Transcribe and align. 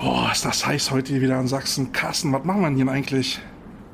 Boah, 0.00 0.30
ist 0.32 0.44
das 0.44 0.64
heiß 0.66 0.90
heute 0.90 1.12
hier 1.12 1.20
wieder 1.20 1.38
in 1.38 1.46
Sachsen. 1.46 1.92
Carsten, 1.92 2.32
was 2.32 2.44
machen 2.44 2.62
wir 2.62 2.68
denn 2.68 2.76
hier 2.76 2.88
eigentlich? 2.90 3.40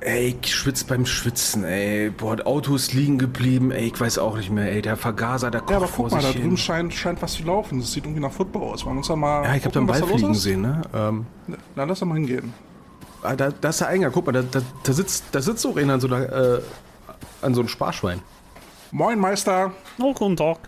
Ey, 0.00 0.36
ich 0.40 0.54
schwitz 0.54 0.84
beim 0.84 1.04
Schwitzen, 1.04 1.64
ey. 1.64 2.10
Boah, 2.10 2.36
das 2.36 2.47
Auto 2.47 2.76
ist 2.76 2.92
liegen 2.92 3.18
geblieben, 3.18 3.72
ey. 3.72 3.86
Ich 3.86 3.99
weiß 4.00 4.18
auch 4.18 4.36
nicht 4.36 4.50
mehr, 4.50 4.70
ey. 4.70 4.83
Der 4.83 4.97
Vergaser, 4.97 5.50
der 5.50 5.63
kocht 5.63 5.70
Ja, 5.70 5.77
aber 5.79 5.88
vor 5.88 6.04
guck 6.08 6.13
mal, 6.18 6.22
da 6.22 6.29
hin. 6.29 6.42
drüben 6.42 6.56
scheint, 6.56 6.95
scheint 6.95 7.20
was 7.22 7.33
zu 7.33 7.42
laufen. 7.45 7.81
Das 7.81 7.92
sieht 7.92 8.04
irgendwie 8.04 8.20
nach 8.20 8.30
Football 8.30 8.62
aus. 8.74 8.84
Wollen 8.84 8.96
wir 8.96 8.98
uns 8.98 9.08
da 9.08 9.16
mal. 9.16 9.42
Ja, 9.45 9.54
ich 9.56 9.64
hab 9.64 9.72
da 9.72 9.80
einen 9.80 9.86
Ball 9.88 10.02
fliegen 10.02 10.30
ist? 10.32 10.42
sehen, 10.42 10.61
ne? 10.62 10.82
Ähm, 10.95 11.27
Na, 11.74 11.84
lass 11.84 11.98
doch 12.00 12.07
mal 12.07 12.14
hingehen. 12.14 12.52
ah, 13.23 13.34
da, 13.34 13.50
da 13.50 13.68
ist 13.70 13.80
der 13.80 13.88
Eingang, 13.88 14.12
guck 14.12 14.27
mal, 14.27 14.32
da, 14.32 14.43
da, 14.43 14.61
da 14.84 14.93
sitzt, 14.93 15.25
da 15.32 15.41
sitzt 15.41 15.66
auch 15.66 15.77
einer 15.77 15.95
an 15.95 16.00
so 16.00 16.07
einer, 16.07 16.20
äh, 16.32 16.61
an 17.43 17.54
so 17.54 17.61
einem 17.62 17.68
Sparschwein. 17.68 18.20
Moin, 18.93 19.18
Meister. 19.18 19.73
Oh, 19.98 20.12
guten 20.14 20.36
Tag. 20.36 20.59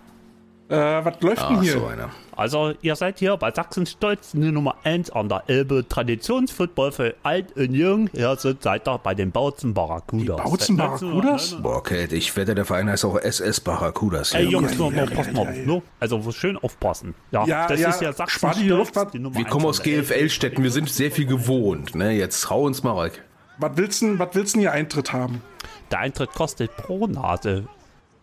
Äh, 0.68 0.76
was 1.04 1.20
läuft 1.22 1.48
denn 1.48 1.56
Ach, 1.58 1.62
hier? 1.62 1.72
so 1.72 1.86
einer. 1.86 2.10
Also, 2.36 2.74
ihr 2.82 2.94
seid 2.94 3.18
hier 3.18 3.36
bei 3.38 3.50
Sachsen 3.50 3.86
Stolz 3.86 4.32
die 4.32 4.38
Nummer 4.52 4.76
1 4.84 5.10
an 5.10 5.28
der 5.28 5.44
Elbe. 5.46 5.86
Traditionsfootball 5.88 6.92
für 6.92 7.14
alt 7.22 7.56
und 7.56 7.72
jung. 7.74 8.10
Ihr 8.12 8.36
seid 8.36 8.62
seid 8.62 8.86
ihr 8.86 8.98
bei 8.98 9.14
den 9.14 9.30
Bautzen 9.32 9.72
Barracudas. 9.72 10.36
Die 10.36 10.42
Bautzen 10.42 10.76
Barracudas? 10.76 11.56
Boah, 11.62 11.82
Kate, 11.82 12.14
ich 12.14 12.36
wette, 12.36 12.54
der 12.54 12.66
Verein 12.66 12.88
heißt 12.90 13.04
auch 13.06 13.16
SS 13.16 13.60
Barracudas. 13.60 14.34
Ey, 14.34 14.42
hier. 14.42 14.50
Jungs, 14.52 14.72
Ja, 14.72 14.78
nur, 14.78 14.92
ja, 14.92 15.00
nur, 15.04 15.10
ja, 15.10 15.16
pass 15.16 15.32
mal 15.32 15.42
ja, 15.44 15.50
auf, 15.50 15.56
ja. 15.56 15.66
ne? 15.66 15.82
Also, 16.00 16.32
schön 16.32 16.56
aufpassen. 16.58 17.14
Ja, 17.30 17.46
Ja, 17.46 17.66
das 17.66 17.80
ja, 17.80 17.88
ist 17.88 18.00
ja 18.02 18.12
Sachsen 18.12 18.50
die 18.58 18.66
Stolz, 18.66 18.70
Luftfahrt. 18.78 19.14
die 19.14 19.18
Nummer 19.20 19.36
Wir 19.36 19.46
1 19.46 19.50
kommen 19.50 19.66
aus. 19.66 19.82
GFL-Städten, 19.82 20.62
wir 20.62 20.70
sind 20.70 20.90
sehr 20.90 21.10
viel 21.10 21.26
gewohnt, 21.26 21.94
ne? 21.94 22.12
Jetzt 22.12 22.50
hau 22.50 22.62
uns 22.64 22.82
mal 22.82 23.04
weg. 23.04 23.24
Was 23.58 23.72
willst 23.74 24.02
du 24.02 24.18
was 24.18 24.28
willst 24.34 24.54
du 24.54 24.58
denn 24.58 24.60
hier 24.68 24.72
Eintritt 24.72 25.12
haben? 25.12 25.42
Der 25.90 26.00
Eintritt 26.00 26.32
kostet 26.34 26.76
pro 26.76 27.06
Nase 27.06 27.64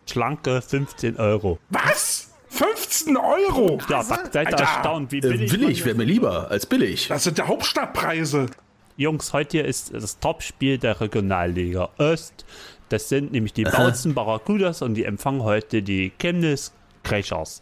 schlanke 0.09 0.61
15 0.61 1.17
Euro. 1.17 1.59
Was? 1.69 2.31
15 2.55 3.17
Euro? 3.17 3.77
Ja, 3.89 3.97
da 3.97 4.03
seid 4.03 4.35
ihr 4.35 4.39
Alter. 4.47 4.57
erstaunt, 4.63 5.11
wie 5.11 5.17
Äh, 5.17 5.21
billig. 5.21 5.51
willig 5.53 5.79
man- 5.79 5.85
wäre 5.87 5.97
mir 5.97 6.03
lieber 6.05 6.49
als 6.51 6.65
billig. 6.65 7.07
Das 7.07 7.23
sind 7.23 7.37
ja 7.37 7.47
Hauptstadtpreise. 7.47 8.47
Jungs, 8.97 9.33
heute 9.33 9.57
hier 9.57 9.65
ist 9.65 9.93
das 9.93 10.19
Topspiel 10.19 10.77
der 10.77 10.99
Regionalliga 11.01 11.89
Öst. 11.99 12.45
Das 12.89 13.09
sind 13.09 13.31
nämlich 13.31 13.51
die 13.53 13.63
Bautzen 13.63 14.13
Barracudas 14.13 14.81
und 14.81 14.93
die 14.93 15.03
empfangen 15.05 15.43
heute 15.43 15.81
die 15.81 16.11
Chemnitz 16.17 16.71
Crashers. 17.03 17.61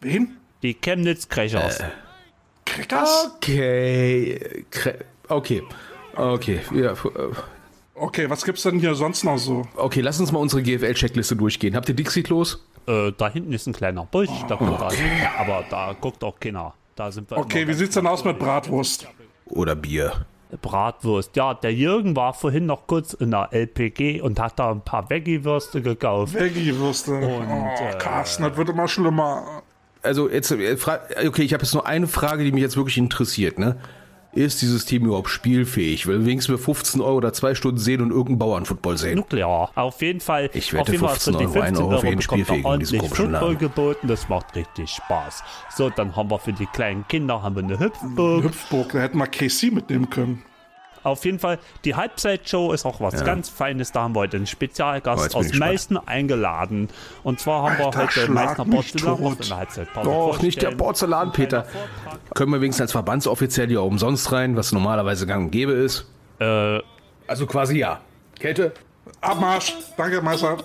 Wen? 0.00 0.36
Die 0.62 0.74
Chemnitz 0.74 1.28
Crashers. 1.28 1.82
Crackers? 2.66 3.30
Okay. 3.36 4.64
Okay. 5.28 5.62
Okay. 6.16 6.60
Ja, 6.74 6.92
äh, 6.92 6.96
Okay, 8.00 8.30
was 8.30 8.44
gibt's 8.44 8.62
denn 8.62 8.78
hier 8.78 8.94
sonst 8.94 9.24
noch 9.24 9.38
so? 9.38 9.66
okay, 9.76 10.00
lass 10.00 10.20
uns 10.20 10.32
mal 10.32 10.38
unsere 10.38 10.62
GFL-Checkliste 10.62 11.36
durchgehen. 11.36 11.74
Habt 11.74 11.88
ihr 11.88 11.94
Dixie-Klos? 11.94 12.64
Äh, 12.86 13.12
da 13.16 13.28
hinten 13.28 13.52
ist 13.52 13.66
ein 13.66 13.72
kleiner 13.72 14.04
Busch, 14.04 14.30
da 14.48 14.54
guckt 14.56 14.80
da, 14.80 14.88
aber 15.38 15.64
da 15.68 15.94
guckt 16.00 16.22
auch 16.24 16.38
keiner. 16.40 16.74
Da 16.96 17.12
sind 17.12 17.30
wir 17.30 17.38
Okay, 17.38 17.66
wie 17.68 17.74
sieht's 17.74 17.94
denn 17.94 18.06
aus 18.06 18.24
mit 18.24 18.38
Bratwurst? 18.38 19.06
Oder 19.46 19.76
Bier? 19.76 20.26
Bratwurst. 20.62 21.36
Ja, 21.36 21.54
der 21.54 21.74
Jürgen 21.74 22.16
war 22.16 22.32
vorhin 22.32 22.66
noch 22.66 22.86
kurz 22.86 23.12
in 23.12 23.30
der 23.30 23.48
LPG 23.52 24.20
und 24.22 24.40
hat 24.40 24.58
da 24.58 24.70
ein 24.70 24.80
paar 24.80 25.10
Veggie-Würste 25.10 25.82
gekauft. 25.82 26.34
Veggie-Würste. 26.34 27.12
Oh, 27.12 27.42
äh, 27.42 27.98
Carsten, 27.98 28.44
das 28.44 28.56
wird 28.56 28.70
immer 28.70 28.88
schlimmer. 28.88 29.62
Also 30.02 30.28
jetzt, 30.30 30.50
äh, 30.50 30.76
okay, 31.26 31.42
ich 31.42 31.52
habe 31.52 31.62
jetzt 31.64 31.74
nur 31.74 31.86
eine 31.86 32.06
Frage, 32.06 32.44
die 32.44 32.52
mich 32.52 32.62
jetzt 32.62 32.76
wirklich 32.76 32.98
interessiert, 32.98 33.58
ne? 33.58 33.76
Ist 34.32 34.60
dieses 34.62 34.84
Team 34.84 35.06
überhaupt 35.06 35.30
spielfähig? 35.30 36.06
Weil 36.06 36.24
wenigstens 36.26 36.54
wir 36.54 36.58
15 36.58 37.00
Euro 37.00 37.16
oder 37.16 37.32
zwei 37.32 37.54
Stunden 37.54 37.78
sehen 37.78 38.02
und 38.02 38.10
irgendeinen 38.10 38.38
Bauernfootball 38.38 38.98
sehen. 38.98 39.16
Nuklear. 39.16 39.70
Auf 39.74 40.02
jeden 40.02 40.20
Fall. 40.20 40.50
Ich 40.52 40.72
wette 40.72 40.82
auf 40.82 40.88
jeden 40.88 41.00
Fall 41.00 41.08
15 41.10 41.32
für 41.32 41.38
die 41.38 41.46
Euro, 41.46 41.60
1 41.60 41.78
Euro 41.80 41.98
für 41.98 42.08
jeden 42.08 42.22
Spielfähigen 42.22 42.72
in 42.72 42.80
diesem 42.80 42.98
komischen 42.98 43.16
Football 43.16 43.52
Laden. 43.52 43.58
geboten. 43.58 44.08
Das 44.08 44.28
macht 44.28 44.54
richtig 44.54 44.90
Spaß. 44.90 45.42
So, 45.74 45.90
dann 45.90 46.14
haben 46.14 46.30
wir 46.30 46.38
für 46.38 46.52
die 46.52 46.66
kleinen 46.66 47.06
Kinder 47.08 47.42
haben 47.42 47.56
wir 47.56 47.62
eine 47.64 47.78
Hüpfburg. 47.78 48.44
Hüpfburg, 48.44 48.92
da 48.92 48.98
hätten 49.00 49.18
wir 49.18 49.26
KC 49.26 49.72
mitnehmen 49.72 50.10
können. 50.10 50.42
Auf 51.08 51.24
jeden 51.24 51.38
Fall, 51.38 51.58
die 51.84 51.94
Halbzeitshow 51.94 52.72
ist 52.72 52.84
auch 52.86 53.00
was 53.00 53.24
ganz 53.24 53.48
Feines. 53.48 53.92
Da 53.92 54.02
haben 54.02 54.14
wir 54.14 54.20
heute 54.20 54.36
einen 54.36 54.46
Spezialgast 54.46 55.34
aus 55.34 55.48
gespannt. 55.48 55.72
Meißen 55.72 56.08
eingeladen. 56.08 56.88
Und 57.22 57.40
zwar 57.40 57.62
haben 57.70 57.82
Alter, 57.82 57.98
wir 57.98 58.02
heute 58.06 58.30
Meißner 58.32 58.64
Porzellan 58.64 59.16
tot. 59.18 59.40
in 59.40 59.48
der 59.48 59.56
Halbzeitpause. 59.56 60.08
Doch, 60.10 60.42
nicht 60.42 60.62
der. 60.62 60.70
Porzellan, 60.72 61.32
Peter. 61.32 61.66
Können 62.34 62.52
wir 62.52 62.60
wenigstens 62.60 62.82
als 62.82 62.92
Verbandsoffiziell 62.92 63.68
hier 63.68 63.82
umsonst 63.82 64.30
rein, 64.32 64.56
was 64.56 64.72
normalerweise 64.72 65.26
gang 65.26 65.46
und 65.46 65.50
gäbe 65.50 65.72
ist? 65.72 66.06
Äh, 66.40 66.80
Also 67.26 67.46
quasi 67.46 67.78
ja. 67.78 68.00
Kälte? 68.38 68.72
Abmarsch. 69.20 69.74
Danke, 69.96 70.22
Meister. 70.22 70.58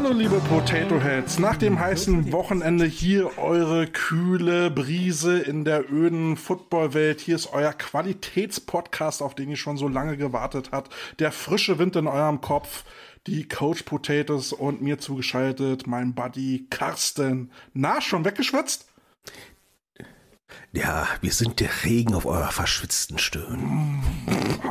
Hallo 0.00 0.12
liebe 0.12 0.38
Potato 0.38 1.00
Heads, 1.00 1.40
nach 1.40 1.56
dem 1.56 1.80
heißen 1.80 2.30
Wochenende 2.30 2.84
hier 2.84 3.36
eure 3.36 3.88
kühle 3.88 4.70
Brise 4.70 5.40
in 5.40 5.64
der 5.64 5.92
öden 5.92 6.36
Footballwelt. 6.36 7.20
Hier 7.20 7.34
ist 7.34 7.52
euer 7.52 7.72
Qualitätspodcast, 7.72 9.22
auf 9.22 9.34
den 9.34 9.50
ihr 9.50 9.56
schon 9.56 9.76
so 9.76 9.88
lange 9.88 10.16
gewartet 10.16 10.68
habt. 10.70 10.94
Der 11.18 11.32
frische 11.32 11.80
Wind 11.80 11.96
in 11.96 12.06
eurem 12.06 12.40
Kopf, 12.40 12.84
die 13.26 13.48
Coach 13.48 13.82
Potatoes 13.82 14.52
und 14.52 14.80
mir 14.82 14.98
zugeschaltet 14.98 15.88
mein 15.88 16.14
Buddy 16.14 16.68
Carsten. 16.70 17.50
Na, 17.74 18.00
schon 18.00 18.24
weggeschwitzt? 18.24 18.86
Ja, 20.70 21.08
wir 21.22 21.32
sind 21.32 21.58
der 21.58 21.70
Regen 21.82 22.14
auf 22.14 22.24
eurer 22.24 22.52
verschwitzten 22.52 23.18
Stirn. 23.18 24.00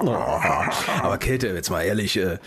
Oh, 0.02 0.08
aber 1.02 1.18
Kälte, 1.18 1.48
jetzt 1.50 1.70
mal 1.70 1.82
ehrlich, 1.82 2.16
äh, 2.16 2.38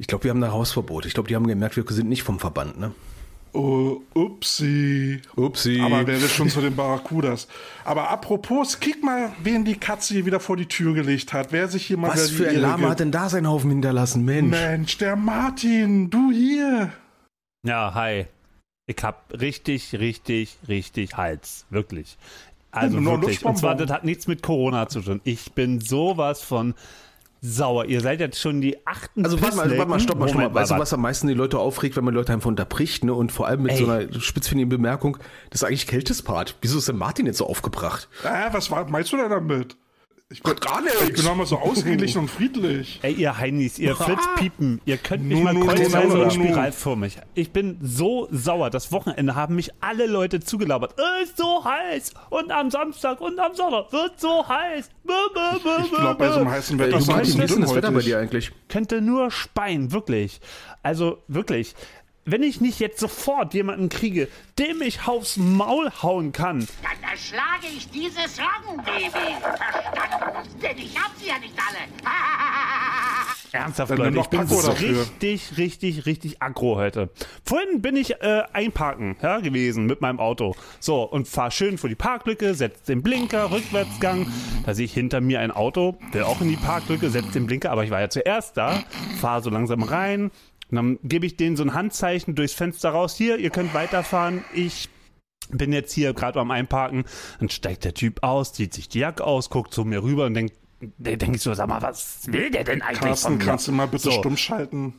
ich 0.00 0.06
glaube, 0.06 0.24
wir 0.24 0.30
haben 0.30 0.42
ein 0.42 0.50
Hausverbot. 0.50 1.04
Ich 1.04 1.12
glaube, 1.12 1.28
die 1.28 1.36
haben 1.36 1.46
gemerkt, 1.46 1.76
wir 1.76 1.84
sind 1.88 2.08
nicht 2.08 2.22
vom 2.22 2.40
Verband, 2.40 2.80
ne? 2.80 2.92
Oh, 3.52 4.00
upsi. 4.14 5.20
Upsi. 5.36 5.78
Aber 5.82 6.06
wer 6.06 6.22
will 6.22 6.28
schon 6.28 6.48
zu 6.48 6.62
den 6.62 6.74
Barracudas? 6.74 7.48
Aber 7.84 8.08
apropos, 8.08 8.80
kick 8.80 9.02
mal, 9.02 9.32
wen 9.42 9.66
die 9.66 9.74
Katze 9.74 10.14
hier 10.14 10.24
wieder 10.24 10.40
vor 10.40 10.56
die 10.56 10.64
Tür 10.64 10.94
gelegt 10.94 11.34
hat. 11.34 11.52
Wer 11.52 11.68
sich 11.68 11.84
hier 11.84 11.98
mal 11.98 12.08
Was 12.08 12.30
für 12.30 12.48
ein 12.48 12.56
Lama 12.56 12.88
hat 12.88 13.00
denn 13.00 13.10
da 13.10 13.28
seinen 13.28 13.46
Haufen 13.46 13.68
hinterlassen, 13.68 14.24
Mensch? 14.24 14.50
Mensch, 14.50 14.96
der 14.96 15.16
Martin, 15.16 16.08
du 16.08 16.30
hier. 16.32 16.92
ja, 17.66 17.92
hi. 17.92 18.24
Ich 18.86 19.02
hab 19.02 19.34
richtig, 19.38 19.98
richtig, 19.98 20.56
richtig 20.66 21.18
Hals. 21.18 21.66
Wirklich. 21.68 22.16
Also 22.70 23.04
wirklich. 23.04 23.44
Und 23.44 23.58
zwar, 23.58 23.74
das 23.74 23.90
hat 23.90 24.04
nichts 24.04 24.26
mit 24.26 24.42
Corona 24.42 24.88
zu 24.88 25.02
tun. 25.02 25.20
Ich 25.24 25.52
bin 25.52 25.78
sowas 25.78 26.42
von 26.42 26.74
sauer. 27.40 27.86
Ihr 27.86 28.00
seid 28.00 28.20
jetzt 28.20 28.38
schon 28.40 28.60
die 28.60 28.86
achten 28.86 29.24
Also 29.24 29.40
warte 29.40 29.56
mal, 29.56 29.62
also, 29.62 29.76
warte 29.78 29.90
mal, 29.90 30.00
stopp 30.00 30.18
mal, 30.18 30.28
stopp 30.28 30.36
mal. 30.36 30.42
Moment 30.48 30.54
Weißt 30.54 30.70
du, 30.72 30.78
was 30.78 30.92
am 30.92 31.00
meisten 31.00 31.26
die 31.26 31.34
Leute 31.34 31.58
aufregt, 31.58 31.96
wenn 31.96 32.04
man 32.04 32.14
Leute 32.14 32.32
einfach 32.32 32.48
unterbricht, 32.48 33.04
ne? 33.04 33.14
Und 33.14 33.32
vor 33.32 33.46
allem 33.46 33.62
mit 33.62 33.72
Ey. 33.72 33.78
so 33.78 33.90
einer 33.90 34.20
spitzfindigen 34.20 34.68
Bemerkung, 34.68 35.16
das 35.50 35.62
ist 35.62 35.68
eigentlich 35.68 35.86
Kältespart. 35.86 36.56
Wieso 36.60 36.78
ist 36.78 36.88
denn 36.88 36.96
Martin 36.96 37.26
jetzt 37.26 37.38
so 37.38 37.46
aufgebracht? 37.46 38.08
Äh, 38.24 38.52
was 38.52 38.70
war, 38.70 38.88
meinst 38.88 39.12
du 39.12 39.16
denn 39.16 39.30
damit? 39.30 39.76
Ich 40.32 40.44
bin 40.44 40.54
gar 40.54 40.80
nicht. 40.80 40.94
Ich 41.02 41.12
bin 41.14 41.24
doch 41.24 41.34
mal 41.34 41.44
so 41.44 41.58
ausgeglichen 41.58 42.20
und 42.20 42.28
friedlich. 42.30 43.00
Ey, 43.02 43.14
ihr 43.14 43.36
Heinis, 43.36 43.80
ihr 43.80 43.96
Flitzpiepen, 43.96 44.80
ihr 44.84 44.96
könnt 44.96 45.24
mich 45.24 45.42
mal 45.42 45.58
kreuzweise 45.58 46.22
und 46.22 46.32
spiralförmig. 46.32 47.16
Ich 47.34 47.50
bin 47.50 47.78
so 47.82 48.28
sauer. 48.30 48.70
Das 48.70 48.92
Wochenende 48.92 49.34
haben 49.34 49.56
mich 49.56 49.72
alle 49.80 50.06
Leute 50.06 50.38
zugelabert. 50.38 50.94
Es 51.22 51.30
ist 51.30 51.36
so 51.36 51.64
heiß. 51.64 52.12
Und 52.30 52.52
am 52.52 52.70
Samstag 52.70 53.20
und 53.20 53.40
am 53.40 53.54
Sonntag 53.56 53.92
wird 53.92 54.20
so 54.20 54.46
heiß. 54.46 54.90
Bö, 55.02 55.12
bö, 55.34 55.58
bö, 55.64 55.82
Ich 55.84 55.90
glaube, 55.90 56.14
bei 56.14 56.28
so 56.30 56.38
einem 56.40 56.50
heißen 56.50 56.78
Wetter 56.78 56.98
ist 56.98 57.08
denn 57.36 57.62
das 57.62 57.74
Wetter 57.74 57.90
bei 57.90 58.00
dir 58.00 58.18
eigentlich? 58.20 58.52
könnte 58.68 59.00
nur 59.00 59.32
speien, 59.32 59.90
wirklich. 59.90 60.40
Also 60.84 61.18
wirklich. 61.26 61.74
Wenn 62.26 62.42
ich 62.42 62.60
nicht 62.60 62.80
jetzt 62.80 63.00
sofort 63.00 63.54
jemanden 63.54 63.88
kriege, 63.88 64.28
dem 64.58 64.82
ich 64.82 65.06
aufs 65.08 65.38
Maul 65.38 65.90
hauen 66.02 66.32
kann, 66.32 66.66
Dann 66.82 67.10
erschlage 67.10 67.66
ich 67.74 67.88
dieses 67.90 68.38
Roggenbaby. 68.38 69.10
Verstanden? 69.10 70.60
Denn 70.62 70.78
ich 70.78 70.98
hab 70.98 71.16
sie 71.16 71.28
ja 71.28 71.38
nicht 71.38 71.54
alle. 71.58 71.78
ernsthaft, 73.52 73.90
Dann 73.90 73.98
Leute, 73.98 74.18
ich 74.18 74.26
bin 74.26 74.46
so 74.46 74.70
richtig, 74.70 75.56
richtig, 75.56 76.06
richtig 76.06 76.42
aggro 76.42 76.76
heute. 76.76 77.10
Vorhin 77.44 77.82
bin 77.82 77.96
ich 77.96 78.20
äh, 78.22 78.42
einparken 78.52 79.16
ja, 79.22 79.40
gewesen 79.40 79.86
mit 79.86 80.00
meinem 80.00 80.20
Auto. 80.20 80.54
So, 80.78 81.02
und 81.02 81.28
fahr 81.28 81.50
schön 81.50 81.78
vor 81.78 81.88
die 81.88 81.96
Parklücke, 81.96 82.54
setz 82.54 82.82
den 82.82 83.02
Blinker, 83.02 83.50
Rückwärtsgang. 83.50 84.26
Da 84.66 84.74
sehe 84.74 84.84
ich 84.84 84.92
hinter 84.92 85.20
mir 85.20 85.40
ein 85.40 85.50
Auto, 85.50 85.98
will 86.12 86.22
auch 86.22 86.40
in 86.40 86.48
die 86.48 86.56
Parklücke, 86.56 87.10
setzt 87.10 87.34
den 87.34 87.46
Blinker, 87.46 87.70
aber 87.70 87.84
ich 87.84 87.90
war 87.90 88.00
ja 88.00 88.10
zuerst 88.10 88.56
da, 88.56 88.84
fahr 89.20 89.42
so 89.42 89.50
langsam 89.50 89.82
rein. 89.82 90.30
Und 90.70 90.76
dann 90.76 90.98
gebe 91.02 91.26
ich 91.26 91.36
denen 91.36 91.56
so 91.56 91.62
ein 91.64 91.74
Handzeichen 91.74 92.34
durchs 92.34 92.54
Fenster 92.54 92.90
raus. 92.90 93.16
Hier, 93.16 93.38
ihr 93.38 93.50
könnt 93.50 93.74
weiterfahren. 93.74 94.44
Ich 94.54 94.88
bin 95.50 95.72
jetzt 95.72 95.92
hier 95.92 96.14
gerade 96.14 96.34
beim 96.38 96.50
Einparken. 96.50 97.04
Dann 97.40 97.50
steigt 97.50 97.84
der 97.84 97.94
Typ 97.94 98.22
aus, 98.22 98.52
zieht 98.52 98.72
sich 98.74 98.88
die 98.88 99.00
Jacke 99.00 99.24
aus, 99.24 99.50
guckt 99.50 99.74
zu 99.74 99.84
mir 99.84 100.02
rüber 100.02 100.26
und 100.26 100.34
denkt, 100.34 100.54
denke 100.80 101.36
ich 101.36 101.42
so, 101.42 101.52
sag 101.54 101.68
mal, 101.68 101.82
was 101.82 102.30
will 102.32 102.50
der 102.50 102.64
denn 102.64 102.82
eigentlich 102.82 102.98
von 102.98 103.08
Carsten, 103.08 103.36
mir? 103.38 103.44
kannst 103.44 103.68
du 103.68 103.72
mal 103.72 103.86
bitte 103.86 104.04
So. 104.04 104.12
stumm 104.12 104.36
schalten? 104.36 104.94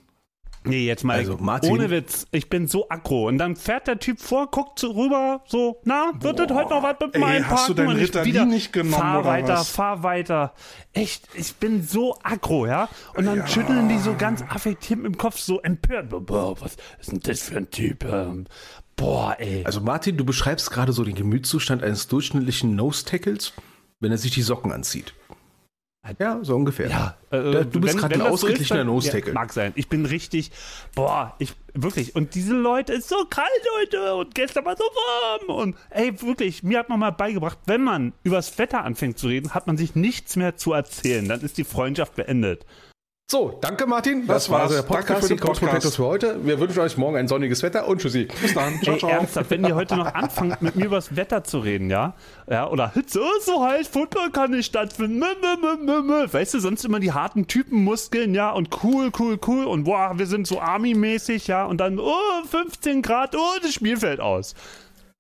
Nee, 0.63 0.85
jetzt 0.85 1.03
mal 1.03 1.17
Also, 1.17 1.37
Martin- 1.37 1.71
ohne 1.71 1.89
Witz. 1.89 2.27
Ich 2.31 2.47
bin 2.49 2.67
so 2.67 2.87
aggro. 2.87 3.27
Und 3.27 3.39
dann 3.39 3.55
fährt 3.55 3.87
der 3.87 3.97
Typ 3.97 4.19
vor, 4.19 4.51
guckt 4.51 4.77
so 4.77 4.91
rüber, 4.91 5.41
so, 5.47 5.81
na, 5.85 6.11
wird 6.19 6.37
das 6.37 6.51
heute 6.51 6.69
noch 6.69 6.83
was 6.83 6.95
mit 7.01 7.15
Ey, 7.15 7.19
meinem 7.21 7.49
hast 7.49 7.69
du 7.69 7.73
dein 7.73 7.87
Und 7.87 7.97
ich 7.97 8.03
Ritalin 8.09 8.25
wieder, 8.27 8.45
nicht 8.45 8.71
genommen 8.71 8.93
Fahr 8.93 9.19
oder 9.21 9.29
weiter, 9.29 9.53
was? 9.53 9.69
fahr 9.69 10.03
weiter. 10.03 10.53
Echt, 10.93 11.27
ich 11.33 11.55
bin 11.55 11.81
so 11.83 12.15
aggro, 12.21 12.67
ja. 12.67 12.89
Und 13.15 13.25
dann 13.25 13.47
schütteln 13.47 13.89
die 13.89 13.97
so 13.97 14.13
ganz 14.15 14.43
affektiert 14.43 15.03
im 15.03 15.17
Kopf, 15.17 15.39
so 15.39 15.59
empört. 15.61 16.09
Boah, 16.09 16.59
was 16.61 16.77
ist 16.99 17.11
denn 17.11 17.19
das 17.21 17.41
für 17.41 17.57
ein 17.57 17.71
Typ? 17.71 18.03
Ähm, 18.05 18.45
Boah, 18.95 19.35
ey. 19.39 19.63
Also 19.65 19.81
Martin, 19.81 20.15
du 20.15 20.25
beschreibst 20.25 20.69
gerade 20.69 20.93
so 20.93 21.03
den 21.03 21.15
Gemütszustand 21.15 21.81
eines 21.81 22.07
durchschnittlichen 22.07 22.75
Nose-Tackles, 22.75 23.53
wenn 23.99 24.11
er 24.11 24.19
sich 24.19 24.31
die 24.31 24.43
Socken 24.43 24.71
anzieht. 24.71 25.15
Ja, 26.17 26.39
so 26.41 26.55
ungefähr. 26.55 26.89
Ja, 26.89 27.15
Da- 27.29 27.63
du 27.63 27.79
bist 27.79 27.97
gerade 27.97 28.15
ein 28.15 28.19
das 28.19 28.41
so 28.41 28.47
ist, 28.47 28.53
ausgeglichener. 28.61 28.99
Ja, 29.27 29.33
mag 29.33 29.53
sein. 29.53 29.71
Ich 29.75 29.87
bin 29.87 30.05
richtig, 30.07 30.51
boah, 30.95 31.35
ich, 31.37 31.53
wirklich. 31.75 32.15
Und 32.15 32.33
diese 32.33 32.53
Leute, 32.55 32.93
ist 32.93 33.07
so 33.07 33.23
kalt 33.29 33.47
heute 33.79 34.15
und 34.15 34.33
gestern 34.33 34.65
war 34.65 34.75
so 34.75 34.83
warm. 34.83 35.55
Und 35.59 35.75
ey, 35.91 36.19
wirklich, 36.21 36.63
mir 36.63 36.79
hat 36.79 36.89
man 36.89 36.99
mal 36.99 37.11
beigebracht, 37.11 37.59
wenn 37.67 37.83
man 37.83 38.13
übers 38.23 38.57
Wetter 38.57 38.83
anfängt 38.83 39.19
zu 39.19 39.27
reden, 39.27 39.53
hat 39.53 39.67
man 39.67 39.77
sich 39.77 39.93
nichts 39.95 40.35
mehr 40.35 40.57
zu 40.57 40.73
erzählen. 40.73 41.27
Dann 41.29 41.41
ist 41.41 41.57
die 41.59 41.63
Freundschaft 41.63 42.15
beendet. 42.15 42.65
So, 43.29 43.57
danke 43.61 43.87
Martin. 43.87 44.27
Das 44.27 44.43
Das, 44.43 44.49
war 44.49 44.59
war's. 44.61 44.71
der 44.71 44.81
Danke 44.81 44.93
Podcast, 44.93 45.21
für 45.21 45.27
den 45.29 45.37
die 45.37 45.41
Couch 45.41 45.47
Podcast. 45.59 45.71
Potatoes 45.71 45.95
für 45.95 46.05
heute. 46.05 46.45
Wir 46.45 46.59
wünschen 46.59 46.79
euch 46.81 46.97
morgen 46.97 47.15
ein 47.15 47.29
sonniges 47.29 47.63
Wetter 47.63 47.87
und 47.87 48.01
tschüssi. 48.01 48.27
Bis 48.41 48.53
dann. 48.53 48.81
Ciao, 48.83 48.95
Ey, 48.95 48.99
ciao. 48.99 49.09
ernsthaft, 49.09 49.49
wenn 49.51 49.63
ihr 49.63 49.73
heute 49.73 49.95
noch 49.95 50.05
anfangt, 50.13 50.61
mit 50.61 50.75
mir 50.75 50.87
über 50.87 50.97
das 50.97 51.15
Wetter 51.15 51.41
zu 51.45 51.59
reden, 51.59 51.89
ja? 51.89 52.13
Ja, 52.49 52.67
oder 52.69 52.91
Hitze 52.93 53.21
ist 53.37 53.45
so 53.45 53.63
heiß, 53.63 53.87
Football 53.87 54.31
kann 54.31 54.51
nicht 54.51 54.65
stattfinden. 54.65 55.17
Mö, 55.19 55.27
mö, 55.41 55.55
mö, 55.61 55.77
mö, 55.81 56.01
mö. 56.01 56.27
Weißt 56.33 56.53
du, 56.55 56.59
sonst 56.59 56.83
immer 56.83 56.99
die 56.99 57.13
harten 57.13 57.47
Typenmuskeln, 57.47 58.33
ja? 58.35 58.51
Und 58.51 58.83
cool, 58.83 59.11
cool, 59.17 59.39
cool. 59.47 59.63
Und 59.63 59.85
boah, 59.85 60.11
wir 60.17 60.25
sind 60.27 60.45
so 60.45 60.59
Army-mäßig, 60.59 61.47
ja? 61.47 61.63
Und 61.65 61.77
dann, 61.77 61.99
oh, 61.99 62.11
15 62.49 63.01
Grad, 63.01 63.33
oh, 63.37 63.39
das 63.61 63.73
Spiel 63.73 63.95
fällt 63.95 64.19
aus. 64.19 64.55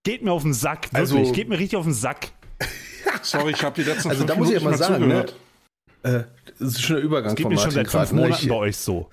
Geht 0.03 0.21
mir 0.21 0.33
auf 0.33 0.41
den 0.43 0.53
Sack, 0.53 0.91
wirklich. 0.91 1.17
Also- 1.21 1.31
geht 1.31 1.47
mir 1.47 1.57
richtig 1.59 1.77
auf 1.77 1.85
den 1.85 1.93
Sack. 1.93 2.27
Sorry, 3.21 3.51
ich 3.51 3.63
habe 3.63 3.81
die 3.81 3.89
letzten 3.89 4.09
Also 4.09 4.19
fünf 4.25 4.31
da 4.33 4.37
muss 4.37 4.49
ich 4.49 4.55
ja 4.55 4.59
mal 4.61 4.71
nicht 4.71 4.79
mehr 4.79 4.87
sagen, 4.89 5.07
ne? 5.07 5.25
Äh, 6.03 6.23
das 6.59 6.69
ist 6.69 6.81
schon 6.81 6.97
der 6.97 7.05
Übergang 7.05 7.35
Geht 7.35 7.43
von 7.43 7.53
mir 7.53 7.59
schon 7.59 7.73
Martin 7.73 7.89
seit 7.89 8.07
fünf. 8.07 8.11
Ne? 8.13 8.21
Monaten 8.21 8.43
Ich, 8.43 8.49
bei 8.49 8.55
euch 8.55 8.77
so. 8.77 9.09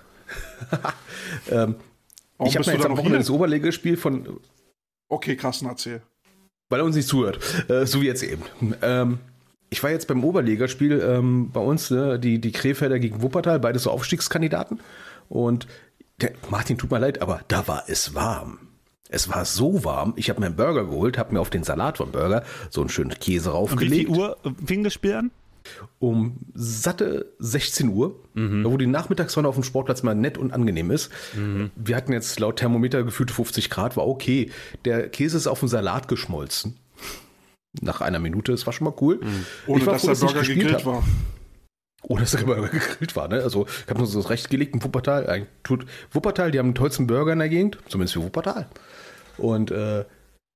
Warum 1.50 1.76
ich 2.44 2.56
habe 2.56 2.66
mir 2.66 2.72
jetzt 2.74 2.84
dann 2.84 2.92
am 2.92 2.98
Wochenende 2.98 3.18
das 3.18 3.30
Oberlegespiel 3.30 3.96
von, 3.96 4.40
Okay, 5.08 5.36
krass, 5.36 5.62
erzähl. 5.62 6.02
weil 6.68 6.80
er 6.80 6.84
uns 6.84 6.96
nicht 6.96 7.08
zuhört, 7.08 7.38
äh, 7.68 7.86
so 7.86 8.00
wie 8.02 8.06
jetzt 8.06 8.22
eben. 8.22 8.42
Ähm, 8.82 9.18
ich 9.70 9.82
war 9.82 9.90
jetzt 9.90 10.06
beim 10.06 10.22
Oberligaspiel 10.24 11.00
ähm, 11.00 11.50
bei 11.50 11.60
uns, 11.60 11.90
ne, 11.90 12.18
die, 12.18 12.40
die 12.40 12.52
Krefelder 12.52 12.98
gegen 12.98 13.22
Wuppertal, 13.22 13.58
beide 13.58 13.78
so 13.78 13.90
Aufstiegskandidaten. 13.90 14.80
Und 15.28 15.66
der, 16.20 16.32
Martin, 16.50 16.78
tut 16.78 16.90
mir 16.90 16.98
leid, 16.98 17.22
aber 17.22 17.40
da 17.48 17.66
war 17.68 17.84
es 17.86 18.14
warm. 18.14 18.58
Es 19.10 19.30
war 19.30 19.44
so 19.46 19.84
warm, 19.84 20.12
ich 20.16 20.28
habe 20.28 20.40
mir 20.40 20.46
einen 20.46 20.56
Burger 20.56 20.84
geholt, 20.84 21.16
habe 21.16 21.32
mir 21.32 21.40
auf 21.40 21.48
den 21.50 21.64
Salat 21.64 21.96
vom 21.98 22.12
Burger 22.12 22.44
so 22.70 22.82
einen 22.82 22.90
schönen 22.90 23.18
Käse 23.18 23.52
Und 23.52 23.80
wie 23.80 23.88
viel 23.88 24.06
raufgelegt. 24.06 24.10
Uhr 24.10 24.36
äh, 24.44 24.66
fing 24.66 24.84
das 24.84 24.92
Spiel 24.92 25.14
an? 25.14 25.30
Um 25.98 26.38
satte 26.54 27.32
16 27.38 27.88
Uhr, 27.88 28.16
Mhm. 28.34 28.64
wo 28.64 28.76
die 28.76 28.86
Nachmittagssonne 28.86 29.48
auf 29.48 29.54
dem 29.56 29.64
Sportplatz 29.64 30.02
mal 30.02 30.14
nett 30.14 30.38
und 30.38 30.52
angenehm 30.52 30.90
ist. 30.90 31.10
Wir 31.76 31.96
hatten 31.96 32.12
jetzt 32.12 32.38
laut 32.40 32.56
Thermometer 32.56 33.02
gefühlte 33.02 33.32
50 33.34 33.70
Grad, 33.70 33.96
war 33.96 34.06
okay. 34.06 34.50
Der 34.84 35.08
Käse 35.08 35.36
ist 35.36 35.46
auf 35.46 35.60
dem 35.60 35.68
Salat 35.68 36.08
geschmolzen. 36.08 36.76
Nach 37.80 38.00
einer 38.00 38.18
Minute, 38.18 38.52
das 38.52 38.66
war 38.66 38.72
schon 38.72 38.86
mal 38.86 38.94
cool. 39.00 39.20
Ohne 39.66 39.80
Ich 39.80 39.86
war 39.86 39.92
dass 39.94 40.02
froh, 40.02 40.08
der 40.08 40.26
Burger 40.26 40.42
gegrillt 40.42 40.86
war. 40.86 41.04
Ohne 42.02 42.22
dass 42.22 42.30
der 42.30 42.38
Burger 42.44 42.68
gegrillt 42.72 43.14
war. 43.16 43.28
Ne? 43.28 43.42
Also 43.42 43.66
ich 43.66 43.88
habe 43.88 43.98
nur 43.98 44.06
so 44.06 44.18
das 44.20 44.30
Recht 44.30 44.50
gelegt 44.50 44.74
in 44.74 44.82
Wuppertal. 44.82 45.46
Tut 45.64 45.84
Wuppertal, 46.12 46.50
die 46.50 46.58
haben 46.58 46.68
den 46.70 46.74
tollsten 46.74 47.06
Burger 47.06 47.32
in 47.34 47.40
der 47.40 47.48
Gegend, 47.48 47.78
zumindest 47.88 48.14
für 48.14 48.22
Wuppertal. 48.22 48.66
Und 49.36 49.70
äh, 49.70 50.04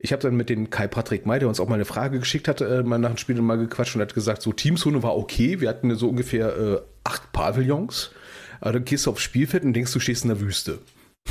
ich 0.05 0.13
habe 0.13 0.21
dann 0.21 0.35
mit 0.37 0.51
dem 0.51 0.69
Kai 0.69 0.89
Patrick 0.89 1.27
May, 1.27 1.39
der 1.39 1.49
uns 1.49 1.61
auch 1.61 1.69
mal 1.69 1.77
eine 1.77 1.85
Frage 1.85 2.19
geschickt 2.19 2.49
hat, 2.49 2.61
äh, 2.61 2.83
mal 2.83 2.99
nach 2.99 3.11
dem 3.11 3.19
Spiel 3.19 3.41
mal 3.41 3.57
gequatscht 3.57 3.95
und 3.95 4.03
hat 4.03 4.15
gesagt, 4.15 4.43
so 4.43 4.53
Teamzone 4.53 5.05
war 5.05 5.17
okay. 5.17 5.61
Wir 5.61 5.69
hatten 5.69 5.95
so 5.95 6.09
ungefähr 6.09 6.57
äh, 6.57 6.81
acht 7.05 7.31
Pavillons. 7.31 8.11
Aber 8.61 8.73
dann 8.73 8.85
gehst 8.85 9.07
du 9.07 9.11
aufs 9.11 9.23
Spielfeld 9.23 9.63
und 9.63 9.75
denkst, 9.75 9.93
du 9.93 10.01
stehst 10.01 10.25
in 10.25 10.31
der 10.31 10.41
Wüste. 10.41 10.81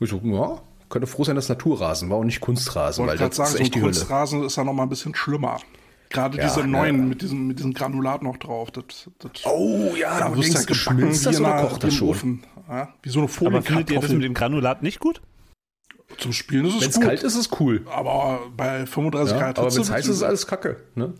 und 0.00 0.04
ich 0.04 0.08
so, 0.08 0.22
ja, 0.24 0.62
könnte 0.88 1.06
froh 1.06 1.24
sein, 1.24 1.36
dass 1.36 1.50
Naturrasen 1.50 2.08
war 2.08 2.18
und 2.18 2.26
nicht 2.26 2.40
Kunstrasen, 2.40 3.06
Wollte 3.06 3.20
weil 3.20 3.28
das 3.28 3.36
sagen, 3.36 3.50
ist 3.50 3.58
so 3.58 3.64
ein 3.64 3.70
die 3.70 3.80
Hölle. 3.82 3.92
Kunstrasen 3.92 4.42
ist 4.44 4.56
ja 4.56 4.64
noch 4.64 4.72
mal 4.72 4.84
ein 4.84 4.88
bisschen 4.88 5.14
schlimmer. 5.14 5.58
Gerade 6.08 6.38
Ja, 6.38 6.44
diese 6.44 6.66
neuen 6.66 6.96
ja. 6.96 7.02
mit 7.04 7.20
diesem, 7.20 7.46
mit 7.46 7.58
diesem 7.58 7.74
Granulat 7.74 8.22
noch 8.22 8.38
drauf. 8.38 8.70
Das, 8.70 9.10
das, 9.18 9.44
Oh 9.44 9.94
ja, 9.98 10.18
da 10.18 10.28
du 10.30 10.36
ja 10.36 10.40
denkst 10.40 10.66
du, 10.66 10.66
gebacken 10.66 10.74
schmilzt 10.74 11.26
das 11.26 11.40
oder 11.40 11.56
kocht 11.60 11.76
wie 11.76 11.86
das 11.86 11.90
im 11.90 11.98
schon? 11.98 12.08
Ofen. 12.08 12.42
Ja, 12.70 12.88
wie 13.02 13.08
so 13.10 13.20
eine 13.20 13.28
Aber 13.48 13.62
findet 13.62 13.90
ihr 13.90 14.00
das 14.00 14.10
mit 14.12 14.22
dem 14.22 14.34
Granulat 14.34 14.82
nicht 14.82 14.98
gut? 14.98 15.20
Zum 16.18 16.32
Spielen 16.32 16.66
ist 16.66 16.74
es 16.74 16.80
Wenn 16.82 16.90
es 16.90 17.00
kalt 17.00 17.22
ist, 17.22 17.34
ist 17.34 17.52
es 17.52 17.60
cool. 17.60 17.84
Aber 17.90 18.40
bei 18.56 18.86
35 18.86 19.32
Ja, 19.32 19.42
Grad 19.42 19.58
aber 19.58 19.74
wenn 19.74 19.82
es 19.82 19.90
heiß 19.90 20.06
ist, 20.06 20.16
ist 20.16 20.22
alles 20.22 20.46
kacke. 20.46 20.76
Ne? 20.94 21.14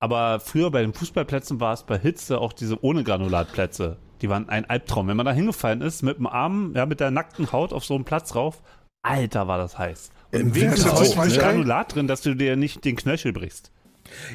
Aber 0.00 0.40
früher 0.40 0.70
bei 0.70 0.82
den 0.82 0.92
Fußballplätzen 0.92 1.60
war 1.60 1.72
es 1.72 1.84
bei 1.84 1.98
Hitze 1.98 2.38
auch 2.38 2.52
diese 2.52 2.82
ohne 2.84 3.04
Granulatplätze. 3.04 3.96
Die 4.20 4.28
waren 4.28 4.48
ein 4.48 4.68
Albtraum. 4.68 5.08
Wenn 5.08 5.16
man 5.16 5.26
da 5.26 5.32
hingefallen 5.32 5.80
ist, 5.80 6.02
mit 6.02 6.18
dem 6.18 6.26
Arm, 6.26 6.72
ja, 6.74 6.86
mit 6.86 7.00
der 7.00 7.10
nackten 7.10 7.52
Haut 7.52 7.72
auf 7.72 7.84
so 7.84 7.94
einen 7.94 8.04
Platz 8.04 8.34
rauf, 8.34 8.62
Alter, 9.02 9.48
war 9.48 9.58
das 9.58 9.78
heiß. 9.78 10.10
Und 10.32 10.40
Im 10.40 10.54
Winter 10.54 10.74
ist 10.74 10.86
auch, 10.86 11.24
ne? 11.24 11.36
Granulat 11.36 11.94
drin, 11.94 12.08
dass 12.08 12.22
du 12.22 12.34
dir 12.34 12.56
nicht 12.56 12.84
den 12.84 12.96
Knöchel 12.96 13.32
brichst. 13.32 13.70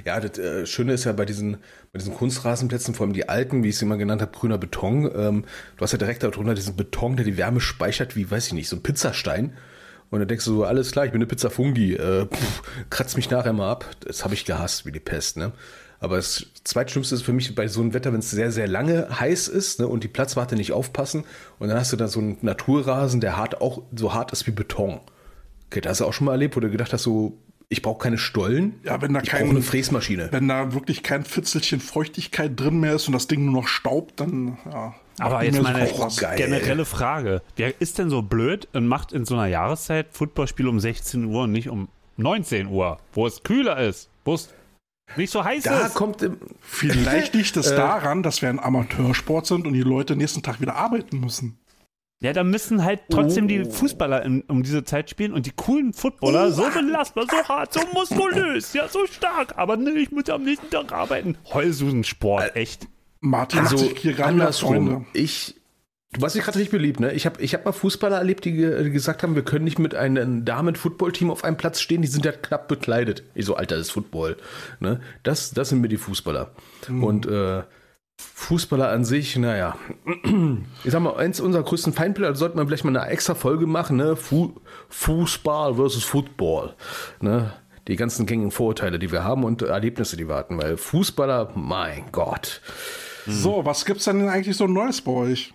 Ja, 0.05 0.19
das 0.19 0.37
äh, 0.37 0.65
Schöne 0.65 0.93
ist 0.93 1.03
ja 1.03 1.11
bei 1.13 1.25
diesen, 1.25 1.57
bei 1.91 1.99
diesen 1.99 2.13
Kunstrasenplätzen, 2.13 2.93
vor 2.93 3.05
allem 3.05 3.13
die 3.13 3.29
alten, 3.29 3.63
wie 3.63 3.69
ich 3.69 3.77
sie 3.77 3.85
immer 3.85 3.97
genannt 3.97 4.21
habe, 4.21 4.31
grüner 4.31 4.57
Beton. 4.57 5.09
Ähm, 5.15 5.45
du 5.77 5.83
hast 5.83 5.91
ja 5.91 5.97
direkt 5.97 6.23
darunter 6.23 6.55
diesen 6.55 6.75
Beton, 6.75 7.15
der 7.15 7.25
die 7.25 7.37
Wärme 7.37 7.59
speichert, 7.59 8.15
wie, 8.15 8.29
weiß 8.29 8.47
ich 8.47 8.53
nicht, 8.53 8.69
so 8.69 8.75
ein 8.75 8.83
Pizzastein. 8.83 9.53
Und 10.11 10.19
dann 10.19 10.27
denkst 10.27 10.45
du 10.45 10.55
so, 10.55 10.63
alles 10.63 10.91
klar, 10.91 11.05
ich 11.05 11.11
bin 11.11 11.19
eine 11.19 11.27
Pizza 11.27 11.49
Fungi, 11.49 11.93
äh, 11.93 12.25
pff, 12.25 12.63
kratz 12.89 13.15
mich 13.15 13.29
nachher 13.29 13.53
mal 13.53 13.69
ab. 13.71 13.85
Das 14.01 14.23
habe 14.23 14.33
ich 14.33 14.43
gehasst, 14.45 14.85
wie 14.85 14.91
die 14.91 14.99
Pest, 14.99 15.37
ne? 15.37 15.51
Aber 16.01 16.15
das 16.15 16.45
Zweitschlimmste 16.63 17.13
ist 17.15 17.23
für 17.23 17.33
mich 17.33 17.53
bei 17.55 17.67
so 17.67 17.81
einem 17.81 17.93
Wetter, 17.93 18.13
wenn 18.13 18.19
es 18.21 18.31
sehr, 18.31 18.51
sehr 18.53 18.67
lange 18.69 19.19
heiß 19.19 19.49
ist 19.49 19.79
ne, 19.81 19.87
und 19.87 20.03
die 20.03 20.07
Platzwarte 20.07 20.55
nicht 20.55 20.71
aufpassen 20.71 21.25
und 21.59 21.67
dann 21.67 21.77
hast 21.77 21.91
du 21.91 21.97
da 21.97 22.07
so 22.07 22.21
einen 22.21 22.37
Naturrasen, 22.41 23.19
der 23.19 23.35
hart 23.35 23.59
auch 23.59 23.81
so 23.93 24.13
hart 24.13 24.31
ist 24.31 24.47
wie 24.47 24.51
Beton. 24.51 25.01
Okay, 25.69 25.81
das 25.81 25.91
hast 25.91 25.99
du 25.99 26.05
auch 26.05 26.13
schon 26.13 26.25
mal 26.25 26.31
erlebt, 26.31 26.55
wo 26.55 26.61
du 26.61 26.69
gedacht 26.71 26.93
hast, 26.93 27.03
so, 27.03 27.37
ich 27.67 27.81
brauche 27.81 27.99
keine 28.01 28.17
Stollen, 28.17 28.79
Ja, 28.85 29.01
wenn 29.01 29.13
da 29.13 29.19
ich 29.21 29.27
kein- 29.29 29.41
brauche 29.41 29.57
eine 29.57 29.61
Fräsmaschine. 29.61 30.29
Wenn 30.31 30.47
da 30.47 30.73
wirklich 30.73 31.03
kein 31.03 31.25
Fitzelchen 31.25 31.81
Feuchtigkeit 31.81 32.57
drin 32.57 32.79
mehr 32.79 32.95
ist 32.95 33.07
und 33.07 33.13
das 33.13 33.27
Ding 33.27 33.43
nur 33.43 33.55
noch 33.61 33.67
staubt, 33.67 34.21
dann 34.21 34.57
ja. 34.71 34.95
Aber 35.21 35.43
jetzt 35.43 35.61
meine 35.61 35.89
geil. 36.17 36.37
generelle 36.37 36.85
Frage. 36.85 37.41
Wer 37.55 37.79
ist 37.81 37.97
denn 37.97 38.09
so 38.09 38.21
blöd 38.21 38.67
und 38.73 38.87
macht 38.87 39.11
in 39.13 39.25
so 39.25 39.35
einer 39.35 39.47
Jahreszeit 39.47 40.07
Footballspiel 40.11 40.67
um 40.67 40.79
16 40.79 41.25
Uhr 41.25 41.43
und 41.43 41.51
nicht 41.51 41.69
um 41.69 41.89
19 42.17 42.67
Uhr, 42.67 42.97
wo 43.13 43.25
es 43.27 43.43
kühler 43.43 43.79
ist, 43.79 44.09
wo 44.25 44.33
es 44.33 44.49
nicht 45.15 45.31
so 45.31 45.43
heiß 45.43 45.63
Da 45.63 45.87
ist? 45.87 45.93
kommt 45.95 46.21
im, 46.21 46.37
Vielleicht 46.61 47.33
liegt 47.33 47.55
es 47.57 47.71
Äh. 47.71 47.75
daran, 47.75 48.23
dass 48.23 48.41
wir 48.41 48.49
ein 48.49 48.59
Amateursport 48.59 49.45
sind 49.47 49.65
und 49.65 49.73
die 49.73 49.81
Leute 49.81 50.15
nächsten 50.15 50.41
Tag 50.43 50.61
wieder 50.61 50.75
arbeiten 50.75 51.19
müssen. 51.19 51.57
Ja, 52.21 52.33
dann 52.33 52.49
müssen 52.49 52.83
halt 52.83 52.99
trotzdem 53.09 53.45
Oh. 53.45 53.47
die 53.47 53.63
Fußballer 53.63 54.23
in, 54.25 54.41
um 54.41 54.61
diese 54.61 54.83
Zeit 54.83 55.09
spielen 55.09 55.31
und 55.31 55.45
die 55.45 55.53
coolen 55.55 55.93
Footballer 55.93 56.51
so 56.51 56.69
belastbar, 56.69 57.25
so 57.31 57.37
hart, 57.47 57.71
so 57.73 57.79
muskulös, 57.93 58.73
ja, 58.73 58.89
so 58.89 59.05
stark. 59.07 59.57
Aber 59.57 59.77
nee, 59.77 59.91
ich 59.91 60.11
muss 60.11 60.29
am 60.29 60.43
nächsten 60.43 60.69
Tag 60.69 60.91
arbeiten. 60.91 61.37
Heulsusensport, 61.53 62.57
echt. 62.57 62.87
Martin 63.21 63.59
also 63.59 63.77
hat 63.77 63.79
sich 63.79 63.99
hier 63.99 64.13
gerade 64.13 64.29
andersrum. 64.29 65.05
Ich, 65.13 65.55
du 66.13 66.21
warst 66.21 66.35
dich 66.35 66.43
gerade 66.43 66.59
nicht 66.59 66.71
beliebt, 66.71 66.99
ne? 66.99 67.13
Ich 67.13 67.25
habe 67.25 67.41
ich 67.41 67.53
hab 67.53 67.65
mal 67.65 67.71
Fußballer 67.71 68.17
erlebt, 68.17 68.45
die 68.45 68.53
die 68.53 68.91
gesagt 68.91 69.23
haben, 69.23 69.35
wir 69.35 69.43
können 69.43 69.65
nicht 69.65 69.79
mit 69.79 69.95
einem 69.95 70.45
Damen-Football-Team 70.45 71.29
auf 71.29 71.43
einem 71.43 71.57
Platz 71.57 71.81
stehen, 71.81 72.01
die 72.01 72.07
sind 72.07 72.25
ja 72.25 72.31
knapp 72.31 72.67
bekleidet. 72.67 73.23
Ich 73.35 73.45
so, 73.45 73.55
Alter, 73.55 73.75
das 73.75 73.87
ist 73.87 73.91
Football. 73.91 74.37
Ne? 74.79 75.01
Das, 75.23 75.51
das 75.51 75.69
sind 75.69 75.81
mir 75.81 75.89
die 75.89 75.97
Fußballer. 75.97 76.51
Mhm. 76.87 77.03
Und 77.03 77.25
äh, 77.25 77.63
Fußballer 78.19 78.89
an 78.89 79.05
sich, 79.05 79.37
naja. 79.37 79.77
Ich 80.83 80.91
sag 80.91 81.01
mal, 81.01 81.15
eins 81.15 81.39
unserer 81.39 81.63
größten 81.63 81.93
Feindbilder, 81.93 82.29
da 82.29 82.35
sollte 82.35 82.55
man 82.55 82.67
vielleicht 82.67 82.85
mal 82.85 82.95
eine 82.95 83.09
extra 83.11 83.35
Folge 83.35 83.67
machen, 83.67 83.97
ne? 83.97 84.15
Fu 84.15 84.55
Fußball 84.89 85.75
versus 85.75 86.03
Football. 86.03 86.73
Ne? 87.19 87.53
Die 87.87 87.95
ganzen 87.95 88.25
gängigen 88.25 88.51
Vorurteile, 88.51 88.99
die 88.99 89.11
wir 89.11 89.23
haben 89.23 89.43
und 89.43 89.61
Erlebnisse, 89.61 90.15
die 90.15 90.27
wir 90.27 90.35
hatten. 90.35 90.57
Weil 90.57 90.77
Fußballer, 90.77 91.51
mein 91.55 92.05
Gott. 92.11 92.61
So, 93.29 93.63
was 93.65 93.85
gibt's 93.85 94.05
denn 94.05 94.27
eigentlich 94.27 94.57
so 94.57 94.67
Neues 94.67 95.01
bei 95.01 95.11
euch? 95.11 95.53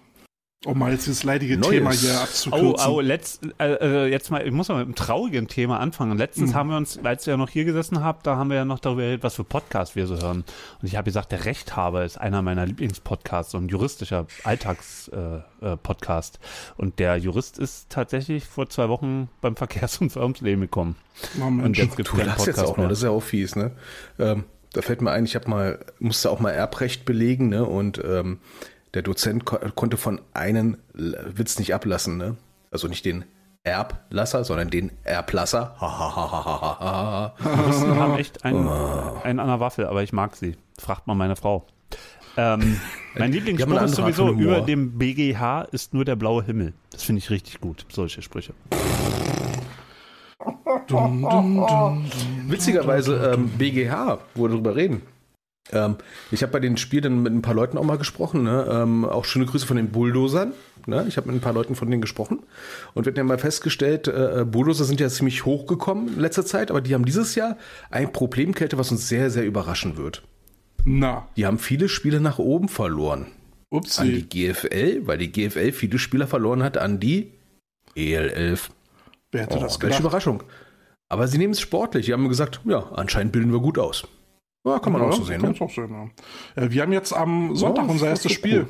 Um 0.67 0.79
mal 0.79 0.93
jetzt 0.93 1.05
dieses 1.07 1.25
leidige 1.25 1.59
Neues? 1.59 1.69
Thema 1.73 1.93
hier 1.93 2.15
Oh, 2.15 2.23
abzukürzen. 2.23 2.91
oh, 2.91 3.01
letzt, 3.01 3.43
äh, 3.59 3.75
äh, 4.07 4.07
jetzt 4.11 4.31
mal, 4.31 4.47
ich 4.47 4.51
muss 4.51 4.69
mal 4.69 4.77
mit 4.77 4.87
einem 4.87 4.95
traurigen 4.95 5.47
Thema 5.47 5.79
anfangen. 5.79 6.17
Letztens 6.17 6.53
Mhm. 6.53 6.55
haben 6.55 6.71
wir 6.71 6.79
uns, 6.79 6.99
als 7.05 7.27
ihr 7.27 7.33
ja 7.33 7.37
noch 7.37 7.51
hier 7.51 7.67
gesessen 7.67 8.03
habt, 8.03 8.27
da 8.27 8.37
haben 8.37 8.49
wir 8.49 8.57
ja 8.57 8.65
noch 8.65 8.79
darüber 8.79 9.03
geredet, 9.03 9.23
was 9.25 9.35
für 9.35 9.45
Podcasts 9.45 9.95
wir 9.95 10.07
so 10.07 10.17
hören. 10.17 10.39
Und 10.81 10.89
ich 10.89 10.97
habe 10.97 11.05
gesagt, 11.05 11.33
der 11.33 11.45
Rechthaber 11.45 12.03
ist 12.07 12.17
einer 12.19 12.41
meiner 12.41 12.65
Lieblingspodcasts, 12.65 13.53
so 13.53 13.59
ein 13.59 13.69
juristischer 13.69 14.27
Alltagspodcast. 14.45 15.13
Äh, 15.61 15.77
Podcast. 15.83 16.39
Und 16.79 16.99
der 16.99 17.17
Jurist 17.19 17.59
ist 17.59 17.91
tatsächlich 17.91 18.45
vor 18.47 18.69
zwei 18.71 18.89
Wochen 18.89 19.29
beim 19.43 19.57
Verkehrsunfall 19.57 20.23
ums 20.23 20.41
Leben 20.41 20.63
gekommen. 20.63 20.97
Und 21.43 21.59
Mensch. 21.59 21.79
jetzt 21.79 21.97
gibt 21.97 22.09
es 22.09 22.13
Du 22.13 22.17
keinen 22.19 22.27
lachst 22.29 22.47
jetzt 22.47 22.57
Podcast 22.57 22.73
auch 22.73 22.77
noch, 22.79 22.85
mehr. 22.85 22.89
das 22.89 22.99
ist 22.99 23.05
ja 23.05 23.11
auch 23.11 23.23
fies, 23.23 23.55
ne? 23.55 23.73
Ähm, 24.19 24.45
da 24.75 24.83
fällt 24.83 25.01
mir 25.01 25.11
ein, 25.13 25.25
ich 25.25 25.35
habe 25.35 25.49
mal, 25.49 25.79
musste 25.99 26.31
auch 26.31 26.41
mal 26.41 26.51
Erbrecht 26.51 27.05
belegen, 27.07 27.49
ne? 27.49 27.65
Und 27.65 28.03
ähm, 28.05 28.39
der 28.93 29.03
Dozent 29.03 29.45
ko 29.45 29.59
konnte 29.75 29.97
von 29.97 30.21
einem 30.35 30.77
Witz 30.93 31.59
nicht 31.59 31.75
ablassen, 31.75 32.19
ne? 32.19 32.37
Also 32.71 32.89
nicht 32.89 33.05
den 33.05 33.25
Erblasser, 33.63 34.45
sondern 34.45 34.69
den 34.69 34.93
Erblasser. 35.05 35.77
Juristen 37.45 37.97
haben 37.99 38.15
echt 38.19 38.45
einen, 38.45 38.67
Oh. 38.69 39.21
einen 39.23 39.41
an 39.41 39.49
der 39.49 39.61
Waffel, 39.61 39.87
aber 39.87 40.03
ich 40.03 40.13
mag 40.13 40.37
sie. 40.37 40.57
Fragt 40.79 41.07
mal 41.07 41.15
meine 41.15 41.37
Frau. 41.37 41.67
Ähm, 42.37 42.81
mein 43.15 43.33
Lieblingsspruch 43.33 43.81
ist 43.83 43.95
sowieso, 43.95 44.33
über 44.33 44.61
dem 44.61 44.99
BGH 44.99 45.63
ist 45.73 45.95
nur 45.95 46.05
der 46.05 46.17
blaue 46.17 46.45
Himmel. 46.45 46.75
Das 46.91 47.05
finde 47.05 47.21
ich 47.21 47.31
richtig 47.31 47.61
gut, 47.61 47.87
solche 47.91 48.23
Sprüche. 48.23 48.53
Dun, 50.87 51.23
dun, 51.23 51.57
dun, 51.57 52.05
Witzigerweise, 52.49 53.33
ähm, 53.35 53.49
BGH, 53.59 54.19
wo 54.35 54.45
wir 54.45 54.51
drüber 54.51 54.77
reden. 54.77 55.03
Ähm, 55.73 55.97
ich 56.31 56.43
habe 56.43 56.53
bei 56.53 56.61
den 56.61 56.77
Spielen 56.77 57.23
mit 57.23 57.33
ein 57.33 57.41
paar 57.43 57.55
Leuten 57.55 57.79
auch 57.79 57.85
mal 57.85 57.97
gesprochen. 57.97 58.43
Ne? 58.43 58.67
Ähm, 58.71 59.05
auch 59.05 59.25
schöne 59.25 59.47
Grüße 59.47 59.67
von 59.67 59.77
den 59.79 59.89
Bulldozern. 59.91 60.53
Ne? 60.87 61.07
Ich 61.09 61.17
habe 61.17 61.29
mit 61.29 61.37
ein 61.37 61.41
paar 61.41 61.55
Leuten 61.55 61.75
von 61.75 61.91
denen 61.91 62.03
gesprochen. 62.03 62.41
Und 62.93 63.07
wir 63.07 63.13
haben 63.13 63.17
ja 63.17 63.25
mal 63.25 63.39
festgestellt, 63.39 64.07
äh, 64.09 64.45
Bulldozer 64.47 64.85
sind 64.85 65.01
ja 65.01 65.09
ziemlich 65.09 65.47
hochgekommen 65.47 66.09
in 66.09 66.21
letzter 66.21 66.45
Zeit, 66.45 66.71
aber 66.71 66.83
die 66.83 66.93
haben 66.95 67.07
dieses 67.07 67.35
Jahr 67.35 67.57
ein 67.91 68.13
Problem, 68.13 68.55
Kälte, 68.55 68.77
was 68.77 68.91
uns 68.91 69.09
sehr, 69.09 69.31
sehr 69.31 69.47
überraschen 69.47 69.97
wird. 69.97 70.23
Na, 70.85 71.27
Die 71.39 71.47
haben 71.47 71.59
viele 71.59 71.89
Spiele 71.89 72.21
nach 72.21 72.39
oben 72.39 72.69
verloren. 72.69 73.23
An 73.23 73.31
die 73.71 73.77
upsi. 73.77 74.23
GFL, 74.29 75.07
weil 75.07 75.17
die 75.19 75.33
GFL 75.33 75.73
viele 75.73 75.99
Spieler 75.99 76.27
verloren 76.27 76.63
hat 76.63 76.77
an 76.77 77.01
die 77.01 77.33
EL11. 77.97 78.69
Wer 79.33 79.43
hätte 79.43 79.57
Oh, 79.57 79.61
das 79.61 79.73
welche 79.73 79.79
gedacht? 79.81 80.01
Überraschung. 80.01 80.43
Aber 81.09 81.29
sie 81.29 81.39
nehmen 81.39 81.53
es 81.53 81.61
sportlich. 81.61 82.07
Die 82.07 82.13
haben 82.13 82.29
gesagt, 82.29 82.61
ja, 82.65 82.91
anscheinend 82.95 83.33
bilden 83.33 83.53
wir 83.53 83.61
gut 83.61 83.79
aus. 83.79 84.07
Ja, 84.67 84.79
kann 84.79 84.93
man 84.95 85.03
auch 85.03 85.13
so 85.13 85.25
sehen. 85.25 85.43
Ne? 85.43 85.55
auch 85.61 85.71
sehen, 85.71 86.11
ja. 86.57 86.63
Äh, 86.63 86.71
Wir 86.71 86.83
haben 86.83 86.93
jetzt 86.93 87.13
am 87.13 87.55
Sonntag 87.55 87.85
Ja, 87.85 87.91
unser 87.91 88.09
erstes 88.09 88.33
Spiel. 88.33 88.61
cool. 88.63 88.69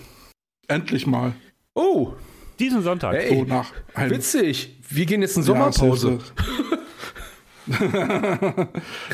Endlich 0.66 1.06
mal. 1.06 1.34
Oh, 1.74 2.14
Diesen 2.58 2.82
Sonntag. 2.82 3.14
Hey. 3.14 3.38
So 3.38 3.44
nach 3.44 3.72
einem 3.94 4.10
witzig. 4.12 4.80
Wir 4.88 5.06
gehen 5.06 5.22
jetzt 5.22 5.36
in 5.36 5.42
Sommerpause. 5.42 6.18
Jahresende. 6.18 6.24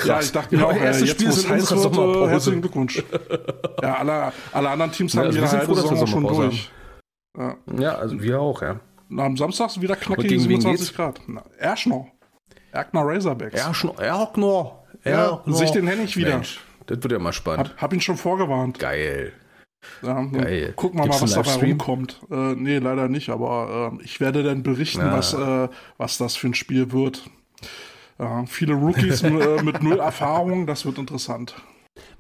ja, 0.07 0.21
ich 0.21 0.33
dachte 0.33 0.55
mir 0.57 0.63
Ja, 0.63 0.67
auch, 0.69 0.73
äh, 0.73 0.85
erstes 0.85 1.09
jetzt 1.09 1.21
Spiel 1.21 1.29
unserer 1.29 1.57
wird, 1.59 1.71
äh, 1.71 1.77
Sommerpause. 1.95 2.31
herzlichen 2.31 2.61
Glückwunsch. 2.63 3.03
ja, 3.83 3.95
alle, 3.97 4.33
alle 4.53 4.69
anderen 4.71 4.93
Teams 4.93 5.13
Ja, 5.13 5.21
haben 5.21 5.27
also 5.29 5.39
ihre 5.39 5.49
sind 5.49 5.59
halbe 5.61 5.75
Saison 5.75 6.07
schon 6.07 6.23
durch. 6.27 6.71
Ja. 7.39 7.57
Ja, 7.79 7.95
also 7.97 8.21
wir 8.21 8.41
auch, 8.41 8.61
ja. 8.63 8.81
Und 9.09 9.21
am 9.21 9.37
Samstag 9.37 9.69
ist 9.69 9.81
wieder 9.81 9.97
knackige 9.97 10.29
gegen 10.29 10.43
wen 10.49 10.61
27 10.61 10.87
geht's? 10.87 10.97
Grad. 10.97 11.21
Na, 11.27 11.43
Erschnau. 11.59 12.09
Erkner 12.73 13.03
Razorbacks. 13.05 13.55
Erschner, 13.61 13.99
Erkner. 13.99 14.79
Ja, 15.05 15.31
Erkner. 15.31 15.55
sich 15.55 15.71
den 15.71 15.87
Hennig 15.87 16.17
wieder. 16.17 16.35
Mensch, 16.35 16.61
das 16.87 17.03
wird 17.03 17.13
ja 17.13 17.19
mal 17.19 17.33
spannend. 17.33 17.71
Hab, 17.71 17.83
hab 17.83 17.93
ihn 17.93 18.01
schon 18.01 18.17
vorgewarnt. 18.17 18.79
Geil. 18.79 19.33
Ja, 20.03 20.23
Geil. 20.25 20.73
Gucken 20.77 21.01
wir 21.01 21.07
mal, 21.07 21.21
was 21.21 21.33
dabei 21.33 21.55
rumkommt. 21.55 22.21
Äh, 22.31 22.55
nee, 22.55 22.79
leider 22.79 23.09
nicht, 23.09 23.31
aber 23.31 23.93
äh, 23.99 24.05
ich 24.05 24.21
werde 24.21 24.43
dann 24.43 24.63
berichten, 24.63 25.01
Ja. 25.01 25.13
was, 25.17 25.33
äh, 25.33 25.69
was 25.97 26.19
das 26.19 26.37
für 26.37 26.49
ein 26.49 26.55
Spiel 26.55 26.93
wird. 26.93 27.23
Ja, 28.19 28.45
viele 28.47 28.75
Rookies 28.75 29.23
äh, 29.23 29.63
mit 29.63 29.83
null 29.83 29.99
Erfahrung, 30.01 30.67
das 30.67 30.85
wird 30.85 30.99
interessant. 30.99 31.55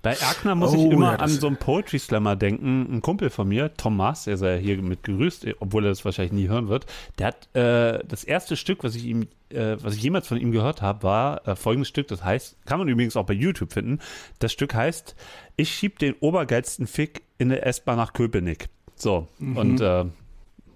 Bei 0.02 0.12
Erkner 0.14 0.54
muss 0.54 0.72
Oh, 0.72 0.76
ich 0.86 0.92
immer 0.92 1.12
ja, 1.12 1.18
an 1.18 1.28
so 1.28 1.46
einen 1.46 1.56
Poetry 1.56 1.98
Slammer 1.98 2.34
denken. 2.34 2.86
Ein 2.90 3.02
Kumpel 3.02 3.28
von 3.28 3.48
mir, 3.48 3.74
Thomas, 3.74 4.24
der 4.24 4.38
sei 4.38 4.58
hier 4.58 4.80
mit 4.80 5.02
gegrüßt, 5.02 5.46
obwohl 5.60 5.84
er 5.84 5.90
das 5.90 6.04
wahrscheinlich 6.04 6.32
nie 6.32 6.48
hören 6.48 6.68
wird. 6.68 6.86
Der 7.18 7.26
hat 7.28 7.54
äh, 7.54 8.02
das 8.06 8.24
erste 8.24 8.56
Stück, 8.56 8.82
was 8.82 8.94
ich 8.94 9.04
ihm, 9.04 9.28
äh, 9.50 9.76
was 9.80 9.94
ich 9.94 10.02
jemals 10.02 10.26
von 10.26 10.38
ihm 10.38 10.52
gehört 10.52 10.80
habe, 10.80 11.02
war 11.02 11.46
äh, 11.46 11.54
folgendes 11.54 11.88
Stück. 11.88 12.08
Das 12.08 12.24
heißt, 12.24 12.56
kann 12.64 12.78
man 12.78 12.88
übrigens 12.88 13.14
auch 13.16 13.26
bei 13.26 13.34
YouTube 13.34 13.72
finden. 13.72 13.98
Das 14.38 14.52
Stück 14.52 14.74
heißt, 14.74 15.14
ich 15.56 15.70
schieb 15.70 15.98
den 15.98 16.14
obergeilsten 16.20 16.86
Fick 16.86 17.22
in 17.38 17.50
der 17.50 17.66
S-Bahn 17.66 17.96
nach 17.96 18.12
Köpenick. 18.14 18.68
So 18.96 19.28
und 19.38 19.80
äh, 19.80 20.04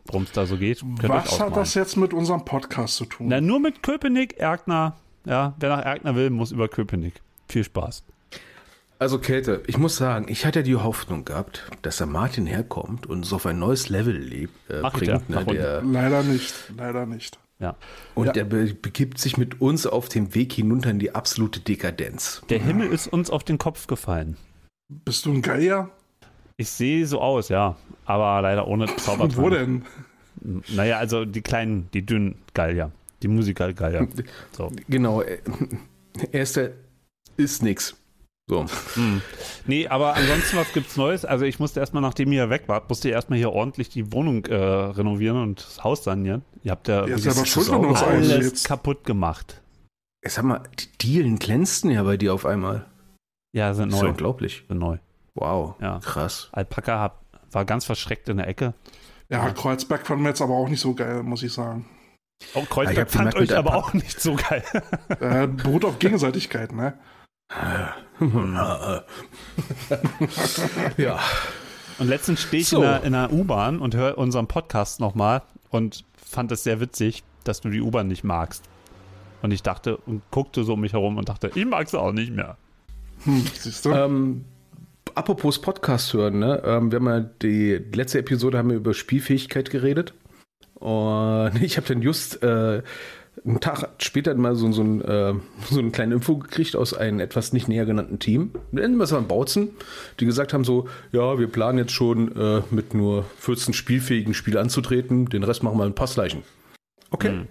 worum 0.07 0.23
es 0.25 0.33
da 0.33 0.45
so 0.47 0.57
geht, 0.59 0.83
Mhm. 0.83 0.97
Was 1.03 1.41
hat 1.41 1.57
das 1.57 1.75
jetzt 1.75 1.97
mit 1.97 2.13
unserem 2.13 2.45
Podcast 2.45 2.97
zu 2.97 3.07
tun? 3.07 3.29
Na, 3.29 3.41
nur 3.41 3.59
mit 3.61 3.83
Köpenick, 3.83 4.39
Erkner. 4.39 4.97
Ja, 5.27 5.55
wer 5.59 5.71
nach 5.77 5.85
Erkner 5.85 6.15
will, 6.15 6.29
muss 6.31 6.53
über 6.53 6.69
Köpenick. 6.69 7.23
Viel 7.49 7.65
Spaß. 7.65 8.03
Also 8.99 9.19
Kälte, 9.19 9.63
ich 9.67 9.77
muss 9.77 9.97
sagen, 9.97 10.27
ich 10.29 10.47
hatte 10.47 10.63
die 10.63 10.77
Hoffnung 10.77 11.25
gehabt, 11.25 11.65
dass 11.83 11.97
der 11.99 12.07
Martin 12.07 12.47
herkommt 12.47 13.07
und 13.07 13.19
uns 13.19 13.33
auf 13.33 13.45
ein 13.47 13.59
neues 13.59 13.89
Level 13.89 14.17
lebt, 14.17 14.55
äh, 14.71 14.81
Macht 14.81 14.99
bringt. 14.99 15.11
er, 15.11 15.23
Ne, 15.29 15.45
der, 15.45 15.83
Leider 15.83 16.23
nicht, 16.23 16.55
leider 16.77 17.05
nicht. 17.07 17.39
Ja. 17.59 17.77
und 18.15 18.27
Ja. 18.27 18.33
der 18.33 18.45
be 18.45 18.75
begibt 18.75 19.19
sich 19.19 19.37
mit 19.37 19.61
uns 19.61 19.87
auf 19.87 20.09
dem 20.09 20.35
Weg 20.35 20.53
hinunter 20.53 20.91
in 20.91 20.99
die 20.99 21.15
absolute 21.15 21.61
Dekadenz. 21.61 22.43
Der 22.51 22.59
Himmel 22.61 22.89
ist 22.93 23.07
uns 23.07 23.31
auf 23.31 23.45
den 23.45 23.59
Kopf 23.59 23.87
gefallen. 23.87 24.37
Bist 24.89 25.25
du 25.27 25.33
ein 25.33 25.43
Geier? 25.43 25.91
Ich 26.57 26.69
sehe 26.71 27.07
so 27.07 27.21
aus, 27.21 27.49
ja. 27.49 27.77
Aber 28.07 28.41
leider 28.43 28.67
ohne 28.69 28.85
Und 28.87 29.01
Zaubertrank. 29.01 29.37
wo 29.37 29.51
denn? 29.51 29.85
Naja, 30.69 30.99
also 30.99 31.25
die 31.25 31.43
kleinen, 31.43 31.89
die 31.95 32.05
dünnen 32.05 32.37
Gallier. 32.55 32.91
Die 33.23 33.29
Musiker-Gallier. 33.29 34.09
So. 34.53 34.71
Genau, 34.89 35.23
äh, 35.23 35.39
er 36.33 36.43
ist 36.43 36.57
der, 36.57 36.73
ist 37.37 37.63
nix. 37.63 37.97
So. 38.49 38.67
Hm. 38.95 39.23
Nee, 39.67 39.89
aber 39.89 40.15
ansonsten, 40.15 40.59
was 40.59 40.73
gibt's 40.75 40.97
Neues? 40.99 41.25
Also 41.25 41.47
ich 41.47 41.59
musste 41.59 41.81
erstmal, 41.81 42.03
nachdem 42.03 42.31
ihr 42.33 42.51
weg 42.51 42.65
wart, 42.67 42.89
musste 42.91 43.09
ich 43.09 43.15
erstmal 43.15 43.39
hier 43.39 43.51
ordentlich 43.53 43.89
die 43.89 44.13
Wohnung 44.13 44.45
äh, 44.47 44.55
renovieren 44.55 45.41
und 45.41 45.65
das 45.65 45.83
Haus 45.83 46.05
sanieren. 46.05 46.43
Ihr 46.63 46.73
habt 46.73 46.87
ja 46.89 47.05
ist 47.05 47.25
ja 47.25 47.33
aber 47.33 47.47
schuld, 47.47 47.69
du 47.69 47.77
uns 47.77 48.03
alles 48.03 48.31
einlädst. 48.31 48.67
kaputt 48.67 49.05
gemacht. 49.05 49.63
Ich 50.23 50.33
sag 50.35 50.45
mal, 50.45 50.63
die 50.79 50.89
Dielen 50.99 51.39
glänzten 51.39 51.91
ja 51.91 52.03
bei 52.03 52.17
dir 52.19 52.35
auf 52.35 52.45
einmal. 52.45 52.85
Ja, 53.57 53.73
sind 53.73 53.91
Das 53.93 53.99
ist 53.99 54.03
neu. 54.03 54.09
unglaublich. 54.11 54.65
Sind 54.69 54.79
neu. 54.79 54.99
Wow, 55.35 55.77
Ja. 55.81 56.01
krass. 56.01 56.49
Alpaka 56.53 56.99
hab, 56.99 57.23
war 57.51 57.65
ganz 57.65 57.87
verschreckt 57.87 58.29
in 58.29 58.37
der 58.37 58.47
Ecke. 58.49 58.75
Ja, 59.31 59.51
Kreuzberg 59.53 60.07
fanden 60.07 60.23
wir 60.25 60.29
jetzt 60.31 60.43
aber 60.43 60.55
auch 60.55 60.69
nicht 60.69 60.81
so 60.81 60.95
geil, 60.95 61.23
muss 61.23 61.43
ich 61.43 61.53
sagen. 61.53 61.87
Oh, 62.55 62.59
Ja, 62.59 62.63
ich 62.63 62.69
Kreuzberg 62.69 62.99
hab 62.99 63.11
fand 63.11 63.35
euch 63.37 63.57
aber 63.57 63.71
Alpaka- 63.73 63.77
auch 63.89 63.95
nicht 63.95 64.21
so 64.21 64.35
geil. 64.35 64.63
Äh, 65.21 65.47
beruht 65.47 65.85
auf 65.87 65.99
Gegenseitigkeit, 65.99 66.73
ne? 66.73 66.93
ja. 70.97 71.19
Und 71.99 72.09
letztens 72.09 72.43
stehe 72.43 72.63
ich 72.63 72.69
So. 72.69 72.77
in 72.79 72.83
der, 72.83 73.03
in 73.05 73.13
der 73.13 73.33
U-Bahn 73.33 73.79
und 73.79 73.95
höre 73.95 74.19
unseren 74.19 74.47
Podcast 74.47 75.01
nochmal 75.01 75.43
und 75.71 76.05
fand 76.17 76.51
es 76.53 76.65
sehr 76.65 76.81
witzig, 76.81 77.23
dass 77.45 77.61
du 77.61 77.71
die 77.71 77.81
U-Bahn 77.81 78.09
nicht 78.09 78.25
magst. 78.25 78.65
Und 79.43 79.53
ich 79.53 79.63
dachte 79.63 79.99
und 79.99 80.23
guckte 80.31 80.65
so 80.65 80.75
um 80.75 80.81
mich 80.81 80.95
herum 80.95 81.19
und 81.19 81.29
dachte, 81.29 81.51
ich 81.55 81.67
mag 81.67 81.89
sie 81.89 82.01
auch 82.01 82.13
nicht 82.13 82.33
mehr. 82.33 82.57
Hm, 83.25 83.45
siehst 83.55 83.85
du? 83.85 83.93
Ähm, 83.93 84.45
apropos 85.15 85.61
Podcast 85.61 86.13
hören, 86.15 86.39
ne? 86.39 86.63
Ähm, 86.65 86.91
wir 86.91 86.99
haben 86.99 87.09
ja 87.09 87.21
die 87.21 87.75
letzte 87.93 88.21
Episode 88.21 88.59
haben 88.59 88.71
wir 88.71 88.77
über 88.77 88.95
Spielfähigkeit 88.95 89.71
geredet. 89.71 90.15
Und 90.75 91.53
ich 91.63 91.77
habe 91.77 91.87
dann 91.87 92.03
just 92.03 92.43
äh, 92.43 92.83
einen 93.45 93.61
Tag 93.61 93.89
später 93.99 94.35
mal 94.35 94.55
so, 94.55 94.71
so, 94.73 94.83
ein, 94.83 95.03
äh, 95.03 95.35
so 95.71 95.79
eine 95.79 95.91
kleine 95.91 96.15
Info 96.15 96.37
gekriegt 96.37 96.77
aus 96.77 96.95
einem 96.95 97.21
etwas 97.21 97.53
nicht 97.53 97.69
näher 97.69 97.85
genannten 97.85 98.19
Team. 98.19 98.53
Nennen 98.73 98.97
wir 98.97 99.05
es 99.05 99.13
mal 99.13 99.23
Bautzen, 99.23 99.71
die 100.21 100.27
gesagt 100.27 100.53
haben 100.53 100.65
so, 100.65 100.89
ja, 101.13 101.39
wir 101.39 101.49
planen 101.49 101.79
jetzt 101.79 101.93
schon 101.93 102.37
äh, 102.37 102.63
mit 102.71 102.95
nur 102.95 103.25
14 103.39 103.75
spielfähigen 103.75 104.35
Spielen 104.35 104.59
anzutreten, 104.59 105.27
den 105.27 105.43
Rest 105.43 105.63
machen 105.63 105.79
wir 105.79 105.87
in 105.87 105.95
Passleichen. 105.95 106.43
Okay. 107.11 107.29
Hm. 107.29 107.47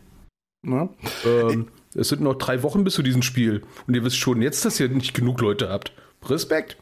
ne? 0.64 0.90
Ähm, 1.26 1.68
es 1.96 2.10
sind 2.10 2.22
noch 2.22 2.36
drei 2.36 2.64
Wochen 2.64 2.84
bis 2.84 2.96
zu 2.96 3.04
diesem 3.04 3.22
Spiel. 3.22 3.62
Und 3.88 3.94
ihr 3.94 4.04
wisst 4.04 4.18
schon 4.18 4.42
jetzt, 4.42 4.66
dass 4.66 4.80
ihr 4.80 4.90
nicht 4.90 5.14
genug 5.14 5.42
Leute 5.42 5.70
habt. 5.70 5.94
Respekt. 6.26 6.78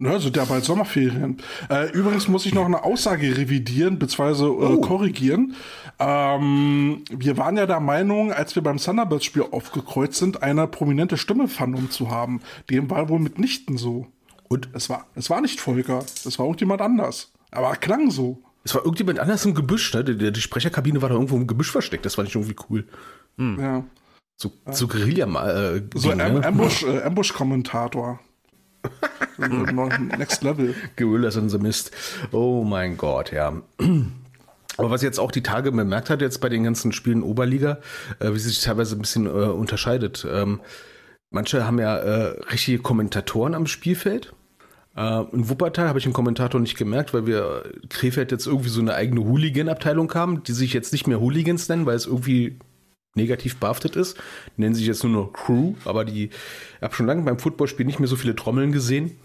Ja, 0.00 0.18
sind 0.18 0.36
ja 0.36 0.44
bald 0.44 0.64
Sommerferien. 0.64 1.36
Äh, 1.70 1.90
übrigens 1.92 2.26
muss 2.26 2.46
ich 2.46 2.54
noch 2.54 2.64
eine 2.64 2.82
Aussage 2.82 3.36
revidieren 3.36 3.98
bzw. 3.98 4.42
Äh, 4.44 4.46
Oh. 4.48 4.80
korrigieren. 4.80 5.54
Ähm, 6.00 7.04
wir 7.10 7.36
waren 7.36 7.56
ja 7.56 7.66
der 7.66 7.78
Meinung, 7.80 8.32
als 8.32 8.56
wir 8.56 8.62
beim 8.62 8.78
Thunderbirds-Spiel 8.78 9.44
aufgekreuzt 9.52 10.16
sind, 10.16 10.42
eine 10.42 10.66
prominente 10.66 11.16
Stimme 11.16 11.46
vernommen 11.46 11.90
zu 11.90 12.10
haben. 12.10 12.40
Dem 12.70 12.90
war 12.90 13.08
wohl 13.08 13.20
mitnichten 13.20 13.76
so. 13.76 14.06
Und 14.48 14.68
Es 14.72 14.90
war, 14.90 15.06
es 15.14 15.30
war 15.30 15.40
nicht 15.40 15.60
Volker, 15.60 16.00
es 16.00 16.38
war 16.38 16.46
irgendjemand 16.46 16.80
anders. 16.82 17.32
Aber 17.52 17.68
er 17.68 17.76
klang 17.76 18.10
so. 18.10 18.42
es 18.64 18.74
war 18.74 18.82
irgendjemand 18.84 19.20
anders 19.20 19.44
im 19.44 19.54
Gebüsch, 19.54 19.94
ne? 19.94 20.02
Die, 20.04 20.32
die 20.32 20.40
Sprecherkabine 20.40 21.00
war 21.02 21.08
da 21.08 21.14
irgendwo 21.14 21.36
im 21.36 21.46
Gebüsch 21.46 21.70
versteckt. 21.70 22.04
Das 22.04 22.16
fand 22.16 22.28
ich 22.28 22.34
irgendwie 22.34 22.56
cool. 22.68 22.84
Ja. 23.38 23.84
So, 24.36 24.50
so 24.72 24.88
Guerilla 24.88 25.26
mal. 25.26 25.76
Äh, 25.94 25.98
So 25.98 26.10
Ding, 26.10 26.20
Am 26.20 26.34
ne? 26.34 26.44
Ambush, 26.46 26.82
äh, 26.82 27.02
Ambush-Kommentator. 27.02 28.18
Next 30.18 30.42
Level. 30.42 30.74
Gorillas 30.96 31.36
in 31.36 31.48
the 31.48 31.58
Mist. 31.58 31.90
Oh 32.32 32.64
mein 32.64 32.96
Gott, 32.96 33.32
ja. 33.32 33.52
Aber 34.76 34.90
was 34.90 35.02
jetzt 35.02 35.18
auch 35.18 35.30
die 35.30 35.42
Tage 35.42 35.70
bemerkt 35.72 36.10
hat, 36.10 36.20
jetzt 36.20 36.40
bei 36.40 36.48
den 36.48 36.64
ganzen 36.64 36.92
Spielen 36.92 37.22
Oberliga, 37.22 37.78
äh, 38.18 38.32
wie 38.32 38.38
sich 38.38 38.60
teilweise 38.62 38.96
ein 38.96 39.00
bisschen 39.00 39.26
äh, 39.26 39.28
unterscheidet. 39.28 40.26
Ähm, 40.30 40.60
manche 41.30 41.66
haben 41.66 41.78
ja 41.78 41.96
äh, 41.96 42.40
richtige 42.50 42.78
Kommentatoren 42.78 43.54
am 43.54 43.66
Spielfeld. 43.66 44.32
Äh, 44.96 45.24
in 45.32 45.48
Wuppertal 45.48 45.88
habe 45.88 45.98
ich 45.98 46.06
einen 46.06 46.14
Kommentator 46.14 46.60
nicht 46.60 46.76
gemerkt, 46.76 47.14
weil 47.14 47.26
wir 47.26 47.64
äh, 47.64 47.86
Krefeld 47.88 48.32
jetzt 48.32 48.46
irgendwie 48.46 48.68
so 48.68 48.80
eine 48.80 48.94
eigene 48.94 49.24
Hooligan-Abteilung 49.24 50.12
haben, 50.14 50.42
die 50.42 50.52
sich 50.52 50.72
jetzt 50.72 50.92
nicht 50.92 51.06
mehr 51.06 51.20
Hooligans 51.20 51.68
nennen, 51.68 51.86
weil 51.86 51.96
es 51.96 52.06
irgendwie 52.06 52.58
negativ 53.14 53.56
behaftet 53.58 53.96
ist. 53.96 54.16
Die 54.56 54.60
nennen 54.60 54.74
sich 54.74 54.86
jetzt 54.86 55.04
nur 55.04 55.12
noch 55.12 55.32
Crew, 55.32 55.74
aber 55.84 56.04
die, 56.04 56.26
ich 56.26 56.82
habe 56.82 56.94
schon 56.94 57.06
lange 57.06 57.22
beim 57.22 57.38
Footballspiel 57.38 57.86
nicht 57.86 58.00
mehr 58.00 58.08
so 58.08 58.16
viele 58.16 58.36
Trommeln 58.36 58.72
gesehen 58.72 59.16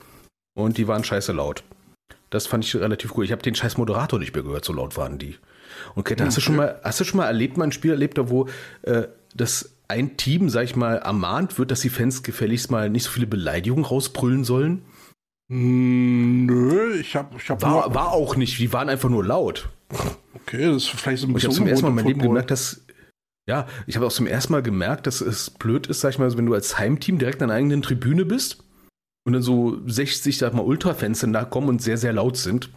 und 0.55 0.77
die 0.77 0.87
waren 0.87 1.03
scheiße 1.03 1.31
laut. 1.31 1.63
Das 2.29 2.45
fand 2.45 2.63
ich 2.63 2.75
relativ 2.75 3.17
cool. 3.17 3.25
Ich 3.25 3.31
habe 3.31 3.41
den 3.41 3.55
scheiß 3.55 3.77
Moderator 3.77 4.19
nicht 4.19 4.33
mehr 4.33 4.43
gehört, 4.43 4.63
so 4.63 4.73
laut 4.73 4.97
waren 4.97 5.17
die. 5.17 5.37
Und 5.95 6.05
Greta, 6.05 6.25
hast 6.25 6.37
du 6.37 6.41
schon 6.41 6.55
mal, 6.55 6.79
hast 6.83 6.99
du 6.99 7.03
schon 7.03 7.17
mal 7.17 7.25
erlebt, 7.25 7.57
mal 7.57 7.63
ein 7.65 7.71
Spiel 7.71 7.91
erlebt, 7.91 8.17
da 8.17 8.29
wo 8.29 8.47
äh, 8.83 9.07
das 9.33 9.71
ein 9.87 10.17
Team, 10.17 10.49
sag 10.49 10.65
ich 10.65 10.75
mal, 10.75 10.97
ermahnt 10.97 11.57
wird, 11.57 11.71
dass 11.71 11.81
die 11.81 11.89
Fans 11.89 12.21
gefälligst 12.21 12.69
mal 12.69 12.89
nicht 12.89 13.03
so 13.03 13.09
viele 13.09 13.25
Beleidigungen 13.25 13.85
rausbrüllen 13.85 14.43
sollen? 14.43 14.83
Hm, 15.51 16.45
nö, 16.45 16.99
ich 16.99 17.15
hab, 17.15 17.35
ich 17.35 17.49
hab 17.49 17.61
War, 17.63 17.87
nur, 17.87 17.95
war 17.95 18.11
auch 18.11 18.35
nicht, 18.35 18.59
die 18.59 18.71
waren 18.71 18.89
einfach 18.89 19.09
nur 19.09 19.25
laut. 19.25 19.69
okay, 20.35 20.67
das 20.67 20.83
ist 20.83 20.89
vielleicht 20.89 21.21
so 21.21 21.27
ein 21.27 21.31
Und 21.31 21.37
ich 21.37 21.47
bisschen 21.47 21.49
habe 21.49 21.55
zum 21.55 21.67
ersten 21.67 21.85
Mal 21.85 21.89
in 21.89 21.95
meinem 21.95 22.07
Leben 22.07 22.21
gemerkt, 22.21 22.51
dass 22.51 22.85
Ja, 23.49 23.65
ich 23.87 23.95
habe 23.95 24.05
auch 24.05 24.11
zum 24.11 24.27
ersten 24.27 24.53
Mal 24.53 24.61
gemerkt, 24.61 25.07
dass 25.07 25.21
es 25.21 25.49
blöd 25.49 25.87
ist, 25.87 26.01
sag 26.01 26.11
ich 26.11 26.19
mal, 26.19 26.37
wenn 26.37 26.45
du 26.45 26.53
als 26.53 26.77
Heimteam 26.77 27.17
direkt 27.17 27.41
an 27.41 27.49
einer 27.49 27.57
eigenen 27.57 27.81
Tribüne 27.81 28.23
bist 28.23 28.63
und 29.25 29.33
dann 29.33 29.41
so 29.41 29.79
60, 29.87 30.37
sag 30.37 30.53
mal, 30.53 30.61
Ultrafans 30.61 31.21
dann 31.21 31.33
da 31.33 31.45
kommen 31.45 31.67
und 31.67 31.81
sehr, 31.81 31.97
sehr 31.97 32.13
laut 32.13 32.37
sind, 32.37 32.69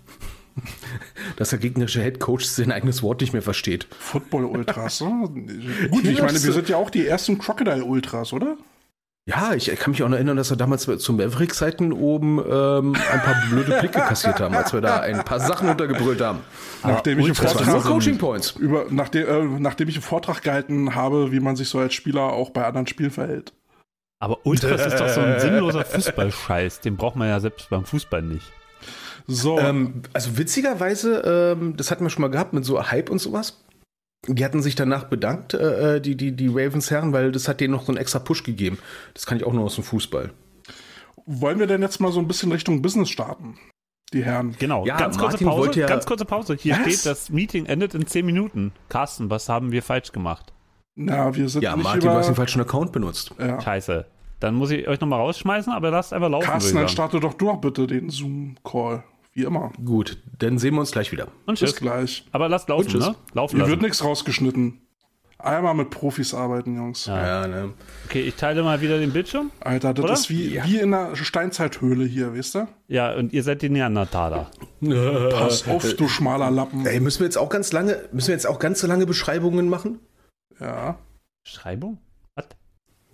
dass 1.37 1.51
der 1.51 1.59
gegnerische 1.59 2.01
Headcoach 2.01 2.47
sein 2.47 2.73
eigenes 2.73 3.03
Wort 3.03 3.21
nicht 3.21 3.35
mehr 3.35 3.43
versteht. 3.43 3.87
Football-Ultras, 3.99 5.03
ne? 5.03 5.29
Gut, 5.91 6.05
ich 6.05 6.23
meine, 6.23 6.43
wir 6.43 6.53
sind 6.53 6.71
ja 6.71 6.79
auch 6.79 6.89
die 6.89 7.07
ersten 7.07 7.37
Crocodile-Ultras, 7.37 8.33
oder? 8.33 8.57
Ja, 9.25 9.55
ich 9.55 9.67
kann 9.77 9.93
mich 9.93 10.03
auch 10.03 10.09
noch 10.09 10.17
erinnern, 10.17 10.37
dass 10.37 10.51
wir 10.51 10.57
damals 10.57 10.83
zu 10.83 11.13
Maverick-Seiten 11.13 11.93
oben 11.93 12.39
ähm, 12.39 12.97
ein 13.13 13.21
paar 13.21 13.37
blöde 13.49 13.79
Blicke 13.79 14.01
kassiert 14.09 14.41
haben, 14.41 14.55
als 14.57 14.73
wir 14.73 14.81
da 14.81 14.99
ein 14.99 15.25
paar 15.25 15.39
Sachen 15.39 15.69
untergebrüllt 15.69 16.21
haben. 16.21 16.41
Nachdem 16.83 17.21
ich, 17.21 17.39
Vortrag, 17.39 17.67
nur 17.69 17.83
Coaching 17.83 18.19
Points. 18.19 18.51
über, 18.59 18.87
nachdem, 18.91 19.29
äh, 19.29 19.61
nachdem 19.61 19.89
ich 19.89 19.95
einen 19.95 20.03
Vortrag 20.03 20.43
gehalten 20.43 20.97
habe, 20.97 21.31
wie 21.31 21.39
man 21.39 21.55
sich 21.55 21.69
so 21.69 21.79
als 21.79 21.95
Spieler 21.95 22.33
auch 22.33 22.51
bei 22.51 22.65
anderen 22.65 22.89
Spielen 22.89 23.13
verhält. 23.13 23.53
Aber 24.19 24.45
Ultras 24.45 24.87
ist 24.87 24.99
doch 24.99 25.09
so 25.09 25.21
ein 25.21 25.39
sinnloser 25.41 25.85
Fußballscheiß. 25.85 26.81
Den 26.81 26.97
braucht 26.97 27.15
man 27.15 27.29
ja 27.29 27.39
selbst 27.39 27.71
beim 27.71 27.85
Fußball 27.85 28.23
nicht. 28.23 28.53
So, 29.29 29.57
Ähm, 29.59 30.03
also 30.13 30.37
witzigerweise, 30.37 31.55
ähm, 31.57 31.77
das 31.77 31.93
hatten 31.93 32.05
wir 32.05 32.11
schon 32.11 32.23
mal 32.23 32.31
gehabt 32.31 32.55
mit 32.55 32.65
so 32.65 32.91
Hype 32.91 33.09
und 33.09 33.21
sowas. 33.21 33.63
Die 34.29 34.45
hatten 34.45 34.63
sich 34.63 34.75
danach 34.77 35.05
bedankt, 35.05 35.55
äh, 35.55 36.01
die, 36.01 36.17
die, 36.17 36.33
die 36.37 36.47
Ravens-Herren, 36.49 37.13
weil 37.13 37.33
das 37.33 37.49
hat 37.49 37.61
denen 37.61 37.73
noch 37.73 37.85
so 37.85 37.91
einen 37.93 37.99
extra 37.99 38.21
Push 38.21 38.45
gegeben. 38.45 38.79
Das 39.15 39.27
kann 39.27 39.37
ich 39.39 39.45
auch 39.45 39.53
nur 39.53 39.65
aus 39.65 39.75
dem 39.75 39.85
Fußball. 39.85 40.31
wollen 41.27 41.59
wir 41.59 41.67
denn 41.67 41.83
jetzt 41.83 42.01
mal 42.01 42.13
so 42.13 42.21
ein 42.21 42.29
bisschen 42.29 42.53
Richtung 42.53 42.83
Business 42.83 43.11
starten? 43.11 43.59
Die 44.13 44.25
Herren. 44.25 44.55
Genau, 44.59 44.85
Ja, 44.87 44.97
ganz 44.99 45.17
kurze 45.17 45.33
Martin 45.33 45.47
Pause. 45.49 45.59
wollte 45.61 45.81
ja- 45.81 45.87
ganz 45.87 46.05
kurze 46.07 46.25
Pause. 46.25 46.55
Hier 46.55 46.75
Was? 46.75 46.81
steht, 46.83 47.07
das 47.07 47.31
Meeting 47.31 47.67
endet 47.67 47.95
in 47.95 48.07
10 48.07 48.27
Minuten. 48.27 48.73
Carsten, 48.89 49.31
was 49.31 49.49
haben 49.49 49.73
wir 49.73 49.83
falsch 49.83 50.13
gemacht? 50.13 50.53
Na, 50.95 51.35
wir 51.35 51.49
sind 51.49 51.63
Ja, 51.63 51.75
nicht 51.75 51.85
Martin, 51.85 52.01
du 52.03 52.07
über... 52.09 52.17
hast 52.17 52.27
den 52.27 52.35
falschen 52.35 52.61
Account 52.61 52.93
benutzt. 52.93 53.35
ja. 53.39 53.61
Scheiße. 53.61 54.05
Dann 54.41 54.55
muss 54.57 54.71
ich 54.73 54.87
euch 54.89 55.01
nochmal 55.01 55.21
rausschmeißen, 55.21 55.73
aber 55.73 55.91
lasst 55.91 56.13
einfach 56.13 56.29
laufen. 56.29 56.45
Carsten, 56.47 56.77
dann 56.77 56.89
starte 56.89 57.21
doch 57.21 57.35
du 57.35 57.47
doch 57.47 57.57
bitte 57.61 57.87
den 57.87 58.11
Zoom-Call. 58.11 59.03
Wie 59.35 59.45
immer. 59.45 59.73
Gut, 59.83 60.19
dann 60.39 60.59
sehen 60.59 60.75
wir 60.75 60.81
uns 60.81 60.93
gleich 60.93 61.11
wieder. 61.11 61.29
Und 61.47 61.59
Bis 61.59 61.71
tschüss. 61.71 61.81
gleich. 61.81 62.27
Aber 62.33 62.49
lasst 62.49 62.69
laufen, 62.69 62.99
ne? 62.99 63.15
Laufen 63.33 63.57
Hier 63.57 63.69
wird 63.69 63.83
nichts 63.83 64.05
rausgeschnitten. 64.05 64.83
Einmal 65.39 65.75
mit 65.75 65.91
Profis 65.91 66.35
arbeiten, 66.35 66.77
Jungs. 66.77 67.07
Ja, 67.07 67.49
ne? 67.49 67.73
Okay, 68.07 68.21
ich 68.21 68.37
teile 68.37 68.63
mal 68.63 68.81
wieder 68.81 68.99
den 68.99 69.13
Bildschirm. 69.13 69.51
Alter, 69.59 69.93
das 69.93 70.05
Oder? 70.05 70.13
ist 70.15 70.31
wie, 70.31 70.63
wie 70.65 70.79
in 70.79 70.95
einer 70.95 71.17
Steinzeithöhle 71.17 72.05
hier, 72.05 72.37
weißt 72.37 72.55
du? 72.55 72.69
Ja, 72.87 73.13
und 73.15 73.33
ihr 73.33 73.43
seid 73.43 73.63
die 73.63 73.69
Neandertaler. 73.69 74.51
Pass 75.31 75.67
auf, 75.67 75.95
du 75.95 76.07
schmaler 76.07 76.51
Lappen. 76.51 76.87
Ey, 76.87 77.01
müssen 77.01 77.21
wir 77.21 77.25
jetzt 77.25 77.39
auch 77.39 77.49
ganz 77.49 77.73
lange, 77.73 77.99
müssen 78.13 78.29
wir 78.29 78.35
jetzt 78.35 78.47
auch 78.47 78.61
ganz 78.61 78.81
so 78.81 78.87
lange 78.87 79.05
Beschreibungen 79.05 79.69
machen? 79.69 79.99
Ja. 80.61 80.99
Schreibung? 81.43 81.99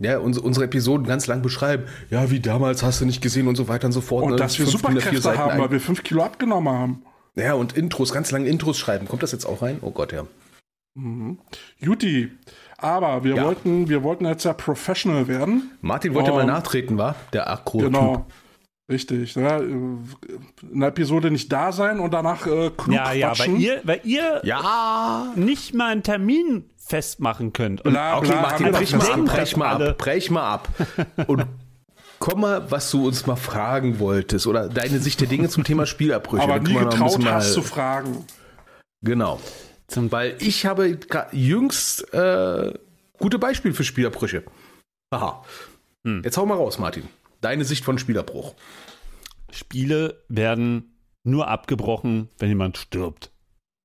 Ja, 0.00 0.18
unsere, 0.18 0.46
unsere 0.46 0.64
Episoden 0.66 1.06
ganz 1.06 1.26
lang 1.26 1.42
beschreiben. 1.42 1.84
Ja, 2.10 2.30
wie 2.30 2.40
damals 2.40 2.82
hast 2.82 3.00
du 3.00 3.04
nicht 3.06 3.20
gesehen 3.20 3.48
und 3.48 3.56
so 3.56 3.66
weiter 3.68 3.86
und 3.86 3.92
so 3.92 4.00
fort. 4.00 4.24
Und 4.24 4.30
ne? 4.32 4.36
dass 4.36 4.58
wir 4.58 4.66
Fünf 4.66 4.82
DIN 4.82 4.90
A4 4.98 5.00
Superkräfte 5.00 5.38
haben, 5.38 5.50
ein- 5.52 5.60
weil 5.60 5.70
wir 5.72 5.80
fünf 5.80 6.02
Kilo 6.04 6.22
abgenommen 6.22 6.72
haben. 6.72 7.02
Ja, 7.34 7.54
und 7.54 7.76
Intros, 7.76 8.12
ganz 8.12 8.30
lange 8.30 8.48
Intros 8.48 8.78
schreiben. 8.78 9.06
Kommt 9.08 9.22
das 9.22 9.32
jetzt 9.32 9.44
auch 9.46 9.62
rein? 9.62 9.78
Oh 9.82 9.90
Gott, 9.90 10.12
ja. 10.12 10.24
Mhm. 10.94 11.38
Juti. 11.78 12.30
Aber 12.76 13.24
wir 13.24 13.36
Ja. 13.36 13.44
wollten, 13.44 13.88
wir 13.88 14.02
wollten 14.04 14.24
jetzt 14.24 14.44
ja 14.44 14.52
professional 14.52 15.26
werden. 15.28 15.70
Martin 15.80 16.14
wollte 16.14 16.32
Oh. 16.32 16.36
mal 16.36 16.46
nachtreten, 16.46 16.96
war? 16.98 17.16
Der 17.32 17.50
Akro-Typ. 17.50 17.86
Genau. 17.92 18.26
Richtig. 18.90 19.34
Ja, 19.34 19.58
äh, 19.58 19.64
in 19.64 20.00
der 20.80 20.88
Episode 20.88 21.30
nicht 21.30 21.52
da 21.52 21.72
sein 21.72 22.00
und 22.00 22.14
danach 22.14 22.46
äh, 22.46 22.70
klug 22.70 22.94
Ja, 22.96 23.12
ja, 23.12 23.28
weil 23.28 23.34
quatschen. 23.36 23.60
ihr, 23.60 23.80
weil 23.84 24.00
ihr 24.04 24.40
Ja! 24.44 25.32
nicht 25.36 25.74
mal 25.74 25.92
einen 25.92 26.02
Termin 26.02 26.64
festmachen 26.88 27.52
könnt. 27.52 27.82
Und 27.84 27.92
Bla, 27.92 28.18
Okay, 28.18 28.28
bla, 28.28 28.40
Martin, 28.42 28.66
haben 28.66 28.72
wir 28.72 28.78
brech 28.80 28.92
mal 28.96 29.10
ab, 29.12 29.24
brech 29.26 29.56
mal 29.56 29.68
alle- 29.74 29.90
ab, 29.90 29.98
brech 29.98 30.30
mal 30.30 30.50
ab. 30.54 30.68
Und 31.26 31.46
komm 32.18 32.40
mal, 32.40 32.70
was 32.70 32.90
du 32.90 33.06
uns 33.06 33.26
mal 33.26 33.36
fragen 33.36 33.98
wolltest 33.98 34.46
oder 34.46 34.68
deine 34.68 34.98
Sicht 34.98 35.20
der 35.20 35.28
Dinge 35.28 35.48
zum 35.48 35.64
Thema 35.64 35.86
Spielabbrüche. 35.86 36.42
aber 36.42 36.58
nie 36.60 36.72
getraut 36.74 36.90
bisschen 37.18 37.32
hast 37.32 37.48
mal- 37.48 37.52
zu 37.54 37.62
fragen. 37.62 38.24
Genau. 39.04 39.40
Zum 39.86 40.10
Weil 40.12 40.36
ich 40.40 40.66
habe 40.66 40.98
jüngst 41.32 42.12
äh, 42.12 42.74
gute 43.18 43.38
Beispiele 43.38 43.74
für 43.74 43.84
Spielabbrüche. 43.84 44.44
Haha. 45.14 45.44
Hm. 46.06 46.22
Jetzt 46.24 46.36
hau 46.36 46.44
mal 46.46 46.56
raus, 46.56 46.78
Martin. 46.78 47.04
Deine 47.40 47.64
Sicht 47.64 47.84
von 47.84 47.98
Spielabbruch. 47.98 48.54
Spiele 49.50 50.22
werden 50.28 50.94
nur 51.24 51.48
abgebrochen, 51.48 52.28
wenn 52.38 52.48
jemand 52.48 52.76
stirbt. 52.78 53.30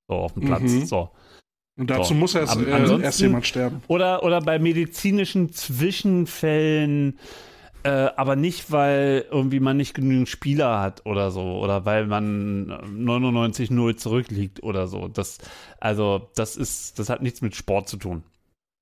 So 0.08 0.16
auf 0.16 0.32
dem 0.34 0.44
Platz. 0.44 0.62
Mhm. 0.62 0.86
So. 0.86 1.10
Und 1.76 1.90
dazu 1.90 2.10
So. 2.10 2.14
muss 2.14 2.34
erst, 2.34 2.56
äh, 2.56 3.00
erst 3.02 3.20
jemand 3.20 3.46
sterben. 3.46 3.82
Oder, 3.88 4.22
oder 4.22 4.40
bei 4.40 4.58
medizinischen 4.58 5.52
Zwischenfällen, 5.52 7.18
äh, 7.82 7.88
aber 8.16 8.36
nicht, 8.36 8.70
weil 8.70 9.26
irgendwie 9.30 9.58
man 9.58 9.76
nicht 9.76 9.94
genügend 9.94 10.28
Spieler 10.28 10.80
hat 10.80 11.04
oder 11.04 11.32
so, 11.32 11.42
oder 11.42 11.84
weil 11.84 12.06
man 12.06 12.70
99-0 12.70 13.96
zurückliegt 13.96 14.62
oder 14.62 14.86
so. 14.86 15.08
Das, 15.08 15.38
also, 15.80 16.30
das 16.36 16.56
ist, 16.56 16.98
das 16.98 17.08
hat 17.08 17.22
nichts 17.22 17.42
mit 17.42 17.56
Sport 17.56 17.88
zu 17.88 17.96
tun. 17.96 18.22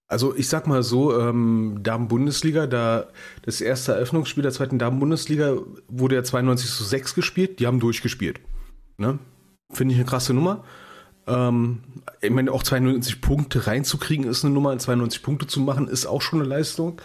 Also 0.08 0.36
ich 0.36 0.46
sag 0.46 0.66
mal 0.66 0.82
so, 0.82 1.18
ähm, 1.18 1.78
Damen-Bundesliga, 1.82 2.66
da 2.66 3.06
das 3.40 3.62
erste 3.62 3.92
Eröffnungsspiel 3.92 4.42
der 4.42 4.52
zweiten 4.52 4.78
Damen-Bundesliga 4.78 5.56
wurde 5.88 6.16
ja 6.16 6.22
92 6.22 6.68
zu 6.68 6.84
6 6.84 7.14
gespielt, 7.14 7.58
die 7.60 7.66
haben 7.66 7.80
durchgespielt. 7.80 8.38
Ne? 8.98 9.18
Finde 9.72 9.94
ich 9.94 9.98
eine 9.98 10.06
krasse 10.06 10.34
Nummer. 10.34 10.64
Ähm, 11.26 11.82
ich 12.20 12.30
meine, 12.30 12.52
auch 12.52 12.62
92 12.62 13.20
Punkte 13.20 13.66
reinzukriegen 13.66 14.26
ist 14.26 14.44
eine 14.44 14.54
Nummer, 14.54 14.76
92 14.76 15.22
Punkte 15.22 15.46
zu 15.46 15.60
machen 15.60 15.88
ist 15.88 16.06
auch 16.06 16.22
schon 16.22 16.40
eine 16.40 16.48
Leistung. 16.48 17.00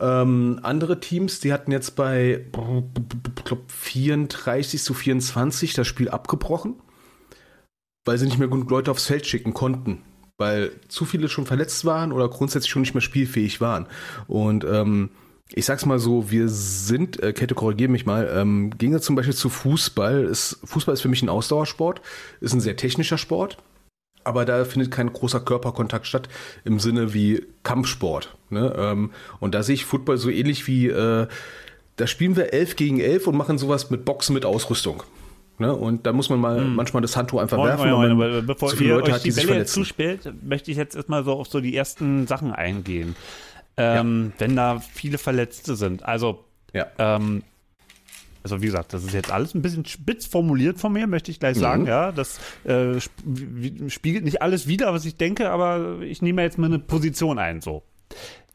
Ähm, 0.00 0.60
andere 0.62 1.00
Teams, 1.00 1.40
die 1.40 1.52
hatten 1.52 1.72
jetzt 1.72 1.96
bei, 1.96 2.44
ich 3.36 3.44
glaube, 3.44 3.62
34 3.68 4.82
zu 4.82 4.94
24 4.94 5.74
das 5.74 5.86
Spiel 5.86 6.08
abgebrochen, 6.08 6.74
weil 8.04 8.18
sie 8.18 8.26
nicht 8.26 8.38
mehr 8.38 8.48
genug 8.48 8.70
Leute 8.70 8.90
aufs 8.90 9.06
Feld 9.06 9.26
schicken 9.26 9.54
konnten 9.54 10.02
weil 10.36 10.72
zu 10.88 11.04
viele 11.04 11.28
schon 11.28 11.46
verletzt 11.46 11.84
waren 11.84 12.12
oder 12.12 12.28
grundsätzlich 12.28 12.70
schon 12.70 12.82
nicht 12.82 12.94
mehr 12.94 13.00
spielfähig 13.00 13.60
waren. 13.60 13.86
Und 14.26 14.64
ähm, 14.64 15.10
ich 15.56 15.66
sag's 15.66 15.86
mal 15.86 16.00
so, 16.00 16.30
wir 16.30 16.48
sind, 16.48 17.22
äh, 17.22 17.32
Kette, 17.32 17.54
korrigiere 17.54 17.90
mich 17.90 18.06
mal, 18.06 18.28
ähm, 18.34 18.70
ginge 18.76 19.00
zum 19.00 19.14
Beispiel 19.14 19.34
zu 19.34 19.48
Fußball. 19.48 20.24
Ist, 20.24 20.58
Fußball 20.64 20.94
ist 20.94 21.00
für 21.00 21.08
mich 21.08 21.22
ein 21.22 21.28
Ausdauersport, 21.28 22.00
ist 22.40 22.54
ein 22.54 22.60
sehr 22.60 22.76
technischer 22.76 23.18
Sport, 23.18 23.58
aber 24.24 24.44
da 24.44 24.64
findet 24.64 24.90
kein 24.90 25.12
großer 25.12 25.40
Körperkontakt 25.40 26.06
statt 26.06 26.28
im 26.64 26.80
Sinne 26.80 27.14
wie 27.14 27.46
Kampfsport. 27.62 28.36
Ne? 28.50 28.74
Ähm, 28.76 29.10
und 29.38 29.54
da 29.54 29.62
sehe 29.62 29.74
ich 29.74 29.84
Football 29.84 30.16
so 30.16 30.28
ähnlich 30.28 30.66
wie, 30.66 30.88
äh, 30.88 31.28
da 31.96 32.06
spielen 32.08 32.34
wir 32.34 32.52
11 32.52 32.74
gegen 32.74 32.98
11 32.98 33.28
und 33.28 33.36
machen 33.36 33.56
sowas 33.56 33.90
mit 33.90 34.04
Boxen 34.04 34.34
mit 34.34 34.44
Ausrüstung. 34.44 35.04
Ne? 35.58 35.72
Und 35.72 36.04
da 36.04 36.12
muss 36.12 36.30
man 36.30 36.40
mal 36.40 36.64
manchmal 36.64 37.00
das 37.00 37.16
Handtuch 37.16 37.40
einfach 37.40 37.58
Moin, 37.58 37.68
werfen, 37.68 37.90
moin, 37.90 38.16
man 38.16 38.28
aber 38.28 38.42
bevor 38.42 38.70
zu 38.70 38.76
viele 38.76 38.90
ihr 38.90 38.96
Leute 38.96 39.10
euch 39.10 39.14
hat, 39.14 39.24
die 39.24 39.30
die 39.30 39.36
Bälle 39.36 39.58
jetzt 39.58 39.72
zuspielt, 39.72 40.32
möchte 40.42 40.72
ich 40.72 40.76
jetzt 40.76 40.96
erstmal 40.96 41.22
so 41.22 41.32
auf 41.32 41.46
so 41.46 41.60
die 41.60 41.76
ersten 41.76 42.26
Sachen 42.26 42.50
eingehen. 42.50 43.14
Ähm, 43.76 44.32
Wenn 44.38 44.54
da 44.56 44.78
viele 44.80 45.18
Verletzte 45.18 45.74
sind. 45.76 46.04
Also, 46.04 46.44
Ja. 46.72 46.86
ähm, 46.98 47.42
also 48.42 48.60
wie 48.60 48.66
gesagt, 48.66 48.92
das 48.92 49.04
ist 49.04 49.14
jetzt 49.14 49.30
alles 49.32 49.54
ein 49.54 49.62
bisschen 49.62 49.84
spitz 49.86 50.26
formuliert 50.26 50.78
von 50.78 50.92
mir, 50.92 51.06
möchte 51.06 51.30
ich 51.30 51.40
gleich 51.40 51.56
sagen. 51.56 51.82
Mhm. 51.82 51.88
Ja, 51.88 52.12
das 52.12 52.38
äh, 52.64 52.96
sp 53.00 53.10
spiegelt 53.88 54.24
nicht 54.24 54.42
alles 54.42 54.66
wider, 54.68 54.92
was 54.92 55.04
ich 55.06 55.16
denke, 55.16 55.50
aber 55.50 56.00
ich 56.02 56.20
nehme 56.22 56.42
jetzt 56.42 56.58
mal 56.58 56.66
eine 56.66 56.78
Position 56.78 57.38
ein. 57.38 57.60
So, 57.62 57.82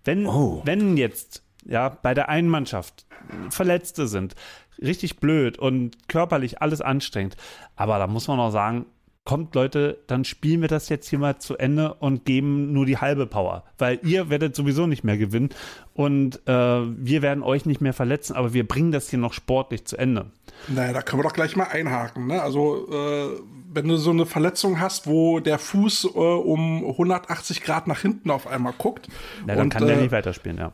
wenn, 0.05 0.25
Oh. 0.27 0.62
wenn 0.65 0.95
jetzt 0.95 1.43
ja 1.65 1.89
bei 1.89 2.13
der 2.13 2.29
einen 2.29 2.47
Mannschaft 2.49 3.05
Verletzte 3.49 4.08
sind, 4.08 4.36
richtig 4.82 5.17
blöd 5.19 5.58
und 5.60 6.08
körperlich 6.08 6.62
alles 6.62 6.82
anstrengend, 6.82 7.36
aber 7.75 7.97
da 7.99 8.08
muss 8.08 8.27
man 8.27 8.39
auch 8.39 8.51
sagen, 8.51 8.86
kommt 9.25 9.53
Leute, 9.53 9.99
dann 10.08 10.25
spielen 10.25 10.62
wir 10.62 10.67
das 10.67 10.89
jetzt 10.89 11.08
hier 11.08 11.19
mal 11.19 11.38
zu 11.38 11.55
Ende 11.55 11.93
und 11.93 12.25
geben 12.25 12.73
nur 12.73 12.86
die 12.86 12.97
halbe 12.97 13.27
Power, 13.27 13.63
weil 13.77 13.99
ihr 14.03 14.29
werdet 14.29 14.55
sowieso 14.55 14.88
nicht 14.88 15.03
mehr 15.03 15.17
gewinnen 15.17 15.49
und 15.93 16.39
äh, 16.47 16.51
wir 16.51 17.21
werden 17.21 17.43
euch 17.43 17.65
nicht 17.65 17.79
mehr 17.79 17.93
verletzen, 17.93 18.36
aber 18.36 18.53
wir 18.53 18.67
bringen 18.67 18.91
das 18.91 19.10
hier 19.10 19.19
noch 19.19 19.34
sportlich 19.34 19.86
zu 19.86 19.97
Ende. 19.97 20.32
Naja, 20.67 20.93
da 20.93 21.01
können 21.01 21.19
wir 21.19 21.27
doch 21.27 21.34
gleich 21.34 21.55
mal 21.55 21.65
einhaken. 21.65 22.27
Ne? 22.27 22.41
Also, 22.41 22.88
äh, 22.91 23.39
wenn 23.71 23.88
du 23.88 23.97
so 23.97 24.10
eine 24.10 24.25
Verletzung 24.25 24.79
hast, 24.79 25.05
wo 25.05 25.39
der 25.39 25.60
Fuß 25.60 26.05
äh, 26.05 26.17
um 26.17 26.84
180 26.86 27.62
Grad 27.62 27.88
nach 27.88 28.01
hinten 28.01 28.32
auf 28.32 28.47
einmal 28.47 28.73
guckt, 28.77 29.10
Ja, 29.47 29.55
dann 29.55 29.65
und, 29.65 29.69
kann 29.69 29.86
der 29.86 29.97
äh, 29.97 30.01
nicht 30.01 30.12
weiterspielen, 30.12 30.58
ja. 30.58 30.73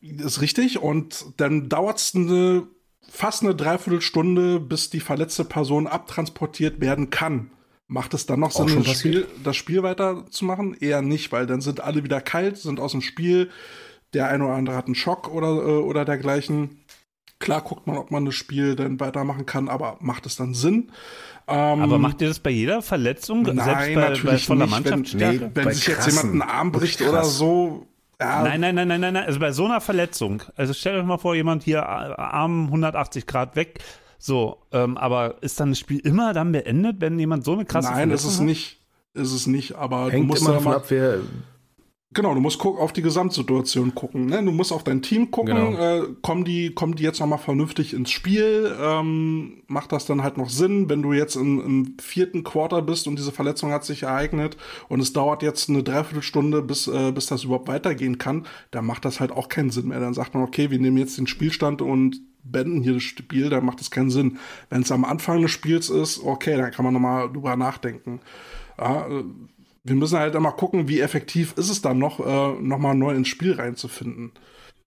ist 0.00 0.40
richtig. 0.40 0.82
Und 0.82 1.26
dann 1.36 1.68
dauert 1.68 1.98
es 1.98 2.14
eine, 2.14 2.64
fast 3.08 3.42
eine 3.44 3.54
Dreiviertelstunde, 3.54 4.58
bis 4.58 4.90
die 4.90 5.00
verletzte 5.00 5.44
Person 5.44 5.86
abtransportiert 5.86 6.80
werden 6.80 7.10
kann. 7.10 7.50
Macht 7.94 8.12
es 8.12 8.26
dann 8.26 8.40
noch 8.40 8.50
Sinn, 8.50 8.82
das 8.82 8.98
Spiel, 8.98 9.28
das 9.44 9.54
Spiel 9.54 9.84
weiterzumachen? 9.84 10.76
Eher 10.80 11.00
nicht, 11.00 11.30
weil 11.30 11.46
dann 11.46 11.60
sind 11.60 11.78
alle 11.78 12.02
wieder 12.02 12.20
kalt, 12.20 12.56
sind 12.58 12.80
aus 12.80 12.90
dem 12.90 13.02
Spiel. 13.02 13.50
Der 14.14 14.26
eine 14.26 14.46
oder 14.46 14.54
andere 14.54 14.74
hat 14.74 14.86
einen 14.86 14.96
Schock 14.96 15.32
oder, 15.32 15.46
äh, 15.46 15.78
oder 15.78 16.04
dergleichen. 16.04 16.80
Klar 17.38 17.60
guckt 17.60 17.86
man, 17.86 17.96
ob 17.96 18.10
man 18.10 18.24
das 18.24 18.34
Spiel 18.34 18.74
dann 18.74 18.98
weitermachen 18.98 19.46
kann, 19.46 19.68
aber 19.68 19.98
macht 20.00 20.26
es 20.26 20.34
dann 20.34 20.54
Sinn? 20.54 20.90
Ähm, 21.46 21.82
Aber 21.82 21.98
macht 21.98 22.20
ihr 22.20 22.26
das 22.26 22.40
bei 22.40 22.50
jeder 22.50 22.82
Verletzung? 22.82 23.42
Nein, 23.42 23.58
selbst 23.58 23.66
bei, 23.68 23.94
bei 23.94 24.08
natürlich 24.08 24.44
voller 24.44 24.66
nicht. 24.66 24.74
Wenn, 24.74 24.82
Mannschaftsstärke? 24.82 25.36
Nee, 25.36 25.50
wenn 25.54 25.64
Bei 25.64 25.72
sich 25.72 25.86
jetzt 25.86 25.98
krassen, 25.98 26.16
jemand 26.16 26.42
einen 26.42 26.50
Arm 26.50 26.72
bricht 26.72 27.00
oder 27.00 27.22
so, 27.22 27.86
ja, 28.20 28.42
Nein, 28.42 28.60
nein, 28.60 28.74
nein, 28.74 28.88
nein, 28.88 29.00
nein, 29.02 29.14
nein. 29.14 29.24
Also 29.24 29.38
bei 29.38 29.52
so 29.52 29.66
einer 29.66 29.80
Verletzung, 29.80 30.42
also 30.56 30.72
stellt 30.72 30.98
euch 30.98 31.06
mal 31.06 31.18
vor, 31.18 31.36
jemand 31.36 31.62
hier 31.62 31.78
äh, 31.78 32.20
Arm 32.20 32.66
180 32.66 33.28
Grad 33.28 33.54
weg. 33.54 33.78
So, 34.26 34.56
ähm, 34.72 34.96
aber 34.96 35.42
ist 35.42 35.60
dann 35.60 35.68
das 35.68 35.78
Spiel 35.78 35.98
immer 35.98 36.32
dann 36.32 36.50
beendet, 36.50 36.96
wenn 37.02 37.18
jemand 37.18 37.44
so 37.44 37.52
eine 37.52 37.66
krasse 37.66 37.90
nein, 37.90 38.10
ist 38.10 38.24
es 38.24 38.38
hat? 38.38 38.46
nicht. 38.46 38.80
Ist 39.12 39.32
es 39.34 39.46
nicht, 39.46 39.74
aber 39.74 40.06
du 40.06 40.12
Hängt 40.12 40.28
musst 40.28 40.40
immer 40.40 40.52
da 40.52 40.56
davon 40.56 40.72
ab, 40.72 40.86
wer. 40.88 41.18
genau, 42.10 42.32
du 42.32 42.40
musst 42.40 42.58
gucken, 42.58 42.80
auf 42.80 42.94
die 42.94 43.02
Gesamtsituation 43.02 43.94
gucken. 43.94 44.24
Ne? 44.24 44.42
Du 44.42 44.50
musst 44.50 44.72
auf 44.72 44.82
dein 44.82 45.02
Team 45.02 45.30
gucken, 45.30 45.54
Genau. 45.54 46.04
äh, 46.04 46.08
kommen, 46.22 46.46
die, 46.46 46.72
kommen 46.74 46.94
die 46.94 47.02
jetzt 47.02 47.20
nochmal 47.20 47.38
vernünftig 47.38 47.92
ins 47.92 48.10
Spiel? 48.10 48.74
Ähm, 48.80 49.62
macht 49.66 49.92
das 49.92 50.06
dann 50.06 50.22
halt 50.22 50.38
noch 50.38 50.48
Sinn, 50.48 50.88
wenn 50.88 51.02
du 51.02 51.12
jetzt 51.12 51.36
im, 51.36 51.60
im 51.60 51.94
vierten 52.00 52.44
Quarter 52.44 52.80
bist 52.80 53.06
und 53.06 53.16
diese 53.18 53.30
Verletzung 53.30 53.72
hat 53.72 53.84
sich 53.84 54.04
ereignet 54.04 54.56
und 54.88 55.00
es 55.00 55.12
dauert 55.12 55.42
jetzt 55.42 55.68
eine 55.68 55.82
Dreiviertelstunde, 55.82 56.62
bis, 56.62 56.86
äh, 56.88 57.12
bis 57.12 57.26
das 57.26 57.44
überhaupt 57.44 57.68
weitergehen 57.68 58.16
kann, 58.16 58.46
dann 58.70 58.86
macht 58.86 59.04
das 59.04 59.20
halt 59.20 59.32
auch 59.32 59.50
keinen 59.50 59.68
Sinn 59.68 59.88
mehr. 59.88 60.00
Dann 60.00 60.14
sagt 60.14 60.32
man, 60.32 60.42
okay, 60.44 60.70
wir 60.70 60.78
nehmen 60.78 60.96
jetzt 60.96 61.18
den 61.18 61.26
Spielstand 61.26 61.82
und 61.82 62.22
beenden 62.44 62.82
hier 62.82 62.94
das 62.94 63.02
Spiel, 63.02 63.50
dann 63.50 63.64
macht 63.64 63.80
das 63.80 63.90
keinen 63.90 64.10
Sinn. 64.10 64.38
Wenn 64.70 64.82
es 64.82 64.92
am 64.92 65.04
Anfang 65.04 65.42
des 65.42 65.50
Spiels 65.50 65.90
ist, 65.90 66.22
okay, 66.22 66.56
dann 66.56 66.70
kann 66.70 66.84
man 66.84 66.94
nochmal 66.94 67.32
drüber 67.32 67.56
nachdenken. 67.56 68.20
Ja, 68.78 69.06
äh, 69.06 69.24
wir 69.84 69.96
müssen 69.96 70.18
halt 70.18 70.34
immer 70.34 70.52
gucken, 70.52 70.88
wie 70.88 71.00
effektiv 71.00 71.54
ist 71.56 71.70
es 71.70 71.82
dann 71.82 71.98
noch, 71.98 72.20
äh, 72.20 72.60
nochmal 72.60 72.94
neu 72.94 73.14
ins 73.14 73.28
Spiel 73.28 73.52
reinzufinden. 73.52 74.32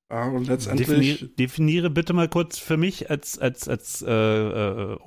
Ja, 0.10 0.26
und 0.30 0.48
letztendlich. 0.48 0.88
Definiere, 0.88 1.26
definiere 1.28 1.90
bitte 1.90 2.14
mal 2.14 2.30
kurz 2.30 2.58
für 2.58 2.78
mich 2.78 3.10
als, 3.10 3.38
als, 3.38 3.68
als 3.68 4.02
äh, 4.02 4.10
äh, 4.10 4.98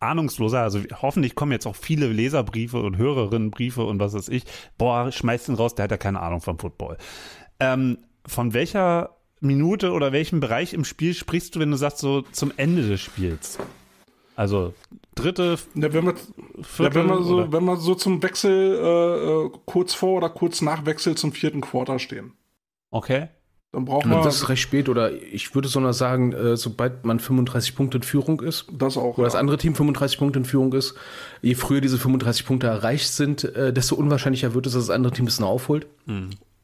Ahnungsloser, 0.00 0.62
also 0.62 0.80
hoffentlich 1.00 1.36
kommen 1.36 1.52
jetzt 1.52 1.66
auch 1.66 1.76
viele 1.76 2.08
Leserbriefe 2.08 2.82
und 2.82 2.96
Hörerinnenbriefe 2.96 3.84
und 3.84 4.00
was 4.00 4.14
weiß 4.14 4.28
ich. 4.28 4.44
Boah, 4.76 5.12
schmeißt 5.12 5.48
ihn 5.48 5.54
raus, 5.54 5.76
der 5.76 5.84
hat 5.84 5.92
ja 5.92 5.96
keine 5.96 6.20
Ahnung 6.20 6.40
vom 6.40 6.58
Football. 6.58 6.98
Ähm, 7.60 7.98
von 8.26 8.52
welcher 8.52 9.17
Minute 9.40 9.92
oder 9.92 10.12
welchem 10.12 10.40
Bereich 10.40 10.74
im 10.74 10.84
Spiel 10.84 11.14
sprichst 11.14 11.54
du, 11.54 11.60
wenn 11.60 11.70
du 11.70 11.76
sagst, 11.76 11.98
so 11.98 12.22
zum 12.32 12.52
Ende 12.56 12.86
des 12.86 13.00
Spiels? 13.00 13.58
Also 14.36 14.72
dritte, 15.16 15.58
Ja, 15.74 15.92
wenn 15.92 16.06
wir, 16.06 16.14
Viertel 16.62 17.02
ja, 17.02 17.08
wenn 17.08 17.18
wir 17.18 17.22
so, 17.24 17.36
oder- 17.38 17.52
wenn 17.52 17.64
wir 17.64 17.76
so 17.76 17.94
zum 17.96 18.22
Wechsel 18.22 18.76
äh, 18.80 19.46
äh, 19.46 19.50
kurz 19.66 19.94
vor 19.94 20.18
oder 20.18 20.30
kurz 20.30 20.62
nach 20.62 20.86
Wechsel 20.86 21.16
zum 21.16 21.32
vierten 21.32 21.60
Quarter 21.60 21.98
stehen, 21.98 22.34
okay. 22.92 23.26
dann 23.72 23.84
brauchen 23.84 24.10
wir 24.12 24.22
Das 24.22 24.36
ist 24.36 24.48
recht 24.48 24.62
spät 24.62 24.88
oder 24.88 25.12
ich 25.12 25.56
würde 25.56 25.66
sogar 25.66 25.92
sagen, 25.92 26.32
äh, 26.32 26.56
sobald 26.56 27.04
man 27.04 27.18
35 27.18 27.74
Punkte 27.74 27.96
in 27.98 28.04
Führung 28.04 28.40
ist, 28.40 28.66
das 28.72 28.96
auch. 28.96 29.18
oder 29.18 29.24
das 29.24 29.34
ja. 29.34 29.40
andere 29.40 29.58
Team 29.58 29.74
35 29.74 30.18
Punkte 30.18 30.38
in 30.38 30.44
Führung 30.44 30.72
ist, 30.72 30.94
je 31.42 31.54
früher 31.56 31.80
diese 31.80 31.98
35 31.98 32.46
Punkte 32.46 32.68
erreicht 32.68 33.08
sind, 33.10 33.42
äh, 33.42 33.72
desto 33.72 33.96
unwahrscheinlicher 33.96 34.54
wird 34.54 34.66
es, 34.68 34.74
dass 34.74 34.86
das 34.86 34.94
andere 34.94 35.12
Team 35.12 35.24
ein 35.24 35.26
bisschen 35.26 35.44
aufholt. 35.46 35.88
Was, 36.06 36.14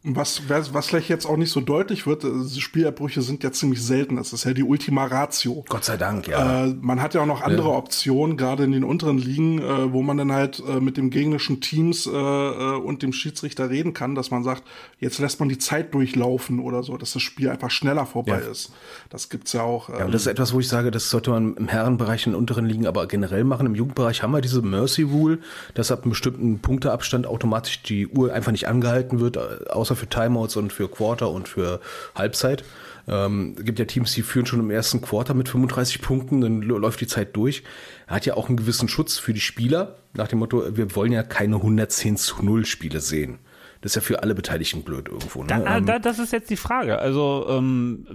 was 0.06 0.42
was 0.50 0.86
vielleicht 0.86 1.08
jetzt 1.08 1.24
auch 1.24 1.38
nicht 1.38 1.50
so 1.50 1.60
deutlich 1.62 2.06
wird, 2.06 2.24
äh, 2.24 2.28
Spielabbrüche 2.60 3.22
sind 3.22 3.42
ja 3.42 3.52
ziemlich 3.52 3.82
selten. 3.82 4.16
Das 4.16 4.34
ist 4.34 4.44
ja 4.44 4.52
die 4.52 4.62
Ultima 4.62 5.06
Ratio. 5.06 5.64
Gott 5.68 5.84
sei 5.84 5.96
Dank, 5.96 6.28
ja. 6.28 6.66
Äh, 6.66 6.74
man 6.80 7.00
hat 7.00 7.14
ja 7.14 7.22
auch 7.22 7.26
noch 7.26 7.40
andere 7.40 7.70
Optionen, 7.70 8.36
gerade 8.36 8.64
in 8.64 8.72
den 8.72 8.84
unteren 8.84 9.16
Ligen, 9.16 9.60
äh, 9.60 9.92
wo 9.92 10.02
man 10.02 10.18
dann 10.18 10.30
halt 10.30 10.62
äh, 10.68 10.78
mit 10.78 10.98
dem 10.98 11.08
gegnerischen 11.08 11.62
Teams 11.62 12.06
äh, 12.06 12.10
äh, 12.10 12.76
und 12.76 13.02
dem 13.02 13.14
Schiedsrichter 13.14 13.70
reden 13.70 13.94
kann, 13.94 14.14
dass 14.14 14.30
man 14.30 14.44
sagt, 14.44 14.62
jetzt 15.00 15.18
lässt 15.20 15.40
man 15.40 15.48
die 15.48 15.56
Zeit 15.58 15.94
durchlaufen 15.94 16.60
oder 16.60 16.82
so, 16.82 16.98
dass 16.98 17.14
das 17.14 17.22
Spiel 17.22 17.48
einfach 17.48 17.70
schneller 17.70 18.04
vorbei 18.04 18.40
Ja. 18.44 18.50
ist. 18.50 18.72
Das 19.08 19.30
gibt's 19.30 19.54
ja 19.54 19.62
auch. 19.62 19.88
Ja, 19.88 20.00
ähm, 20.00 20.06
und 20.06 20.12
das 20.12 20.22
ist 20.22 20.26
etwas, 20.26 20.52
wo 20.52 20.60
ich 20.60 20.68
sage, 20.68 20.90
das 20.90 21.08
sollte 21.08 21.30
man 21.30 21.56
im 21.56 21.68
Herrenbereich, 21.68 22.26
in 22.26 22.32
den 22.32 22.38
unteren 22.38 22.66
Ligen, 22.66 22.86
aber 22.86 23.06
generell 23.06 23.44
machen. 23.44 23.64
Im 23.66 23.74
Jugendbereich 23.74 24.22
haben 24.22 24.32
wir 24.32 24.42
diese 24.42 24.60
Mercy 24.60 25.02
Rule, 25.02 25.38
dass 25.72 25.90
ab 25.90 26.02
einem 26.02 26.10
bestimmten 26.10 26.58
Punkteabstand 26.58 27.26
automatisch 27.26 27.82
die 27.82 28.06
Uhr 28.06 28.34
einfach 28.34 28.52
nicht 28.52 28.68
angehalten 28.68 29.18
wird, 29.20 29.38
äh, 29.38 29.40
außer 29.94 29.96
für 29.96 30.08
Timeouts 30.08 30.56
und 30.56 30.72
für 30.72 30.88
Quarter 30.88 31.30
und 31.30 31.48
für 31.48 31.80
Halbzeit. 32.14 32.64
Ähm, 33.06 33.54
gibt 33.56 33.78
ja 33.78 33.84
Teams, 33.84 34.12
die 34.12 34.22
führen 34.22 34.46
schon 34.46 34.60
im 34.60 34.70
ersten 34.70 35.00
Quarter 35.00 35.34
mit 35.34 35.48
35 35.48 36.00
Punkten, 36.00 36.40
dann 36.40 36.62
läuft 36.62 37.00
die 37.00 37.06
Zeit 37.06 37.36
durch. 37.36 37.62
Er 38.06 38.16
hat 38.16 38.26
ja 38.26 38.34
auch 38.34 38.48
einen 38.48 38.56
gewissen 38.56 38.88
Schutz 38.88 39.18
für 39.18 39.34
die 39.34 39.40
Spieler, 39.40 39.96
nach 40.14 40.28
dem 40.28 40.38
Motto, 40.38 40.76
wir 40.76 40.94
wollen 40.96 41.12
ja 41.12 41.22
keine 41.22 41.56
110 41.56 42.16
zu 42.16 42.42
0 42.42 42.64
Spiele 42.64 43.00
sehen. 43.00 43.38
Das 43.84 43.90
ist 43.92 43.96
ja 43.96 44.00
für 44.00 44.22
alle 44.22 44.34
Beteiligten 44.34 44.82
blöd 44.82 45.08
irgendwo. 45.10 45.42
Ne? 45.42 45.48
Da, 45.62 45.76
Ähm, 45.76 45.84
da, 45.84 45.98
das 45.98 46.18
ist 46.18 46.32
jetzt 46.32 46.48
die 46.48 46.56
Frage. 46.56 46.98
Also 46.98 47.44
ähm, 47.50 48.06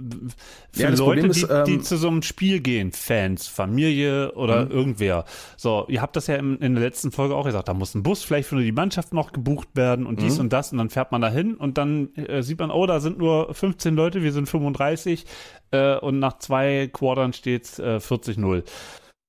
für 0.72 0.82
Ja, 0.82 0.88
Leute, 0.88 1.02
Problem 1.04 1.30
die, 1.32 1.40
ist, 1.42 1.48
ähm, 1.48 1.64
die 1.64 1.78
zu 1.80 1.96
so 1.96 2.08
einem 2.08 2.22
Spiel 2.22 2.58
gehen, 2.58 2.90
Fans, 2.90 3.46
Familie 3.46 4.32
oder 4.32 4.64
Mhm. 4.64 4.70
irgendwer. 4.72 5.24
So, 5.56 5.86
ihr 5.88 6.02
habt 6.02 6.16
das 6.16 6.26
ja 6.26 6.34
in, 6.34 6.56
in 6.58 6.74
der 6.74 6.82
letzten 6.82 7.12
Folge 7.12 7.36
auch 7.36 7.44
gesagt, 7.44 7.68
da 7.68 7.74
muss 7.74 7.94
ein 7.94 8.02
Bus 8.02 8.24
vielleicht 8.24 8.48
für 8.48 8.60
die 8.60 8.72
Mannschaft 8.72 9.12
noch 9.12 9.30
gebucht 9.32 9.68
werden 9.74 10.06
und 10.06 10.16
Mhm. 10.18 10.24
dies 10.24 10.40
und 10.40 10.52
das 10.52 10.72
und 10.72 10.78
dann 10.78 10.90
fährt 10.90 11.12
man 11.12 11.20
da 11.20 11.30
hin 11.30 11.54
und 11.54 11.78
dann 11.78 12.12
äh, 12.16 12.42
sieht 12.42 12.58
man, 12.58 12.72
oh, 12.72 12.84
da 12.86 12.98
sind 12.98 13.18
nur 13.18 13.54
15 13.54 13.94
Leute, 13.94 14.24
wir 14.24 14.32
sind 14.32 14.48
35 14.48 15.24
äh, 15.70 15.96
und 15.98 16.18
nach 16.18 16.40
zwei 16.40 16.90
Quartern 16.92 17.32
steht 17.32 17.78
äh, 17.78 17.98
40-0. 17.98 18.64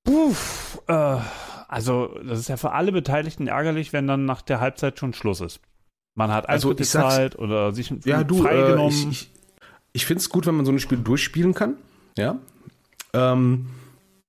Uff, 0.10 0.82
äh, 0.88 1.17
also 1.67 2.17
das 2.27 2.39
ist 2.39 2.49
ja 2.49 2.58
für 2.58 2.71
alle 2.71 2.91
Beteiligten 2.91 3.45
ärgerlich, 3.47 3.93
wenn 3.93 4.08
dann 4.08 4.25
nach 4.25 4.41
der 4.41 4.60
Halbzeit 4.60 4.97
schon 4.97 5.13
Schluss 5.13 5.39
ist. 5.41 5.60
Man 6.15 6.32
hat 6.32 6.50
Also, 6.50 6.69
Eintritt 6.69 6.86
ich 6.86 6.91
gezahlt 6.91 7.39
oder 7.39 7.71
sich 7.71 7.93
Ja, 8.06 8.24
du, 8.24 8.39
äh, 8.39 8.41
freigenommen. 8.41 8.89
ich, 8.89 9.08
ich, 9.10 9.32
ich 9.93 10.06
finde 10.06 10.21
es 10.21 10.30
gut, 10.30 10.45
wenn 10.45 10.56
man 10.56 10.65
so 10.65 10.71
ein 10.71 10.80
Spiel 10.80 10.97
durchspielen 10.97 11.54
kann. 11.54 11.76
Ja. 12.17 12.38
Ähm, 13.13 13.67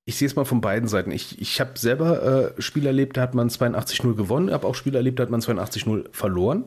ich 0.04 0.16
sehe 0.16 0.26
es 0.26 0.36
mal 0.36 0.44
von 0.44 0.60
beiden 0.60 0.88
Seiten. 0.88 1.10
Ich, 1.12 1.40
ich 1.40 1.60
habe 1.60 1.78
selber 1.78 2.54
äh, 2.56 2.62
Spiel 2.62 2.86
erlebt, 2.86 3.16
da 3.16 3.22
hat 3.22 3.34
man 3.34 3.48
82-0 3.48 4.14
gewonnen, 4.14 4.52
habe 4.52 4.66
auch 4.66 4.74
Spiel 4.74 4.94
erlebt, 4.94 5.18
da 5.18 5.24
hat 5.24 5.30
man 5.30 5.40
82-0 5.40 6.06
verloren. 6.12 6.64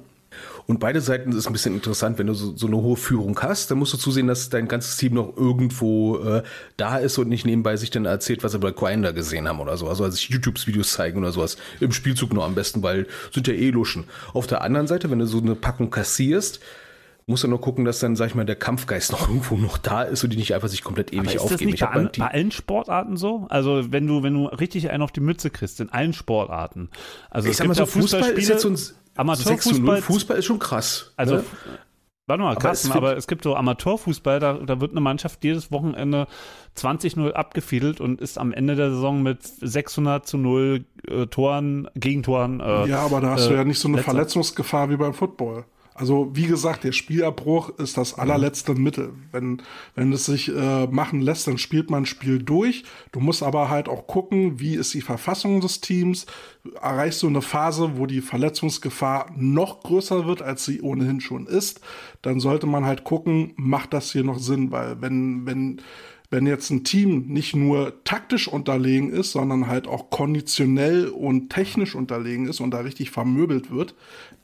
Und 0.67 0.79
beide 0.79 0.99
Seiten 1.01 1.31
ist 1.31 1.45
ein 1.45 1.53
bisschen 1.53 1.75
interessant, 1.75 2.17
wenn 2.17 2.27
du 2.27 2.33
so, 2.33 2.55
so 2.55 2.67
eine 2.67 2.77
hohe 2.77 2.95
Führung 2.95 3.39
hast, 3.41 3.69
dann 3.69 3.77
musst 3.77 3.93
du 3.93 3.97
zusehen, 3.97 4.27
dass 4.27 4.49
dein 4.49 4.67
ganzes 4.67 4.97
Team 4.97 5.13
noch 5.13 5.37
irgendwo 5.37 6.17
äh, 6.17 6.43
da 6.77 6.97
ist 6.97 7.17
und 7.17 7.29
nicht 7.29 7.45
nebenbei 7.45 7.77
sich 7.77 7.91
dann 7.91 8.05
erzählt, 8.05 8.43
was 8.43 8.53
sie 8.53 8.59
bei 8.59 8.71
Grinder 8.71 9.13
gesehen 9.13 9.47
haben 9.47 9.59
oder 9.59 9.77
so. 9.77 9.87
Also 9.87 10.03
als 10.03 10.15
sich 10.15 10.29
YouTube-Videos 10.29 10.93
zeigen 10.93 11.19
oder 11.19 11.31
sowas. 11.31 11.57
Im 11.79 11.91
Spielzug 11.91 12.33
nur 12.33 12.43
am 12.43 12.55
besten, 12.55 12.81
weil 12.81 13.07
sind 13.31 13.47
ja 13.47 13.53
eh 13.53 13.69
Luschen. 13.69 14.05
Auf 14.33 14.47
der 14.47 14.61
anderen 14.61 14.87
Seite, 14.87 15.11
wenn 15.11 15.19
du 15.19 15.27
so 15.27 15.39
eine 15.39 15.55
Packung 15.55 15.91
kassierst, 15.91 16.59
musst 17.27 17.43
du 17.43 17.47
nur 17.47 17.59
gucken, 17.59 17.85
dass 17.85 17.99
dann, 17.99 18.15
sag 18.15 18.27
ich 18.27 18.35
mal, 18.35 18.45
der 18.45 18.55
Kampfgeist 18.55 19.11
noch 19.11 19.27
irgendwo 19.27 19.55
noch 19.57 19.77
da 19.77 20.03
ist 20.03 20.23
und 20.23 20.31
die 20.31 20.37
nicht 20.37 20.53
einfach 20.53 20.67
sich 20.67 20.83
komplett 20.83 21.13
ewig 21.13 21.27
ist 21.27 21.35
das 21.35 21.43
aufgeben. 21.43 21.71
nicht 21.71 21.81
Ich 21.81 21.87
bei, 21.87 21.93
an, 21.93 22.09
bei 22.17 22.27
allen 22.27 22.51
Sportarten 22.51 23.17
so? 23.17 23.45
Also 23.49 23.91
wenn 23.91 24.07
du, 24.07 24.23
wenn 24.23 24.33
du 24.33 24.45
richtig 24.45 24.89
einen 24.89 25.03
auf 25.03 25.11
die 25.11 25.21
Mütze 25.21 25.49
kriegst, 25.49 25.79
in 25.79 25.89
allen 25.89 26.13
Sportarten. 26.13 26.89
Also 27.29 27.49
ich 27.49 27.57
sag 27.57 27.67
mal 27.67 27.73
so, 27.73 27.81
ja 27.81 27.85
Fußball 27.87 28.31
ist 28.31 28.49
jetzt 28.49 28.61
so 28.61 28.69
ein 28.69 28.77
so 28.77 28.85
6 28.85 28.95
zu 28.95 28.95
0. 28.95 29.04
Amateurfußball. 29.15 30.01
Fußball 30.01 30.37
ist 30.37 30.45
schon 30.45 30.59
krass. 30.59 31.13
Also, 31.17 31.37
ne? 31.37 31.43
warte 32.27 32.43
mal, 32.43 32.51
Aber 32.51 32.59
Carsten, 32.59 32.87
es 32.89 32.93
wird- 32.93 33.03
aber 33.03 33.17
es 33.17 33.27
gibt 33.27 33.43
so 33.43 33.55
Amateurfußball, 33.55 34.39
da, 34.39 34.53
da 34.53 34.81
wird 34.81 34.91
eine 34.91 35.01
Mannschaft 35.01 35.43
jedes 35.43 35.71
Wochenende 35.71 36.27
20-0 36.77 37.31
abgefiedelt 37.33 38.01
und 38.01 38.19
ist 38.21 38.37
am 38.37 38.51
Ende 38.53 38.75
der 38.75 38.89
Saison 38.91 39.23
mit 39.23 39.39
600 39.43 40.27
zu 40.27 40.37
0 40.37 40.85
äh, 41.07 41.27
Toren, 41.27 41.87
Gegentoren. 41.95 42.59
Äh, 42.59 42.87
ja, 42.87 42.99
aber 42.99 43.21
da 43.21 43.31
hast 43.31 43.47
du 43.49 43.53
äh, 43.53 43.57
ja 43.57 43.63
nicht 43.63 43.79
so 43.79 43.87
eine 43.87 43.97
letzter. 43.97 44.11
Verletzungsgefahr 44.11 44.89
wie 44.89 44.97
beim 44.97 45.13
Football. 45.13 45.65
Also 45.97 46.29
wie 46.33 46.45
gesagt, 46.45 46.83
der 46.83 46.91
Spielabbruch 46.91 47.69
ist 47.79 47.97
das 47.97 48.19
allerletzte 48.19 48.75
Mittel. 48.75 49.13
Wenn, 49.31 49.61
wenn 49.95 50.11
es 50.11 50.25
sich 50.25 50.49
äh, 50.49 50.87
machen 50.87 51.21
lässt, 51.21 51.47
dann 51.47 51.57
spielt 51.57 51.89
man 51.89 52.03
ein 52.03 52.05
Spiel 52.05 52.43
durch. 52.43 52.83
Du 53.13 53.21
musst 53.21 53.41
aber 53.41 53.69
halt 53.69 53.87
auch 53.87 54.05
gucken, 54.05 54.59
wie 54.59 54.75
ist 54.75 54.93
die 54.93 54.99
Verfassung 55.01 55.61
des 55.61 55.79
Teams. 55.79 56.25
Erreichst 56.81 57.23
du 57.23 57.27
eine 57.27 57.41
Phase, 57.41 57.91
wo 57.95 58.07
die 58.07 58.19
Verletzungsgefahr 58.19 59.31
noch 59.37 59.83
größer 59.83 60.25
wird, 60.25 60.41
als 60.41 60.65
sie 60.65 60.81
ohnehin 60.81 61.21
schon 61.21 61.47
ist, 61.47 61.79
dann 62.21 62.41
sollte 62.41 62.67
man 62.67 62.83
halt 62.83 63.05
gucken, 63.05 63.53
macht 63.55 63.93
das 63.93 64.11
hier 64.11 64.25
noch 64.25 64.39
Sinn? 64.39 64.71
Weil 64.71 65.01
wenn, 65.01 65.45
wenn, 65.45 65.81
wenn 66.29 66.47
jetzt 66.47 66.69
ein 66.71 66.83
Team 66.83 67.27
nicht 67.27 67.55
nur 67.55 68.03
taktisch 68.03 68.49
unterlegen 68.49 69.11
ist, 69.11 69.31
sondern 69.31 69.67
halt 69.67 69.87
auch 69.87 70.09
konditionell 70.09 71.07
und 71.07 71.49
technisch 71.49 71.95
unterlegen 71.95 72.47
ist 72.47 72.59
und 72.59 72.71
da 72.71 72.79
richtig 72.79 73.11
vermöbelt 73.11 73.71
wird, 73.71 73.95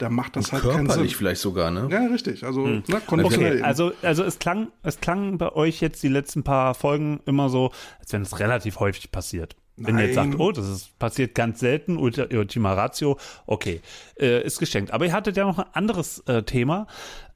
dann 0.01 0.13
macht 0.13 0.35
das 0.35 0.51
halt 0.51 0.63
keinen 0.63 0.73
Sinn. 0.73 0.87
Körperlich 0.87 1.15
vielleicht 1.15 1.41
sogar, 1.41 1.71
ne? 1.71 1.87
Ja, 1.91 2.05
richtig. 2.07 2.43
Also 2.43 2.65
ne, 2.65 2.83
konditionell. 3.05 3.57
Okay, 3.57 3.63
also, 3.63 3.91
also 4.01 4.23
es 4.23 4.39
klang, 4.39 4.67
es 4.83 4.99
klang 4.99 5.37
bei 5.37 5.51
euch 5.53 5.81
jetzt 5.81 6.01
die 6.03 6.07
letzten 6.07 6.43
paar 6.43 6.73
Folgen 6.73 7.19
immer 7.25 7.49
so, 7.49 7.71
als 7.99 8.13
wenn 8.13 8.21
es 8.21 8.39
relativ 8.39 8.79
häufig 8.79 9.11
passiert. 9.11 9.55
Wenn 9.77 9.97
ihr 9.97 10.05
jetzt 10.05 10.15
sagt, 10.15 10.39
oh, 10.39 10.51
das 10.51 10.67
ist, 10.67 10.99
passiert 10.99 11.33
ganz 11.33 11.59
selten, 11.59 11.97
Ulti- 11.97 12.37
Ultima 12.37 12.73
Ratio, 12.73 13.17
okay, 13.47 13.81
äh, 14.19 14.43
ist 14.45 14.59
geschenkt. 14.59 14.91
Aber 14.91 15.05
ihr 15.05 15.13
hattet 15.13 15.37
ja 15.37 15.45
noch 15.45 15.57
ein 15.57 15.65
anderes 15.73 16.19
äh, 16.27 16.43
Thema, 16.43 16.85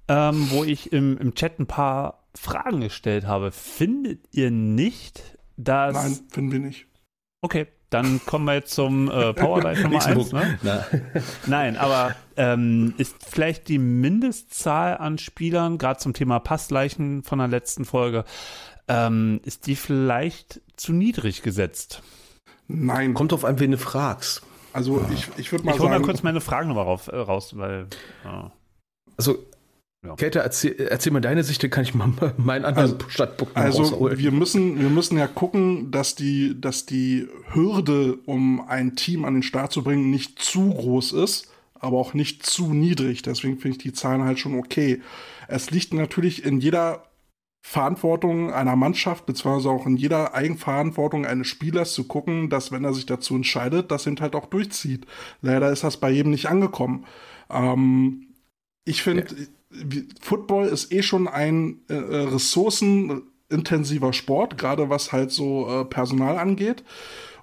ähm, 0.07 0.47
wo 0.51 0.63
ich 0.63 0.91
im, 0.93 1.17
im 1.17 1.33
Chat 1.33 1.59
ein 1.59 1.65
paar 1.65 2.27
Fragen 2.35 2.81
gestellt 2.81 3.25
habe. 3.25 3.51
Findet 3.51 4.19
ihr 4.31 4.51
nicht, 4.51 5.37
dass. 5.57 5.95
Nein, 5.95 6.19
finden 6.29 6.51
wir 6.51 6.59
nicht. 6.59 6.85
Okay, 7.41 7.67
dann 7.89 8.21
kommen 8.25 8.45
wir 8.45 8.55
jetzt 8.55 8.73
zum 8.73 9.09
äh, 9.09 9.33
Powerlife 9.33 9.83
Nummer 9.83 9.95
Nächsten 9.95 10.17
1. 10.17 10.29
Punkt. 10.29 10.63
Ne? 10.63 10.85
Nein, 11.45 11.77
aber 11.77 12.15
ähm, 12.35 12.93
ist 12.97 13.15
vielleicht 13.25 13.67
die 13.67 13.77
Mindestzahl 13.77 14.97
an 14.97 15.17
Spielern, 15.17 15.77
gerade 15.77 15.99
zum 15.99 16.13
Thema 16.13 16.39
Passleichen 16.39 17.23
von 17.23 17.39
der 17.39 17.47
letzten 17.47 17.85
Folge, 17.85 18.25
ähm, 18.87 19.39
ist 19.43 19.67
die 19.67 19.75
vielleicht 19.75 20.61
zu 20.75 20.93
niedrig 20.93 21.41
gesetzt? 21.41 22.01
Nein, 22.67 23.13
kommt 23.13 23.33
auf 23.33 23.45
an, 23.45 23.59
wen 23.59 23.71
du 23.71 23.77
fragst. 23.77 24.41
also 24.73 25.05
ich, 25.13 25.27
ich 25.37 25.51
würde 25.51 25.65
mal 25.65 25.75
Ich 25.75 25.79
hole 25.79 25.89
mal 25.89 26.01
kurz 26.01 26.23
meine 26.23 26.41
Fragen 26.41 26.69
nochmal 26.69 26.99
äh, 27.11 27.17
raus, 27.17 27.55
weil 27.57 27.87
ja. 28.23 28.51
Also, 29.17 29.37
Ja. 30.05 30.15
Käthe, 30.15 30.39
erzähl, 30.39 30.75
erzähl 30.79 31.11
mal 31.13 31.19
deine 31.21 31.43
Sicht, 31.43 31.61
dann 31.63 31.69
kann 31.71 31.83
ich 31.83 31.93
mal 31.93 32.09
meinen 32.37 32.65
anderen 32.65 32.91
Also- 32.93 33.09
Standpunkt 33.09 33.55
noch 33.55 33.61
Also 33.63 33.83
rausholen. 33.83 34.17
wir 34.19 34.31
müssen, 34.31 34.79
wir 34.79 34.89
müssen 34.89 35.17
ja 35.17 35.27
gucken, 35.27 35.91
dass 35.91 36.15
die, 36.15 36.59
dass 36.59 36.85
die 36.85 37.27
Hürde, 37.53 38.17
um 38.25 38.61
ein 38.67 38.95
Team 38.95 39.25
an 39.25 39.33
den 39.35 39.43
Start 39.43 39.71
zu 39.71 39.83
bringen, 39.83 40.09
nicht 40.11 40.39
zu 40.39 40.69
groß 40.69 41.13
ist, 41.13 41.49
aber 41.73 41.97
auch 41.97 42.13
nicht 42.13 42.45
zu 42.45 42.73
niedrig. 42.73 43.21
Deswegen 43.21 43.57
finde 43.57 43.77
ich 43.77 43.83
die 43.83 43.93
Zahlen 43.93 44.23
halt 44.23 44.39
schon 44.39 44.57
okay. 44.57 45.01
Es 45.47 45.71
liegt 45.71 45.93
natürlich 45.93 46.43
in 46.45 46.59
jeder 46.59 47.03
Verantwortung 47.67 48.53
einer 48.53 48.75
Mannschaft, 48.75 49.25
beziehungsweise 49.25 49.69
auch 49.71 49.87
in 49.87 49.97
jeder 49.97 50.35
Eigenverantwortung 50.35 51.25
eines 51.25 51.47
Spielers 51.47 51.93
zu 51.93 52.03
gucken, 52.03 52.49
dass 52.49 52.71
wenn 52.71 52.85
er 52.85 52.93
sich 52.93 53.07
dazu 53.07 53.35
entscheidet, 53.35 53.89
das 53.89 54.05
eben 54.05 54.19
halt 54.19 54.35
auch 54.35 54.45
durchzieht. 54.45 55.07
Leider 55.41 55.71
ist 55.71 55.83
das 55.83 55.97
bei 55.97 56.11
jedem 56.11 56.31
nicht 56.31 56.47
angekommen. 56.47 57.05
Ähm, 57.49 58.27
ich 58.85 59.01
finde, 59.01 59.25
wie- 59.31 59.47
Football 60.21 60.67
ist 60.67 60.91
eh 60.91 61.03
schon 61.03 61.27
ein 61.27 61.81
äh, 61.89 61.93
äh, 61.93 62.23
ressourcenintensiver 62.27 64.13
Sport, 64.13 64.57
gerade 64.57 64.89
was 64.89 65.11
halt 65.11 65.31
so 65.31 65.67
äh, 65.69 65.85
Personal 65.85 66.37
angeht. 66.37 66.83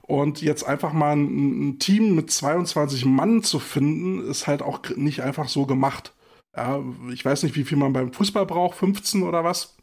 Und 0.02 0.42
jetzt 0.42 0.64
einfach 0.64 0.92
mal 0.92 1.12
ein, 1.12 1.70
ein 1.70 1.78
Team 1.78 2.14
mit 2.14 2.30
22 2.30 3.04
Mann 3.04 3.42
zu 3.42 3.58
finden, 3.58 4.28
ist 4.28 4.46
halt 4.46 4.62
auch 4.62 4.80
nicht 4.96 5.22
einfach 5.22 5.48
so 5.48 5.64
gemacht. 5.64 6.12
Ja, 6.56 6.82
ich 7.12 7.24
weiß 7.24 7.44
nicht, 7.44 7.56
wie 7.56 7.64
viel 7.64 7.78
man 7.78 7.92
beim 7.92 8.12
Fußball 8.12 8.44
braucht, 8.44 8.76
15 8.76 9.22
oder 9.22 9.44
was. 9.44 9.76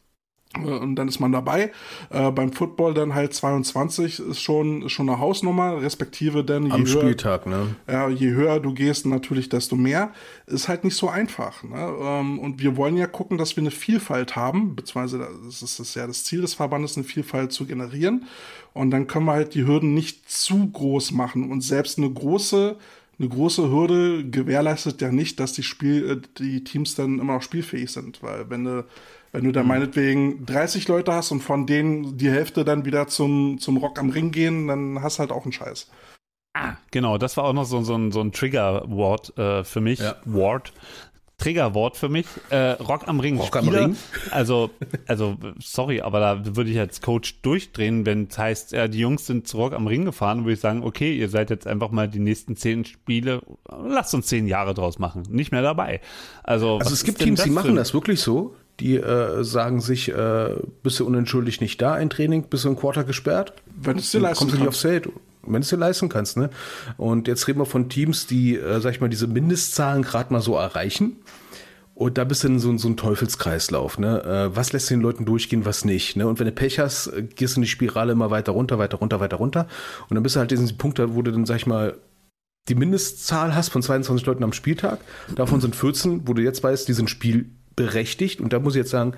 Äh, 0.55 0.59
Und 0.61 0.95
dann 0.95 1.07
ist 1.07 1.19
man 1.19 1.31
dabei. 1.31 1.71
Äh, 2.09 2.31
beim 2.31 2.51
Football 2.51 2.93
dann 2.93 3.13
halt 3.13 3.33
22 3.33 4.19
ist 4.19 4.41
schon, 4.41 4.83
ist 4.83 4.91
schon 4.93 5.09
eine 5.09 5.19
Hausnummer, 5.19 5.81
respektive 5.81 6.43
dann 6.43 6.65
je 6.65 6.71
Am 6.71 6.85
höher, 6.85 7.01
Spieltag, 7.01 7.45
ne? 7.45 7.75
ja, 7.87 8.09
je 8.09 8.31
höher 8.31 8.59
du 8.59 8.73
gehst, 8.73 9.05
natürlich 9.05 9.49
desto 9.49 9.75
mehr. 9.75 10.11
Ist 10.47 10.67
halt 10.67 10.83
nicht 10.83 10.95
so 10.95 11.09
einfach. 11.09 11.63
Ne? 11.63 11.93
Ähm, 12.01 12.39
Und 12.39 12.61
wir 12.61 12.77
wollen 12.77 12.97
ja 12.97 13.07
gucken, 13.07 13.37
dass 13.37 13.55
wir 13.55 13.61
eine 13.61 13.71
Vielfalt 13.71 14.35
haben, 14.35 14.75
beziehungsweise 14.75 15.27
das 15.45 15.61
ist 15.61 15.79
das 15.79 15.95
ja 15.95 16.07
das 16.07 16.23
Ziel 16.23 16.41
des 16.41 16.55
Verbandes, 16.55 16.97
eine 16.97 17.03
Vielfalt 17.03 17.51
zu 17.51 17.65
generieren. 17.65 18.25
Und 18.73 18.91
dann 18.91 19.07
können 19.07 19.25
wir 19.25 19.33
halt 19.33 19.53
die 19.55 19.65
Hürden 19.65 19.93
nicht 19.93 20.29
zu 20.29 20.67
groß 20.69 21.11
machen. 21.11 21.51
Und 21.51 21.61
selbst 21.61 21.97
eine 21.97 22.09
große, 22.11 22.77
eine 23.19 23.29
große 23.29 23.69
Hürde 23.69 24.27
gewährleistet 24.29 25.01
ja 25.01 25.11
nicht, 25.11 25.39
dass 25.39 25.53
die 25.53 25.63
Spiel, 25.63 26.09
äh, 26.09 26.27
die 26.39 26.63
Teams 26.63 26.95
dann 26.95 27.19
immer 27.19 27.33
noch 27.33 27.41
spielfähig 27.43 27.91
sind. 27.91 28.23
Weil 28.23 28.49
wenn 28.49 28.63
du 28.63 28.85
wenn 29.31 29.43
du 29.43 29.51
da 29.51 29.63
meinetwegen 29.63 30.45
30 30.45 30.87
Leute 30.87 31.13
hast 31.13 31.31
und 31.31 31.41
von 31.41 31.65
denen 31.65 32.17
die 32.17 32.29
Hälfte 32.29 32.65
dann 32.65 32.85
wieder 32.85 33.07
zum, 33.07 33.59
zum 33.59 33.77
Rock 33.77 33.99
am 33.99 34.09
Ring 34.09 34.31
gehen, 34.31 34.67
dann 34.67 35.01
hast 35.01 35.17
du 35.17 35.19
halt 35.21 35.31
auch 35.31 35.43
einen 35.43 35.53
Scheiß. 35.53 35.87
Genau, 36.91 37.17
das 37.17 37.37
war 37.37 37.45
auch 37.45 37.53
noch 37.53 37.65
so, 37.65 37.81
so 37.83 37.95
ein, 37.95 38.11
so 38.11 38.21
ein 38.21 38.31
Trigger-Wort 38.31 39.37
äh, 39.37 39.63
für 39.63 39.81
mich. 39.81 39.99
Ja. 39.99 40.15
Wort. 40.25 40.73
Triggerwort 41.39 41.95
für 41.95 42.09
mich. 42.09 42.25
Äh, 42.49 42.71
Rock 42.71 43.07
am 43.07 43.19
Ring. 43.19 43.37
Rock 43.37 43.55
am 43.55 43.65
Spieler, 43.65 43.85
Ring? 43.85 43.95
Also, 44.29 44.69
also, 45.07 45.37
sorry, 45.59 46.01
aber 46.01 46.19
da 46.19 46.55
würde 46.55 46.69
ich 46.69 46.77
als 46.77 47.01
Coach 47.01 47.41
durchdrehen, 47.41 48.05
wenn 48.05 48.27
es 48.29 48.37
heißt, 48.37 48.73
ja, 48.73 48.87
die 48.87 48.99
Jungs 48.99 49.25
sind 49.25 49.47
zu 49.47 49.57
Rock 49.57 49.73
am 49.73 49.87
Ring 49.87 50.05
gefahren, 50.05 50.39
würde 50.39 50.53
ich 50.53 50.59
sagen, 50.59 50.83
okay, 50.83 51.17
ihr 51.17 51.29
seid 51.29 51.49
jetzt 51.49 51.65
einfach 51.65 51.91
mal 51.91 52.09
die 52.09 52.19
nächsten 52.19 52.57
zehn 52.57 52.83
Spiele, 52.83 53.41
lasst 53.69 54.13
uns 54.13 54.27
zehn 54.27 54.47
Jahre 54.47 54.73
draus 54.73 54.99
machen. 54.99 55.23
Nicht 55.29 55.51
mehr 55.51 55.61
dabei. 55.61 56.01
Also, 56.43 56.77
Also 56.77 56.93
es 56.93 57.03
gibt 57.05 57.19
Teams, 57.19 57.41
die 57.43 57.49
machen 57.49 57.75
das 57.75 57.93
wirklich 57.93 58.19
so. 58.19 58.53
Die 58.79 58.95
äh, 58.95 59.43
sagen 59.43 59.81
sich, 59.81 60.09
äh, 60.09 60.55
bist 60.83 60.99
du 60.99 61.05
unentschuldigt 61.05 61.61
nicht 61.61 61.81
da, 61.81 61.93
ein 61.93 62.09
Training, 62.09 62.43
bist 62.43 62.65
du 62.65 62.69
ein 62.69 62.75
Quarter 62.75 63.03
gesperrt, 63.03 63.53
Wenn 63.75 63.95
du 63.95 63.99
es 63.99 64.11
dir 64.11 64.19
leisten 64.19 64.39
kommst 64.39 64.55
du 64.55 64.59
nicht 64.59 64.67
aufs 64.67 64.81
Feld. 64.81 65.09
Wenn 65.43 65.53
du 65.53 65.59
es 65.59 65.69
dir 65.69 65.77
leisten 65.77 66.09
kannst, 66.09 66.37
ne? 66.37 66.49
Und 66.97 67.27
jetzt 67.27 67.47
reden 67.47 67.59
wir 67.59 67.65
von 67.65 67.89
Teams, 67.89 68.27
die, 68.27 68.57
äh, 68.57 68.79
sag 68.79 68.91
ich 68.91 69.01
mal, 69.01 69.09
diese 69.09 69.27
Mindestzahlen 69.27 70.03
gerade 70.03 70.31
mal 70.31 70.41
so 70.41 70.55
erreichen. 70.55 71.17
Und 71.95 72.17
da 72.17 72.23
bist 72.23 72.45
du 72.45 72.47
in 72.47 72.59
so, 72.59 72.77
so 72.77 72.87
ein 72.87 72.95
Teufelskreislauf, 72.95 73.97
ne? 73.97 74.23
Äh, 74.23 74.55
was 74.55 74.71
lässt 74.71 74.89
den 74.89 75.01
Leuten 75.01 75.25
durchgehen, 75.25 75.65
was 75.65 75.83
nicht, 75.83 76.15
ne? 76.15 76.27
Und 76.27 76.39
wenn 76.39 76.45
du 76.45 76.53
Pech 76.53 76.79
hast, 76.79 77.07
äh, 77.07 77.23
gehst 77.23 77.55
du 77.55 77.59
in 77.59 77.63
die 77.63 77.67
Spirale 77.67 78.13
immer 78.13 78.31
weiter 78.31 78.53
runter, 78.53 78.79
weiter 78.79 78.97
runter, 78.97 79.19
weiter 79.19 79.37
runter. 79.37 79.67
Und 80.09 80.15
dann 80.15 80.23
bist 80.23 80.35
du 80.35 80.39
halt 80.39 80.51
in 80.53 80.61
diesem 80.61 80.77
Punkt, 80.77 80.99
wo 80.99 81.21
du 81.21 81.31
dann, 81.31 81.45
sag 81.45 81.57
ich 81.57 81.67
mal, 81.67 81.97
die 82.69 82.75
Mindestzahl 82.75 83.55
hast 83.55 83.69
von 83.69 83.81
22 83.81 84.25
Leuten 84.25 84.43
am 84.43 84.53
Spieltag. 84.53 84.99
Davon 85.35 85.59
sind 85.59 85.75
14, 85.75 86.27
wo 86.27 86.33
du 86.33 86.41
jetzt 86.41 86.63
weißt, 86.63 86.87
die 86.87 86.93
sind 86.93 87.09
spielberechtigt. 87.79 88.41
Und 88.41 88.53
da 88.53 88.59
muss 88.59 88.75
ich 88.75 88.79
jetzt 88.79 88.91
sagen, 88.91 89.13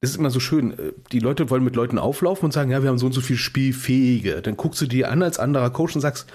es 0.00 0.10
ist 0.10 0.16
immer 0.16 0.30
so 0.30 0.40
schön, 0.40 0.72
äh, 0.72 0.92
die 1.12 1.20
Leute 1.20 1.50
wollen 1.50 1.64
mit 1.64 1.76
Leuten 1.76 1.98
auflaufen 1.98 2.46
und 2.46 2.52
sagen, 2.52 2.70
ja, 2.70 2.82
wir 2.82 2.90
haben 2.90 2.98
so 2.98 3.06
und 3.06 3.12
so 3.12 3.20
viel 3.20 3.36
Spielfähige. 3.36 4.42
Dann 4.42 4.56
guckst 4.56 4.80
du 4.80 4.86
dir 4.86 5.10
an 5.10 5.22
als 5.22 5.38
anderer 5.38 5.70
Coach 5.70 5.94
und 5.94 6.00
sagst, 6.00 6.26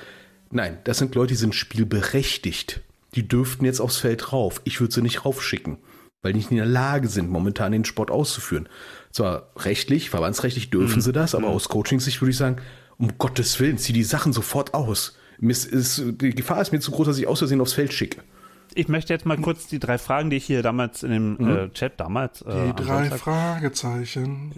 nein, 0.49 0.79
das 0.83 0.97
sind 0.97 1.15
Leute, 1.15 1.29
die 1.29 1.39
sind 1.39 1.55
spielberechtigt. 1.55 2.81
Die 3.15 3.27
dürften 3.27 3.65
jetzt 3.65 3.81
aufs 3.81 3.97
Feld 3.97 4.31
rauf. 4.33 4.61
Ich 4.63 4.79
würde 4.79 4.93
sie 4.93 5.01
nicht 5.01 5.25
raufschicken, 5.25 5.77
weil 6.21 6.33
die 6.33 6.39
nicht 6.39 6.51
in 6.51 6.57
der 6.57 6.65
Lage 6.65 7.07
sind, 7.07 7.29
momentan 7.29 7.71
den 7.71 7.85
Sport 7.85 8.09
auszuführen. 8.09 8.69
Zwar 9.11 9.51
rechtlich, 9.57 10.09
verbandsrechtlich 10.09 10.69
dürfen 10.69 11.01
sie 11.01 11.11
das, 11.11 11.35
aber 11.35 11.47
aus 11.47 11.67
Coaching-Sicht 11.67 12.21
würde 12.21 12.31
ich 12.31 12.37
sagen, 12.37 12.57
um 12.97 13.17
Gottes 13.17 13.59
Willen, 13.59 13.77
zieh 13.77 13.93
die 13.93 14.03
Sachen 14.03 14.31
sofort 14.31 14.73
aus. 14.73 15.17
Die 15.39 16.35
Gefahr 16.35 16.61
ist 16.61 16.71
mir 16.71 16.79
zu 16.79 16.91
groß, 16.91 17.07
dass 17.07 17.17
ich 17.17 17.27
aus 17.27 17.39
Versehen 17.39 17.59
aufs 17.59 17.73
Feld 17.73 17.91
schicke. 17.91 18.21
Ich 18.73 18.87
möchte 18.87 19.13
jetzt 19.13 19.25
mal 19.25 19.37
kurz 19.37 19.67
die 19.67 19.79
drei 19.79 19.97
Fragen, 19.97 20.29
die 20.29 20.37
ich 20.37 20.45
hier 20.45 20.63
damals 20.63 21.03
in 21.03 21.11
dem 21.11 21.47
äh, 21.47 21.69
Chat 21.73 21.99
damals. 21.99 22.41
Äh, 22.41 22.67
Die 22.67 22.83
drei 22.83 23.09
Samstag- 23.09 23.19
Fragezeichen. 23.19 24.53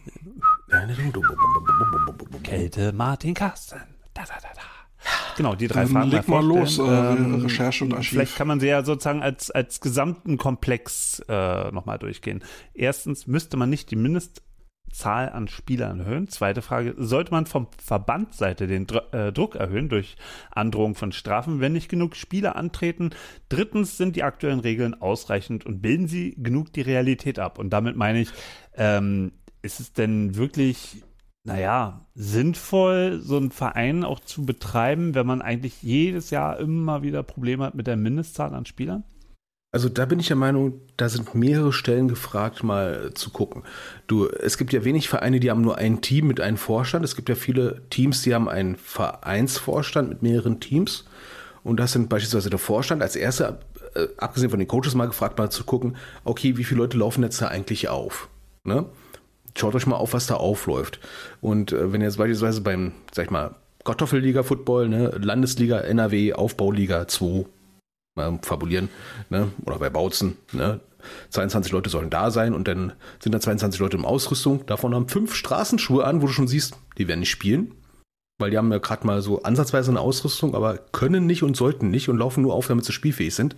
Kälte, 2.43 2.93
Martin 2.93 3.33
Carsten. 3.33 3.79
Da, 4.13 4.23
da, 4.23 4.33
da, 4.41 4.47
da. 4.55 4.61
Genau, 5.35 5.55
die 5.55 5.67
drei 5.67 5.81
Dann 5.83 5.91
Fragen. 5.91 6.11
leg 6.11 6.27
mal 6.27 6.45
los, 6.45 6.77
äh, 6.79 6.81
Recherche 6.83 7.83
und 7.83 7.93
Archiv. 7.93 8.09
Vielleicht 8.09 8.35
kann 8.35 8.47
man 8.47 8.59
sie 8.59 8.67
ja 8.67 8.83
sozusagen 8.83 9.21
als, 9.21 9.51
als 9.51 9.81
gesamten 9.81 10.37
Komplex 10.37 11.19
äh, 11.27 11.71
nochmal 11.71 11.99
durchgehen. 11.99 12.43
Erstens, 12.73 13.27
müsste 13.27 13.57
man 13.57 13.69
nicht 13.69 13.91
die 13.91 13.95
Mindestzahl 14.93 15.29
an 15.29 15.47
Spielern 15.47 15.99
erhöhen? 15.99 16.27
Zweite 16.27 16.61
Frage, 16.61 16.93
sollte 16.97 17.31
man 17.31 17.45
vom 17.45 17.67
Verbandsseite 17.83 18.67
den 18.67 18.87
Dr 18.87 19.13
äh, 19.13 19.33
Druck 19.33 19.55
erhöhen 19.55 19.89
durch 19.89 20.15
Androhung 20.51 20.95
von 20.95 21.11
Strafen, 21.11 21.59
wenn 21.59 21.73
nicht 21.73 21.89
genug 21.89 22.15
Spieler 22.15 22.55
antreten? 22.55 23.11
Drittens, 23.49 23.97
sind 23.97 24.15
die 24.15 24.23
aktuellen 24.23 24.59
Regeln 24.59 24.93
ausreichend 24.93 25.65
und 25.65 25.81
bilden 25.81 26.07
sie 26.07 26.35
genug 26.37 26.71
die 26.73 26.81
Realität 26.81 27.39
ab? 27.39 27.57
Und 27.57 27.71
damit 27.71 27.95
meine 27.95 28.21
ich, 28.21 28.29
ähm, 28.75 29.31
ist 29.61 29.79
es 29.79 29.93
denn 29.93 30.35
wirklich 30.35 31.03
naja, 31.45 32.07
sinnvoll, 32.15 33.19
so 33.21 33.35
einen 33.35 33.51
Verein 33.51 34.05
auch 34.05 34.21
zu 34.21 34.45
betreiben, 34.45 35.13
wenn 35.13 35.27
man 35.27 35.41
eigentlich 35.41 35.83
jedes 35.83 36.29
Jahr 36.29 36.57
immer 36.57 37.03
wieder 37.03 37.21
Probleme 37.21 37.65
hat 37.65 37.75
mit 37.75 37.87
der 37.87 37.97
Mindestzahl 37.97 38.53
an 38.53 38.65
Spielern? 38.65 39.03
Also 39.73 39.89
da 39.89 40.05
bin 40.05 40.19
ich 40.19 40.27
der 40.27 40.37
Meinung, 40.37 40.81
da 40.97 41.09
sind 41.09 41.33
mehrere 41.33 41.73
Stellen 41.73 42.07
gefragt, 42.07 42.63
mal 42.63 43.11
zu 43.15 43.31
gucken. 43.31 43.63
Du, 44.05 44.27
es 44.27 44.59
gibt 44.59 44.71
ja 44.71 44.85
wenig 44.85 45.09
Vereine, 45.09 45.39
die 45.39 45.49
haben 45.49 45.61
nur 45.61 45.79
ein 45.79 45.99
Team 45.99 46.27
mit 46.27 46.39
einem 46.39 46.57
Vorstand. 46.57 47.03
Es 47.03 47.15
gibt 47.15 47.27
ja 47.27 47.33
viele 47.33 47.81
Teams, 47.89 48.21
die 48.21 48.35
haben 48.35 48.47
einen 48.47 48.75
Vereinsvorstand 48.75 50.09
mit 50.09 50.21
mehreren 50.21 50.59
Teams. 50.59 51.05
Und 51.63 51.79
das 51.79 51.91
sind 51.91 52.07
beispielsweise 52.07 52.51
der 52.51 52.59
Vorstand 52.59 53.01
als 53.01 53.15
erster, 53.15 53.61
äh, 53.95 54.05
abgesehen 54.17 54.51
von 54.51 54.59
den 54.59 54.67
Coaches 54.67 54.93
mal 54.93 55.07
gefragt, 55.07 55.39
mal 55.39 55.49
zu 55.49 55.63
gucken, 55.63 55.97
okay, 56.23 56.55
wie 56.55 56.65
viele 56.65 56.81
Leute 56.81 56.99
laufen 56.99 57.23
jetzt 57.23 57.41
da 57.41 57.47
eigentlich 57.47 57.89
auf? 57.89 58.29
Ne? 58.63 58.85
Schaut 59.57 59.73
euch 59.73 59.87
mal 59.87 59.95
auf, 59.95 60.13
was 60.13 60.27
da 60.27 60.35
aufläuft. 60.35 60.99
Und 61.41 61.71
äh, 61.71 61.91
wenn 61.91 62.01
jetzt 62.01 62.19
beispielsweise 62.19 62.61
beim, 62.61 62.91
sag 63.11 63.25
ich 63.25 63.31
mal, 63.31 63.55
Kartoffelliga-Football, 63.85 64.87
ne, 64.87 65.07
Landesliga, 65.19 65.79
NRW, 65.79 66.33
Aufbauliga 66.33 67.07
2, 67.07 67.47
mal 68.15 68.39
fabulieren, 68.41 68.89
ne, 69.29 69.51
oder 69.65 69.79
bei 69.79 69.89
Bautzen, 69.89 70.37
ne, 70.51 70.79
22 71.29 71.71
Leute 71.71 71.89
sollen 71.89 72.09
da 72.09 72.31
sein 72.31 72.53
und 72.53 72.67
dann 72.67 72.93
sind 73.19 73.33
da 73.33 73.39
22 73.39 73.79
Leute 73.79 73.97
in 73.97 74.05
Ausrüstung. 74.05 74.65
Davon 74.65 74.95
haben 74.95 75.09
fünf 75.09 75.35
Straßenschuhe 75.35 76.05
an, 76.05 76.21
wo 76.21 76.27
du 76.27 76.33
schon 76.33 76.47
siehst, 76.47 76.77
die 76.97 77.07
werden 77.07 77.21
nicht 77.21 77.31
spielen, 77.31 77.75
weil 78.39 78.51
die 78.51 78.57
haben 78.57 78.71
ja 78.71 78.77
gerade 78.77 79.05
mal 79.05 79.21
so 79.21 79.43
ansatzweise 79.43 79.91
eine 79.91 79.99
Ausrüstung, 79.99 80.55
aber 80.55 80.77
können 80.77 81.25
nicht 81.25 81.43
und 81.43 81.57
sollten 81.57 81.89
nicht 81.89 82.09
und 82.09 82.17
laufen 82.17 82.41
nur 82.41 82.53
auf, 82.53 82.67
damit 82.67 82.85
sie 82.85 82.93
spielfähig 82.93 83.35
sind. 83.35 83.55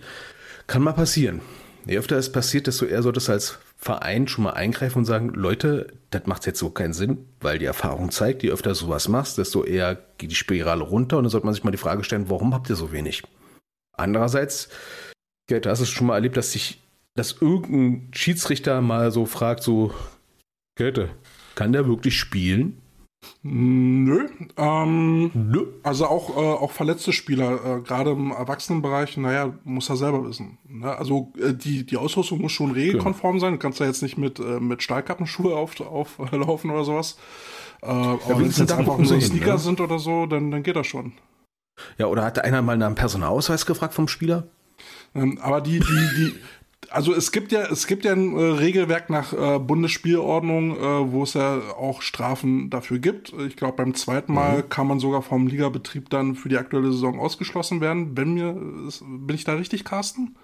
Kann 0.66 0.82
mal 0.82 0.92
passieren. 0.92 1.40
Je 1.86 1.98
öfter 1.98 2.16
es 2.16 2.32
passiert, 2.32 2.66
desto 2.66 2.84
eher 2.84 3.02
solltest 3.02 3.28
du 3.28 3.32
als 3.32 3.58
Verein 3.76 4.26
schon 4.26 4.42
mal 4.42 4.54
eingreifen 4.54 4.98
und 4.98 5.04
sagen, 5.04 5.28
Leute, 5.28 5.86
das 6.10 6.26
macht 6.26 6.44
jetzt 6.44 6.58
so 6.58 6.70
keinen 6.70 6.92
Sinn, 6.92 7.18
weil 7.40 7.60
die 7.60 7.64
Erfahrung 7.64 8.10
zeigt, 8.10 8.42
je 8.42 8.50
öfter 8.50 8.70
du 8.70 8.74
sowas 8.74 9.06
machst, 9.06 9.38
desto 9.38 9.62
eher 9.62 9.96
geht 10.18 10.32
die 10.32 10.36
Spirale 10.36 10.82
runter 10.82 11.18
und 11.18 11.24
dann 11.24 11.30
sollte 11.30 11.46
man 11.46 11.54
sich 11.54 11.62
mal 11.62 11.70
die 11.70 11.76
Frage 11.76 12.02
stellen, 12.02 12.28
warum 12.28 12.54
habt 12.54 12.68
ihr 12.70 12.74
so 12.74 12.90
wenig? 12.90 13.22
Andererseits, 13.96 14.68
Gerd, 15.48 15.66
hast 15.66 15.78
du 15.78 15.84
es 15.84 15.90
schon 15.90 16.06
mal 16.06 16.14
erlebt, 16.14 16.36
dass 16.36 16.52
sich, 16.52 16.82
dass 17.14 17.40
irgendein 17.40 18.08
Schiedsrichter 18.12 18.80
mal 18.80 19.10
so 19.10 19.26
fragt, 19.26 19.62
so, 19.62 19.94
Käthe, 20.76 21.10
kann 21.54 21.72
der 21.72 21.86
wirklich 21.86 22.18
spielen? 22.18 22.80
Nö. 23.42 24.28
Ähm, 24.56 25.30
Nö. 25.34 25.66
Also 25.82 26.06
auch, 26.06 26.30
äh, 26.30 26.40
auch 26.40 26.72
verletzte 26.72 27.12
Spieler, 27.12 27.78
äh, 27.78 27.80
gerade 27.80 28.10
im 28.10 28.30
Erwachsenenbereich, 28.30 29.16
naja, 29.16 29.54
muss 29.64 29.88
er 29.88 29.96
selber 29.96 30.26
wissen. 30.28 30.58
Ne? 30.68 30.94
Also 30.94 31.32
äh, 31.38 31.54
die, 31.54 31.84
die 31.84 31.96
Ausrüstung 31.96 32.40
muss 32.40 32.52
schon 32.52 32.72
regelkonform 32.72 33.36
genau. 33.36 33.46
sein. 33.46 33.52
Du 33.54 33.58
kannst 33.58 33.80
ja 33.80 33.86
jetzt 33.86 34.02
nicht 34.02 34.18
mit, 34.18 34.38
äh, 34.38 34.60
mit 34.60 34.82
Stahlkappenschuhe 34.82 35.56
auflaufen 35.56 36.42
auf, 36.42 36.64
oder 36.64 36.84
sowas. 36.84 37.18
Äh, 37.82 37.86
aber 37.86 38.38
wenn 38.38 38.46
es 38.46 38.58
jetzt 38.58 38.72
einfach 38.72 38.98
nur 38.98 39.20
Sneaker 39.20 39.52
ne? 39.52 39.58
sind 39.58 39.80
oder 39.80 39.98
so, 39.98 40.26
dann, 40.26 40.50
dann 40.50 40.62
geht 40.62 40.76
das 40.76 40.86
schon. 40.86 41.12
Ja, 41.98 42.06
oder 42.06 42.24
hat 42.24 42.38
einer 42.38 42.62
mal 42.62 42.76
nach 42.76 42.86
einem 42.86 42.94
Personalausweis 42.94 43.66
gefragt 43.66 43.94
vom 43.94 44.08
Spieler? 44.08 44.44
Ähm, 45.14 45.38
aber 45.40 45.60
die, 45.60 45.80
die, 45.80 46.08
die, 46.16 46.34
also 46.90 47.14
es 47.14 47.32
gibt 47.32 47.52
ja, 47.52 47.62
es 47.70 47.86
gibt 47.86 48.04
ja 48.04 48.12
ein 48.12 48.36
äh, 48.36 48.42
Regelwerk 48.42 49.10
nach 49.10 49.32
äh, 49.32 49.58
Bundesspielordnung, 49.58 50.76
äh, 50.76 51.12
wo 51.12 51.22
es 51.22 51.34
ja 51.34 51.56
auch 51.76 52.02
Strafen 52.02 52.70
dafür 52.70 52.98
gibt. 52.98 53.32
Ich 53.32 53.56
glaube, 53.56 53.76
beim 53.76 53.94
zweiten 53.94 54.32
Mal 54.32 54.58
mhm. 54.58 54.68
kann 54.68 54.86
man 54.86 55.00
sogar 55.00 55.22
vom 55.22 55.46
Ligabetrieb 55.46 56.10
dann 56.10 56.34
für 56.34 56.48
die 56.48 56.58
aktuelle 56.58 56.92
Saison 56.92 57.18
ausgeschlossen 57.18 57.80
werden. 57.80 58.16
Wenn 58.16 58.34
mir, 58.34 58.52
bin 58.52 59.34
ich 59.34 59.44
da 59.44 59.54
richtig, 59.54 59.84
Carsten? 59.84 60.36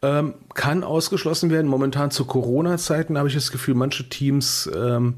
Ähm, 0.00 0.34
kann 0.54 0.84
ausgeschlossen 0.84 1.50
werden. 1.50 1.66
Momentan 1.66 2.10
zu 2.10 2.24
Corona-Zeiten 2.24 3.18
habe 3.18 3.28
ich 3.28 3.34
das 3.34 3.50
Gefühl, 3.50 3.74
manche 3.74 4.08
Teams, 4.08 4.70
ähm, 4.74 5.14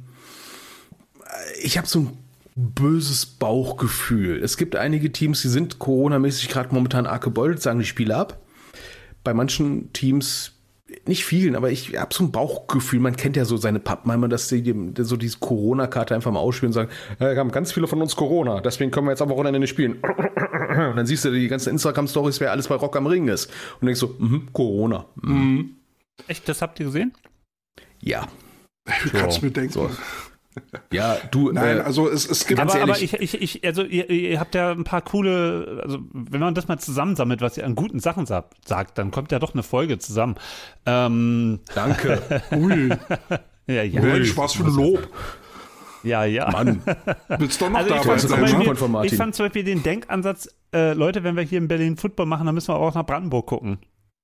ich 1.62 1.76
habe 1.76 1.86
so 1.86 2.00
ein 2.00 2.18
böses 2.60 3.26
Bauchgefühl. 3.26 4.42
Es 4.42 4.56
gibt 4.56 4.76
einige 4.76 5.12
Teams, 5.12 5.42
die 5.42 5.48
sind 5.48 5.78
Corona-mäßig 5.78 6.48
gerade 6.48 6.74
momentan 6.74 7.06
arg 7.06 7.22
gebeutelt, 7.22 7.62
sagen 7.62 7.78
die 7.78 7.84
Spiele 7.86 8.16
ab 8.16 8.40
bei 9.24 9.34
manchen 9.34 9.92
Teams, 9.92 10.52
nicht 11.06 11.24
vielen, 11.24 11.54
aber 11.54 11.70
ich 11.70 11.96
habe 11.96 12.12
so 12.12 12.24
ein 12.24 12.32
Bauchgefühl, 12.32 12.98
man 12.98 13.14
kennt 13.14 13.36
ja 13.36 13.44
so 13.44 13.56
seine 13.56 13.78
Pappenheimer, 13.78 14.28
dass 14.28 14.48
die 14.48 14.92
so 14.98 15.16
diese 15.16 15.38
Corona-Karte 15.38 16.14
einfach 16.14 16.32
mal 16.32 16.40
ausspielen 16.40 16.70
und 16.70 16.74
sagen, 16.74 16.90
ja, 17.20 17.36
haben 17.36 17.52
ganz 17.52 17.72
viele 17.72 17.86
von 17.86 18.02
uns 18.02 18.16
Corona, 18.16 18.60
deswegen 18.60 18.90
können 18.90 19.06
wir 19.06 19.12
jetzt 19.12 19.22
am 19.22 19.28
Wochenende 19.28 19.60
nicht 19.60 19.70
spielen. 19.70 20.00
Und 20.70 20.96
dann 20.96 21.06
siehst 21.06 21.24
du 21.24 21.32
die 21.32 21.48
ganzen 21.48 21.70
Instagram-Stories, 21.70 22.38
wer 22.38 22.52
alles 22.52 22.68
bei 22.68 22.76
Rock 22.76 22.96
am 22.96 23.08
Ring 23.08 23.26
ist. 23.26 23.50
Und 23.80 23.86
denkst 23.86 23.98
so, 23.98 24.14
mh, 24.18 24.42
Corona. 24.52 25.04
Mhm. 25.16 25.74
Echt, 26.28 26.48
das 26.48 26.62
habt 26.62 26.78
ihr 26.78 26.86
gesehen? 26.86 27.12
Ja. 28.00 28.28
Du 29.02 29.10
kannst 29.10 29.42
mir 29.42 29.50
denken. 29.50 29.72
So. 29.72 29.90
Ja, 30.92 31.16
du. 31.30 31.52
Nein, 31.52 31.78
äh, 31.78 31.80
also 31.80 32.08
es, 32.08 32.28
es 32.28 32.46
gibt. 32.46 32.60
Aber, 32.60 32.74
aber 32.74 33.00
ich, 33.00 33.14
ich, 33.14 33.40
ich, 33.40 33.64
also 33.64 33.84
ihr, 33.84 34.10
ihr, 34.10 34.40
habt 34.40 34.54
ja 34.54 34.72
ein 34.72 34.84
paar 34.84 35.02
coole, 35.02 35.80
also 35.82 35.98
wenn 36.12 36.40
man 36.40 36.54
das 36.54 36.66
mal 36.66 36.78
zusammensammelt, 36.78 37.40
was 37.40 37.56
ihr 37.56 37.64
an 37.64 37.76
guten 37.76 38.00
Sachen 38.00 38.26
sagt, 38.26 38.66
sagt 38.66 38.98
dann 38.98 39.12
kommt 39.12 39.30
ja 39.30 39.38
doch 39.38 39.54
eine 39.54 39.62
Folge 39.62 39.98
zusammen. 39.98 40.34
Ähm, 40.86 41.60
Danke. 41.74 42.42
Ui. 42.52 42.88
ja, 43.66 43.82
ja. 43.82 44.00
Mensch, 44.00 44.36
was 44.36 44.54
für 44.54 44.64
ein 44.64 44.74
Lob. 44.74 45.08
Ja, 46.02 46.24
ja. 46.24 46.50
Mann. 46.50 46.82
Willst 47.28 47.60
du 47.60 47.66
doch 47.66 47.72
noch 47.72 47.78
also 47.80 47.94
dabei 47.94 48.18
sein? 48.18 48.92
Ne? 48.92 49.06
Ich 49.06 49.14
fand 49.14 49.34
zum 49.34 49.46
Beispiel 49.46 49.64
den 49.64 49.82
Denkansatz, 49.82 50.48
äh, 50.74 50.94
Leute, 50.94 51.22
wenn 51.24 51.36
wir 51.36 51.42
hier 51.42 51.58
in 51.58 51.68
Berlin 51.68 51.96
Football 51.96 52.26
machen, 52.26 52.46
dann 52.46 52.54
müssen 52.54 52.68
wir 52.68 52.76
auch 52.76 52.94
nach 52.94 53.06
Brandenburg 53.06 53.46
gucken 53.46 53.78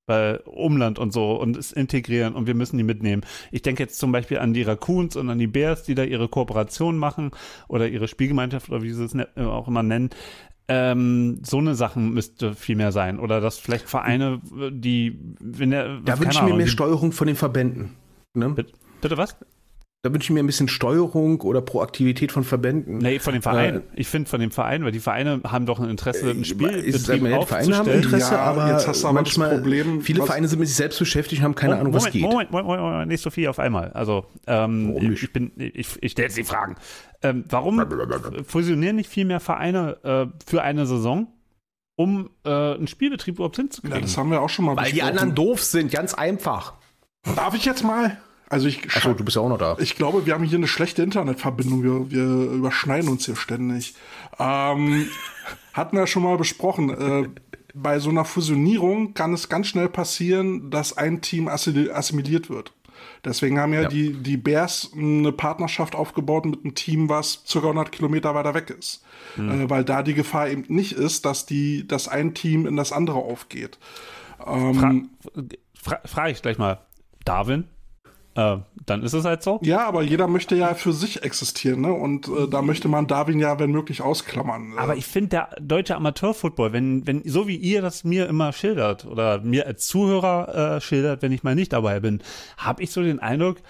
bei 0.06 0.38
Umland 0.40 0.98
und 0.98 1.12
so 1.12 1.32
und 1.32 1.56
es 1.56 1.72
integrieren 1.72 2.34
und 2.34 2.46
wir 2.46 2.54
müssen 2.54 2.78
die 2.78 2.84
mitnehmen. 2.84 3.22
Ich 3.50 3.62
denke 3.62 3.82
jetzt 3.82 3.98
zum 3.98 4.12
Beispiel 4.12 4.38
an 4.38 4.54
die 4.54 4.62
Raccoons 4.62 5.16
und 5.16 5.28
an 5.28 5.38
die 5.38 5.46
Bears, 5.46 5.82
die 5.82 5.94
da 5.94 6.04
ihre 6.04 6.28
Kooperation 6.28 6.96
machen 6.96 7.32
oder 7.68 7.88
ihre 7.88 8.08
Spielgemeinschaft 8.08 8.68
oder 8.68 8.82
wie 8.82 8.92
sie 8.92 9.04
es 9.04 9.14
ne-, 9.14 9.28
äh, 9.36 9.42
auch 9.42 9.68
immer 9.68 9.82
nennen. 9.82 10.10
Ähm, 10.68 11.40
so 11.44 11.58
eine 11.58 11.74
Sachen 11.76 12.12
müsste 12.12 12.54
viel 12.54 12.76
mehr 12.76 12.90
sein. 12.90 13.20
Oder 13.20 13.40
dass 13.40 13.58
vielleicht 13.58 13.88
Vereine, 13.88 14.40
die, 14.70 15.16
wenn 15.40 15.70
der. 15.70 16.00
Da 16.00 16.18
wünsche 16.18 16.40
ich 16.40 16.44
mir 16.44 16.54
mehr 16.54 16.66
Steuerung 16.66 17.12
von 17.12 17.28
den 17.28 17.36
Verbänden. 17.36 17.94
Ne? 18.34 18.50
Bitte, 18.50 18.72
bitte 19.00 19.16
was? 19.16 19.36
Da 20.06 20.12
wünsche 20.12 20.26
ich 20.26 20.30
mir 20.30 20.38
ein 20.38 20.46
bisschen 20.46 20.68
Steuerung 20.68 21.40
oder 21.40 21.60
Proaktivität 21.60 22.30
von 22.30 22.44
Verbänden. 22.44 22.98
Nee, 22.98 23.18
von 23.18 23.32
dem 23.32 23.42
Verein. 23.42 23.78
Äh, 23.78 23.80
ich 23.96 24.06
finde 24.06 24.30
von 24.30 24.38
dem 24.38 24.52
Verein, 24.52 24.84
weil 24.84 24.92
die 24.92 25.00
Vereine 25.00 25.40
haben 25.42 25.66
doch 25.66 25.80
ein 25.80 25.90
Interesse, 25.90 26.30
ein 26.30 26.44
Spiel 26.44 26.68
äh, 26.68 26.80
ist, 26.80 27.08
Die 27.08 27.18
Vereine 27.18 27.76
haben 27.76 27.88
Interesse, 27.88 28.34
ja, 28.34 28.38
aber 28.38 28.70
jetzt 28.70 28.86
hast 28.86 29.02
du 29.02 29.08
aber 29.08 29.14
manchmal 29.14 29.56
Problem, 29.56 30.02
viele 30.02 30.24
Vereine 30.24 30.46
sind 30.46 30.60
mit 30.60 30.68
sich 30.68 30.76
selbst 30.76 31.00
beschäftigt 31.00 31.40
und 31.40 31.44
haben 31.44 31.54
keine 31.56 31.74
Moment, 31.74 31.96
Ahnung, 31.96 32.04
was 32.04 32.12
geht. 32.12 32.22
Moment, 32.22 32.52
Moment, 32.52 32.68
Moment, 32.68 32.82
Moment, 32.84 33.08
nicht 33.08 33.20
so 33.20 33.30
viel 33.30 33.48
auf 33.48 33.58
einmal. 33.58 33.90
Also 33.94 34.26
ähm, 34.46 34.96
ich, 34.96 35.24
ich, 35.24 35.32
bin, 35.32 35.50
ich, 35.56 35.88
ich 36.00 36.12
stelle 36.12 36.28
jetzt 36.28 36.38
die 36.38 36.44
Fragen. 36.44 36.76
Ähm, 37.24 37.42
warum 37.48 37.84
fusionieren 38.46 38.94
nicht 38.94 39.10
viel 39.10 39.24
mehr 39.24 39.40
Vereine 39.40 39.96
äh, 40.04 40.26
für 40.48 40.62
eine 40.62 40.86
Saison? 40.86 41.26
um 41.98 42.28
äh, 42.44 42.50
einen 42.50 42.86
Spielbetrieb 42.86 43.36
überhaupt 43.36 43.56
hinzukriegen. 43.56 43.96
Ja, 43.96 44.02
das 44.02 44.18
haben 44.18 44.30
wir 44.30 44.42
auch 44.42 44.50
schon 44.50 44.66
mal 44.66 44.76
Weil 44.76 44.84
besprochen. 44.84 44.94
die 44.94 45.02
anderen 45.02 45.34
doof 45.34 45.64
sind, 45.64 45.90
ganz 45.90 46.12
einfach. 46.12 46.74
Darf 47.34 47.54
ich 47.54 47.64
jetzt 47.64 47.82
mal? 47.82 48.18
Also 48.48 48.68
ich, 48.68 48.84
Achso, 48.94 49.12
du 49.12 49.24
bist 49.24 49.36
ja 49.36 49.42
auch 49.42 49.48
noch 49.48 49.58
da. 49.58 49.76
Ich 49.80 49.96
glaube, 49.96 50.24
wir 50.26 50.34
haben 50.34 50.44
hier 50.44 50.58
eine 50.58 50.68
schlechte 50.68 51.02
Internetverbindung. 51.02 51.82
Wir, 51.82 52.10
wir 52.10 52.52
überschneiden 52.52 53.08
uns 53.08 53.26
hier 53.26 53.36
ständig. 53.36 53.94
Ähm, 54.38 55.08
hatten 55.72 55.96
wir 55.96 56.06
schon 56.06 56.22
mal 56.22 56.36
besprochen. 56.36 56.90
Äh, 56.90 57.28
bei 57.74 57.98
so 57.98 58.10
einer 58.10 58.24
Fusionierung 58.24 59.14
kann 59.14 59.34
es 59.34 59.48
ganz 59.48 59.66
schnell 59.66 59.88
passieren, 59.88 60.70
dass 60.70 60.96
ein 60.96 61.20
Team 61.20 61.48
assimiliert 61.48 62.48
wird. 62.48 62.72
Deswegen 63.24 63.58
haben 63.58 63.74
ja, 63.74 63.82
ja, 63.82 63.88
Die, 63.88 64.12
die 64.14 64.36
Bears 64.36 64.92
eine 64.96 65.32
Partnerschaft 65.32 65.94
aufgebaut 65.94 66.46
mit 66.46 66.64
einem 66.64 66.74
Team, 66.74 67.08
was 67.08 67.44
ca. 67.50 67.58
100 67.58 67.92
Kilometer 67.92 68.34
weiter 68.34 68.54
weg 68.54 68.70
ist. 68.70 69.04
Mhm. 69.36 69.62
Äh, 69.62 69.70
weil 69.70 69.84
da 69.84 70.02
die 70.02 70.14
Gefahr 70.14 70.48
eben 70.48 70.64
nicht 70.68 70.92
ist, 70.92 71.24
dass, 71.24 71.44
die, 71.44 71.86
dass 71.86 72.08
ein 72.08 72.34
Team 72.34 72.66
in 72.66 72.76
das 72.76 72.92
andere 72.92 73.18
aufgeht. 73.18 73.78
Ähm, 74.46 75.10
Fra 75.74 75.98
fra 75.98 76.00
Frage 76.04 76.32
ich 76.32 76.42
gleich 76.42 76.58
mal, 76.58 76.80
Darwin, 77.24 77.64
äh, 78.36 78.58
dann 78.84 79.02
ist 79.02 79.14
es 79.14 79.24
halt 79.24 79.42
so. 79.42 79.58
Ja, 79.62 79.86
aber 79.86 80.02
jeder 80.02 80.28
möchte 80.28 80.54
ja 80.54 80.74
für 80.74 80.92
sich 80.92 81.22
existieren, 81.22 81.80
ne? 81.80 81.92
Und 81.92 82.28
äh, 82.28 82.48
da 82.48 82.62
möchte 82.62 82.88
man 82.88 83.06
Darwin 83.06 83.40
ja, 83.40 83.58
wenn 83.58 83.72
möglich, 83.72 84.02
ausklammern. 84.02 84.74
Aber 84.76 84.96
ich 84.96 85.06
finde, 85.06 85.28
der 85.28 85.48
deutsche 85.60 85.96
Amateurfootball, 85.96 86.72
wenn, 86.72 87.06
wenn, 87.06 87.22
so 87.24 87.48
wie 87.48 87.56
ihr 87.56 87.82
das 87.82 88.04
mir 88.04 88.28
immer 88.28 88.52
schildert 88.52 89.06
oder 89.06 89.40
mir 89.40 89.66
als 89.66 89.86
Zuhörer 89.86 90.76
äh, 90.76 90.80
schildert, 90.80 91.22
wenn 91.22 91.32
ich 91.32 91.42
mal 91.42 91.54
nicht 91.54 91.72
dabei 91.72 92.00
bin, 92.00 92.22
habe 92.58 92.82
ich 92.82 92.90
so 92.90 93.02
den 93.02 93.18
Eindruck, 93.18 93.56
äh, 93.58 93.62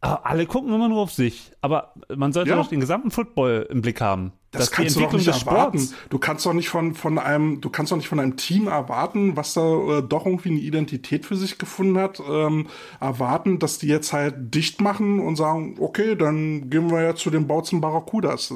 alle 0.00 0.46
gucken 0.46 0.72
immer 0.72 0.88
nur 0.88 1.00
auf 1.00 1.12
sich. 1.12 1.50
Aber 1.60 1.94
man 2.14 2.32
sollte 2.32 2.50
ja. 2.50 2.56
doch 2.56 2.68
den 2.68 2.80
gesamten 2.80 3.10
Football 3.10 3.66
im 3.70 3.82
Blick 3.82 4.00
haben. 4.00 4.32
Das 4.50 4.70
kannst 4.70 4.96
du 4.96 5.00
doch 5.00 5.12
nicht 5.12 5.26
erwarten. 5.26 5.78
Sports. 5.78 5.94
Du 6.08 6.18
kannst 6.18 6.46
doch 6.46 6.54
nicht 6.54 6.68
von, 6.68 6.94
von 6.94 7.18
einem, 7.18 7.60
du 7.60 7.68
kannst 7.68 7.92
doch 7.92 7.96
nicht 7.96 8.08
von 8.08 8.18
einem 8.18 8.36
Team 8.36 8.68
erwarten, 8.68 9.36
was 9.36 9.54
da 9.54 9.98
äh, 9.98 10.02
doch 10.02 10.24
irgendwie 10.24 10.50
eine 10.50 10.60
Identität 10.60 11.26
für 11.26 11.36
sich 11.36 11.58
gefunden 11.58 11.98
hat, 11.98 12.22
ähm, 12.26 12.68
erwarten, 13.00 13.58
dass 13.58 13.78
die 13.78 13.88
jetzt 13.88 14.12
halt 14.12 14.54
dicht 14.54 14.80
machen 14.80 15.20
und 15.20 15.36
sagen, 15.36 15.76
okay, 15.80 16.16
dann 16.16 16.70
gehen 16.70 16.90
wir 16.90 17.02
ja 17.02 17.14
zu 17.14 17.30
den 17.30 17.46
Bautzen 17.46 17.80
Barracudas. 17.80 18.54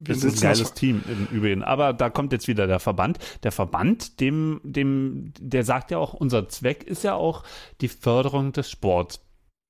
Wie 0.00 0.12
das 0.12 0.24
ist 0.24 0.38
ein 0.38 0.40
geiles? 0.40 0.74
Team 0.74 1.02
im 1.08 1.36
Übrigen. 1.36 1.62
Aber 1.62 1.92
da 1.92 2.10
kommt 2.10 2.32
jetzt 2.32 2.48
wieder 2.48 2.66
der 2.66 2.80
Verband. 2.80 3.18
Der 3.42 3.52
Verband, 3.52 4.20
dem, 4.20 4.60
dem, 4.64 5.32
der 5.38 5.64
sagt 5.64 5.90
ja 5.90 5.98
auch, 5.98 6.14
unser 6.14 6.48
Zweck 6.48 6.84
ist 6.84 7.04
ja 7.04 7.14
auch 7.14 7.44
die 7.80 7.88
Förderung 7.88 8.52
des 8.52 8.70
Sports. 8.70 9.20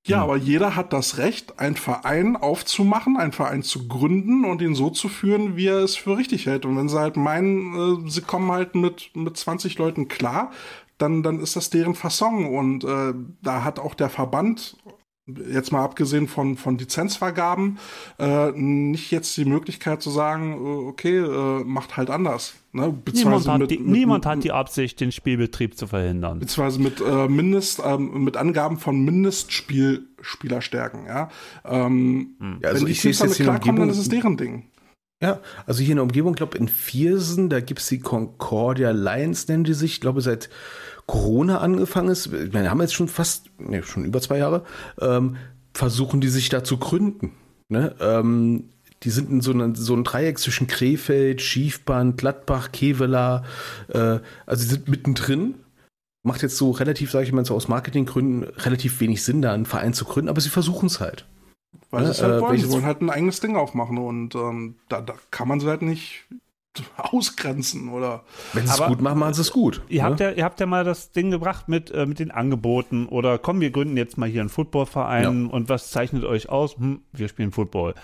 Ja, 0.07 0.19
hm. 0.19 0.23
aber 0.23 0.37
jeder 0.37 0.77
hat 0.77 0.93
das 0.93 1.19
Recht, 1.19 1.59
einen 1.59 1.77
Verein 1.77 2.37
aufzumachen, 2.37 3.17
einen 3.17 3.33
Verein 3.33 3.63
zu 3.63 3.89
gründen 3.89 4.45
und 4.45 4.63
ihn 4.63 4.75
so 4.75 4.91
zu 4.91 5.09
führen, 5.09 5.57
wie 5.57 5.67
er 5.67 5.79
es 5.79 5.97
für 5.97 6.17
richtig 6.17 6.47
hält. 6.47 6.65
Und 6.65 6.77
wenn 6.77 6.89
sie 6.89 6.99
halt 6.99 7.17
meinen, 7.17 8.07
äh, 8.07 8.11
sie 8.11 8.23
kommen 8.23 8.51
halt 8.51 8.75
mit, 8.75 9.11
mit 9.15 9.37
20 9.37 9.79
Leuten 9.79 10.09
klar, 10.09 10.53
dann, 10.99 11.23
dann 11.23 11.41
ist 11.41 11.57
das 11.57 11.71
deren 11.71 11.95
Fasson. 11.95 12.47
Und 12.47 12.85
äh, 12.85 13.15
da 13.43 13.65
hat 13.65 13.79
auch 13.79 13.95
der 13.95 14.11
Verband 14.11 14.77
jetzt 15.27 15.73
mal 15.73 15.85
abgesehen 15.85 16.29
von, 16.29 16.57
von 16.57 16.79
Lizenzvergaben, 16.79 17.79
äh, 18.19 18.53
nicht 18.53 19.11
jetzt 19.11 19.37
die 19.37 19.45
Möglichkeit 19.45 20.03
zu 20.03 20.11
sagen, 20.11 20.53
äh, 20.53 20.89
okay, 20.89 21.19
äh, 21.19 21.65
macht 21.65 21.97
halt 21.97 22.11
anders. 22.11 22.55
Ne? 22.73 22.95
Niemand, 23.13 23.49
hat, 23.49 23.59
mit, 23.59 23.73
die, 23.73 23.79
mit, 23.79 23.89
niemand 23.89 24.25
mit, 24.25 24.33
hat 24.33 24.45
die 24.45 24.53
Absicht, 24.53 25.01
den 25.01 25.11
Spielbetrieb 25.11 25.77
zu 25.77 25.89
verhindern. 25.89 26.39
Beziehungsweise 26.39 26.81
mit 26.81 27.01
äh, 27.01 27.27
Mindest, 27.27 27.83
ähm, 27.85 28.23
mit 28.23 28.37
Angaben 28.37 28.79
von 28.79 29.05
Mindestspielerstärken, 29.05 31.07
ja. 31.07 31.31
Ähm, 31.65 32.37
hm. 32.39 32.59
ja 32.63 32.69
also 32.69 32.87
wenn 32.87 32.93
die 32.93 32.99
Teams 32.99 33.19
damit 33.19 33.37
klarkommen, 33.37 33.81
dann 33.81 33.91
ist 33.91 33.99
es 33.99 34.09
deren 34.09 34.37
Ding. 34.37 34.69
Ja, 35.23 35.41
also 35.67 35.83
hier 35.83 35.91
in 35.91 35.97
der 35.97 36.05
Umgebung, 36.05 36.35
glaube 36.35 36.57
in 36.57 36.69
Viersen, 36.69 37.51
da 37.51 37.61
gibt 37.61 37.81
es 37.81 37.89
die 37.89 37.99
Concordia 37.99 38.93
Lions, 38.93 39.49
nennen 39.49 39.65
die 39.65 39.75
sich, 39.75 39.95
ich 39.95 40.01
glaube 40.01 40.23
seit 40.23 40.49
Corona 41.07 41.59
angefangen 41.59 42.09
ist, 42.09 42.33
ich 42.33 42.53
meine, 42.53 42.71
haben 42.71 42.81
jetzt 42.81 42.95
schon 42.95 43.09
fast, 43.09 43.51
ne, 43.59 43.83
schon 43.83 44.05
über 44.05 44.21
zwei 44.21 44.39
Jahre, 44.39 44.65
ähm, 45.01 45.37
versuchen 45.75 46.21
die 46.21 46.29
sich 46.29 46.49
da 46.49 46.63
zu 46.63 46.79
gründen. 46.79 47.33
Ne? 47.69 47.97
Ähm, 48.01 48.71
die 49.03 49.11
sind 49.11 49.31
in 49.31 49.41
so, 49.41 49.53
eine, 49.53 49.75
so 49.75 49.95
ein 49.95 50.05
Dreieck 50.05 50.39
zwischen 50.39 50.67
Krefeld, 50.67 51.41
Schiefband, 51.41 52.19
Gladbach, 52.19 52.71
Kevela, 52.73 53.45
äh, 53.89 54.19
also 54.47 54.63
sie 54.63 54.69
sind 54.69 54.89
mittendrin. 54.89 55.55
Macht 56.23 56.43
jetzt 56.43 56.59
so 56.59 56.71
relativ, 56.71 57.11
sage 57.11 57.25
ich 57.25 57.33
mal, 57.33 57.47
so 57.47 57.55
aus 57.55 57.69
Marketinggründen 57.69 58.45
relativ 58.45 59.01
wenig 59.01 59.25
Sinn, 59.25 59.41
da 59.41 59.55
einen 59.55 59.65
Verein 59.65 59.95
zu 59.95 60.05
gründen, 60.05 60.29
aber 60.29 60.43
sie 60.43 60.51
versuchen 60.51 60.87
es 60.87 61.01
halt. 61.01 61.27
Weil 61.91 62.05
sie 62.05 62.11
es 62.11 62.23
halt 62.23 62.35
äh, 62.35 62.41
wollen. 62.41 62.59
Sie 62.59 62.71
wollen 62.71 62.85
halt 62.85 63.01
ein 63.01 63.11
eigenes 63.11 63.41
Ding 63.41 63.57
aufmachen 63.57 63.97
und 63.97 64.35
ähm, 64.35 64.77
da, 64.89 65.01
da 65.01 65.15
kann 65.31 65.49
man 65.49 65.61
sie 65.61 65.67
halt 65.67 65.81
nicht 65.81 66.27
ausgrenzen 66.97 67.89
oder. 67.89 68.23
Wenn 68.53 68.67
sie 68.67 68.73
es 68.73 68.87
gut 68.87 69.01
machen, 69.01 69.19
machen 69.19 69.35
sie 69.35 69.41
es 69.41 69.51
gut. 69.51 69.83
Ihr, 69.89 70.03
ne? 70.03 70.09
habt 70.09 70.21
ja, 70.21 70.31
ihr 70.31 70.45
habt 70.45 70.61
ja 70.61 70.67
mal 70.67 70.85
das 70.85 71.11
Ding 71.13 71.31
gebracht 71.31 71.69
mit, 71.69 71.91
äh, 71.91 72.07
mit 72.07 72.19
den 72.19 72.31
Angeboten 72.31 73.07
oder 73.07 73.39
komm, 73.39 73.61
wir 73.61 73.71
gründen 73.71 73.97
jetzt 73.97 74.19
mal 74.19 74.29
hier 74.29 74.41
einen 74.41 74.51
Footballverein 74.51 75.47
ja. 75.47 75.51
und 75.51 75.69
was 75.69 75.91
zeichnet 75.91 76.25
euch 76.25 76.49
aus? 76.49 76.77
Hm, 76.77 77.01
wir 77.13 77.29
spielen 77.29 77.51
Football. 77.51 77.95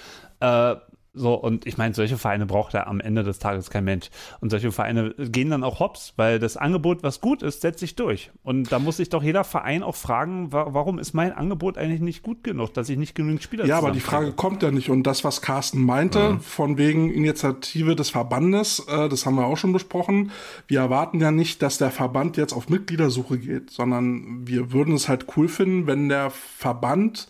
Äh, 0.41 0.77
So, 1.19 1.33
und 1.33 1.67
ich 1.67 1.79
meine, 1.79 1.95
solche 1.95 2.19
Vereine 2.19 2.45
braucht 2.45 2.75
ja 2.75 2.87
am 2.87 3.01
Ende 3.01 3.25
des 3.25 3.39
Tages 3.39 3.71
kein 3.71 3.85
Mensch. 3.85 4.11
Und 4.43 4.51
solche 4.51 4.71
Vereine 4.71 5.15
gehen 5.17 5.49
dann 5.49 5.65
auch 5.65 5.81
hops, 5.81 6.13
weil 6.17 6.39
das 6.39 6.59
Angebot, 6.59 7.03
was 7.03 7.23
gut 7.23 7.43
ist, 7.43 7.63
setzt 7.63 7.81
sich 7.81 7.95
durch. 7.95 8.31
Und 8.43 8.71
da 8.71 8.79
muss 8.79 8.99
sich 8.99 9.09
doch 9.09 9.23
jeder 9.23 9.43
Verein 9.43 9.83
auch 9.83 9.97
fragen, 9.97 10.53
wa 10.53 10.67
warum 10.75 10.99
ist 10.99 11.15
mein 11.15 11.33
Angebot 11.33 11.79
eigentlich 11.79 12.03
nicht 12.03 12.23
gut 12.23 12.45
genug, 12.45 12.75
dass 12.75 12.91
ich 12.91 12.99
nicht 12.99 13.15
genügend 13.15 13.43
Spieler 13.43 13.65
Ja, 13.65 13.79
aber 13.79 13.93
die 13.93 14.01
Frage 14.01 14.33
kommt 14.33 14.63
ja 14.63 14.71
nicht. 14.71 14.91
Und 14.91 15.05
das, 15.05 15.25
was 15.25 15.41
Carsten 15.41 15.81
meinte, 15.81 16.33
mhm. 16.33 16.41
von 16.41 16.77
wegen 16.77 17.11
Initiative 17.11 17.97
des 17.97 18.11
Verbandes, 18.11 18.81
äh, 18.87 19.09
das 19.09 19.25
haben 19.25 19.37
wir 19.37 19.47
auch 19.47 19.57
schon 19.57 19.73
besprochen. 19.73 20.33
Wir 20.69 20.81
erwarten 20.81 21.19
ja 21.19 21.31
nicht, 21.31 21.63
dass 21.63 21.79
der 21.79 21.93
Verband 21.93 22.37
jetzt 22.37 22.53
auf 22.53 22.69
Mitgliedersuche 22.69 23.39
geht, 23.39 23.71
sondern 23.71 24.47
wir 24.47 24.71
würden 24.71 24.93
es 24.93 25.09
halt 25.09 25.25
cool 25.39 25.49
finden, 25.49 25.87
wenn 25.87 26.11
der 26.11 26.29
Verband 26.29 27.27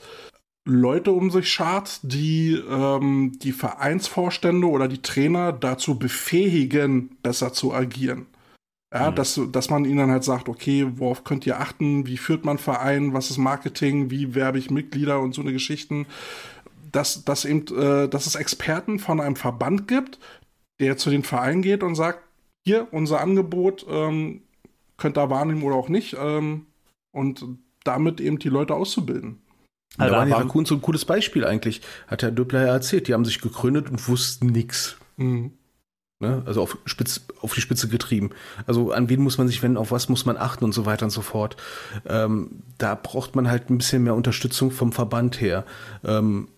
Leute 0.68 1.12
um 1.12 1.30
sich 1.30 1.48
schart, 1.48 2.00
die 2.02 2.54
ähm, 2.54 3.38
die 3.40 3.52
Vereinsvorstände 3.52 4.66
oder 4.66 4.88
die 4.88 5.00
Trainer 5.00 5.52
dazu 5.52 5.96
befähigen, 5.96 7.16
besser 7.22 7.52
zu 7.52 7.72
agieren. 7.72 8.26
Ja, 8.92 9.12
mhm. 9.12 9.14
dass, 9.14 9.40
dass 9.52 9.70
man 9.70 9.84
ihnen 9.84 10.10
halt 10.10 10.24
sagt, 10.24 10.48
okay, 10.48 10.86
worauf 10.96 11.22
könnt 11.22 11.46
ihr 11.46 11.60
achten, 11.60 12.06
wie 12.08 12.16
führt 12.16 12.44
man 12.44 12.58
Verein, 12.58 13.14
was 13.14 13.30
ist 13.30 13.38
Marketing, 13.38 14.10
wie 14.10 14.34
werbe 14.34 14.58
ich 14.58 14.70
Mitglieder 14.70 15.20
und 15.20 15.34
so 15.34 15.40
eine 15.40 15.52
Geschichten. 15.52 16.06
Dass, 16.90 17.24
dass 17.24 17.44
eben, 17.44 17.66
äh, 17.76 18.08
dass 18.08 18.26
es 18.26 18.34
Experten 18.34 18.98
von 18.98 19.20
einem 19.20 19.36
Verband 19.36 19.86
gibt, 19.86 20.18
der 20.80 20.96
zu 20.96 21.10
den 21.10 21.22
Vereinen 21.22 21.62
geht 21.62 21.84
und 21.84 21.94
sagt, 21.94 22.20
hier, 22.64 22.88
unser 22.90 23.20
Angebot, 23.20 23.86
ähm, 23.88 24.42
könnt 24.96 25.16
ihr 25.16 25.30
wahrnehmen 25.30 25.62
oder 25.62 25.76
auch 25.76 25.88
nicht. 25.88 26.16
Ähm, 26.18 26.66
und 27.12 27.44
damit 27.84 28.20
eben 28.20 28.40
die 28.40 28.48
Leute 28.48 28.74
auszubilden. 28.74 29.38
Also 29.98 30.12
da 30.12 30.18
waren 30.18 30.28
die 30.28 30.34
Raccoons 30.34 30.68
so 30.68 30.74
ein 30.74 30.82
cooles 30.82 31.04
Beispiel 31.04 31.44
eigentlich. 31.44 31.80
Hat 32.06 32.22
Herr 32.22 32.30
Döppler 32.30 32.66
ja 32.66 32.72
erzählt. 32.72 33.08
Die 33.08 33.14
haben 33.14 33.24
sich 33.24 33.40
gegründet 33.40 33.88
und 33.90 34.06
wussten 34.08 34.46
nichts. 34.46 34.96
Mhm. 35.16 35.52
Ne? 36.18 36.42
Also 36.46 36.62
auf, 36.62 36.78
Spitz, 36.86 37.26
auf 37.42 37.54
die 37.54 37.60
Spitze 37.60 37.88
getrieben. 37.88 38.30
Also 38.66 38.90
an 38.92 39.08
wen 39.08 39.22
muss 39.22 39.36
man 39.36 39.48
sich 39.48 39.62
wenden, 39.62 39.76
auf 39.76 39.90
was 39.90 40.08
muss 40.08 40.24
man 40.24 40.38
achten 40.38 40.64
und 40.64 40.72
so 40.72 40.86
weiter 40.86 41.04
und 41.04 41.10
so 41.10 41.20
fort. 41.20 41.56
Ähm, 42.06 42.62
da 42.78 42.94
braucht 42.94 43.36
man 43.36 43.50
halt 43.50 43.68
ein 43.68 43.78
bisschen 43.78 44.02
mehr 44.02 44.14
Unterstützung 44.14 44.70
vom 44.70 44.92
Verband 44.92 45.40
her. 45.40 45.64
Ähm, 46.04 46.48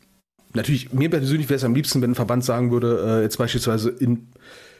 natürlich, 0.54 0.92
mir 0.92 1.10
persönlich 1.10 1.48
wäre 1.48 1.56
es 1.56 1.64
am 1.64 1.74
liebsten, 1.74 2.02
wenn 2.02 2.12
ein 2.12 2.16
Verband 2.16 2.44
sagen 2.44 2.70
würde, 2.70 3.18
äh, 3.20 3.22
jetzt 3.22 3.38
beispielsweise 3.38 3.90
in, 3.90 4.28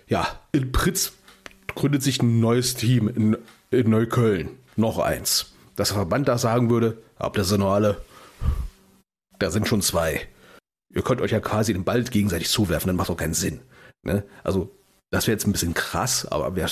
ja, 0.06 0.28
in 0.52 0.70
Pritz 0.70 1.12
gründet 1.74 2.02
sich 2.02 2.22
ein 2.22 2.38
neues 2.38 2.74
Team 2.74 3.08
in, 3.08 3.36
in 3.72 3.90
Neukölln. 3.90 4.50
Noch 4.76 5.00
eins. 5.00 5.54
Dass 5.74 5.88
der 5.88 5.96
Verband 5.96 6.28
da 6.28 6.38
sagen 6.38 6.70
würde, 6.70 6.98
habt 7.18 7.36
ihr 7.36 7.44
sie 7.44 7.58
noch 7.58 7.72
alle? 7.72 8.00
Da 9.38 9.50
sind 9.50 9.68
schon 9.68 9.82
zwei. 9.82 10.26
Ihr 10.94 11.02
könnt 11.02 11.20
euch 11.20 11.32
ja 11.32 11.40
quasi 11.40 11.72
den 11.72 11.84
Ball 11.84 12.02
gegenseitig 12.04 12.48
zuwerfen, 12.48 12.88
dann 12.88 12.96
macht 12.96 13.08
doch 13.08 13.16
keinen 13.16 13.34
Sinn. 13.34 13.60
Ne? 14.02 14.24
Also, 14.42 14.74
das 15.10 15.26
wäre 15.26 15.34
jetzt 15.34 15.46
ein 15.46 15.52
bisschen 15.52 15.74
krass, 15.74 16.26
aber 16.26 16.56
wäre 16.56 16.68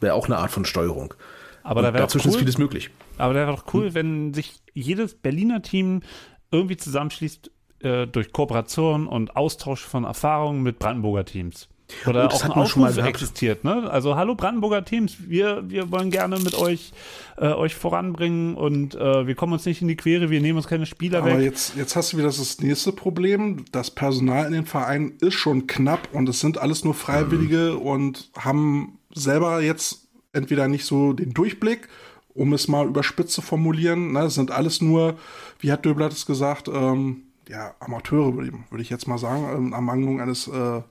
wär 0.00 0.14
auch 0.14 0.26
eine 0.26 0.38
Art 0.38 0.50
von 0.50 0.64
Steuerung. 0.64 1.14
Aber 1.62 1.82
da 1.82 1.90
dazwischen 1.90 2.28
cool, 2.28 2.34
ist 2.34 2.38
vieles 2.38 2.58
möglich. 2.58 2.90
Aber 3.18 3.34
da 3.34 3.40
wäre 3.40 3.52
doch 3.52 3.74
cool, 3.74 3.88
hm. 3.88 3.94
wenn 3.94 4.34
sich 4.34 4.62
jedes 4.74 5.14
Berliner 5.14 5.60
Team 5.62 6.02
irgendwie 6.50 6.76
zusammenschließt 6.76 7.50
äh, 7.80 8.06
durch 8.06 8.32
Kooperation 8.32 9.06
und 9.06 9.36
Austausch 9.36 9.84
von 9.84 10.04
Erfahrungen 10.04 10.62
mit 10.62 10.78
Brandenburger 10.78 11.24
Teams. 11.24 11.68
Oder 12.06 12.24
oh, 12.24 12.34
auch 12.34 12.44
ein 12.44 12.50
Aufruf 12.50 12.98
existiert, 12.98 13.64
ne? 13.64 13.90
Also 13.90 14.14
hallo 14.16 14.34
Brandenburger 14.34 14.84
Teams, 14.84 15.16
wir, 15.26 15.68
wir 15.68 15.90
wollen 15.90 16.10
gerne 16.10 16.38
mit 16.38 16.54
euch 16.54 16.92
äh, 17.38 17.46
euch 17.46 17.74
voranbringen 17.74 18.56
und 18.56 18.94
äh, 18.94 19.26
wir 19.26 19.34
kommen 19.34 19.52
uns 19.52 19.64
nicht 19.64 19.80
in 19.80 19.88
die 19.88 19.96
Quere, 19.96 20.30
wir 20.30 20.40
nehmen 20.40 20.58
uns 20.58 20.66
keine 20.66 20.86
Spieler 20.86 21.18
Aber 21.18 21.28
weg. 21.28 21.34
Aber 21.34 21.42
jetzt, 21.42 21.76
jetzt 21.76 21.96
hast 21.96 22.12
du 22.12 22.18
wieder 22.18 22.28
das 22.28 22.60
nächste 22.60 22.92
Problem. 22.92 23.64
Das 23.72 23.90
Personal 23.90 24.46
in 24.46 24.52
den 24.52 24.66
Vereinen 24.66 25.14
ist 25.20 25.34
schon 25.34 25.66
knapp 25.66 26.08
und 26.12 26.28
es 26.28 26.40
sind 26.40 26.58
alles 26.58 26.84
nur 26.84 26.94
Freiwillige 26.94 27.72
mhm. 27.74 27.82
und 27.82 28.30
haben 28.36 28.98
selber 29.14 29.62
jetzt 29.62 30.08
entweder 30.32 30.68
nicht 30.68 30.84
so 30.84 31.12
den 31.12 31.32
Durchblick, 31.32 31.88
um 32.34 32.52
es 32.52 32.68
mal 32.68 32.86
überspitzt 32.86 33.32
zu 33.32 33.42
formulieren. 33.42 34.12
Ne? 34.12 34.20
Es 34.20 34.34
sind 34.34 34.50
alles 34.50 34.80
nur, 34.80 35.16
wie 35.60 35.72
hat 35.72 35.84
Döbler 35.84 36.08
das 36.08 36.26
gesagt, 36.26 36.68
ähm, 36.68 37.22
ja, 37.48 37.74
Amateure, 37.80 38.36
würde 38.36 38.82
ich, 38.82 38.90
jetzt 38.90 39.08
mal 39.08 39.18
sagen, 39.18 39.48
ähm, 39.56 39.74
am 39.74 39.84
Mangelung 39.86 40.20
eines 40.20 40.48
äh, 40.48 40.82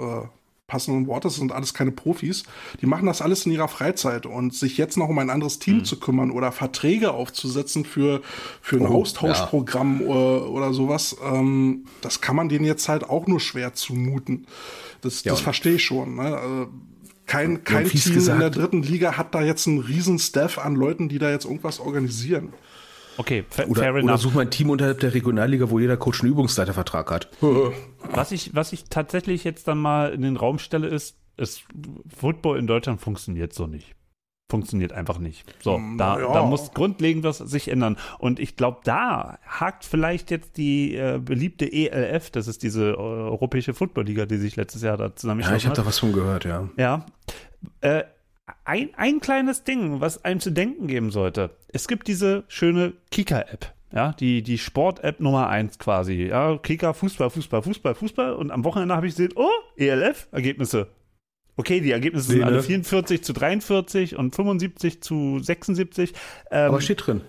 äh, 0.00 0.26
passenden 0.70 1.08
Wortes, 1.08 1.34
sind 1.34 1.52
alles 1.52 1.74
keine 1.74 1.90
Profis. 1.90 2.44
Die 2.80 2.86
machen 2.86 3.06
das 3.06 3.20
alles 3.20 3.44
in 3.44 3.52
ihrer 3.52 3.68
Freizeit 3.68 4.24
und 4.24 4.54
sich 4.54 4.78
jetzt 4.78 4.96
noch 4.96 5.08
um 5.08 5.18
ein 5.18 5.28
anderes 5.28 5.58
Team 5.58 5.78
mhm. 5.78 5.84
zu 5.84 5.98
kümmern 5.98 6.30
oder 6.30 6.52
Verträge 6.52 7.10
aufzusetzen 7.10 7.84
für, 7.84 8.22
für 8.62 8.76
ein 8.76 8.86
oh, 8.86 9.00
Austauschprogramm 9.00 10.02
ja. 10.02 10.06
oder, 10.06 10.50
oder 10.50 10.72
sowas, 10.72 11.16
ähm, 11.24 11.86
das 12.00 12.20
kann 12.20 12.36
man 12.36 12.48
denen 12.48 12.64
jetzt 12.64 12.88
halt 12.88 13.02
auch 13.02 13.26
nur 13.26 13.40
schwer 13.40 13.74
zumuten. 13.74 14.46
Das, 15.00 15.24
ja, 15.24 15.32
das 15.32 15.40
verstehe 15.40 15.74
ich 15.74 15.84
schon. 15.84 16.14
Ne? 16.14 16.36
Also, 16.36 16.68
kein, 17.26 17.64
kein 17.64 17.88
Team 17.88 18.14
gesagt. 18.14 18.36
in 18.36 18.40
der 18.40 18.50
dritten 18.50 18.82
Liga 18.82 19.16
hat 19.16 19.34
da 19.34 19.42
jetzt 19.42 19.66
einen 19.68 19.78
riesen 19.78 20.18
Staff 20.18 20.58
an 20.58 20.74
Leuten, 20.74 21.08
die 21.08 21.18
da 21.18 21.30
jetzt 21.30 21.44
irgendwas 21.44 21.78
organisieren. 21.78 22.52
Okay, 23.20 23.44
fa 23.50 23.64
oder, 23.64 23.82
fair 23.82 23.94
oder 23.94 24.16
such 24.16 24.32
mal 24.32 24.40
ein 24.42 24.50
Team 24.50 24.70
unterhalb 24.70 24.98
der 25.00 25.12
Regionalliga, 25.12 25.68
wo 25.68 25.78
jeder 25.78 25.98
Coach 25.98 26.22
einen 26.22 26.32
Übungsleitervertrag 26.32 27.10
hat. 27.10 27.28
Was 28.12 28.32
ich, 28.32 28.54
was 28.54 28.72
ich 28.72 28.84
tatsächlich 28.84 29.44
jetzt 29.44 29.68
dann 29.68 29.78
mal 29.78 30.12
in 30.12 30.22
den 30.22 30.36
Raum 30.36 30.58
stelle, 30.58 30.88
ist, 30.88 31.16
ist 31.36 31.62
Football 32.16 32.58
in 32.58 32.66
Deutschland 32.66 33.00
funktioniert 33.00 33.52
so 33.52 33.66
nicht 33.66 33.94
funktioniert 34.50 34.92
einfach 34.92 35.18
nicht. 35.18 35.44
So, 35.62 35.76
hm, 35.76 35.96
da, 35.96 36.18
ja. 36.18 36.32
da 36.32 36.44
muss 36.44 36.72
grundlegend 36.74 37.22
was 37.22 37.38
sich 37.38 37.68
ändern. 37.68 37.96
Und 38.18 38.40
ich 38.40 38.56
glaube, 38.56 38.80
da 38.82 39.38
hakt 39.46 39.84
vielleicht 39.84 40.32
jetzt 40.32 40.56
die 40.56 40.96
äh, 40.96 41.20
beliebte 41.24 41.72
ELF, 41.72 42.30
das 42.30 42.48
ist 42.48 42.64
diese 42.64 42.90
äh, 42.90 42.96
europäische 42.96 43.72
Footballliga, 43.74 44.26
die 44.26 44.38
sich 44.38 44.56
letztes 44.56 44.82
Jahr 44.82 44.96
da 44.96 45.14
zusammengeschlossen 45.14 45.54
hat. 45.54 45.62
Ja, 45.62 45.72
ich 45.72 45.78
habe 45.78 45.82
da 45.82 45.86
was 45.86 46.00
von 46.00 46.12
gehört, 46.12 46.44
ja. 46.44 46.68
Ja. 46.76 47.06
Äh, 47.80 48.02
ein, 48.64 48.90
ein 48.96 49.20
kleines 49.20 49.64
Ding, 49.64 50.00
was 50.00 50.24
einem 50.24 50.40
zu 50.40 50.50
denken 50.50 50.86
geben 50.86 51.10
sollte. 51.10 51.50
Es 51.68 51.88
gibt 51.88 52.08
diese 52.08 52.44
schöne 52.48 52.94
Kika-App. 53.10 53.74
Ja, 53.92 54.12
die, 54.12 54.42
die 54.42 54.58
Sport-App 54.58 55.18
Nummer 55.18 55.48
1 55.48 55.78
quasi. 55.78 56.26
Ja, 56.28 56.58
Kika, 56.58 56.92
Fußball, 56.92 57.28
Fußball, 57.28 57.62
Fußball, 57.62 57.94
Fußball. 57.94 58.34
Und 58.34 58.52
am 58.52 58.64
Wochenende 58.64 58.94
habe 58.94 59.08
ich 59.08 59.14
gesehen, 59.14 59.32
oh, 59.34 59.48
ELF-Ergebnisse. 59.76 60.88
Okay, 61.56 61.80
die 61.80 61.90
Ergebnisse 61.90 62.28
sind 62.28 62.44
alle 62.44 62.62
44 62.62 63.22
zu 63.22 63.32
43 63.32 64.16
und 64.16 64.34
75 64.34 65.02
zu 65.02 65.40
76. 65.40 66.12
Ähm, 66.50 66.68
Aber 66.68 66.80
steht 66.80 67.06
drin. 67.06 67.22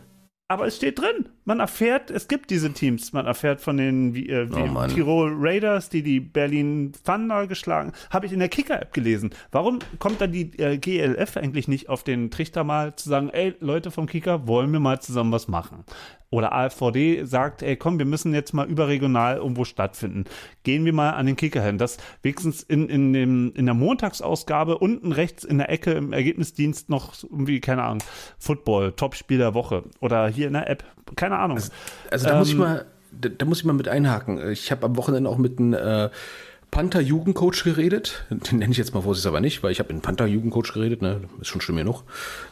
Aber 0.47 0.67
es 0.67 0.77
steht 0.77 0.99
drin. 0.99 1.29
Man 1.43 1.59
erfährt, 1.59 2.11
es 2.11 2.27
gibt 2.27 2.49
diese 2.51 2.71
Teams. 2.71 3.13
Man 3.13 3.25
erfährt 3.25 3.61
von 3.61 3.77
den 3.77 4.13
wie, 4.13 4.29
äh, 4.29 4.49
wie 4.49 4.69
oh 4.69 4.87
Tirol 4.87 5.33
Raiders, 5.35 5.89
die 5.89 6.03
die 6.03 6.19
Berlin 6.19 6.91
Thunder 7.03 7.47
geschlagen. 7.47 7.93
Habe 8.11 8.27
ich 8.27 8.33
in 8.33 8.39
der 8.39 8.49
Kicker-App 8.49 8.93
gelesen. 8.93 9.31
Warum 9.51 9.79
kommt 9.99 10.21
da 10.21 10.27
die 10.27 10.51
äh, 10.59 10.77
GLF 10.77 11.37
eigentlich 11.37 11.67
nicht 11.67 11.89
auf 11.89 12.03
den 12.03 12.29
Trichter 12.29 12.63
mal 12.63 12.95
zu 12.95 13.09
sagen, 13.09 13.29
ey 13.29 13.55
Leute 13.59 13.89
vom 13.89 14.05
Kicker, 14.05 14.47
wollen 14.47 14.71
wir 14.71 14.79
mal 14.79 15.01
zusammen 15.01 15.31
was 15.31 15.47
machen? 15.47 15.83
oder 16.31 16.53
AfVD 16.53 17.25
sagt, 17.25 17.61
ey 17.61 17.75
komm, 17.75 17.99
wir 17.99 18.05
müssen 18.05 18.33
jetzt 18.33 18.53
mal 18.53 18.67
überregional 18.67 19.37
irgendwo 19.37 19.65
stattfinden. 19.65 20.23
Gehen 20.63 20.85
wir 20.85 20.93
mal 20.93 21.11
an 21.11 21.25
den 21.25 21.35
Kicker 21.35 21.61
hin. 21.61 21.77
Das 21.77 21.97
wenigstens 22.23 22.63
in, 22.63 22.87
in, 22.87 23.13
dem, 23.13 23.51
in 23.53 23.65
der 23.65 23.75
Montagsausgabe 23.75 24.77
unten 24.77 25.11
rechts 25.11 25.43
in 25.43 25.57
der 25.57 25.69
Ecke 25.69 25.91
im 25.91 26.13
Ergebnisdienst 26.13 26.89
noch 26.89 27.21
irgendwie, 27.23 27.59
keine 27.59 27.83
Ahnung, 27.83 28.03
Football, 28.39 28.93
Topspiel 28.93 29.37
der 29.37 29.53
Woche. 29.53 29.83
Oder 29.99 30.27
hier 30.29 30.47
in 30.47 30.53
der 30.53 30.69
App, 30.69 30.85
keine 31.15 31.37
Ahnung. 31.37 31.57
Also, 31.57 31.71
also 32.09 32.25
da 32.27 32.33
ähm, 32.33 32.39
muss 32.39 32.47
ich 32.47 32.53
ähm, 32.53 32.59
mal, 32.59 32.85
da, 33.11 33.29
da, 33.29 33.45
muss 33.45 33.59
ich 33.59 33.65
mal 33.65 33.73
mit 33.73 33.87
einhaken. 33.87 34.51
Ich 34.51 34.71
habe 34.71 34.85
am 34.85 34.97
Wochenende 34.97 35.29
auch 35.29 35.37
mit 35.37 35.59
einem 35.59 35.73
äh, 35.73 36.09
Panther-Jugendcoach 36.71 37.63
geredet. 37.63 38.25
Den 38.29 38.59
nenne 38.59 38.71
ich 38.71 38.77
jetzt 38.77 38.93
mal 38.93 39.01
vorsichtshalber 39.01 39.37
aber 39.37 39.45
nicht, 39.45 39.61
weil 39.63 39.71
ich 39.71 39.79
habe 39.79 39.87
mit 39.87 39.95
einem 39.95 40.01
Panther-Jugendcoach 40.01 40.73
geredet. 40.73 41.01
Ne? 41.01 41.21
Ist 41.39 41.47
schon 41.47 41.61
schlimm 41.61 41.77
genug 41.77 42.03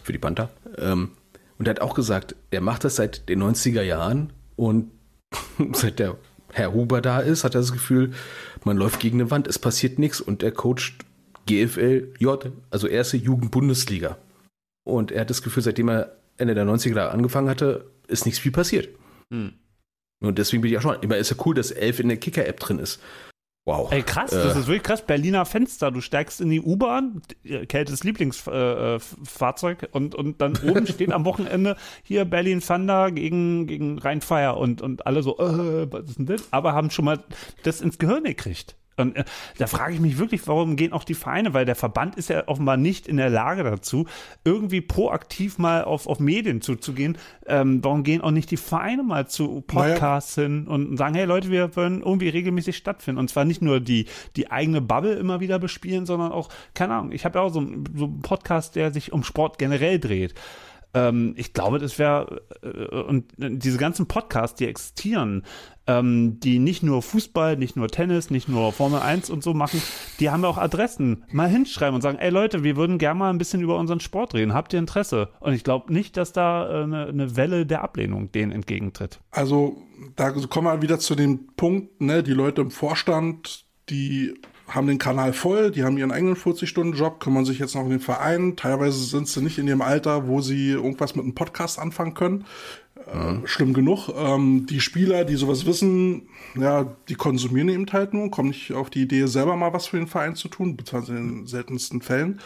für 0.03 0.11
die 0.11 0.19
Panther. 0.19 0.49
Ähm, 0.77 1.11
und 1.57 1.67
er 1.67 1.71
hat 1.71 1.81
auch 1.81 1.93
gesagt, 1.93 2.35
er 2.51 2.61
macht 2.61 2.83
das 2.83 2.95
seit 2.95 3.27
den 3.29 3.41
90er 3.41 3.81
Jahren 3.81 4.31
und 4.55 4.91
seit 5.73 5.99
der 5.99 6.15
Herr 6.51 6.73
Huber 6.73 7.01
da 7.01 7.19
ist, 7.19 7.43
hat 7.43 7.55
er 7.55 7.61
das 7.61 7.71
Gefühl, 7.71 8.11
man 8.63 8.77
läuft 8.77 8.99
gegen 8.99 9.19
eine 9.19 9.31
Wand, 9.31 9.47
es 9.47 9.59
passiert 9.59 9.99
nichts 9.99 10.19
und 10.19 10.41
er 10.41 10.51
coacht 10.51 10.93
GFL 11.45 12.13
J, 12.17 12.51
also 12.71 12.87
erste 12.87 13.17
Jugendbundesliga. 13.17 14.17
Und 14.83 15.11
er 15.11 15.21
hat 15.21 15.29
das 15.29 15.43
Gefühl, 15.43 15.63
seitdem 15.63 15.89
er 15.89 16.15
Ende 16.37 16.55
der 16.55 16.65
90er 16.65 16.95
Jahre 16.95 17.11
angefangen 17.11 17.49
hatte, 17.49 17.85
ist 18.09 18.25
nichts 18.25 18.39
viel 18.39 18.51
passiert. 18.51 18.89
Hm. 19.31 19.53
Und 20.21 20.37
deswegen 20.37 20.61
bin 20.61 20.71
ich 20.71 20.77
auch 20.77 20.81
schon, 20.81 21.01
immer 21.01 21.17
ist 21.17 21.29
ja 21.29 21.37
cool, 21.45 21.55
dass 21.55 21.71
Elf 21.71 21.99
in 21.99 22.09
der 22.09 22.17
Kicker-App 22.17 22.59
drin 22.59 22.79
ist. 22.79 22.99
Wow. 23.65 23.91
Ey, 23.91 24.01
krass, 24.01 24.31
das 24.31 24.55
äh. 24.55 24.59
ist 24.59 24.67
wirklich 24.67 24.83
krass. 24.83 25.05
Berliner 25.05 25.45
Fenster. 25.45 25.91
Du 25.91 26.01
steigst 26.01 26.41
in 26.41 26.49
die 26.49 26.59
U-Bahn, 26.59 27.21
kältes 27.67 28.03
Lieblingsfahrzeug, 28.03 29.83
äh, 29.83 29.85
äh 29.85 29.89
und, 29.91 30.15
und 30.15 30.41
dann 30.41 30.57
oben 30.67 30.87
steht 30.87 31.11
am 31.11 31.23
Wochenende 31.25 31.75
hier 32.01 32.25
Berlin 32.25 32.61
Thunder 32.61 33.11
gegen, 33.11 33.67
gegen 33.67 33.99
Rhein-Fire 33.99 34.55
und, 34.55 34.81
und 34.81 35.05
alle 35.05 35.21
so, 35.21 35.37
äh, 35.37 35.91
was 35.91 36.09
ist 36.09 36.17
denn 36.17 36.25
das? 36.25 36.51
Aber 36.51 36.73
haben 36.73 36.89
schon 36.89 37.05
mal 37.05 37.23
das 37.63 37.81
ins 37.81 37.99
Gehirn 37.99 38.23
gekriegt. 38.23 38.75
Und 38.99 39.15
äh, 39.15 39.23
da 39.57 39.67
frage 39.67 39.93
ich 39.93 39.99
mich 39.99 40.17
wirklich, 40.17 40.47
warum 40.47 40.75
gehen 40.75 40.93
auch 40.93 41.03
die 41.03 41.13
Vereine, 41.13 41.53
weil 41.53 41.65
der 41.65 41.75
Verband 41.75 42.15
ist 42.15 42.29
ja 42.29 42.47
offenbar 42.47 42.77
nicht 42.77 43.07
in 43.07 43.17
der 43.17 43.29
Lage 43.29 43.63
dazu, 43.63 44.05
irgendwie 44.43 44.81
proaktiv 44.81 45.57
mal 45.57 45.83
auf, 45.83 46.07
auf 46.07 46.19
Medien 46.19 46.61
zuzugehen. 46.61 47.17
Ähm, 47.45 47.83
warum 47.83 48.03
gehen 48.03 48.21
auch 48.21 48.31
nicht 48.31 48.51
die 48.51 48.57
Vereine 48.57 49.03
mal 49.03 49.27
zu 49.27 49.61
Podcasts 49.61 50.37
naja. 50.37 50.49
hin 50.49 50.67
und 50.67 50.97
sagen, 50.97 51.15
hey 51.15 51.25
Leute, 51.25 51.49
wir 51.49 51.75
wollen 51.75 52.01
irgendwie 52.01 52.29
regelmäßig 52.29 52.77
stattfinden. 52.77 53.19
Und 53.19 53.29
zwar 53.29 53.45
nicht 53.45 53.61
nur 53.61 53.79
die, 53.79 54.05
die 54.35 54.51
eigene 54.51 54.81
Bubble 54.81 55.13
immer 55.13 55.39
wieder 55.39 55.59
bespielen, 55.59 56.05
sondern 56.05 56.31
auch, 56.31 56.49
keine 56.73 56.95
Ahnung, 56.95 57.11
ich 57.11 57.25
habe 57.25 57.39
ja 57.39 57.45
auch 57.45 57.53
so, 57.53 57.61
so 57.95 58.05
einen 58.05 58.21
Podcast, 58.21 58.75
der 58.75 58.91
sich 58.91 59.13
um 59.13 59.23
Sport 59.23 59.57
generell 59.57 59.99
dreht. 59.99 60.33
Ähm, 60.93 61.33
ich 61.37 61.53
glaube, 61.53 61.79
das 61.79 61.99
wäre, 61.99 62.41
äh, 62.63 62.95
und 62.95 63.25
diese 63.37 63.77
ganzen 63.77 64.07
Podcasts, 64.07 64.57
die 64.57 64.65
existieren, 64.65 65.43
ähm, 65.85 66.39
die 66.39 66.59
nicht 66.59 66.83
nur 66.83 67.01
Fußball, 67.01 67.57
nicht 67.57 67.75
nur 67.75 67.87
Tennis, 67.87 68.29
nicht 68.29 68.47
nur 68.47 68.71
Formel 68.71 68.99
1 68.99 69.29
und 69.29 69.43
so 69.43 69.53
machen, 69.53 69.81
die 70.19 70.29
haben 70.29 70.43
ja 70.43 70.49
auch 70.49 70.57
Adressen. 70.57 71.25
Mal 71.31 71.49
hinschreiben 71.49 71.95
und 71.95 72.01
sagen, 72.01 72.17
ey 72.19 72.29
Leute, 72.29 72.63
wir 72.63 72.75
würden 72.75 72.97
gerne 72.97 73.19
mal 73.19 73.29
ein 73.29 73.37
bisschen 73.37 73.61
über 73.61 73.77
unseren 73.77 73.99
Sport 73.99 74.33
reden. 74.33 74.53
Habt 74.53 74.73
ihr 74.73 74.79
Interesse? 74.79 75.29
Und 75.39 75.53
ich 75.53 75.63
glaube 75.63 75.93
nicht, 75.93 76.17
dass 76.17 76.31
da 76.31 76.69
äh, 76.69 76.83
eine, 76.83 77.05
eine 77.07 77.35
Welle 77.35 77.65
der 77.65 77.83
Ablehnung 77.83 78.31
denen 78.31 78.51
entgegentritt. 78.51 79.19
Also, 79.31 79.77
da 80.15 80.31
kommen 80.31 80.67
wir 80.67 80.81
wieder 80.81 80.99
zu 80.99 81.15
dem 81.15 81.47
Punkt, 81.55 82.01
ne, 82.01 82.23
die 82.23 82.33
Leute 82.33 82.61
im 82.61 82.71
Vorstand, 82.71 83.65
die 83.89 84.35
haben 84.69 84.87
den 84.87 84.97
Kanal 84.97 85.33
voll, 85.33 85.71
die 85.71 85.83
haben 85.83 85.97
ihren 85.97 86.11
eigenen 86.11 86.35
40-Stunden-Job, 86.35 87.19
kümmern 87.19 87.45
sich 87.45 87.59
jetzt 87.59 87.75
noch 87.75 87.83
um 87.83 87.89
den 87.89 87.99
Verein. 87.99 88.55
Teilweise 88.55 89.03
sind 89.03 89.27
sie 89.27 89.41
nicht 89.41 89.57
in 89.57 89.65
dem 89.65 89.81
Alter, 89.81 90.27
wo 90.27 90.41
sie 90.41 90.71
irgendwas 90.71 91.15
mit 91.15 91.25
einem 91.25 91.35
Podcast 91.35 91.79
anfangen 91.79 92.13
können. 92.13 92.45
Mhm. 93.13 93.43
Äh, 93.43 93.47
schlimm 93.47 93.73
genug. 93.73 94.09
Ähm, 94.15 94.65
die 94.67 94.79
Spieler, 94.79 95.25
die 95.25 95.35
sowas 95.35 95.65
wissen, 95.65 96.29
ja, 96.55 96.85
die 97.07 97.15
konsumieren 97.15 97.69
eben 97.69 97.85
halt 97.91 98.13
nur, 98.13 98.31
kommen 98.31 98.49
nicht 98.49 98.73
auf 98.73 98.89
die 98.89 99.01
Idee, 99.03 99.25
selber 99.27 99.55
mal 99.55 99.73
was 99.73 99.87
für 99.87 99.97
den 99.97 100.07
Verein 100.07 100.35
zu 100.35 100.47
tun, 100.47 100.77
beziehungsweise 100.77 101.17
in 101.17 101.27
den 101.27 101.47
seltensten 101.47 102.01
Fällen. 102.01 102.39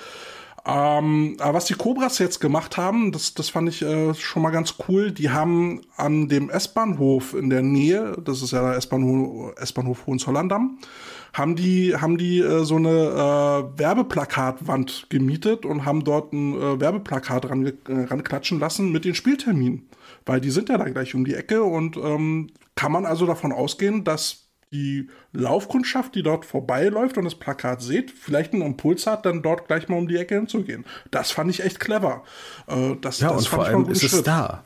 Ähm, 0.66 1.36
aber 1.40 1.56
was 1.56 1.66
die 1.66 1.74
Cobras 1.74 2.20
jetzt 2.20 2.40
gemacht 2.40 2.78
haben, 2.78 3.12
das, 3.12 3.34
das 3.34 3.50
fand 3.50 3.68
ich 3.68 3.82
äh, 3.82 4.14
schon 4.14 4.42
mal 4.42 4.52
ganz 4.52 4.76
cool. 4.88 5.12
Die 5.12 5.30
haben 5.30 5.82
an 5.98 6.30
dem 6.30 6.50
S-Bahnhof 6.50 7.34
in 7.34 7.50
der 7.50 7.62
Nähe, 7.62 8.16
das 8.24 8.42
ist 8.42 8.52
ja 8.52 8.62
der 8.62 8.78
S-Bahnhof, 8.78 9.54
S-Bahnhof 9.58 10.08
Hohenzollern-Damm, 10.08 10.80
haben 11.34 11.56
die, 11.56 11.96
haben 11.96 12.18
die 12.18 12.40
äh, 12.40 12.64
so 12.64 12.76
eine 12.76 12.90
äh, 12.90 13.80
Werbeplakatwand 13.80 15.08
gemietet 15.10 15.66
und 15.66 15.84
haben 15.84 16.04
dort 16.04 16.32
ein 16.32 16.56
äh, 16.56 16.80
Werbeplakat 16.80 17.50
ran, 17.50 17.66
äh, 17.66 17.72
ranklatschen 17.88 18.60
lassen 18.60 18.92
mit 18.92 19.04
den 19.04 19.16
Spielterminen. 19.16 19.90
Weil 20.26 20.40
die 20.40 20.52
sind 20.52 20.70
ja 20.70 20.78
da 20.78 20.88
gleich 20.90 21.16
um 21.16 21.26
die 21.26 21.34
Ecke 21.34 21.64
und 21.64 21.98
ähm, 21.98 22.52
kann 22.76 22.92
man 22.92 23.06
also 23.06 23.26
davon 23.26 23.52
ausgehen, 23.52 24.04
dass 24.04 24.44
die 24.72 25.08
Laufkundschaft, 25.34 26.16
die 26.16 26.24
dort 26.24 26.46
vorbeiläuft 26.46 27.18
und 27.18 27.26
das 27.26 27.36
Plakat 27.36 27.82
sieht, 27.82 28.12
vielleicht 28.12 28.54
einen 28.54 28.64
Impuls 28.64 29.06
hat, 29.06 29.26
dann 29.26 29.44
dort 29.44 29.68
gleich 29.68 29.88
mal 29.88 29.98
um 29.98 30.08
die 30.08 30.18
Ecke 30.18 30.36
hinzugehen. 30.36 30.86
Das 31.12 31.32
fand 31.32 31.50
ich 31.52 31.64
echt 31.64 31.80
clever. 31.80 32.24
Äh, 32.68 32.96
das, 33.02 33.20
ja, 33.20 33.30
das 33.30 33.44
und 33.44 33.48
vor 33.50 33.66
allem 33.66 33.90
ist 33.90 34.04
es 34.04 34.24
da. 34.24 34.64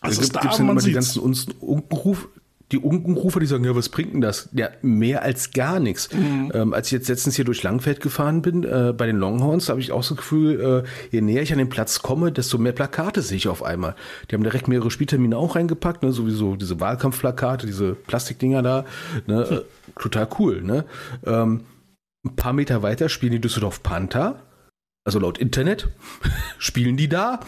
Also 0.00 0.22
es 0.22 0.32
gibt 0.32 0.44
es 0.44 0.56
dann 0.56 0.68
immer 0.68 0.80
die 0.80 0.92
ganzen 0.92 1.20
Unkenruf, 1.20 2.28
die 2.72 2.78
Unkenrufer, 2.78 3.40
die 3.40 3.46
sagen, 3.46 3.64
ja, 3.64 3.74
was 3.74 3.88
bringt 3.88 4.14
denn 4.14 4.20
das? 4.20 4.48
Ja, 4.52 4.68
mehr 4.82 5.22
als 5.22 5.50
gar 5.50 5.80
nichts. 5.80 6.12
Mhm. 6.12 6.52
Ähm, 6.54 6.72
als 6.72 6.86
ich 6.88 6.92
jetzt 6.92 7.08
letztens 7.08 7.34
hier 7.34 7.44
durch 7.44 7.62
Langfeld 7.62 8.00
gefahren 8.00 8.42
bin, 8.42 8.62
äh, 8.62 8.92
bei 8.96 9.06
den 9.06 9.16
Longhorns, 9.16 9.68
habe 9.68 9.80
ich 9.80 9.90
auch 9.90 10.02
so 10.02 10.14
das 10.14 10.22
Gefühl, 10.22 10.84
äh, 10.84 10.88
je 11.10 11.20
näher 11.20 11.42
ich 11.42 11.52
an 11.52 11.58
den 11.58 11.68
Platz 11.68 12.02
komme, 12.02 12.30
desto 12.30 12.58
mehr 12.58 12.72
Plakate 12.72 13.22
sehe 13.22 13.38
ich 13.38 13.48
auf 13.48 13.62
einmal. 13.62 13.96
Die 14.30 14.34
haben 14.34 14.44
direkt 14.44 14.68
mehrere 14.68 14.90
Spieltermine 14.90 15.36
auch 15.36 15.56
reingepackt, 15.56 16.02
ne? 16.02 16.12
sowieso 16.12 16.54
diese 16.54 16.78
Wahlkampfplakate, 16.78 17.66
diese 17.66 17.94
Plastikdinger 17.94 18.62
da, 18.62 18.84
ne? 19.26 19.48
Hm. 19.48 19.56
Äh, 19.58 19.60
total 19.98 20.28
cool. 20.38 20.62
Ne? 20.62 20.84
Ähm, 21.26 21.62
ein 22.24 22.36
paar 22.36 22.52
Meter 22.52 22.82
weiter 22.82 23.08
spielen 23.08 23.32
die 23.32 23.40
Düsseldorf 23.40 23.82
Panther, 23.82 24.42
also 25.04 25.18
laut 25.18 25.38
Internet, 25.38 25.88
spielen 26.58 26.96
die 26.96 27.08
da. 27.08 27.40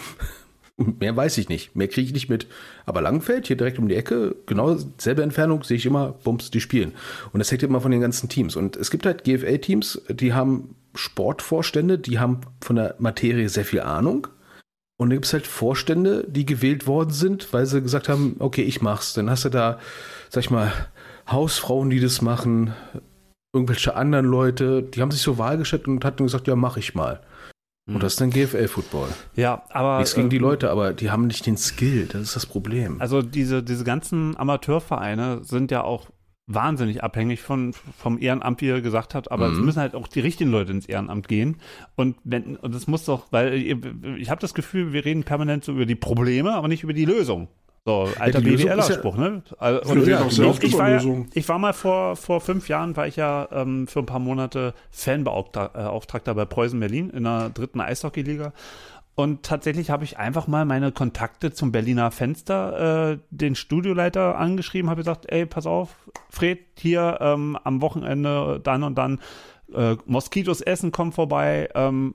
Mehr 0.76 1.16
weiß 1.16 1.38
ich 1.38 1.48
nicht. 1.48 1.76
Mehr 1.76 1.88
kriege 1.88 2.06
ich 2.06 2.12
nicht 2.12 2.28
mit. 2.28 2.46
Aber 2.86 3.02
Langenfeld, 3.02 3.46
hier 3.46 3.56
direkt 3.56 3.78
um 3.78 3.88
die 3.88 3.94
Ecke, 3.94 4.34
genau 4.46 4.76
selbe 4.98 5.22
Entfernung, 5.22 5.62
sehe 5.64 5.76
ich 5.76 5.86
immer, 5.86 6.12
bums, 6.24 6.50
die 6.50 6.60
spielen. 6.60 6.92
Und 7.32 7.40
das 7.40 7.50
hängt 7.50 7.62
immer 7.62 7.80
von 7.80 7.90
den 7.90 8.00
ganzen 8.00 8.28
Teams. 8.28 8.56
Und 8.56 8.76
es 8.76 8.90
gibt 8.90 9.06
halt 9.06 9.24
GFL-Teams, 9.24 10.02
die 10.08 10.32
haben 10.32 10.74
Sportvorstände, 10.94 11.98
die 11.98 12.18
haben 12.18 12.40
von 12.60 12.76
der 12.76 12.96
Materie 12.98 13.48
sehr 13.48 13.64
viel 13.64 13.80
Ahnung. 13.80 14.28
Und 14.98 15.10
dann 15.10 15.16
gibt 15.16 15.26
es 15.26 15.32
halt 15.32 15.46
Vorstände, 15.46 16.24
die 16.28 16.46
gewählt 16.46 16.86
worden 16.86 17.10
sind, 17.10 17.52
weil 17.52 17.66
sie 17.66 17.82
gesagt 17.82 18.08
haben, 18.08 18.36
okay, 18.38 18.62
ich 18.62 18.82
mach's. 18.82 19.14
Dann 19.14 19.28
hast 19.28 19.44
du 19.44 19.48
da, 19.48 19.78
sag 20.30 20.44
ich 20.44 20.50
mal, 20.50 20.72
Hausfrauen, 21.28 21.90
die 21.90 22.00
das 22.00 22.22
machen, 22.22 22.72
irgendwelche 23.52 23.94
anderen 23.96 24.26
Leute, 24.26 24.82
die 24.82 25.02
haben 25.02 25.10
sich 25.10 25.22
so 25.22 25.38
Wahl 25.38 25.58
gestellt 25.58 25.86
und 25.86 26.04
hatten 26.04 26.24
gesagt, 26.24 26.48
ja, 26.48 26.56
mach 26.56 26.76
ich 26.76 26.94
mal. 26.94 27.20
Und 27.94 28.02
das 28.02 28.14
ist 28.14 28.20
dann 28.20 28.30
GFL-Football. 28.30 29.08
Ja, 29.36 29.62
aber. 29.70 29.98
Nichts 29.98 30.14
gegen 30.14 30.30
die 30.30 30.38
Leute, 30.38 30.70
aber 30.70 30.92
die 30.92 31.10
haben 31.10 31.26
nicht 31.26 31.46
den 31.46 31.56
Skill, 31.56 32.06
das 32.06 32.22
ist 32.22 32.36
das 32.36 32.46
Problem. 32.46 33.00
Also 33.00 33.22
diese, 33.22 33.62
diese 33.62 33.84
ganzen 33.84 34.36
Amateurvereine 34.36 35.40
sind 35.44 35.70
ja 35.70 35.82
auch 35.82 36.08
wahnsinnig 36.46 37.02
abhängig 37.02 37.40
von, 37.40 37.72
vom 37.72 38.18
Ehrenamt, 38.18 38.60
wie 38.60 38.66
ihr 38.66 38.80
gesagt 38.80 39.14
habt, 39.14 39.30
aber 39.30 39.48
mhm. 39.48 39.54
es 39.54 39.60
müssen 39.60 39.80
halt 39.80 39.94
auch 39.94 40.08
die 40.08 40.20
richtigen 40.20 40.50
Leute 40.50 40.72
ins 40.72 40.86
Ehrenamt 40.86 41.28
gehen. 41.28 41.56
Und 41.94 42.16
wenn, 42.24 42.56
und 42.56 42.74
das 42.74 42.86
muss 42.86 43.04
doch, 43.04 43.26
weil 43.30 43.54
ich 43.54 44.30
habe 44.30 44.40
das 44.40 44.54
Gefühl, 44.54 44.92
wir 44.92 45.04
reden 45.04 45.24
permanent 45.24 45.64
so 45.64 45.72
über 45.72 45.86
die 45.86 45.94
Probleme, 45.94 46.52
aber 46.52 46.68
nicht 46.68 46.82
über 46.82 46.92
die 46.92 47.04
Lösung. 47.04 47.48
So, 47.84 48.08
alter 48.18 48.38
ja, 48.40 48.56
BWLer-Spruch, 48.56 49.16
ja, 49.16 49.28
ne? 49.28 49.42
Also, 49.58 49.90
und 49.90 50.06
ja, 50.06 50.24
ich, 50.24 50.62
ich, 50.62 50.78
war 50.78 50.88
ja, 50.88 51.02
ich 51.34 51.48
war 51.48 51.58
mal 51.58 51.72
vor, 51.72 52.14
vor 52.14 52.40
fünf 52.40 52.68
Jahren, 52.68 52.96
war 52.96 53.08
ich 53.08 53.16
ja 53.16 53.48
ähm, 53.50 53.88
für 53.88 53.98
ein 53.98 54.06
paar 54.06 54.20
Monate 54.20 54.72
Fanbeauftragter 54.92 56.30
äh, 56.30 56.34
bei 56.34 56.44
Preußen 56.44 56.78
Berlin 56.78 57.10
in 57.10 57.24
der 57.24 57.50
dritten 57.50 57.80
Eishockeyliga. 57.80 58.52
Und 59.16 59.42
tatsächlich 59.42 59.90
habe 59.90 60.04
ich 60.04 60.16
einfach 60.16 60.46
mal 60.46 60.64
meine 60.64 60.92
Kontakte 60.92 61.52
zum 61.52 61.72
Berliner 61.72 62.12
Fenster, 62.12 63.12
äh, 63.12 63.18
den 63.30 63.56
Studioleiter 63.56 64.38
angeschrieben, 64.38 64.88
habe 64.88 65.00
gesagt, 65.00 65.26
ey, 65.30 65.44
pass 65.44 65.66
auf, 65.66 65.96
Fred, 66.30 66.60
hier 66.78 67.18
ähm, 67.20 67.58
am 67.64 67.82
Wochenende 67.82 68.60
dann 68.62 68.84
und 68.84 68.96
dann 68.96 69.20
äh, 69.74 69.96
Moskitos 70.06 70.60
Essen 70.60 70.92
kommt 70.92 71.14
vorbei, 71.14 71.68
ähm, 71.74 72.14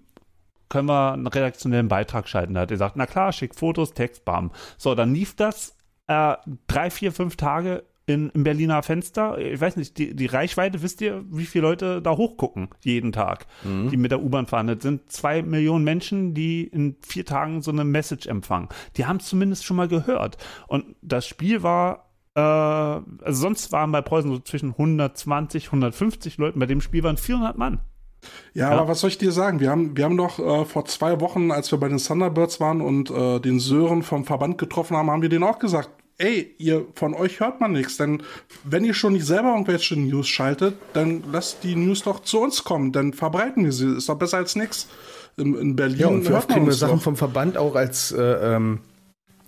können 0.70 0.88
wir 0.88 1.14
einen 1.14 1.28
redaktionellen 1.28 1.88
Beitrag 1.88 2.28
schalten. 2.28 2.54
Da 2.54 2.62
hat 2.62 2.72
er 2.72 2.76
gesagt, 2.76 2.96
na 2.96 3.06
klar, 3.06 3.32
schick 3.32 3.56
Fotos, 3.56 3.94
Text, 3.94 4.26
bam. 4.26 4.52
So, 4.78 4.96
dann 4.96 5.14
lief 5.14 5.36
das 5.36 5.76
äh, 6.08 6.36
drei, 6.68 6.90
vier, 6.90 7.12
fünf 7.12 7.36
Tage 7.36 7.84
in, 8.06 8.30
im 8.30 8.44
Berliner 8.44 8.82
Fenster. 8.84 9.38
Ich 9.38 9.60
weiß 9.60 9.76
nicht, 9.76 9.98
die, 9.98 10.16
die 10.16 10.26
Reichweite, 10.26 10.82
wisst 10.82 11.02
ihr, 11.02 11.24
wie 11.30 11.46
viele 11.46 11.64
Leute 11.64 12.02
da 12.02 12.12
hochgucken 12.16 12.70
jeden 12.82 13.12
Tag, 13.12 13.46
mhm. 13.64 13.90
die 13.90 13.98
mit 13.98 14.12
der 14.12 14.24
U-Bahn 14.24 14.48
fahren? 14.48 14.68
Das 14.68 14.82
sind 14.82 15.12
zwei 15.12 15.42
Millionen 15.42 15.84
Menschen, 15.84 16.34
die 16.34 16.64
in 16.64 16.96
vier 17.06 17.26
Tagen 17.26 17.62
so 17.62 17.72
eine 17.72 17.84
Message 17.84 18.28
empfangen. 18.28 18.70
Die 18.96 19.06
haben 19.06 19.18
es 19.18 19.28
zumindest 19.28 19.66
schon 19.66 19.78
mal 19.78 19.90
gehört. 19.90 20.38
Und 20.68 20.96
das 21.02 21.28
Spiel 21.28 21.64
war 21.64 22.08
äh, 22.36 22.40
also 22.40 23.42
sonst 23.42 23.72
waren 23.72 23.92
bei 23.92 24.02
Preußen 24.02 24.32
so 24.32 24.40
zwischen 24.40 24.70
120, 24.70 25.66
150 25.66 26.38
Leuten. 26.38 26.60
Bei 26.60 26.66
dem 26.66 26.82
Spiel 26.82 27.04
waren 27.04 27.18
400 27.18 27.58
Mann. 27.58 27.80
Ja, 28.54 28.72
ja, 28.72 28.78
aber 28.78 28.88
was 28.88 29.02
soll 29.02 29.10
ich 29.10 29.18
dir 29.18 29.32
sagen? 29.32 29.60
Wir 29.60 29.70
haben, 29.70 29.96
wir 29.96 30.06
haben 30.06 30.18
doch 30.18 30.40
äh, 30.40 30.66
vor 30.66 30.86
zwei 30.86 31.20
Wochen, 31.22 31.52
als 31.52 31.72
wir 31.72 31.80
bei 31.80 31.88
den 31.88 32.00
Thunderbirds 32.00 32.60
waren 32.60 32.82
und 32.82 33.10
äh, 33.12 33.40
den 33.40 33.60
Sören 33.60 34.04
vom 34.04 34.26
Verband 34.26 34.58
getroffen 34.58 34.98
haben, 34.98 35.12
haben 35.12 35.22
wir 35.22 35.30
denen 35.30 35.44
auch 35.44 35.60
gesagt, 35.60 35.90
ey, 36.18 36.56
ihr 36.58 36.86
von 36.96 37.14
euch 37.14 37.40
hört 37.40 37.60
man 37.60 37.72
nichts. 37.74 37.98
Denn 37.98 38.24
wenn 38.64 38.84
ihr 38.84 38.94
schon 38.94 39.14
nicht 39.14 39.26
selber 39.26 39.50
irgendwelche 39.50 40.00
News 40.00 40.28
schaltet, 40.28 40.76
dann 40.94 41.24
lasst 41.32 41.64
die 41.64 41.76
News 41.76 42.04
doch 42.04 42.22
zu 42.22 42.40
uns 42.42 42.64
kommen. 42.64 42.92
Dann 42.92 43.14
verbreiten 43.14 43.64
wir 43.64 43.72
sie. 43.72 43.98
Ist 43.98 44.10
doch 44.10 44.18
besser 44.18 44.38
als 44.38 44.56
nichts. 44.56 44.88
In, 45.38 45.56
in 45.56 45.76
Berlin 45.76 46.00
ja, 46.00 46.08
und 46.08 46.28
hört 46.28 46.50
man 46.50 46.56
kriegen 46.56 46.66
wir 46.66 46.74
Sachen 46.74 47.00
vom 47.00 47.16
Verband 47.16 47.58
auch 47.58 47.76
als 47.76 48.12
äh, 48.12 48.22
ähm 48.22 48.80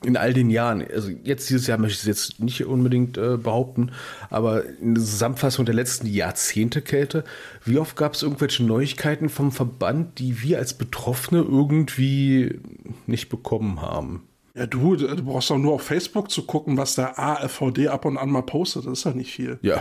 in 0.03 0.15
all 0.15 0.33
den 0.33 0.49
Jahren, 0.49 0.85
also 0.93 1.09
jetzt 1.23 1.49
dieses 1.49 1.67
Jahr 1.67 1.77
möchte 1.77 1.95
ich 1.95 2.01
es 2.01 2.29
jetzt 2.29 2.39
nicht 2.39 2.65
unbedingt 2.65 3.17
äh, 3.17 3.37
behaupten, 3.37 3.91
aber 4.29 4.65
in 4.65 4.95
der 4.95 5.03
Zusammenfassung 5.03 5.65
der 5.65 5.75
letzten 5.75 6.07
Jahrzehnte 6.07 6.81
Kälte, 6.81 7.23
wie 7.65 7.77
oft 7.77 7.95
gab 7.95 8.13
es 8.13 8.23
irgendwelche 8.23 8.63
Neuigkeiten 8.63 9.29
vom 9.29 9.51
Verband, 9.51 10.19
die 10.19 10.41
wir 10.41 10.57
als 10.57 10.73
Betroffene 10.73 11.39
irgendwie 11.39 12.59
nicht 13.07 13.29
bekommen 13.29 13.81
haben? 13.81 14.28
Ja, 14.59 14.65
du, 14.65 14.97
du 14.97 15.23
brauchst 15.23 15.49
doch 15.49 15.57
nur 15.57 15.75
auf 15.75 15.83
Facebook 15.83 16.29
zu 16.29 16.45
gucken, 16.45 16.75
was 16.75 16.95
der 16.95 17.17
AFVD 17.17 17.87
ab 17.87 18.03
und 18.03 18.17
an 18.17 18.29
mal 18.29 18.41
postet. 18.41 18.85
Das 18.85 18.99
ist 18.99 19.03
ja 19.05 19.11
nicht 19.11 19.31
viel. 19.31 19.57
Ja. 19.61 19.79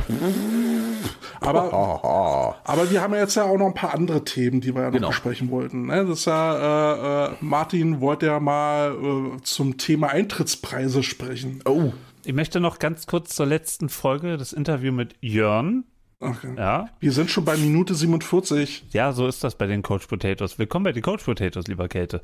Aber, 1.41 2.61
aber 2.64 2.89
wir 2.89 3.03
haben 3.03 3.12
ja 3.12 3.18
jetzt 3.18 3.35
ja 3.35 3.43
auch 3.43 3.59
noch 3.59 3.66
ein 3.66 3.74
paar 3.74 3.93
andere 3.93 4.22
Themen, 4.22 4.61
die 4.61 4.76
wir 4.76 4.83
ja 4.83 4.89
noch 4.89 4.95
genau. 4.95 5.09
besprechen 5.09 5.51
wollten. 5.51 5.87
Ne? 5.87 6.07
Das 6.07 6.20
ist 6.20 6.24
ja, 6.26 7.26
äh, 7.26 7.33
äh, 7.33 7.37
Martin 7.41 8.01
wollte 8.01 8.26
ja 8.26 8.39
mal 8.39 8.93
äh, 8.93 9.43
zum 9.43 9.79
Thema 9.79 10.11
Eintrittspreise 10.11 11.03
sprechen. 11.03 11.61
Oh. 11.64 11.91
Ich 12.24 12.33
möchte 12.33 12.61
noch 12.61 12.79
ganz 12.79 13.09
kurz 13.09 13.35
zur 13.35 13.47
letzten 13.47 13.89
Folge, 13.89 14.37
das 14.37 14.53
Interview 14.53 14.93
mit 14.93 15.16
Jörn, 15.20 15.87
Okay. 16.21 16.53
Ja. 16.57 16.89
Wir 16.99 17.12
sind 17.12 17.31
schon 17.31 17.45
bei 17.45 17.57
Minute 17.57 17.95
47. 17.95 18.87
Ja, 18.91 19.12
so 19.12 19.29
ist 19.29 19.45
das 19.45 19.55
bei 19.55 19.69
den 19.69 19.83
Coach 19.83 20.09
Potatoes. 20.09 20.59
Willkommen 20.59 20.85
bei 20.85 20.91
den 20.93 21.03
Coach 21.03 21.23
Potatoes, 21.23 21.69
lieber 21.69 21.87
Kälte. 21.87 22.21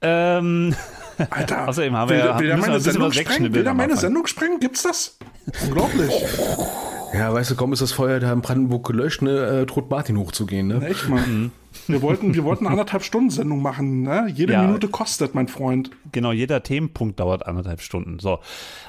Ähm, 0.00 0.74
Alter, 1.28 1.68
außerdem 1.68 1.94
haben 1.94 2.08
wir 2.08 2.16
will, 2.16 2.24
ja, 2.24 2.38
will 2.38 2.50
er 2.50 2.56
meine 2.56 2.80
Sendung 2.80 3.12
sprengen? 3.12 3.54
Will 3.54 3.66
er 3.66 3.74
meine 3.74 3.98
Sendung 3.98 4.26
sprengen? 4.26 4.60
Gibt's 4.60 4.82
das? 4.82 5.18
Unglaublich. 5.66 6.10
Ja, 7.12 7.34
weißt 7.34 7.50
du, 7.50 7.54
kaum 7.56 7.74
ist 7.74 7.82
das 7.82 7.92
Feuer 7.92 8.18
da 8.18 8.32
in 8.32 8.40
Brandenburg 8.40 8.86
gelöscht, 8.86 9.20
ne, 9.20 9.60
äh, 9.60 9.66
droht 9.66 9.90
Martin 9.90 10.16
hochzugehen, 10.18 10.68
ne? 10.68 10.84
Echt 10.86 11.06
mal. 11.10 11.22
Wir 11.86 12.00
wollten, 12.00 12.34
wir 12.34 12.44
wollten 12.44 12.64
eine 12.64 12.72
anderthalb 12.72 13.04
Stunden 13.04 13.28
Sendung 13.28 13.60
machen, 13.60 14.02
ne? 14.02 14.26
Jede 14.34 14.54
Ja. 14.54 14.62
Minute 14.62 14.88
kostet, 14.88 15.34
mein 15.34 15.48
Freund. 15.48 15.90
Genau, 16.12 16.32
jeder 16.32 16.62
Themenpunkt 16.62 17.20
dauert 17.20 17.46
anderthalb 17.46 17.82
Stunden. 17.82 18.18
So. 18.20 18.38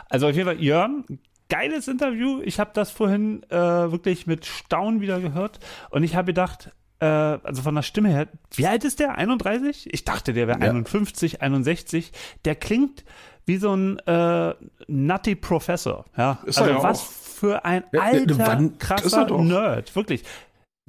Also 0.09 0.29
auf 0.29 0.35
jeden 0.35 0.47
Fall, 0.47 0.61
Jörn, 0.63 1.03
geiles 1.49 1.87
Interview. 1.87 2.41
Ich 2.43 2.59
habe 2.59 2.71
das 2.73 2.91
vorhin 2.91 3.43
äh, 3.49 3.55
wirklich 3.57 4.27
mit 4.27 4.45
Staunen 4.45 5.01
wieder 5.01 5.19
gehört. 5.19 5.59
Und 5.89 6.03
ich 6.03 6.15
habe 6.15 6.27
gedacht, 6.27 6.71
äh, 6.99 7.05
also 7.05 7.61
von 7.61 7.75
der 7.75 7.81
Stimme 7.83 8.09
her, 8.09 8.27
wie 8.55 8.67
alt 8.67 8.83
ist 8.83 8.99
der? 8.99 9.15
31? 9.17 9.93
Ich 9.93 10.05
dachte, 10.05 10.33
der 10.33 10.47
wäre 10.47 10.59
Ja. 10.59 10.69
51, 10.69 11.41
61. 11.41 12.11
Der 12.45 12.55
klingt 12.55 13.03
wie 13.45 13.57
so 13.57 13.75
ein 13.75 13.99
äh, 13.99 14.55
nutty 14.87 15.35
Professor. 15.35 16.05
Ja? 16.17 16.39
Ist 16.45 16.57
er 16.57 16.63
also 16.63 16.77
ja 16.77 16.83
was 16.83 16.99
auch. 17.01 17.05
für 17.05 17.65
ein 17.65 17.83
Ja, 17.91 17.99
ne- 18.11 18.25
ne 18.25 18.45
alter, 18.47 18.63
er 18.63 18.69
krasser. 18.79 19.37
Nerd. 19.43 19.95
Wirklich. 19.95 20.23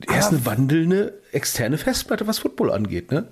Er 0.07 0.19
ist 0.19 0.29
eine 0.29 0.45
wandelnde 0.47 1.21
externe 1.33 1.79
Festplatte, 1.79 2.27
was 2.27 2.39
Football 2.39 2.71
angeht, 2.71 3.11
ne? 3.11 3.29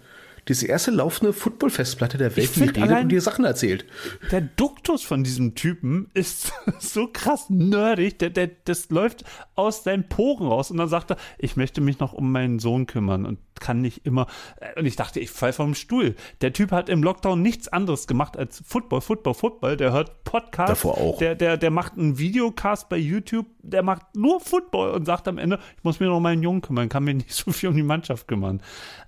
Die 0.49 0.53
ist 0.53 0.63
die 0.63 0.67
erste 0.67 0.91
laufende 0.91 1.33
Football-Festplatte 1.33 2.19
der 2.19 2.37
Welt, 2.37 2.55
die 2.57 2.63
redet 2.65 3.03
und 3.03 3.09
dir 3.09 3.21
Sachen 3.21 3.45
erzählt. 3.45 3.87
Der 4.31 4.43
Duktus 4.43 5.03
von 5.03 5.25
diesem 5.25 5.55
Typen 5.55 6.11
ist 6.13 6.53
so 6.79 7.09
krass 7.13 7.49
nerdig. 7.49 8.19
Der, 8.19 8.31
der, 8.31 8.51
das 8.65 8.91
läuft 8.91 9.25
aus 9.55 9.85
seinen 9.85 10.09
Poren 10.09 10.47
raus. 10.47 10.71
Und 10.71 10.77
dann 10.77 10.89
sagt 10.89 11.13
er, 11.13 11.17
ich 11.39 11.57
möchte 11.57 11.81
mich 11.81 11.99
noch 11.99 12.13
um 12.13 12.31
meinen 12.31 12.59
Sohn 12.59 12.87
kümmern 12.87 13.25
und 13.25 13.39
kann 13.61 13.81
nicht 13.81 14.05
immer. 14.05 14.27
Und 14.77 14.87
ich 14.87 14.97
dachte, 14.97 15.21
ich 15.21 15.31
fall 15.31 15.53
vom 15.53 15.75
Stuhl. 15.75 16.15
Der 16.41 16.53
Typ 16.53 16.73
hat 16.73 16.89
im 16.89 17.03
Lockdown 17.03 17.41
nichts 17.41 17.69
anderes 17.69 18.07
gemacht 18.07 18.37
als 18.37 18.63
Football, 18.67 19.01
Football, 19.01 19.35
Football. 19.35 19.77
Der 19.77 19.93
hört 19.93 20.25
Podcasts. 20.25 20.83
Davor 20.83 20.99
auch. 20.99 21.19
Der, 21.19 21.35
der, 21.35 21.57
der 21.57 21.71
macht 21.71 21.95
einen 21.95 22.19
Videocast 22.19 22.89
bei 22.89 22.97
YouTube. 22.97 23.47
Der 23.63 23.83
macht 23.83 24.15
nur 24.15 24.41
Football 24.41 24.91
und 24.91 25.07
sagt 25.07 25.29
am 25.29 25.39
Ende, 25.39 25.59
ich 25.77 25.85
muss 25.85 26.01
mich 26.01 26.09
noch 26.09 26.17
um 26.17 26.23
meinen 26.23 26.43
Jungen 26.43 26.61
kümmern, 26.61 26.89
kann 26.89 27.05
mich 27.05 27.15
nicht 27.15 27.33
so 27.33 27.51
viel 27.51 27.71
um 27.71 27.77
die 27.77 27.83
Mannschaft 27.83 28.29
kümmern. 28.29 28.61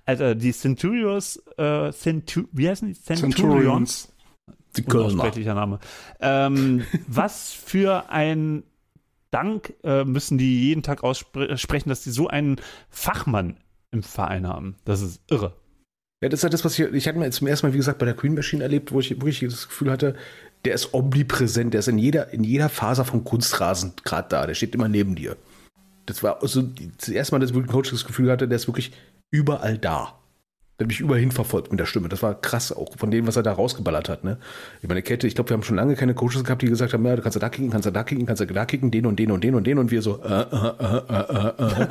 Alter, 0.05 0.35
die 0.35 0.51
Centurions, 0.51 1.26
äh, 1.57 1.91
Centu 1.91 2.45
wie 2.51 2.69
heißen 2.69 2.87
die? 2.87 2.93
Centurions. 2.93 4.09
Die 4.75 4.83
Kölner. 4.83 5.07
Unaussprechlicher 5.07 5.53
Name. 5.53 5.79
Ähm, 6.19 6.83
was 7.07 7.51
für 7.51 8.09
ein 8.09 8.63
Dank 9.31 9.73
äh, 9.83 10.05
müssen 10.05 10.37
die 10.37 10.67
jeden 10.67 10.83
Tag 10.83 11.03
aussprechen, 11.03 11.89
dass 11.89 12.03
die 12.03 12.11
so 12.11 12.27
einen 12.27 12.57
Fachmann 12.89 13.57
im 13.91 14.03
Verein 14.03 14.47
haben. 14.47 14.75
Das 14.85 15.01
ist 15.01 15.21
irre. 15.29 15.53
Ja, 16.21 16.29
das 16.29 16.39
ist 16.39 16.43
halt 16.43 16.53
das, 16.53 16.65
was 16.65 16.77
ich, 16.77 16.85
ich 16.93 17.07
hatte 17.07 17.19
mir 17.19 17.29
zum 17.29 17.47
ersten 17.47 17.67
Mal, 17.67 17.73
wie 17.73 17.77
gesagt, 17.77 17.99
bei 17.99 18.05
der 18.05 18.15
Queen 18.15 18.33
Machine 18.33 18.63
erlebt, 18.63 18.91
wo 18.91 18.99
ich 18.99 19.09
wirklich 19.09 19.39
das 19.41 19.67
Gefühl 19.67 19.91
hatte, 19.91 20.15
der 20.65 20.73
ist 20.73 20.93
omnipräsent, 20.93 21.73
der 21.73 21.79
ist 21.79 21.87
in 21.87 21.99
jeder, 21.99 22.33
in 22.33 22.43
jeder 22.43 22.69
Faser 22.69 23.05
vom 23.05 23.23
Kunstrasen 23.23 23.93
gerade 24.03 24.29
da, 24.29 24.47
der 24.47 24.55
steht 24.55 24.73
immer 24.73 24.87
neben 24.87 25.15
dir. 25.15 25.37
Das 26.07 26.23
war 26.23 26.39
so 26.47 26.63
das 26.97 27.09
erste 27.09 27.35
Mal, 27.35 27.39
dass 27.39 27.51
ich 27.51 27.55
wirklich 27.55 27.69
ein 27.69 27.73
Coach 27.73 27.91
das 27.91 28.05
Gefühl 28.05 28.31
hatte, 28.31 28.47
der 28.47 28.55
ist 28.55 28.67
wirklich 28.67 28.93
überall 29.29 29.77
da. 29.77 30.17
Der 30.79 30.85
hat 30.85 30.89
mich 30.89 30.99
überhin 30.99 31.31
verfolgt 31.31 31.71
mit 31.71 31.79
der 31.79 31.87
Stimme. 31.87 32.07
Das 32.07 32.21
war 32.21 32.35
krass, 32.39 32.71
auch 32.71 32.95
von 32.97 33.09
dem, 33.09 33.25
was 33.25 33.35
er 33.35 33.41
da 33.41 33.51
rausgeballert 33.51 34.09
hat. 34.09 34.23
Ne? 34.23 34.37
Ich 34.81 34.87
meine, 34.87 35.01
Kette, 35.01 35.25
ich 35.25 35.33
glaube, 35.33 35.49
wir 35.49 35.55
haben 35.55 35.63
schon 35.63 35.75
lange 35.75 35.95
keine 35.95 36.13
Coaches 36.13 36.43
gehabt, 36.43 36.61
die 36.61 36.67
gesagt 36.67 36.93
haben, 36.93 37.03
ja, 37.03 37.15
du 37.15 37.23
kannst 37.23 37.41
da 37.41 37.49
kicken, 37.49 37.71
kannst 37.71 37.89
da 37.91 38.03
kicken, 38.03 38.27
kannst 38.27 38.45
da 38.47 38.65
kicken, 38.65 38.91
den 38.91 39.07
und 39.07 39.17
den 39.17 39.31
und 39.31 39.43
den 39.43 39.55
und 39.55 39.65
den. 39.65 39.79
Und 39.79 39.89
wir 39.89 40.03
so, 40.03 40.21
äh, 40.21 40.27
äh, 40.27 40.43
äh, 40.43 41.01
äh, 41.09 41.53
äh, 41.57 41.87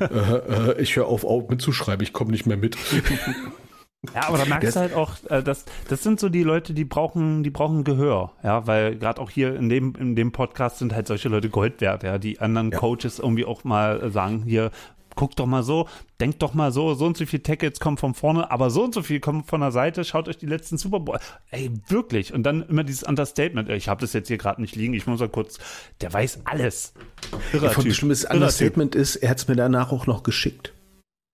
äh, 0.00 0.04
äh, 0.04 0.70
äh 0.70 0.80
ich 0.80 0.96
höre 0.96 1.06
auf, 1.06 1.24
auf 1.24 1.50
mitzuschreiben, 1.50 2.02
ich 2.02 2.14
komme 2.14 2.30
nicht 2.30 2.46
mehr 2.46 2.56
mit. 2.56 2.78
Ja, 4.14 4.28
aber 4.28 4.38
da 4.38 4.46
merkst 4.46 4.76
du 4.76 4.80
halt 4.80 4.94
auch, 4.94 5.16
äh, 5.28 5.42
das, 5.42 5.66
das 5.88 6.02
sind 6.02 6.20
so 6.20 6.30
die 6.30 6.42
Leute, 6.42 6.72
die 6.72 6.86
brauchen, 6.86 7.42
die 7.42 7.50
brauchen 7.50 7.84
Gehör, 7.84 8.32
ja, 8.42 8.66
weil 8.66 8.96
gerade 8.96 9.20
auch 9.20 9.28
hier 9.28 9.54
in 9.54 9.68
dem, 9.68 9.94
in 9.94 10.16
dem 10.16 10.32
Podcast 10.32 10.78
sind 10.78 10.94
halt 10.94 11.06
solche 11.06 11.28
Leute 11.28 11.50
Gold 11.50 11.82
wert, 11.82 12.02
ja, 12.02 12.16
die 12.16 12.40
anderen 12.40 12.70
ja. 12.70 12.78
Coaches 12.78 13.18
irgendwie 13.18 13.44
auch 13.44 13.62
mal 13.62 14.10
sagen, 14.10 14.42
hier, 14.46 14.70
guck 15.16 15.36
doch 15.36 15.46
mal 15.46 15.62
so, 15.62 15.88
denk 16.20 16.38
doch 16.38 16.54
mal 16.54 16.72
so, 16.72 16.94
so 16.94 17.06
und 17.06 17.16
so 17.16 17.26
viel 17.26 17.40
Tackles 17.40 17.80
kommen 17.80 17.96
von 17.96 18.14
vorne, 18.14 18.50
aber 18.50 18.70
so 18.70 18.84
und 18.84 18.94
so 18.94 19.02
viel 19.02 19.20
kommen 19.20 19.44
von 19.44 19.60
der 19.60 19.72
Seite, 19.72 20.04
schaut 20.04 20.28
euch 20.28 20.38
die 20.38 20.46
letzten 20.46 20.78
Super 20.78 21.00
Bowl, 21.00 21.18
ey, 21.50 21.70
wirklich, 21.88 22.32
und 22.32 22.42
dann 22.42 22.62
immer 22.68 22.84
dieses 22.84 23.02
Understatement, 23.02 23.68
ich 23.70 23.88
habe 23.88 24.00
das 24.00 24.12
jetzt 24.12 24.28
hier 24.28 24.38
gerade 24.38 24.60
nicht 24.60 24.76
liegen, 24.76 24.94
ich 24.94 25.06
muss 25.06 25.20
mal 25.20 25.28
kurz, 25.28 25.58
der 26.00 26.12
weiß 26.12 26.40
alles. 26.44 26.94
Irrer 27.52 27.70
Von 27.70 27.84
Typ. 27.84 27.94
schlimmes 27.94 28.22
Irrer 28.24 28.32
Typ. 28.32 28.40
Understatement 28.42 28.94
ist, 28.94 29.16
er 29.16 29.30
hat 29.30 29.38
es 29.38 29.48
mir 29.48 29.56
danach 29.56 29.92
auch 29.92 30.06
noch 30.06 30.22
geschickt. 30.22 30.72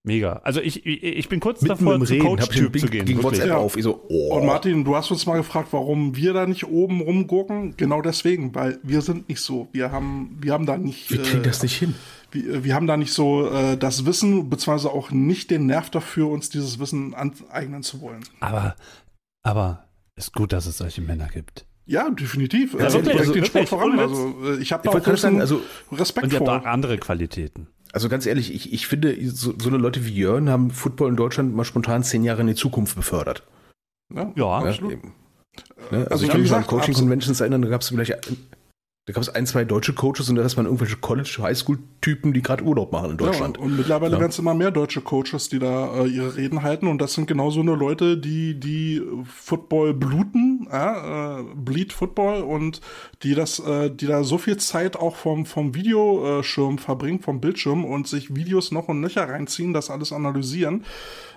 Mega. 0.07 0.41
Also 0.45 0.61
ich, 0.61 0.87
ich, 0.87 1.03
ich 1.03 1.29
bin 1.29 1.41
kurz 1.41 1.63
Mitten 1.63 1.79
davor, 1.79 1.97
im 1.97 2.07
zu 2.07 2.13
Reden 2.13 2.29
hab 2.29 2.39
ich 2.43 2.47
Coach-Typ 2.47 2.79
zu 2.79 2.87
gehen. 2.87 3.05
gegen 3.07 3.19
wirklich. 3.19 3.25
WhatsApp 3.25 3.49
Ja. 3.49 3.57
auf. 3.57 3.77
Ich 3.77 3.83
so, 3.83 4.05
oh. 4.09 4.37
Und 4.37 4.47
Martin, 4.47 4.85
du 4.85 4.95
hast 4.95 5.11
uns 5.11 5.27
mal 5.27 5.37
gefragt, 5.37 5.69
warum 5.73 6.15
wir 6.15 6.33
da 6.33 6.47
nicht 6.47 6.65
oben 6.69 7.01
rumgucken. 7.01 7.77
Genau 7.77 8.01
deswegen, 8.03 8.55
weil 8.55 8.79
wir 8.85 9.01
sind 9.01 9.29
nicht 9.29 9.41
so. 9.41 9.67
Wir 9.73 9.91
haben, 9.91 10.37
wir 10.41 10.53
haben 10.53 10.65
da 10.65 10.77
nicht. 10.77 11.11
wir 11.11 11.21
kriegen 11.21 11.41
äh, 11.41 11.47
das 11.47 11.61
nicht 11.65 11.77
hin. 11.77 11.97
Wir, 12.31 12.65
wir 12.65 12.75
haben 12.75 12.87
da 12.87 12.97
nicht 12.97 13.13
so 13.13 13.49
äh, 13.51 13.77
das 13.77 14.05
Wissen, 14.07 14.51
beziehungsweise 14.51 14.91
auch 14.91 15.11
nicht 15.11 15.51
den 15.51 15.67
Nerv 15.67 15.91
dafür, 15.91 16.29
uns 16.29 16.49
dieses 16.51 16.79
Wissen 16.79 17.15
aneignen 17.15 17.83
zu 17.83 18.01
wollen. 18.01 18.25
Aber, 18.41 18.77
aber 19.43 19.85
ist 20.17 20.33
gut, 20.33 20.53
dass 20.53 20.67
es 20.67 20.79
solche 20.79 21.03
Männer 21.03 21.29
gibt. 21.29 21.67
Ja, 21.89 22.11
definitiv. 22.11 22.75
Ja, 22.75 22.81
also, 22.81 22.99
wirklich, 22.99 23.19
also 23.21 23.33
den 23.33 23.45
Sport 23.45 23.69
voran. 23.69 23.99
Also, 23.99 24.35
äh, 24.45 24.57
ich 24.59 24.73
habe 24.73 24.83
da 24.83 24.91
Ich 24.91 24.97
auch 24.97 25.03
gerade 25.05 25.17
sagen, 25.19 25.41
also, 25.41 25.61
Respekt 25.93 26.25
Und 26.25 26.33
ihr 26.33 26.39
habt 26.41 26.49
vor. 26.49 26.61
auch 26.61 26.65
andere 26.65 26.99
Qualitäten. 26.99 27.69
also 27.93 28.09
ganz 28.09 28.27
ehrlich, 28.27 28.53
ich, 28.53 28.73
ich 28.73 28.87
finde, 28.89 29.17
so, 29.31 29.55
so 29.57 29.69
eine 29.69 29.79
Leute 29.79 30.05
wie 30.05 30.13
Jörn 30.15 30.51
haben 30.51 30.71
Football 30.73 31.11
in 31.11 31.17
Deutschland 31.17 31.55
mal 31.55 31.65
spontan 31.65 32.03
zehn 32.03 32.25
Jahre 32.25 32.41
in 32.41 32.49
die 32.49 32.55
Zukunft 32.57 32.97
befördert. 32.97 33.45
Ja, 34.13 34.33
Ja, 34.35 34.61
Ne? 34.63 34.69
absolut. 34.69 35.05
Ne? 35.05 35.13
Also, 35.91 36.07
Also 36.11 36.25
ich 36.25 36.31
kann 36.31 36.43
mich 36.43 36.53
an 36.53 36.67
Coaching. 36.67 36.95
Conventions 36.95 37.41
erinnern, 37.41 37.63
da 37.63 37.69
gab 37.69 37.83
es 37.83 37.89
vielleicht 37.89 38.17
da 39.07 39.13
gab 39.13 39.23
es 39.23 39.29
ein, 39.29 39.47
zwei 39.47 39.65
deutsche 39.65 39.93
Coaches 39.93 40.29
und 40.29 40.35
da 40.35 40.43
ist 40.43 40.57
man 40.57 40.67
irgendwelche 40.67 40.97
College, 40.97 41.39
Highschool-Typen, 41.41 42.33
die 42.33 42.43
gerade 42.43 42.65
Urlaub 42.65 42.91
machen 42.91 43.13
in 43.13 43.17
Deutschland. 43.17 43.57
Ja, 43.57 43.63
und 43.63 43.77
mittlerweile 43.77 44.15
Ja. 44.15 44.19
werden 44.21 44.31
es 44.31 44.39
immer 44.41 44.53
mehr 44.53 44.73
deutsche 44.73 45.01
Coaches, 45.01 45.49
die 45.49 45.61
da 45.61 46.03
äh, 46.03 46.09
ihre 46.09 46.35
Reden 46.37 46.65
halten. 46.65 46.89
Und 46.89 47.01
das 47.01 47.15
sind 47.15 47.29
genau 47.29 47.51
so 47.51 47.61
eine 47.61 47.77
Leute, 47.77 48.19
die, 48.19 48.59
die 48.59 49.01
Football 49.25 49.95
bluten, 49.95 50.67
äh, 50.71 51.43
Bleed 51.55 51.93
Football 51.93 52.43
und 52.43 52.81
die 53.23 53.35
das, 53.37 53.61
äh, 53.61 53.91
die 53.91 54.07
da 54.07 54.25
so 54.25 54.39
viel 54.39 54.57
Zeit 54.57 54.97
auch 54.97 55.15
vom, 55.15 55.47
vom 55.47 55.77
Videoschirm 55.77 56.79
verbringen, 56.79 57.21
vom 57.21 57.41
Bildschirm 57.41 57.85
und 57.85 58.09
sich 58.09 58.35
Videos 58.35 58.73
noch 58.73 58.89
und 58.89 59.01
nöcher 59.01 59.29
reinziehen, 59.29 59.73
das 59.73 59.89
alles 59.89 60.13
analysieren. 60.13 60.83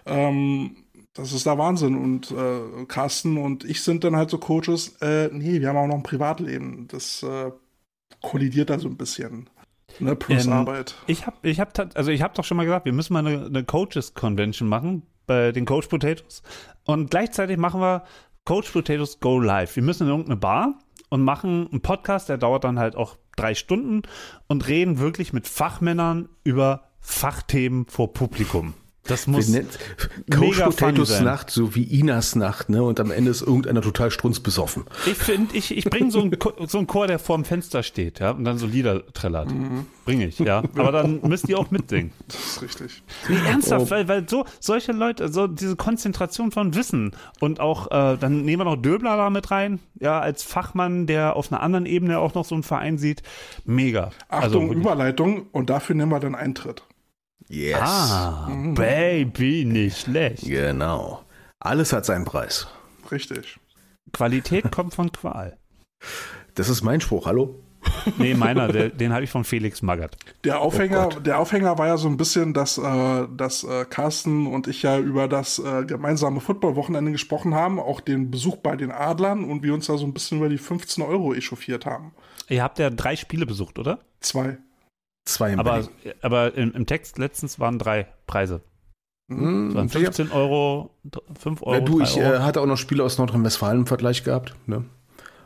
Ähm, 0.08 0.72
das 1.20 1.34
ist 1.34 1.46
der 1.46 1.58
Wahnsinn. 1.58 1.98
Und 1.98 2.32
äh, 2.32 2.86
Carsten 2.88 3.38
und 3.38 3.64
ich 3.64 3.82
sind 3.82 4.04
dann 4.04 4.16
halt 4.16 4.30
so 4.30 4.38
Coaches, 4.38 4.98
äh, 5.02 5.30
nee, 5.32 5.62
wir 5.62 5.70
haben 5.70 5.78
auch 5.78 5.88
noch 5.88 5.96
ein 5.96 6.04
Privatleben. 6.04 6.88
Das 6.88 7.24
äh, 7.24 7.52
kollidiert 8.22 8.70
da 8.70 8.80
so 8.80 8.88
ein 8.88 8.98
bisschen. 8.98 9.50
Ne, 10.00 10.16
plus 10.16 10.46
Ähm, 10.46 10.54
Arbeit. 10.54 10.96
Ich 11.08 11.26
habe 11.26 11.38
ich 11.42 11.60
hab, 11.60 11.78
also 11.96 12.12
ich 12.12 12.22
hab 12.22 12.34
doch 12.36 12.44
schon 12.44 12.58
mal 12.58 12.64
gesagt, 12.64 12.86
wir 12.86 12.94
müssen 12.94 13.14
mal 13.14 13.26
eine, 13.26 13.46
eine 13.46 13.64
Coaches-Convention 13.64 14.70
machen 14.70 15.04
bei 15.26 15.52
den 15.52 15.66
Coach 15.66 15.88
Potatoes. 15.88 16.42
Und 16.86 17.12
gleichzeitig 17.12 17.58
machen 17.58 17.82
wir 17.82 18.04
Coach 18.46 18.72
Potatoes 18.72 19.20
Go 19.20 19.40
Live. 19.40 19.76
Wir 19.76 19.84
müssen 19.84 20.04
in 20.04 20.10
irgendeine 20.10 20.38
Bar 20.38 20.80
und 21.10 21.24
machen 21.24 21.68
einen 21.72 21.82
Podcast, 21.82 22.30
der 22.30 22.38
dauert 22.38 22.64
dann 22.64 22.80
halt 22.80 22.96
auch 22.96 23.18
drei 23.36 23.56
Stunden 23.56 24.04
und 24.48 24.68
reden 24.68 25.00
wirklich 25.00 25.34
mit 25.34 25.48
Fachmännern 25.48 26.30
über 26.44 26.90
Fachthemen 27.00 27.86
vor 27.88 28.14
Publikum. 28.14 28.74
Das 29.10 29.28
muss 29.28 29.52
Coach 30.32 30.60
Potatoes. 30.60 31.20
Nacht, 31.22 31.50
so 31.50 31.76
wie 31.76 31.84
Inas 31.84 32.36
Nacht, 32.36 32.70
ne? 32.70 32.84
Und 32.84 33.00
am 33.00 33.12
Ende 33.12 33.32
ist 33.32 33.42
irgendeiner 33.42 33.82
total 33.82 34.12
strunzbesoffen. 34.12 34.86
Ich 35.06 35.18
finde, 35.18 35.56
ich, 35.58 35.76
ich 35.76 35.86
bringe 35.86 36.12
so 36.12 36.22
einen 36.22 36.36
so 36.68 36.78
einen 36.78 36.88
Chor, 36.88 37.08
der 37.08 37.20
vorm 37.20 37.44
Fenster 37.44 37.84
steht, 37.84 38.20
ja, 38.20 38.32
und 38.32 38.46
dann 38.46 38.58
so 38.58 38.68
Lieder 38.68 39.06
trällert. 39.14 39.50
Bringe 40.06 40.28
ich, 40.28 40.40
ja. 40.40 40.64
Aber 40.76 40.92
dann 40.92 41.22
müsst 41.28 41.50
ihr 41.50 41.58
auch 41.60 41.72
mitsingen. 41.72 42.12
Das 42.28 42.38
ist 42.40 42.62
richtig. 42.62 43.04
Nee, 43.28 43.36
ernsthaft, 43.48 43.88
Oh. 43.88 43.90
weil, 43.92 44.08
weil 44.08 44.28
so 44.30 44.46
solche 44.60 44.92
Leute, 44.92 45.30
so 45.30 45.48
diese 45.48 45.76
Konzentration 45.76 46.52
von 46.52 46.76
Wissen 46.76 47.12
und 47.40 47.60
auch, 47.60 47.88
äh, 47.88 48.18
dann 48.18 48.44
nehmen 48.44 48.62
wir 48.62 48.66
noch 48.66 48.76
Döbler 48.76 49.18
da 49.18 49.30
mit 49.30 49.52
rein, 49.52 49.80
ja, 50.00 50.20
als 50.20 50.44
Fachmann, 50.44 51.08
der 51.08 51.36
auf 51.36 51.52
einer 51.52 51.62
anderen 51.62 51.86
Ebene 51.86 52.20
auch 52.20 52.34
noch 52.36 52.46
so 52.46 52.56
einen 52.56 52.64
Verein 52.64 52.98
sieht. 52.98 53.24
Mega. 53.66 54.12
Achtung, 54.28 54.70
wirklich. 54.70 54.80
Überleitung 54.86 55.48
und 55.52 55.70
dafür 55.70 55.96
nehmen 55.96 56.12
wir 56.12 56.20
dann 56.20 56.36
Eintritt. 56.36 56.84
Yes. 57.50 57.80
Ah, 57.82 58.48
Baby, 58.76 59.66
nicht 59.66 60.02
schlecht. 60.02 60.46
Genau. 60.46 61.24
Alles 61.60 61.92
hat 61.92 62.06
seinen 62.06 62.24
Preis. 62.24 62.68
Richtig. 63.12 63.60
Qualität 64.14 64.72
kommt 64.72 64.94
von 64.94 65.12
Qual. 65.12 65.58
Das 66.54 66.70
ist 66.70 66.84
mein 66.84 67.02
Spruch, 67.02 67.26
hallo? 67.26 67.56
Nee, 68.18 68.34
meiner, 68.34 68.68
der, 68.68 68.90
den 68.90 69.14
habe 69.14 69.24
ich 69.24 69.30
von 69.30 69.44
Felix 69.44 69.82
Magath. 69.82 70.18
Der 70.44 70.60
Aufhänger, 70.60 71.10
Oh 71.16 71.20
der 71.20 71.40
Aufhänger 71.40 71.78
war 71.78 71.88
ja 71.88 71.98
so 71.98 72.08
ein 72.08 72.18
bisschen, 72.18 72.54
dass, 72.54 72.78
äh, 72.78 73.28
dass 73.36 73.64
äh, 73.64 73.86
Carsten 73.86 74.48
und 74.48 74.68
ich 74.68 74.84
ja 74.84 75.00
über 75.00 75.28
das 75.28 75.60
äh, 75.60 75.86
gemeinsame 75.86 76.42
Football-Wochenende 76.42 77.12
gesprochen 77.12 77.56
haben, 77.56 77.80
auch 77.80 78.02
den 78.02 78.30
Besuch 78.30 78.58
bei 78.58 78.76
den 78.76 78.92
Adlern 78.92 79.44
und 79.44 79.64
wir 79.64 79.74
uns 79.74 79.88
da 79.88 79.98
so 79.98 80.06
ein 80.06 80.14
bisschen 80.14 80.40
über 80.40 80.50
die 80.50 80.58
15 80.58 81.04
Euro 81.04 81.34
echauffiert 81.34 81.86
haben. 81.86 82.14
Ihr 82.48 82.64
habt 82.64 82.80
ja 82.80 82.90
drei 82.90 83.16
Spiele 83.16 83.46
besucht, 83.46 83.80
oder? 83.80 84.00
Zwei. 84.20 84.58
Zwei 85.26 85.54
im 85.54 85.60
Aber, 85.60 85.74
Berlin. 85.74 85.90
aber 86.22 86.54
im, 86.56 86.72
im 86.74 86.86
Text 86.86 87.18
letztens 87.18 87.60
waren 87.60 87.78
drei 87.80 88.08
Preise. 88.28 88.62
Mhm. 89.28 89.74
Waren 89.76 89.84
Hm, 89.84 89.90
15 89.90 90.32
Euro, 90.32 90.90
5 91.40 91.62
Euro. 91.62 91.74
Ja, 91.74 91.82
du, 91.82 92.00
3 92.00 92.04
ich 92.04 92.18
Euro. 92.18 92.34
äh, 92.34 92.40
hatte 92.40 92.62
auch 92.62 92.66
noch 92.66 92.78
Spiele 92.78 93.04
aus 93.04 93.18
Nordrhein-Westfalen 93.18 93.80
im 93.82 93.86
Vergleich 93.88 94.24
gehabt. 94.24 94.56
Ne? 94.66 94.86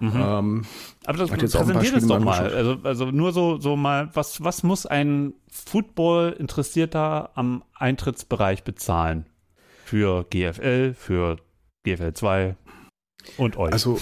Ähm, 0.01 0.65
Aber 1.05 1.17
das 1.17 1.29
präsentiert 1.29 1.95
es 1.95 2.07
doch 2.07 2.19
mal 2.19 2.41
mal. 2.41 2.53
Also, 2.53 2.77
also 2.83 3.05
nur 3.11 3.31
so, 3.31 3.57
so 3.59 3.77
mal, 3.77 4.09
was, 4.13 4.43
was 4.43 4.61
muss 4.63 4.85
ein 4.85 5.33
Football-Interessierter 5.49 7.31
am 7.35 7.63
Eintrittsbereich 7.75 8.63
bezahlen? 8.63 9.25
Für 9.85 10.25
GFL, 10.29 10.93
für 10.93 11.37
GFL 11.85 12.13
2 12.13 12.55
und 13.37 13.57
euch. 13.57 13.71
Also, 13.71 13.99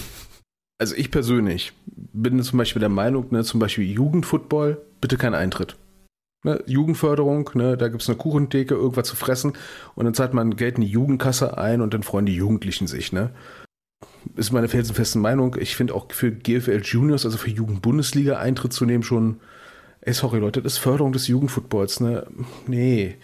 also 0.80 0.96
ich 0.96 1.12
persönlich 1.12 1.74
bin 1.86 2.42
zum 2.42 2.58
Beispiel 2.58 2.80
der 2.80 2.90
Meinung, 2.90 3.28
ne, 3.32 3.44
zum 3.44 3.60
Beispiel 3.60 3.86
Jugendfootball, 3.90 4.82
bitte 5.02 5.18
kein 5.18 5.34
Eintritt. 5.34 5.76
Ne, 6.44 6.64
Jugendförderung, 6.66 7.52
ne, 7.54 7.78
da 7.78 7.88
gibt 7.88 8.02
es 8.02 8.10
eine 8.10 8.18
Kuchentheke, 8.18 8.74
irgendwas 8.74 9.08
zu 9.08 9.16
fressen 9.16 9.54
und 9.94 10.06
dann 10.06 10.16
zahlt 10.16 10.34
man 10.34 10.56
Geld 10.56 10.78
in 10.78 10.82
die 10.82 10.88
Jugendkasse 10.90 11.58
ein 11.58 11.82
und 11.82 11.94
dann 11.94 12.02
freuen 12.02 12.26
die 12.26 12.36
Jugendlichen 12.36 12.88
sich. 12.88 13.12
Ne? 13.12 13.30
Ist 14.36 14.52
meine 14.52 14.68
felsenfeste 14.68 15.20
Meinung. 15.20 15.56
Ich 15.60 15.76
finde 15.76 15.94
auch 15.94 16.12
für 16.12 16.32
GFL 16.32 16.82
Juniors, 16.84 17.26
also 17.26 17.38
für 17.38 17.52
Jugendbundesliga 17.52 18.40
Eintritt 18.40 18.74
zu 18.74 18.86
nehmen, 18.86 19.04
schon, 19.04 19.40
ey, 20.02 20.14
sorry 20.14 20.40
Leute, 20.40 20.64
das 20.64 20.74
ist 20.74 20.80
Förderung 20.80 21.14
des 21.14 21.28
Jugendfootballs. 21.28 22.00
Ne? 22.00 22.26
Nee. 22.66 23.18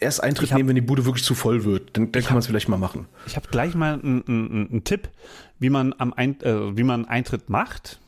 Erst 0.00 0.22
Eintritt 0.22 0.50
hab- 0.50 0.56
nehmen, 0.56 0.70
wenn 0.70 0.74
die 0.76 0.80
Bude 0.80 1.04
wirklich 1.04 1.24
zu 1.24 1.34
voll 1.34 1.64
wird. 1.64 1.96
Dann, 1.96 2.12
dann 2.12 2.22
kann 2.22 2.32
man 2.32 2.38
es 2.40 2.46
vielleicht 2.46 2.68
mal 2.68 2.78
machen. 2.78 3.06
Ich 3.26 3.36
habe 3.36 3.48
gleich 3.50 3.74
mal 3.74 4.00
einen 4.02 4.82
Tipp, 4.84 5.08
wie 5.58 5.70
man, 5.70 5.94
am 5.98 6.12
Ein, 6.14 6.40
äh, 6.40 6.76
wie 6.76 6.82
man 6.82 7.04
Eintritt 7.04 7.50
macht. 7.50 8.00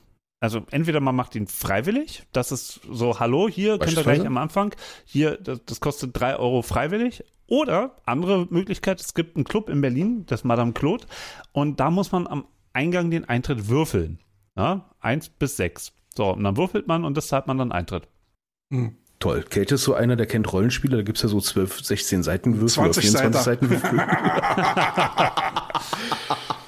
Also 0.44 0.62
entweder 0.70 1.00
man 1.00 1.16
macht 1.16 1.34
ihn 1.36 1.46
freiwillig, 1.46 2.24
das 2.32 2.52
ist 2.52 2.82
so, 2.90 3.18
hallo, 3.18 3.48
hier 3.48 3.78
könnt 3.78 3.96
ihr 3.96 4.02
gleich 4.02 4.26
am 4.26 4.36
Anfang, 4.36 4.74
hier, 5.06 5.38
das, 5.38 5.64
das 5.64 5.80
kostet 5.80 6.20
3 6.20 6.36
Euro 6.36 6.60
freiwillig. 6.60 7.24
Oder 7.46 7.96
andere 8.04 8.46
Möglichkeit, 8.50 9.00
es 9.00 9.14
gibt 9.14 9.36
einen 9.36 9.46
Club 9.46 9.70
in 9.70 9.80
Berlin, 9.80 10.26
das 10.26 10.44
Madame 10.44 10.74
Claude, 10.74 11.06
und 11.52 11.80
da 11.80 11.90
muss 11.90 12.12
man 12.12 12.26
am 12.26 12.46
Eingang 12.74 13.10
den 13.10 13.26
Eintritt 13.26 13.70
würfeln. 13.70 14.18
Ja, 14.54 14.90
1 15.00 15.30
bis 15.30 15.56
6. 15.56 15.94
So, 16.14 16.34
und 16.34 16.44
dann 16.44 16.58
würfelt 16.58 16.88
man 16.88 17.06
und 17.06 17.16
das 17.16 17.28
zahlt 17.28 17.46
man 17.46 17.56
dann 17.56 17.72
Eintritt. 17.72 18.06
Hm. 18.70 18.98
Toll. 19.20 19.46
Kate 19.48 19.76
ist 19.76 19.84
so 19.84 19.94
einer, 19.94 20.16
der 20.16 20.26
kennt 20.26 20.52
Rollenspiele. 20.52 20.98
Da 20.98 21.02
gibt 21.02 21.16
es 21.16 21.22
ja 21.22 21.30
so 21.30 21.40
12, 21.40 21.86
16 21.86 22.22
Seitenwürfel 22.22 22.84
oder 22.84 22.92
20 22.92 23.12
24 23.12 23.42
Seiten. 23.42 23.68
Seitenwürfel. 23.68 23.98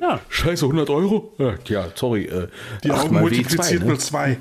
Ja, 0.00 0.20
Scheiße, 0.28 0.64
100 0.66 0.90
Euro? 0.90 1.32
Ja, 1.38 1.52
tja, 1.56 1.88
sorry. 1.94 2.24
Äh, 2.24 2.48
Die 2.84 2.90
Augen 2.90 3.18
multipliziert 3.18 3.82
W2, 3.82 3.84
ne? 3.84 3.90
mit 3.90 4.00
zwei. 4.00 4.38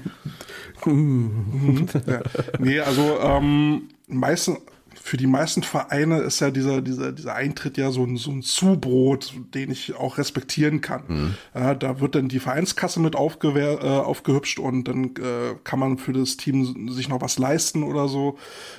Mhm. 0.85 1.87
ja. 2.07 2.21
Nee, 2.59 2.79
also 2.79 3.19
ähm, 3.21 3.89
meisten, 4.07 4.57
für 5.03 5.17
die 5.17 5.27
meisten 5.27 5.63
Vereine 5.63 6.19
ist 6.19 6.39
ja 6.41 6.51
dieser, 6.51 6.81
dieser, 6.81 7.11
dieser 7.11 7.33
Eintritt 7.33 7.77
ja 7.77 7.91
so 7.91 8.03
ein, 8.03 8.17
so 8.17 8.31
ein 8.31 8.43
Zubrot, 8.43 9.33
den 9.53 9.71
ich 9.71 9.95
auch 9.95 10.17
respektieren 10.17 10.81
kann. 10.81 11.35
Ja, 11.55 11.73
da 11.73 11.99
wird 11.99 12.15
dann 12.15 12.29
die 12.29 12.39
Vereinskasse 12.39 12.99
mit 12.99 13.15
aufgewehr, 13.15 13.79
äh, 13.81 13.87
aufgehübscht 13.87 14.59
und 14.59 14.87
dann 14.87 15.05
äh, 15.15 15.55
kann 15.63 15.79
man 15.79 15.97
für 15.97 16.13
das 16.13 16.37
Team 16.37 16.89
sich 16.91 17.09
noch 17.09 17.21
was 17.21 17.39
leisten 17.39 17.83
oder 17.83 18.07
so. 18.07 18.37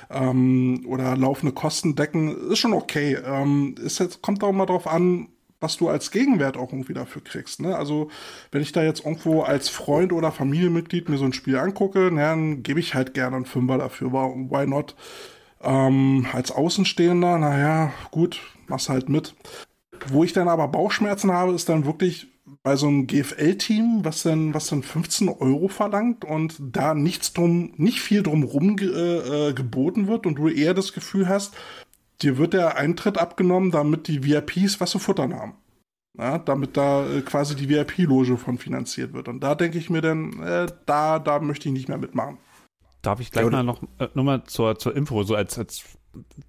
Ähm, 0.09 0.83
oder 0.87 1.17
laufende 1.17 1.53
Kosten 1.53 1.95
decken. 1.95 2.49
Ist 2.49 2.59
schon 2.59 2.73
okay. 2.73 3.17
Ähm, 3.25 3.75
ist 3.83 3.99
jetzt, 3.99 4.21
kommt 4.21 4.43
auch 4.43 4.53
mal 4.53 4.65
drauf 4.65 4.87
an, 4.87 5.27
was 5.63 5.77
du 5.77 5.89
als 5.89 6.11
Gegenwert 6.11 6.57
auch 6.57 6.71
irgendwie 6.71 6.93
dafür 6.93 7.23
kriegst. 7.23 7.61
Ne? 7.61 7.75
Also 7.75 8.11
wenn 8.51 8.61
ich 8.61 8.73
da 8.73 8.83
jetzt 8.83 9.05
irgendwo 9.05 9.41
als 9.41 9.69
Freund 9.69 10.13
oder 10.13 10.31
Familienmitglied 10.31 11.09
mir 11.09 11.17
so 11.17 11.25
ein 11.25 11.33
Spiel 11.33 11.57
angucke, 11.57 12.09
na, 12.11 12.31
dann 12.31 12.61
gebe 12.61 12.79
ich 12.79 12.93
halt 12.93 13.13
gerne 13.13 13.37
einen 13.37 13.45
Fünfer 13.45 13.77
dafür. 13.77 14.11
Why 14.11 14.67
not? 14.67 14.95
Ähm, 15.61 16.27
als 16.33 16.51
Außenstehender, 16.51 17.37
naja, 17.37 17.93
gut, 18.11 18.41
mach's 18.67 18.89
halt 18.89 19.07
mit. 19.07 19.33
Wo 20.07 20.25
ich 20.25 20.33
dann 20.33 20.49
aber 20.49 20.67
Bauchschmerzen 20.67 21.31
habe, 21.31 21.53
ist 21.53 21.69
dann 21.69 21.85
wirklich 21.85 22.27
bei 22.61 22.75
so 22.75 22.87
einem 22.87 23.07
GFL-Team, 23.07 23.99
was 24.03 24.23
dann, 24.23 24.53
was 24.53 24.67
dann 24.67 24.83
15 24.83 25.29
Euro 25.29 25.69
verlangt 25.69 26.25
und 26.25 26.55
da 26.59 26.93
nichts 26.93 27.31
drum, 27.33 27.73
nicht 27.77 28.01
viel 28.01 28.21
drumrum 28.21 28.75
ge 28.75 28.89
äh, 28.89 29.49
äh, 29.49 29.53
geboten 29.53 30.07
wird 30.07 30.25
und 30.25 30.35
du 30.35 30.49
eher 30.49 30.73
das 30.73 30.91
Gefühl 30.93 31.29
hast, 31.29 31.53
dir 32.23 32.37
wird 32.37 32.53
der 32.53 32.77
Eintritt 32.77 33.17
abgenommen, 33.17 33.71
damit 33.71 34.07
die 34.07 34.23
VIPs 34.23 34.79
was 34.79 34.91
zu 34.91 34.99
futtern 34.99 35.33
haben. 35.33 35.55
Ja, 36.17 36.37
damit 36.37 36.77
da 36.77 37.05
äh, 37.07 37.21
quasi 37.21 37.55
die 37.55 37.69
VIP-Loge 37.69 38.37
von 38.37 38.59
finanziert 38.59 39.13
wird. 39.13 39.27
Und 39.27 39.39
da 39.39 39.55
denke 39.55 39.79
ich 39.79 39.89
mir 39.89 40.01
dann, 40.01 40.41
äh, 40.43 40.67
da, 40.85 41.17
da 41.17 41.39
möchte 41.39 41.67
ich 41.67 41.73
nicht 41.73 41.89
mehr 41.89 41.97
mitmachen. 41.97 42.37
Darf 43.01 43.19
ich 43.19 43.31
gleich 43.31 43.43
Ja, 43.43 43.49
mal 43.49 43.63
noch, 43.63 43.81
äh, 43.97 44.07
nur 44.13 44.23
mal 44.23 44.43
zur, 44.43 44.77
zur 44.77 44.95
Info, 44.95 45.23
so 45.23 45.33
als, 45.33 45.57
als, 45.57 45.83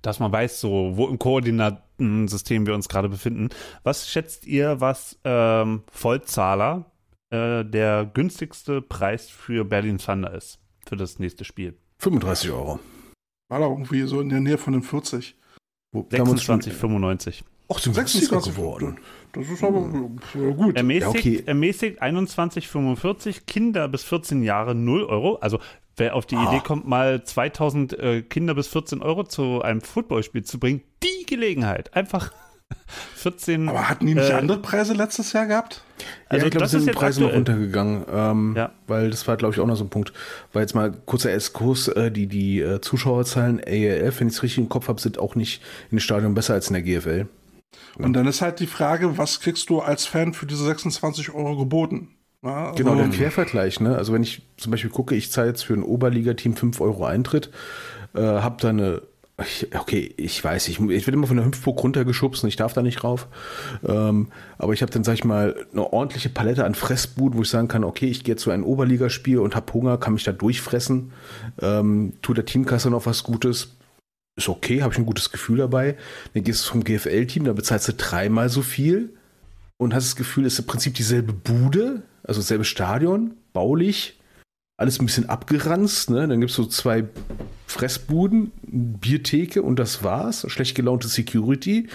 dass 0.03 0.20
man 0.20 0.31
weiß, 0.31 0.61
so, 0.61 0.93
wo 0.97 1.09
im 1.09 1.18
Koordinatensystem 1.18 2.66
wir 2.66 2.75
uns 2.75 2.91
gerade 2.91 3.09
befinden. 3.09 3.49
Was 3.85 4.11
schätzt 4.11 4.47
ihr, 4.47 4.83
was 4.83 5.18
ähm, 5.25 5.83
Vollzahler 5.91 6.93
äh, 7.31 7.64
der 7.64 8.05
günstigste 8.05 8.83
Preis 8.83 9.31
für 9.31 9.64
Berlin 9.64 9.97
Thunder 9.97 10.35
ist? 10.35 10.59
Für 10.87 10.97
das 10.97 11.18
nächste 11.18 11.45
Spiel? 11.45 11.79
35 12.01 12.51
Euro. 12.51 12.81
War 13.49 13.61
da 13.61 13.66
irgendwie 13.66 14.03
so 14.03 14.20
in 14.20 14.29
der 14.29 14.41
Nähe 14.41 14.59
von 14.59 14.75
den 14.75 14.83
40. 14.83 15.37
26,95. 15.95 17.42
Ach, 17.72 17.78
sind 17.78 17.95
26 17.95 18.28
26 18.28 18.55
geworden. 18.55 18.99
Das 19.32 19.49
ist 19.49 19.64
aber 19.64 19.90
ja, 20.34 20.51
gut. 20.51 20.76
Ermäßigt, 20.76 21.03
Ja, 21.03 21.09
okay. 21.09 21.42
ermäßigt 21.47 22.03
21,45, 22.03 23.47
Kinder 23.47 23.88
bis 23.88 24.05
14 24.05 24.42
Jahre 24.42 24.74
0 24.74 25.05
Euro. 25.05 25.36
Also 25.36 25.59
wer 25.97 26.14
auf 26.14 26.26
die 26.26 26.36
Ah. 26.36 26.49
Idee 26.53 26.61
kommt, 26.64 26.86
mal 26.86 27.24
2000 27.24 27.99
äh, 27.99 28.22
Kinder 28.22 28.55
bis 28.55 28.68
14 28.68 29.03
Euro 29.03 29.24
zu 29.24 29.62
einem 29.62 29.80
Footballspiel 29.80 30.45
zu 30.45 30.59
bringen, 30.61 30.82
die 31.03 31.24
Gelegenheit. 31.26 31.95
Einfach 31.95 32.32
14. 33.16 33.68
Aber 33.68 33.89
hatten 33.89 34.07
die 34.07 34.14
nicht 34.14 34.29
äh, 34.31 34.35
andere 34.35 34.59
Preise 34.59 34.93
letztes 34.95 35.33
Jahr 35.33 35.47
gehabt? 35.47 35.83
Also 36.29 36.43
ja, 36.43 36.49
ich 36.49 36.51
glaube, 36.53 36.68
sind 36.68 36.87
die 36.87 36.93
Preise 36.93 37.22
noch 37.22 37.33
runtergegangen. 37.33 38.05
Ähm, 38.12 38.55
Ja. 38.57 38.72
Weil 38.87 39.11
das 39.11 39.27
war, 39.27 39.37
glaube 39.37 39.55
ich, 39.55 39.61
auch 39.61 39.66
noch 39.66 39.77
so 39.77 39.85
ein 39.85 39.91
Punkt. 39.91 40.12
Weil 40.53 40.62
jetzt 40.62 40.75
mal 40.75 40.93
kurzer 41.07 41.33
Exkurs, 41.33 41.89
äh, 41.89 42.11
die, 42.11 42.27
die 42.27 42.61
äh, 42.61 42.81
Zuschauerzahlen 42.81 43.61
AAF, 43.61 44.20
wenn 44.20 44.29
ich 44.29 44.35
es 44.35 44.43
richtig 44.43 44.59
im 44.59 44.68
Kopf 44.68 44.89
habe, 44.89 45.01
sind 45.01 45.18
auch 45.18 45.35
nicht 45.35 45.62
in 45.91 45.97
den 45.97 46.01
Stadion 46.01 46.35
besser 46.35 46.55
als 46.55 46.68
in 46.68 46.75
der 46.75 46.83
GFL. 46.83 47.27
Und 47.99 48.12
dann 48.14 48.27
ist 48.27 48.41
halt 48.43 48.61
die 48.61 48.66
Frage, 48.66 49.18
was 49.18 49.41
kriegst 49.41 49.70
du 49.70 49.81
als 49.81 50.05
Fan 50.07 50.35
für 50.35 50.47
diese 50.47 50.64
26 50.64 51.33
Euro 51.35 51.57
geboten? 51.57 52.09
Ja, 52.43 52.66
also- 52.70 52.75
Genau, 52.77 52.95
der 52.97 53.09
Quervergleich. 53.09 53.81
Ne? 53.81 53.97
Also 53.97 54.12
wenn 54.12 54.22
ich 54.22 54.43
zum 54.57 54.70
Beispiel 54.72 54.91
gucke, 54.91 55.14
ich 55.14 55.31
zahle 55.31 55.49
jetzt 55.49 55.64
für 55.64 55.75
ein 55.75 55.83
Oberligateam 55.83 56.57
5 56.57 56.81
Euro 56.81 57.05
Eintritt, 57.07 57.51
äh, 58.14 58.20
habe 58.20 58.57
da 58.61 58.68
eine, 58.68 59.03
ich, 59.43 59.74
okay, 59.74 60.14
ich 60.16 60.43
weiß, 60.43 60.68
ich, 60.68 60.78
ich 60.78 61.07
werde 61.07 61.12
immer 61.12 61.26
von 61.26 61.37
der 61.37 61.47
Hüpfburg 61.47 61.82
runtergeschubst 61.82 62.45
und 62.45 62.49
ich 62.49 62.57
darf 62.57 62.72
da 62.72 62.82
nicht 62.82 63.03
rauf. 63.03 63.26
Ähm, 63.85 64.28
aber 64.59 64.72
ich 64.74 64.82
habe 64.82 64.93
dann, 64.93 65.03
sag 65.03 65.14
ich 65.14 65.24
mal, 65.24 65.66
eine 65.72 65.93
ordentliche 65.93 66.28
Palette 66.28 66.64
an 66.64 66.76
Fressbuden, 66.76 67.37
wo 67.37 67.43
ich 67.43 67.49
sagen 67.49 67.66
kann, 67.66 67.82
okay, 67.82 68.07
ich 68.07 68.22
gehe 68.22 68.37
zu 68.37 68.53
einem 68.53 68.64
Oberligaspiel 68.64 69.39
und 69.39 69.57
habe 69.57 69.72
Hunger, 69.72 69.99
kann 69.99 70.14
mich 70.14 70.22
da 70.22 70.32
durchfressen, 70.32 71.12
ähm, 71.61 72.12
tut 72.22 72.37
der 72.37 72.45
Teamkasse 72.45 72.91
noch 72.91 73.07
was 73.07 73.24
Gutes. 73.24 73.76
Ist 74.37 74.49
okay, 74.49 74.82
habe 74.82 74.93
ich 74.93 74.99
ein 74.99 75.07
gutes 75.07 75.32
Gefühl 75.32 75.59
dabei. 75.59 75.97
Dann 76.32 76.45
gehst 76.45 76.64
du 76.64 76.70
vom 76.70 76.85
GFL-Team, 76.85 77.45
da 77.45 77.53
bezahlst 77.53 77.89
du 77.89 77.93
dreimal 77.93 78.49
so 78.49 78.62
viel 78.62 79.14
und 79.78 79.95
hast 79.95 80.07
das 80.07 80.16
Gefühl, 80.16 80.47
es 80.47 80.55
ist 80.55 80.61
im 80.61 80.66
Prinzip 80.66 80.95
dieselbe 80.95 81.32
Bude, 81.32 82.03
also 82.22 82.41
dasselbe 82.41 82.64
Stadion, 82.64 83.35
baulich, 83.53 84.20
alles 84.77 85.01
ein 85.01 85.07
bisschen 85.07 85.29
abgeranzt. 85.29 86.11
Ne? 86.11 86.27
Dann 86.27 86.41
gibt 86.41 86.51
es 86.51 86.57
so 86.57 86.66
zwei 86.66 87.05
Fressbuden, 87.66 88.53
Biertheke 88.62 89.62
und 89.62 89.79
das 89.79 90.03
war's. 90.03 90.45
Schlecht 90.49 90.75
gelaunte 90.75 91.09
Security. 91.09 91.89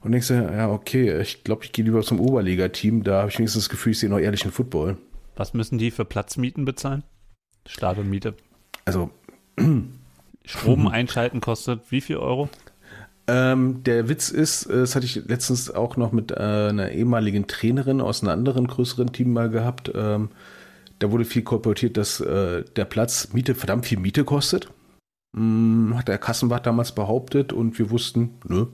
Und 0.00 0.12
denkst 0.12 0.28
du, 0.28 0.34
ja, 0.34 0.68
okay, 0.68 1.20
ich 1.20 1.44
glaube, 1.44 1.64
ich 1.64 1.72
gehe 1.72 1.84
lieber 1.84 2.02
zum 2.02 2.18
Oberliga-Team. 2.18 3.04
Da 3.04 3.20
habe 3.20 3.30
ich 3.30 3.38
wenigstens 3.38 3.64
das 3.64 3.68
Gefühl, 3.68 3.92
ich 3.92 4.00
sehe 4.00 4.10
noch 4.10 4.18
ehrlichen 4.18 4.50
Football. 4.50 4.96
Was 5.36 5.54
müssen 5.54 5.78
die 5.78 5.90
für 5.90 6.04
Platzmieten 6.04 6.64
bezahlen? 6.64 7.04
Stadionmiete. 7.66 8.34
Also, 8.84 9.10
Strom 10.44 10.88
einschalten 10.88 11.40
kostet 11.40 11.90
wie 11.90 12.00
viel 12.00 12.16
Euro? 12.16 12.48
Ähm, 13.28 13.84
der 13.84 14.08
Witz 14.08 14.30
ist, 14.30 14.66
äh, 14.66 14.80
das 14.80 14.96
hatte 14.96 15.06
ich 15.06 15.14
letztens 15.14 15.70
auch 15.70 15.96
noch 15.96 16.10
mit 16.10 16.32
äh, 16.32 16.34
einer 16.34 16.90
ehemaligen 16.90 17.46
Trainerin 17.46 18.00
aus 18.00 18.22
einem 18.22 18.32
anderen 18.32 18.66
größeren 18.66 19.12
Team 19.12 19.32
mal 19.32 19.48
gehabt. 19.48 19.92
Ähm, 19.94 20.30
da 21.02 21.10
wurde 21.10 21.24
viel 21.24 21.42
kolportiert, 21.42 21.96
dass 21.96 22.20
äh, 22.20 22.64
der 22.76 22.84
Platz 22.84 23.32
Miete 23.32 23.54
verdammt 23.54 23.86
viel 23.86 23.98
Miete 23.98 24.24
kostet. 24.24 24.70
Hm, 25.34 25.94
hat 25.96 26.08
der 26.08 26.18
Kassenwart 26.18 26.66
damals 26.66 26.94
behauptet 26.94 27.52
und 27.52 27.78
wir 27.78 27.90
wussten, 27.90 28.38
nö, 28.46 28.66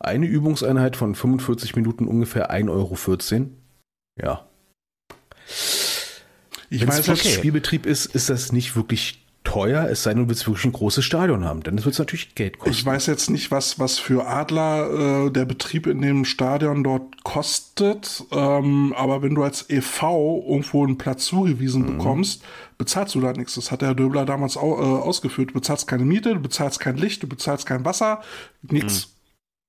eine 0.00 0.26
Übungseinheit 0.26 0.96
von 0.96 1.14
45 1.14 1.76
Minuten 1.76 2.08
ungefähr 2.08 2.50
1,14 2.50 2.70
Euro. 2.70 2.96
Ja. 4.20 4.46
ich 6.70 6.80
Wenn 6.80 6.88
es 6.88 7.06
jetzt, 7.06 7.30
Spielbetrieb 7.30 7.86
ist, 7.86 8.06
ist 8.06 8.30
das 8.30 8.50
nicht 8.50 8.74
wirklich 8.76 9.25
teuer, 9.46 9.88
es 9.88 10.02
sei 10.02 10.12
denn, 10.12 10.24
du 10.24 10.28
willst 10.28 10.46
wirklich 10.46 10.64
ein 10.64 10.72
großes 10.72 11.04
Stadion 11.04 11.44
haben. 11.44 11.62
Dann 11.62 11.76
wird 11.76 11.86
es 11.86 11.98
natürlich 11.98 12.34
Geld 12.34 12.58
kosten. 12.58 12.72
ich 12.72 12.84
weiß 12.84 13.06
jetzt 13.06 13.30
nicht, 13.30 13.52
was, 13.52 13.78
was 13.78 13.98
für 13.98 14.26
Adler 14.26 15.26
äh, 15.26 15.30
der 15.30 15.44
Betrieb 15.44 15.86
in 15.86 16.02
dem 16.02 16.24
Stadion 16.24 16.82
dort 16.82 17.22
kostet. 17.22 18.24
Ähm, 18.32 18.92
aber 18.96 19.22
wenn 19.22 19.36
du 19.36 19.44
als 19.44 19.70
e.V. 19.70 20.44
irgendwo 20.48 20.84
einen 20.84 20.98
Platz 20.98 21.26
zugewiesen 21.26 21.86
bekommst, 21.86 22.42
bezahlst 22.76 23.14
du 23.14 23.20
da 23.20 23.32
nichts. 23.32 23.54
Das 23.54 23.70
hat 23.70 23.82
der 23.82 23.94
Döbler 23.94 24.26
damals 24.26 24.56
au, 24.56 24.78
äh, 24.78 24.82
ausgeführt. 24.82 25.50
Du 25.50 25.54
bezahlst 25.54 25.86
keine 25.86 26.04
Miete, 26.04 26.34
du 26.34 26.40
bezahlst 26.40 26.80
kein 26.80 26.96
Licht, 26.96 27.22
du 27.22 27.28
bezahlst 27.28 27.66
kein 27.66 27.84
Wasser, 27.84 28.22
nichts. 28.62 29.14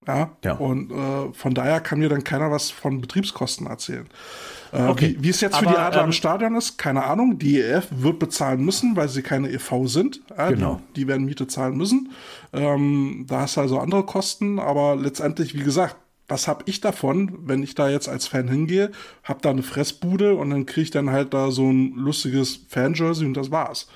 Ja. 0.07 0.31
Ja. 0.43 0.53
Und 0.53 0.91
äh, 0.91 1.33
von 1.33 1.53
daher 1.53 1.81
kann 1.81 1.99
mir 1.99 2.09
dann 2.09 2.23
keiner 2.23 2.49
was 2.49 2.71
von 2.71 2.99
Betriebskosten 2.99 3.67
erzählen. 3.67 4.07
Äh, 4.71 4.87
Okay. 4.87 5.15
wie, 5.17 5.23
wie 5.25 5.29
es 5.29 5.41
jetzt 5.41 5.57
für 5.57 5.65
Aber, 5.67 5.71
die 5.75 5.77
Adler 5.77 6.01
ähm, 6.01 6.07
im 6.07 6.11
Stadion 6.13 6.55
ist, 6.55 6.77
keine 6.77 7.03
Ahnung. 7.03 7.37
Die 7.39 7.59
EF 7.59 7.87
wird 7.91 8.19
bezahlen 8.19 8.63
müssen, 8.63 8.95
weil 8.95 9.09
sie 9.09 9.21
keine 9.21 9.49
EV 9.49 9.87
sind. 9.87 10.21
Ja, 10.37 10.49
Genau. 10.51 10.81
Die, 10.95 11.01
die 11.01 11.07
werden 11.07 11.25
Miete 11.25 11.47
zahlen 11.47 11.77
müssen. 11.77 12.11
Ähm, 12.53 13.25
da 13.27 13.41
hast 13.41 13.57
du 13.57 13.61
also 13.61 13.79
andere 13.79 14.05
Kosten, 14.05 14.59
aber 14.59 14.95
letztendlich, 14.95 15.53
wie 15.53 15.63
gesagt, 15.63 15.95
was 16.29 16.47
habe 16.47 16.63
ich 16.67 16.81
davon, 16.81 17.47
wenn 17.47 17.63
ich 17.63 17.73
da 17.75 17.89
jetzt 17.89 18.09
als 18.09 18.27
Fan 18.27 18.49
hingehe, 18.49 18.91
hab 19.23 19.41
da 19.41 19.49
eine 19.51 19.63
Fressbude 19.63 20.35
und 20.35 20.49
dann 20.49 20.65
kriege 20.65 20.81
ich 20.81 20.91
dann 20.91 21.09
halt 21.09 21.33
da 21.33 21.51
so 21.51 21.69
ein 21.69 21.93
lustiges 21.95 22.65
Fan-Jersey 22.67 23.25
und 23.25 23.33
das 23.35 23.49
war's. 23.49 23.87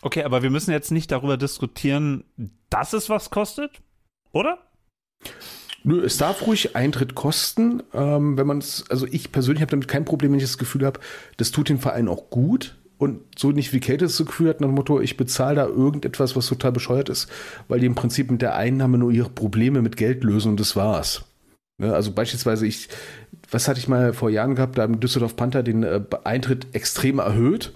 Okay, 0.00 0.22
aber 0.22 0.42
wir 0.42 0.50
müssen 0.50 0.70
jetzt 0.70 0.92
nicht 0.92 1.10
darüber 1.10 1.36
diskutieren, 1.36 2.24
dass 2.70 2.92
es 2.94 3.10
was 3.10 3.30
kostet, 3.30 3.82
oder? 4.32 4.58
Nö, 5.88 6.04
es 6.04 6.18
darf 6.18 6.46
ruhig 6.46 6.76
Eintritt 6.76 7.14
kosten, 7.14 7.82
ähm, 7.94 8.36
wenn 8.36 8.46
man 8.46 8.58
es, 8.58 8.84
also 8.90 9.06
ich 9.06 9.32
persönlich 9.32 9.62
habe 9.62 9.70
damit 9.70 9.88
kein 9.88 10.04
Problem, 10.04 10.32
wenn 10.32 10.38
ich 10.38 10.44
das 10.44 10.58
Gefühl 10.58 10.84
habe, 10.84 11.00
das 11.38 11.50
tut 11.50 11.70
den 11.70 11.78
Verein 11.78 12.08
auch 12.08 12.28
gut 12.28 12.76
und 12.98 13.20
so 13.38 13.52
nicht 13.52 13.72
wie 13.72 13.80
Kate 13.80 14.04
das 14.04 14.18
Gefühl 14.18 14.50
hat, 14.50 14.60
nach 14.60 14.68
dem 14.68 14.74
Motto, 14.74 15.00
ich 15.00 15.16
bezahle 15.16 15.56
da 15.56 15.66
irgendetwas, 15.66 16.36
was 16.36 16.46
total 16.46 16.72
bescheuert 16.72 17.08
ist, 17.08 17.30
weil 17.68 17.80
die 17.80 17.86
im 17.86 17.94
Prinzip 17.94 18.30
mit 18.30 18.42
der 18.42 18.54
Einnahme 18.54 18.98
nur 18.98 19.10
ihre 19.12 19.30
Probleme 19.30 19.80
mit 19.80 19.96
Geld 19.96 20.24
lösen 20.24 20.50
und 20.50 20.60
das 20.60 20.76
war's. 20.76 21.24
Ne, 21.78 21.94
also 21.94 22.12
beispielsweise 22.12 22.66
ich, 22.66 22.90
was 23.50 23.66
hatte 23.66 23.80
ich 23.80 23.88
mal 23.88 24.12
vor 24.12 24.28
Jahren 24.28 24.56
gehabt, 24.56 24.76
da 24.76 24.82
haben 24.82 25.00
Düsseldorf 25.00 25.36
Panther 25.36 25.62
den 25.62 25.84
äh, 25.84 26.02
Eintritt 26.22 26.66
extrem 26.74 27.18
erhöht 27.18 27.72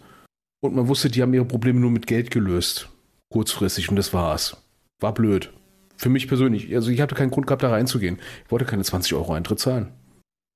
und 0.61 0.75
man 0.75 0.87
wusste, 0.87 1.09
die 1.09 1.23
haben 1.23 1.33
ihre 1.33 1.47
Probleme 1.47 1.81
nur 1.81 1.91
mit 1.91 2.07
Geld 2.07 2.31
gelöst. 2.31 2.91
Kurzfristig 3.33 3.89
und 3.89 3.97
das 3.97 4.13
war's. 4.13 4.59
War 5.01 5.15
blöd. 5.15 5.51
Für 6.03 6.09
mich 6.09 6.27
persönlich. 6.27 6.75
Also 6.75 6.91
ich 6.91 7.01
hatte 7.01 7.15
keinen 7.15 7.31
Grund 7.31 7.47
gehabt, 7.47 7.63
da 7.63 7.71
reinzugehen. 7.71 8.19
Ich 8.45 8.51
wollte 8.51 8.65
keine 8.65 8.83
20 8.83 9.15
Euro 9.15 9.35
Eintritt 9.35 9.61
zahlen. 9.61 9.93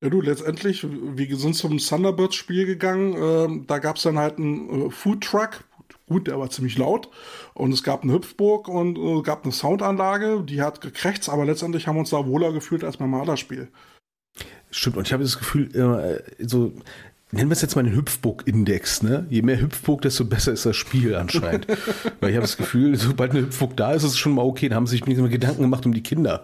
Ja, 0.02 0.10
du, 0.10 0.20
letztendlich, 0.20 0.84
wir 0.84 1.36
sind 1.36 1.54
zum 1.54 1.78
Thunderbirds-Spiel 1.78 2.66
gegangen. 2.66 3.14
Ähm, 3.16 3.64
da 3.68 3.78
gab 3.78 3.94
es 3.94 4.02
dann 4.02 4.18
halt 4.18 4.38
einen 4.38 4.88
äh, 4.88 4.90
Foodtruck. 4.90 5.62
Gut, 6.08 6.26
der 6.26 6.40
war 6.40 6.50
ziemlich 6.50 6.76
laut. 6.78 7.10
Und 7.54 7.70
es 7.70 7.84
gab 7.84 8.02
eine 8.02 8.14
Hüpfburg 8.14 8.66
und 8.66 8.98
äh, 8.98 9.22
gab 9.22 9.44
eine 9.44 9.52
Soundanlage. 9.52 10.42
Die 10.42 10.62
hat 10.62 10.80
gekrächzt, 10.80 11.28
aber 11.28 11.44
letztendlich 11.44 11.86
haben 11.86 11.94
wir 11.94 12.00
uns 12.00 12.10
da 12.10 12.26
wohler 12.26 12.52
gefühlt 12.52 12.82
als 12.82 12.96
beim 12.96 13.10
Malerspiel. 13.10 13.68
Stimmt, 14.72 14.96
und 14.96 15.06
ich 15.06 15.12
habe 15.12 15.22
das 15.22 15.38
Gefühl, 15.38 15.72
äh, 15.76 16.44
so, 16.44 16.72
nennen 17.36 17.48
wir 17.50 17.54
es 17.54 17.62
jetzt 17.62 17.76
mal 17.76 17.82
den 17.82 17.94
Hüpfburg-Index, 17.94 19.02
ne? 19.02 19.26
Je 19.30 19.42
mehr 19.42 19.60
Hüpfburg, 19.60 20.02
desto 20.02 20.24
besser 20.24 20.52
ist 20.52 20.66
das 20.66 20.76
Spiel 20.76 21.14
anscheinend. 21.14 21.66
Weil 22.20 22.30
ich 22.30 22.36
habe 22.36 22.42
das 22.46 22.56
Gefühl, 22.56 22.96
sobald 22.96 23.32
eine 23.32 23.42
Hüpfburg 23.42 23.76
da 23.76 23.92
ist, 23.92 24.02
ist 24.02 24.12
es 24.12 24.18
schon 24.18 24.34
mal 24.34 24.42
okay. 24.42 24.68
Da 24.68 24.76
haben 24.76 24.86
sie 24.86 24.92
sich 24.92 25.06
nicht 25.06 25.18
mehr 25.18 25.28
Gedanken 25.28 25.62
gemacht 25.62 25.86
um 25.86 25.92
die 25.94 26.02
Kinder. 26.02 26.42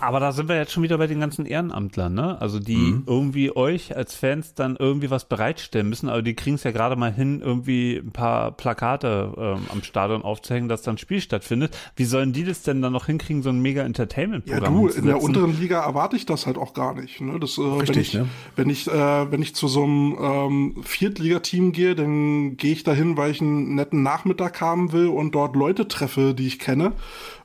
Aber 0.00 0.20
da 0.20 0.32
sind 0.32 0.48
wir 0.48 0.56
jetzt 0.56 0.72
schon 0.72 0.82
wieder 0.82 0.98
bei 0.98 1.06
den 1.06 1.20
ganzen 1.20 1.46
Ehrenamtlern, 1.46 2.14
ne? 2.14 2.40
Also 2.40 2.60
die 2.60 2.76
Mhm. 2.76 3.02
irgendwie 3.06 3.54
euch 3.56 3.96
als 3.96 4.14
Fans 4.14 4.54
dann 4.54 4.76
irgendwie 4.76 5.10
was 5.10 5.24
bereitstellen 5.24 5.88
müssen, 5.88 6.08
aber 6.08 6.22
die 6.22 6.34
kriegen 6.34 6.56
es 6.56 6.64
ja 6.64 6.70
gerade 6.70 6.94
mal 6.96 7.12
hin, 7.12 7.40
irgendwie 7.40 7.96
ein 7.96 8.12
paar 8.12 8.52
Plakate 8.52 9.32
ähm, 9.36 9.60
am 9.70 9.82
Stadion 9.82 10.22
aufzuhängen, 10.22 10.68
dass 10.68 10.82
dann 10.82 10.94
ein 10.96 10.98
Spiel 10.98 11.20
stattfindet. 11.20 11.76
Wie 11.96 12.04
sollen 12.04 12.32
die 12.32 12.44
das 12.44 12.62
denn 12.62 12.82
dann 12.82 12.92
noch 12.92 13.06
hinkriegen, 13.06 13.42
so 13.42 13.48
ein 13.50 13.60
mega 13.60 13.80
Ja, 13.80 13.86
Entertainment-Programm 13.86 14.74
du, 14.74 14.88
in 14.88 15.06
der 15.06 15.22
unteren 15.22 15.58
Liga 15.58 15.84
erwarte 15.84 16.16
ich 16.16 16.26
das 16.26 16.46
halt 16.46 16.58
auch 16.58 16.74
gar 16.74 16.94
nicht. 16.94 17.20
Ne? 17.20 17.38
Das, 17.40 17.56
äh, 17.58 17.62
Richtig, 17.62 17.88
wenn 17.96 18.00
ich, 18.02 18.14
ne? 18.14 18.28
wenn 18.56 18.70
ich, 18.70 18.88
äh, 18.88 19.30
wenn 19.32 19.42
ich 19.42 19.54
zu 19.54 19.68
so 19.68 19.82
einem 19.84 20.16
ähm, 20.26 20.82
Viertligateam 20.82 21.72
gehe, 21.72 21.94
dann 21.94 22.56
gehe 22.56 22.72
ich 22.72 22.82
dahin, 22.82 23.16
weil 23.16 23.30
ich 23.30 23.40
einen 23.40 23.76
netten 23.76 24.02
Nachmittag 24.02 24.60
haben 24.60 24.92
will 24.92 25.06
und 25.06 25.34
dort 25.34 25.54
Leute 25.54 25.86
treffe, 25.86 26.34
die 26.34 26.46
ich 26.48 26.58
kenne. 26.58 26.92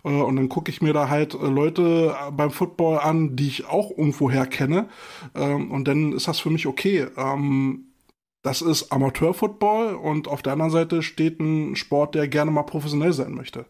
Äh, 0.04 0.10
und 0.10 0.36
dann 0.36 0.50
gucke 0.50 0.72
ich 0.72 0.82
mir 0.82 0.94
da 0.94 1.08
halt 1.08 1.36
äh, 1.36 1.48
Leute 1.48 2.16
beim 2.36 2.50
Football 2.52 3.00
an, 3.00 3.36
die 3.36 3.48
ich 3.48 3.68
auch 3.68 3.92
irgendwoher 3.92 4.48
kenne. 4.48 4.90
Ähm, 5.36 5.72
und 5.72 5.88
dann 5.88 6.14
ist 6.14 6.28
das 6.28 6.40
für 6.40 6.50
mich 6.50 6.66
okay. 6.66 7.08
Ähm, 7.18 7.86
das 8.44 8.64
ist 8.64 8.92
Amateurfootball 8.92 9.94
und 9.94 10.28
auf 10.28 10.42
der 10.42 10.54
anderen 10.54 10.72
Seite 10.72 11.04
steht 11.04 11.40
ein 11.40 11.76
Sport, 11.76 12.16
der 12.16 12.28
gerne 12.28 12.50
mal 12.50 12.64
professionell 12.64 13.14
sein 13.14 13.34
möchte. 13.34 13.68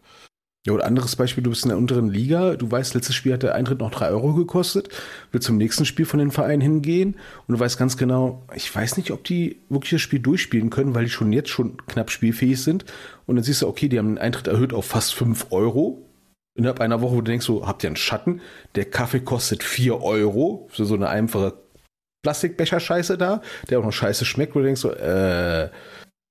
Ja, 0.64 0.72
oder 0.72 0.84
anderes 0.84 1.16
Beispiel, 1.16 1.42
du 1.42 1.50
bist 1.50 1.64
in 1.64 1.70
der 1.70 1.78
unteren 1.78 2.08
Liga, 2.08 2.54
du 2.54 2.70
weißt, 2.70 2.94
letztes 2.94 3.16
Spiel 3.16 3.32
hat 3.32 3.42
der 3.42 3.56
Eintritt 3.56 3.80
noch 3.80 3.90
drei 3.90 4.10
Euro 4.10 4.32
gekostet, 4.32 4.90
willst 5.32 5.46
zum 5.46 5.56
nächsten 5.56 5.84
Spiel 5.84 6.06
von 6.06 6.20
den 6.20 6.30
Vereinen 6.30 6.60
hingehen 6.60 7.16
und 7.48 7.54
du 7.56 7.58
weißt 7.58 7.78
ganz 7.78 7.96
genau, 7.96 8.46
ich 8.54 8.72
weiß 8.72 8.96
nicht, 8.96 9.10
ob 9.10 9.24
die 9.24 9.60
wirklich 9.68 9.90
das 9.90 10.02
Spiel 10.02 10.20
durchspielen 10.20 10.70
können, 10.70 10.94
weil 10.94 11.04
die 11.04 11.10
schon 11.10 11.32
jetzt 11.32 11.50
schon 11.50 11.78
knapp 11.88 12.12
spielfähig 12.12 12.62
sind 12.62 12.84
und 13.26 13.34
dann 13.34 13.44
siehst 13.44 13.62
du, 13.62 13.66
okay, 13.66 13.88
die 13.88 13.98
haben 13.98 14.10
den 14.10 14.18
Eintritt 14.18 14.46
erhöht 14.46 14.72
auf 14.72 14.84
fast 14.84 15.14
fünf 15.14 15.46
Euro 15.50 16.06
innerhalb 16.54 16.80
einer 16.80 17.00
Woche, 17.00 17.14
wo 17.14 17.20
du 17.22 17.30
denkst, 17.30 17.46
so, 17.46 17.66
habt 17.66 17.82
ihr 17.82 17.88
einen 17.88 17.96
Schatten? 17.96 18.40
Der 18.76 18.84
Kaffee 18.84 19.20
kostet 19.20 19.64
vier 19.64 20.00
Euro 20.00 20.68
für 20.70 20.84
so 20.84 20.94
eine 20.94 21.08
einfache 21.08 21.54
Plastikbecher-Scheiße 22.22 23.18
da, 23.18 23.42
der 23.68 23.80
auch 23.80 23.84
noch 23.84 23.92
scheiße 23.92 24.24
schmeckt, 24.24 24.54
wo 24.54 24.60
du 24.60 24.66
denkst 24.66 24.80
so, 24.80 24.92
äh, 24.92 25.70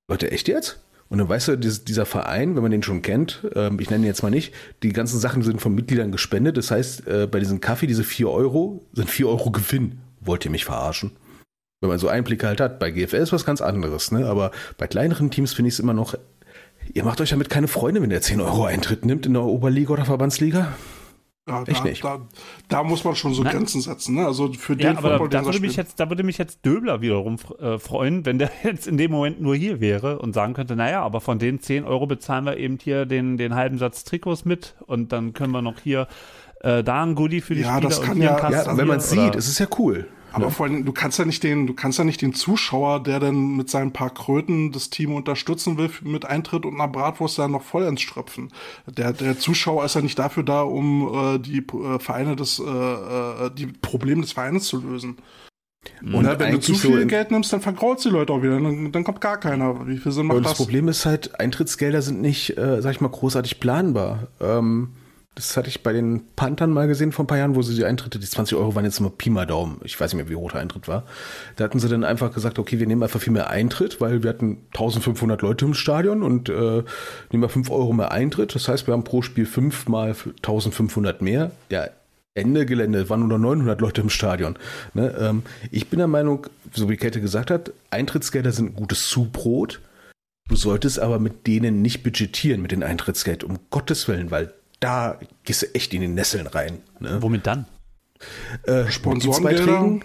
Leute, 0.10 0.32
echt 0.32 0.48
jetzt? 0.48 0.80
Und 1.12 1.18
dann 1.18 1.28
weißt 1.28 1.50
du, 1.50 1.58
dies- 1.58 1.84
dieser 1.84 2.06
Verein, 2.06 2.56
wenn 2.56 2.62
man 2.64 2.72
den 2.72 2.84
schon 2.84 3.02
kennt, 3.02 3.46
ähm, 3.54 3.78
ich 3.82 3.90
nenne 3.90 4.06
ihn 4.06 4.08
jetzt 4.08 4.24
mal 4.24 4.30
nicht, 4.32 4.54
die 4.82 4.94
ganzen 4.94 5.20
Sachen 5.20 5.42
sind 5.42 5.62
von 5.62 5.76
Mitgliedern 5.76 6.10
gespendet. 6.12 6.56
Das 6.56 6.72
heißt, 6.72 7.06
äh, 7.06 7.28
bei 7.30 7.40
diesem 7.40 7.60
Kaffee, 7.60 7.86
diese 7.86 8.06
4 8.06 8.30
Euro, 8.30 8.82
sind 8.94 9.10
4 9.10 9.28
Euro 9.28 9.52
Gewinn. 9.52 10.00
Wollt 10.22 10.46
ihr 10.46 10.52
mich 10.52 10.64
verarschen? 10.64 11.12
Wenn 11.82 11.90
man 11.90 12.00
so 12.00 12.08
Einblicke 12.08 12.48
halt 12.48 12.62
hat, 12.62 12.80
bei 12.80 12.92
GFL 12.92 13.18
ist 13.18 13.34
was 13.34 13.44
ganz 13.46 13.60
anderes, 13.60 14.12
ne? 14.12 14.26
Aber 14.26 14.52
bei 14.78 14.88
kleineren 14.88 15.32
Teams 15.32 15.52
finde 15.52 15.68
ich 15.68 15.74
es 15.74 15.80
immer 15.82 15.94
noch, 15.94 16.16
ihr 16.94 17.04
macht 17.04 17.20
euch 17.20 17.32
damit 17.32 17.50
keine 17.50 17.68
Freunde, 17.68 18.02
wenn 18.02 18.10
der 18.10 18.22
10 18.22 18.40
Euro 18.40 18.64
Eintritt 18.64 19.04
nimmt 19.06 19.26
in 19.26 19.34
der 19.34 19.44
Oberliga 19.44 19.92
oder 19.92 20.06
Verbandsliga. 20.06 20.72
Ja, 21.50 21.64
Echt 21.64 21.80
da, 21.80 21.84
nicht. 21.86 22.04
Da, 22.04 22.20
da 22.70 22.84
muss 22.84 23.04
man 23.04 23.16
schon 23.16 23.34
so 23.34 23.42
Nein. 23.42 23.54
Grenzen 23.56 23.82
setzen. 23.82 24.14
Ne? 24.16 24.26
Also 24.28 24.54
für 24.54 24.74
Ja, 24.74 24.90
den 24.92 24.98
aber 24.98 25.10
da, 25.10 25.18
Football, 25.18 25.30
da, 25.30 25.40
den 25.40 25.46
würde 25.46 25.60
mich 25.60 25.76
jetzt, 25.76 26.00
da 26.00 26.08
würde 26.10 26.22
mich 26.24 26.38
jetzt 26.38 26.64
Döbler 26.66 27.02
wiederum 27.02 27.38
äh, 27.60 27.80
freuen, 27.80 28.26
wenn 28.28 28.38
der 28.38 28.52
jetzt 28.64 28.86
in 28.88 28.98
dem 28.98 29.10
Moment 29.12 29.42
nur 29.42 29.56
hier 29.56 29.80
wäre 29.82 30.20
und 30.20 30.34
sagen 30.34 30.54
könnte, 30.54 30.76
naja, 30.76 31.02
aber 31.02 31.20
von 31.20 31.40
den 31.40 31.60
10 31.60 31.84
Euro 31.84 32.06
bezahlen 32.06 32.46
wir 32.46 32.58
eben 32.58 32.78
hier 32.82 33.06
den, 33.08 33.38
den 33.38 33.56
halben 33.56 33.80
Satz 33.80 34.04
Trikots 34.04 34.46
mit 34.46 34.76
und 34.86 35.12
dann 35.12 35.34
können 35.34 35.52
wir 35.52 35.64
noch 35.64 35.80
hier 35.80 36.08
äh, 36.62 36.84
da 36.84 37.04
ein 37.04 37.16
Goodie 37.16 37.42
für 37.42 37.56
die 37.56 37.62
Ja, 37.62 37.74
Spieler 37.74 37.90
das 37.90 38.00
und 38.00 38.06
kann 38.06 38.18
hier 38.18 38.26
ja- 38.26 38.50
Ja, 38.52 38.78
wenn 38.78 38.88
man 38.88 38.98
es 38.98 39.10
sieht, 39.10 39.36
es 39.36 39.48
ist 39.48 39.58
ja 39.58 39.68
cool. 39.80 40.08
Aber 40.34 40.52
vor 40.52 40.66
allem, 40.66 40.86
du 40.86 40.92
kannst 40.94 41.20
ja 41.20 41.26
nicht 41.26 41.44
den, 41.44 41.68
du 41.68 41.74
kannst 41.74 41.98
ja 42.00 42.06
nicht 42.06 42.22
den 42.22 42.34
Zuschauer, 42.34 43.04
der 43.04 43.20
dann 43.20 43.56
mit 43.58 43.70
seinen 43.70 43.92
paar 43.92 44.14
Kröten 44.14 44.72
das 44.72 44.90
Team 44.90 45.14
unterstützen 45.14 45.78
will, 45.78 45.90
mit 46.04 46.26
Eintritt 46.26 46.66
und 46.66 46.76
einer 46.76 46.88
Bratwurst 46.88 47.38
dann 47.38 47.52
noch 47.52 47.64
voll 47.64 47.84
ins 47.84 48.02
Ströpfen. 48.02 48.50
Der, 48.88 49.14
der 49.14 49.38
Zuschauer 49.38 49.84
ist 49.86 49.96
ja 49.96 50.02
nicht 50.02 50.18
dafür 50.18 50.44
da, 50.44 50.62
um 50.62 51.36
äh, 51.36 51.40
die 51.40 51.58
äh, 51.60 52.00
Vereine 52.00 52.36
des, 52.36 52.60
äh, 52.60 52.64
äh, 52.64 53.52
die 53.54 53.68
Probleme 53.68 54.22
des 54.22 54.32
Vereines 54.32 54.66
zu 54.66 54.82
lösen. 54.82 55.18
Und 56.02 56.14
Und 56.14 56.40
wenn 56.40 56.52
du 56.52 56.60
zu 56.60 56.76
so 56.76 56.90
viel 56.90 57.02
in- 57.02 57.08
Geld 57.08 57.32
nimmst, 57.32 57.52
dann 57.52 57.62
vergraulst 57.62 58.06
die 58.06 58.10
Leute 58.10 58.32
auch 58.34 58.44
wieder. 58.44 58.60
Dann, 58.60 58.92
dann 58.92 59.04
kommt 59.04 59.20
gar 59.20 59.40
keiner. 59.40 59.88
Wie 59.88 59.98
viel 59.98 60.12
Sinn 60.12 60.28
macht 60.28 60.38
das 60.40 60.52
das? 60.52 60.58
Problem 60.58 60.88
ist 60.88 61.06
halt, 61.08 61.40
Eintrittsgelder 61.40 62.02
sind 62.04 62.22
nicht, 62.22 62.56
äh, 62.58 62.82
sag 62.82 62.92
ich 62.92 63.02
mal, 63.02 63.10
großartig 63.10 63.60
planbar. 63.60 64.28
Ähm, 64.40 64.90
das 65.36 65.56
hatte 65.56 65.70
ich 65.70 65.82
bei 65.82 65.94
den 65.94 66.24
Panthern 66.36 66.72
mal 66.72 66.88
gesehen 66.88 67.14
vor 67.14 67.24
ein 67.24 67.28
paar 67.28 67.38
Jahren, 67.38 67.56
wo 67.56 67.62
sie 67.62 67.74
die 67.74 67.86
Eintritte, 67.86 68.20
die 68.20 68.28
20 68.28 68.58
Euro 68.58 68.76
waren 68.76 68.84
jetzt 68.84 69.00
immer 69.00 69.10
Pi 69.10 69.30
mal 69.30 69.48
Daumen. 69.48 69.80
Ich 69.86 69.98
weiß 69.98 70.14
nicht 70.14 70.22
mehr, 70.22 70.30
wie 70.30 70.36
hoch 70.36 70.52
der 70.52 70.60
Eintritt 70.60 70.90
war. 70.90 71.04
Da 71.56 71.64
hatten 71.64 71.80
sie 71.80 71.88
dann 71.88 72.04
einfach 72.04 72.34
gesagt, 72.34 72.60
okay, 72.60 72.80
wir 72.80 72.88
nehmen 72.88 73.02
einfach 73.02 73.22
viel 73.22 73.32
mehr 73.32 73.50
Eintritt, 73.50 74.02
weil 74.02 74.24
wir 74.24 74.30
hatten 74.30 74.58
1500 74.74 75.42
Leute 75.42 75.66
im 75.66 75.74
Stadion 75.74 76.22
und 76.22 76.50
äh, 76.50 76.84
nehmen 77.32 77.44
wir 77.44 77.50
5 77.50 77.72
Euro 77.72 77.94
mehr 77.94 78.12
Eintritt. 78.12 78.54
Das 78.56 78.68
heißt, 78.68 78.88
wir 78.88 78.94
haben 78.94 79.06
pro 79.06 79.22
Spiel 79.22 79.46
5 79.46 79.88
mal 79.88 80.10
1500 80.10 81.22
mehr. 81.22 81.52
Ja, 81.70 81.88
Ende 82.34 82.66
Gelände, 82.66 83.10
waren 83.10 83.22
nur 83.22 83.30
noch 83.30 83.38
900 83.38 83.80
Leute 83.80 84.02
im 84.02 84.10
Stadion. 84.10 84.58
Ne, 84.94 85.16
ähm, 85.18 85.44
ich 85.70 85.90
bin 85.90 86.00
der 86.00 86.08
Meinung, 86.08 86.48
so 86.74 86.90
wie 86.90 86.98
Kette 86.98 87.22
gesagt 87.22 87.52
hat, 87.52 87.72
Eintrittsgelder 87.90 88.52
sind 88.52 88.72
ein 88.72 88.76
gutes 88.76 89.08
Zubrot. 89.08 89.80
Du 90.50 90.58
solltest 90.58 91.00
aber 91.00 91.20
mit 91.20 91.48
denen 91.48 91.82
nicht 91.82 92.04
budgetieren, 92.04 92.62
mit 92.62 92.72
den 92.72 92.84
Eintrittsgeld, 92.84 93.46
um 93.46 93.60
Gottes 93.70 94.08
Willen, 94.10 94.32
weil 94.32 94.54
da 94.82 95.18
gehst 95.46 95.62
du 95.62 95.74
echt 95.74 95.94
in 95.94 96.02
die 96.02 96.08
Nesseln 96.10 96.48
rein. 96.48 96.80
Ne? 97.00 97.22
Womit 97.22 97.48
dann? 97.48 97.66
Äh, 98.64 98.92
Sponsorengelder, 98.92 100.00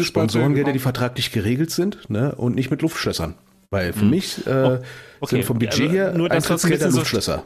Sponsorengelder, 0.00 0.72
die 0.72 0.78
vertraglich 0.78 1.30
geregelt 1.30 1.70
sind 1.70 2.10
ne? 2.10 2.34
und 2.34 2.56
nicht 2.56 2.70
mit 2.70 2.82
Luftschlössern. 2.82 3.36
Weil 3.70 3.92
für 3.92 4.04
mich 4.04 4.46
äh, 4.46 4.80
okay. 5.20 5.36
sind 5.36 5.44
vom 5.44 5.58
Budget 5.58 5.90
her 5.90 6.12
nur, 6.12 6.28
das 6.28 6.44
ein 6.44 6.52
Eintrittsgelder 6.52 6.86
bisschen 6.86 6.98
Luftschlösser. 6.98 7.44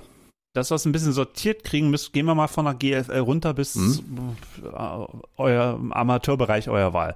dass 0.54 0.70
wir 0.70 0.74
es 0.74 0.84
ein 0.84 0.92
bisschen 0.92 1.12
sortiert 1.12 1.64
kriegen 1.64 1.90
müssen, 1.90 2.12
gehen 2.12 2.26
wir 2.26 2.34
mal 2.34 2.48
von 2.48 2.64
der 2.64 2.74
GFL 2.74 3.18
runter 3.18 3.54
bis 3.54 3.76
Mhm. 3.76 4.36
euer 5.36 5.80
Amateurbereich 5.90 6.68
eurer 6.68 6.92
Wahl. 6.92 7.14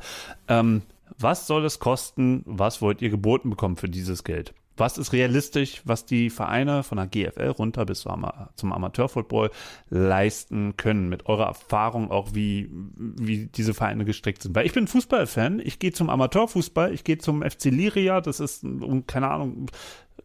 Ähm, 0.48 0.82
was 1.18 1.46
soll 1.46 1.64
es 1.64 1.78
kosten? 1.78 2.42
Was 2.46 2.80
wollt 2.80 3.02
ihr 3.02 3.10
geboten 3.10 3.50
bekommen 3.50 3.76
für 3.76 3.88
dieses 3.88 4.24
Geld? 4.24 4.54
Was 4.76 4.98
ist 4.98 5.12
realistisch, 5.12 5.82
was 5.84 6.06
die 6.06 6.30
Vereine 6.30 6.82
von 6.82 6.96
der 6.96 7.06
GFL 7.06 7.48
runter 7.48 7.84
bis 7.84 8.00
zum, 8.00 8.26
zum 8.54 8.72
Amateurfootball 8.72 9.50
leisten 9.90 10.76
können? 10.76 11.08
Mit 11.08 11.26
eurer 11.26 11.46
Erfahrung 11.46 12.10
auch, 12.10 12.34
wie, 12.34 12.70
wie 12.96 13.46
diese 13.46 13.74
Vereine 13.74 14.04
gestrickt 14.04 14.42
sind. 14.42 14.54
Weil 14.54 14.66
ich 14.66 14.72
bin 14.72 14.86
Fußballfan, 14.86 15.60
ich 15.60 15.78
gehe 15.78 15.92
zum 15.92 16.08
Amateurfußball, 16.08 16.92
ich 16.92 17.04
gehe 17.04 17.18
zum 17.18 17.42
FC 17.42 17.66
Liria, 17.66 18.20
das 18.20 18.40
ist, 18.40 18.64
keine 19.06 19.30
Ahnung, 19.30 19.66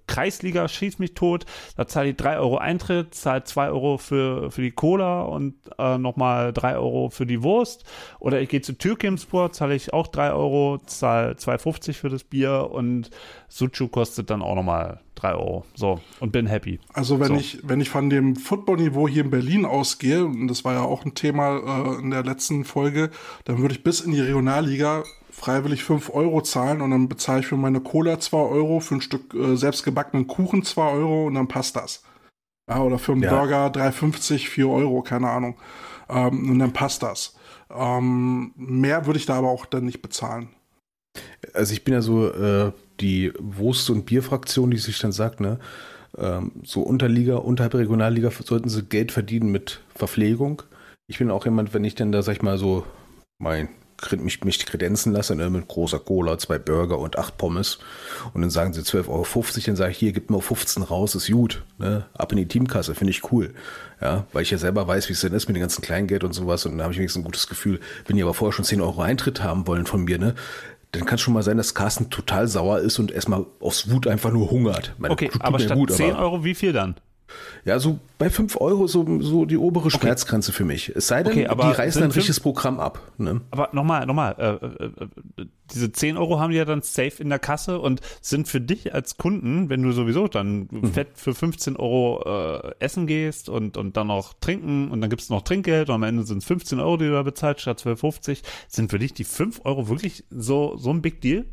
Kreisliga 0.08 0.68
schießt 0.68 1.00
mich 1.00 1.14
tot. 1.14 1.46
Da 1.76 1.88
zahle 1.88 2.10
ich 2.10 2.18
3 2.18 2.40
Euro 2.40 2.58
Eintritt, 2.58 3.14
zahle 3.14 3.44
2 3.44 3.70
Euro 3.70 3.98
für, 3.98 4.50
für 4.52 4.62
die 4.62 4.72
Cola 4.72 5.22
und 5.24 5.56
äh, 5.78 5.98
nochmal 5.98 6.54
3 6.54 6.78
Euro 6.78 7.10
für 7.10 7.26
die 7.26 7.44
Wurst. 7.44 7.84
Oder 8.20 8.42
ich 8.42 8.50
gehe 8.50 8.62
zu 8.62 8.74
Türkimsport, 8.74 9.56
zahle 9.56 9.76
ich 9.76 9.94
auch 9.94 10.08
3 10.08 10.32
Euro, 10.32 10.80
zahle 10.86 11.34
2,50 11.34 11.94
für 11.94 12.10
das 12.10 12.24
Bier 12.24 12.70
und 12.72 13.10
Suchu 13.50 13.88
kostet 13.88 14.30
dann 14.30 14.42
auch 14.42 14.56
nochmal 14.56 15.02
3 15.16 15.34
Euro. 15.34 15.66
So, 15.76 16.00
und 16.20 16.32
bin 16.32 16.48
happy. 16.48 16.80
Also 16.94 17.20
wenn 17.20 17.30
So. 17.30 17.36
ich, 17.36 17.60
wenn 17.64 17.82
ich 17.82 17.90
von 17.90 18.10
dem 18.10 18.36
Footballniveau 18.36 19.08
hier 19.08 19.24
in 19.24 19.30
Berlin 19.30 19.66
ausgehe, 19.66 20.26
und 20.26 20.48
das 20.48 20.64
war 20.64 20.74
ja 20.74 20.82
auch 20.84 21.06
ein 21.06 21.16
Thema 21.16 21.96
äh, 21.96 22.00
in 22.00 22.12
der 22.12 22.24
letzten 22.24 22.66
Folge, 22.66 23.10
dann 23.46 23.58
würde 23.60 23.74
ich 23.76 23.84
bis 23.84 24.02
in 24.02 24.12
die 24.12 24.22
Regionalliga 24.22 25.04
freiwillig 25.32 25.84
5 25.84 26.10
Euro 26.10 26.42
zahlen 26.42 26.82
und 26.82 26.92
dann 26.92 27.10
bezahle 27.10 27.42
ich 27.42 27.48
für 27.48 27.58
meine 27.58 27.80
Cola 27.80 28.20
2 28.20 28.38
Euro, 28.38 28.80
für 28.80 28.96
ein 28.96 29.02
Stück 29.02 29.34
äh, 29.34 29.56
selbstgebackenen 29.56 30.28
Kuchen 30.28 30.64
2 30.64 30.92
Euro 30.92 31.28
und 31.28 31.36
dann 31.36 31.48
passt 31.48 31.76
das. 31.76 32.04
Ja, 32.70 32.82
oder 32.82 33.00
für 33.00 33.14
einen 33.14 33.24
Ja. 33.24 33.30
Burger 33.30 33.68
3,50, 33.68 34.48
4 34.48 34.68
Euro, 34.68 35.02
keine 35.02 35.30
Ahnung. 35.30 35.58
Ähm, 36.10 36.52
und 36.52 36.60
dann 36.60 36.74
passt 36.74 37.04
das. 37.04 37.36
Ähm, 37.70 38.52
mehr 38.56 39.06
würde 39.06 39.20
ich 39.20 39.26
da 39.26 39.36
aber 39.36 39.50
auch 39.50 39.66
dann 39.66 39.86
nicht 39.86 40.02
bezahlen. 40.02 40.50
Also 41.54 41.74
ich 41.74 41.84
bin 41.84 41.94
ja 41.94 42.02
so 42.02 42.30
äh, 42.32 42.72
die 43.00 43.34
Wurst- 43.40 43.90
und 43.90 44.06
Bierfraktion, 44.06 44.72
die 44.72 44.78
sich 44.78 45.00
dann 45.00 45.12
sagt, 45.12 45.40
ne, 45.40 45.60
ähm, 46.18 46.52
so 46.64 46.82
Unterliga, 46.82 47.36
unterhalb 47.38 47.74
Regionalliga 47.76 48.32
sollten 48.32 48.70
sie 48.70 48.84
Geld 48.84 49.12
verdienen 49.12 49.52
mit 49.52 49.82
Verpflegung. 49.96 50.64
Ich 51.08 51.20
bin 51.20 51.32
auch 51.32 51.46
jemand, 51.46 51.74
wenn 51.74 51.84
ich 51.84 51.96
dann 51.96 52.12
da, 52.12 52.22
sag 52.22 52.34
ich 52.34 52.42
mal, 52.42 52.58
so 52.58 52.86
mein 53.40 53.70
mich, 54.20 54.44
mich 54.44 54.66
kredenzen 54.66 55.14
lasse, 55.14 55.36
ne, 55.36 55.50
mit 55.50 55.68
großer 55.68 56.00
Cola, 56.00 56.38
zwei 56.38 56.58
Burger 56.60 57.00
und 57.00 57.18
acht 57.18 57.38
Pommes 57.38 57.80
und 58.34 58.42
dann 58.42 58.50
sagen 58.50 58.74
sie 58.74 58.82
12,50 58.82 59.08
Euro, 59.10 59.44
dann 59.66 59.76
sage 59.76 59.92
ich, 59.92 59.98
hier, 59.98 60.12
gib 60.12 60.30
mir 60.30 60.42
15 60.42 60.84
raus, 60.84 61.16
ist 61.16 61.32
gut, 61.32 61.64
ne? 61.78 62.06
ab 62.14 62.32
in 62.32 62.38
die 62.38 62.48
Teamkasse, 62.48 62.96
finde 62.96 63.12
ich 63.12 63.32
cool. 63.32 63.54
Ja, 64.02 64.26
weil 64.34 64.44
ich 64.44 64.52
ja 64.52 64.58
selber 64.60 64.88
weiß, 64.88 65.10
wie 65.10 65.14
es 65.14 65.22
denn 65.22 65.34
ist 65.34 65.48
mit 65.48 65.56
dem 65.56 65.62
ganzen 65.62 65.82
Kleingeld 65.82 66.24
und 66.24 66.34
sowas 66.34 66.66
und 66.66 66.74
dann 66.74 66.84
habe 66.84 66.94
ich 66.94 67.00
wenigstens 67.00 67.22
ein 67.22 67.26
gutes 67.26 67.48
Gefühl. 67.48 67.80
Wenn 68.06 68.16
die 68.16 68.24
aber 68.24 68.34
vorher 68.36 68.54
schon 68.54 68.66
10 68.66 68.82
Euro 68.82 69.02
Eintritt 69.02 69.42
haben 69.42 69.66
wollen 69.68 69.86
von 69.88 70.04
mir, 70.04 70.20
ne, 70.20 70.36
dann 70.92 71.06
kann 71.06 71.16
es 71.16 71.22
schon 71.22 71.34
mal 71.34 71.44
sein, 71.44 71.58
dass 71.58 71.74
Carsten 71.74 72.10
total 72.10 72.48
sauer 72.48 72.80
ist 72.80 72.98
und 73.00 73.12
erstmal 73.12 73.46
aus 73.60 73.90
Wut 73.90 74.08
einfach 74.08 74.32
nur 74.32 74.50
hungert. 74.52 74.94
Meine, 74.98 75.12
Okay, 75.14 75.30
aber 75.40 75.60
statt 75.60 75.78
gut, 75.78 75.92
10 75.92 76.12
aber- 76.12 76.24
Euro, 76.24 76.44
wie 76.44 76.56
viel 76.56 76.72
dann? 76.74 76.96
Ja, 77.66 77.80
so 77.80 78.00
bei 78.18 78.30
5 78.30 78.60
Euro 78.62 78.88
so, 78.88 79.06
so 79.22 79.46
die 79.46 79.58
obere 79.58 79.92
Schmerzgrenze 79.92 80.52
für 80.52 80.64
mich. 80.66 80.96
Es 80.96 81.08
sei 81.08 81.24
denn, 81.24 81.34
Okay, 81.34 81.48
aber 81.48 81.66
die 81.68 81.72
reißen 81.74 82.02
ein 82.04 82.12
richtiges 82.12 82.40
Programm 82.40 82.80
ab. 82.80 83.12
Ne? 83.18 83.42
Aber 83.52 83.70
nochmal, 83.74 84.06
nochmal, 84.06 84.36
äh, 84.40 85.42
äh, 85.42 85.46
diese 85.72 85.92
10 85.92 86.18
Euro 86.18 86.40
haben 86.40 86.52
die 86.52 86.58
ja 86.58 86.66
dann 86.66 86.82
safe 86.82 87.22
in 87.22 87.30
der 87.30 87.40
Kasse 87.40 87.80
und 87.80 88.00
sind 88.22 88.48
für 88.48 88.62
dich 88.62 88.94
als 88.94 89.18
Kunden, 89.18 89.70
wenn 89.70 89.84
du 89.84 89.92
sowieso 89.92 90.28
dann 90.28 90.68
Mhm. 90.72 90.94
fett 90.94 91.10
für 91.16 91.34
15 91.36 91.76
Euro 91.76 92.24
äh, 92.26 92.72
essen 92.80 93.06
gehst 93.08 93.50
und, 93.50 93.78
und 93.78 93.98
dann 93.98 94.08
noch 94.08 94.34
trinken 94.40 94.90
und 94.92 95.02
dann 95.02 95.10
gibt's 95.10 95.30
noch 95.30 95.42
Trinkgeld 95.42 95.90
und 95.90 95.96
am 95.96 96.04
Ende 96.04 96.24
sind 96.24 96.40
es 96.40 96.46
15 96.46 96.80
Euro, 96.80 96.98
die 96.98 97.06
du 97.06 97.12
da 97.12 97.24
bezahlst, 97.24 97.62
statt 97.62 97.82
12,50, 97.82 98.42
sind 98.68 98.90
für 98.92 99.00
dich 99.00 99.14
die 99.14 99.24
5 99.26 99.62
Euro 99.66 99.90
wirklich 99.90 100.24
so, 100.30 100.78
so 100.78 100.90
ein 100.92 101.02
Big 101.02 101.22
Deal? 101.22 101.46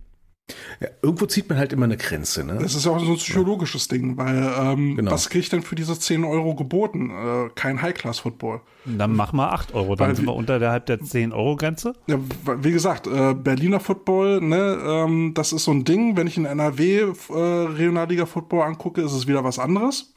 Ja, 0.80 0.88
irgendwo 1.00 1.24
zieht 1.24 1.48
man 1.48 1.56
halt 1.56 1.72
immer 1.72 1.84
eine 1.84 1.96
Grenze. 1.96 2.44
Ne? 2.44 2.58
Das 2.60 2.74
ist 2.74 2.84
ja 2.84 2.90
auch 2.92 3.00
so 3.02 3.12
ein 3.12 3.16
psychologisches 3.16 3.88
Ding, 3.88 4.18
weil 4.18 4.36
ähm, 4.58 4.96
Genau. 4.96 5.10
was 5.10 5.30
kriege 5.30 5.40
ich 5.40 5.48
denn 5.48 5.62
für 5.62 5.74
diese 5.74 5.98
10 5.98 6.22
Euro 6.24 6.54
geboten? 6.54 7.10
Äh, 7.10 7.48
kein 7.54 7.80
High-Class-Football. 7.80 8.60
Dann 8.84 9.16
mach 9.16 9.32
mal 9.32 9.48
8 9.48 9.72
Euro, 9.72 9.96
dann 9.96 10.08
Weil 10.08 10.16
sind 10.16 10.26
wir- 10.26 10.34
unterhalb 10.34 10.84
der 10.84 11.00
10 11.00 11.32
Euro 11.32 11.56
Grenze. 11.56 11.94
Ja, 12.08 12.16
w- 12.18 12.56
wie 12.60 12.72
gesagt, 12.72 13.06
äh, 13.06 13.32
Berliner 13.32 13.80
Football, 13.80 14.42
ne, 14.42 14.78
ähm, 14.86 15.32
das 15.32 15.54
ist 15.54 15.64
so 15.64 15.70
ein 15.70 15.84
Ding. 15.84 16.16
Wenn 16.18 16.26
ich 16.26 16.36
in 16.36 16.44
NRW 16.44 16.98
äh, 17.00 17.32
Regionalliga-Football 17.32 18.62
angucke, 18.62 19.00
ist 19.00 19.12
es 19.12 19.26
wieder 19.26 19.44
was 19.44 19.58
anderes. 19.58 20.13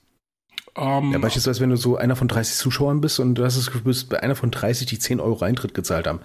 Ähm, 0.75 1.11
Ja, 1.11 1.17
beispielsweise, 1.19 1.59
wenn 1.61 1.69
du 1.71 1.75
so 1.77 1.97
einer 1.97 2.15
von 2.15 2.27
30 2.27 2.55
Zuschauern 2.57 3.01
bist 3.01 3.19
und 3.19 3.35
du 3.35 3.43
hast 3.43 3.57
das 3.57 3.67
Gefühl, 3.67 3.81
du 3.81 3.87
bist 3.89 4.09
bei 4.09 4.21
einer 4.21 4.35
von 4.35 4.51
30, 4.51 4.85
die 4.87 4.99
10 4.99 5.19
Euro 5.19 5.43
Eintritt 5.43 5.73
gezahlt 5.73 6.05
haben. 6.07 6.19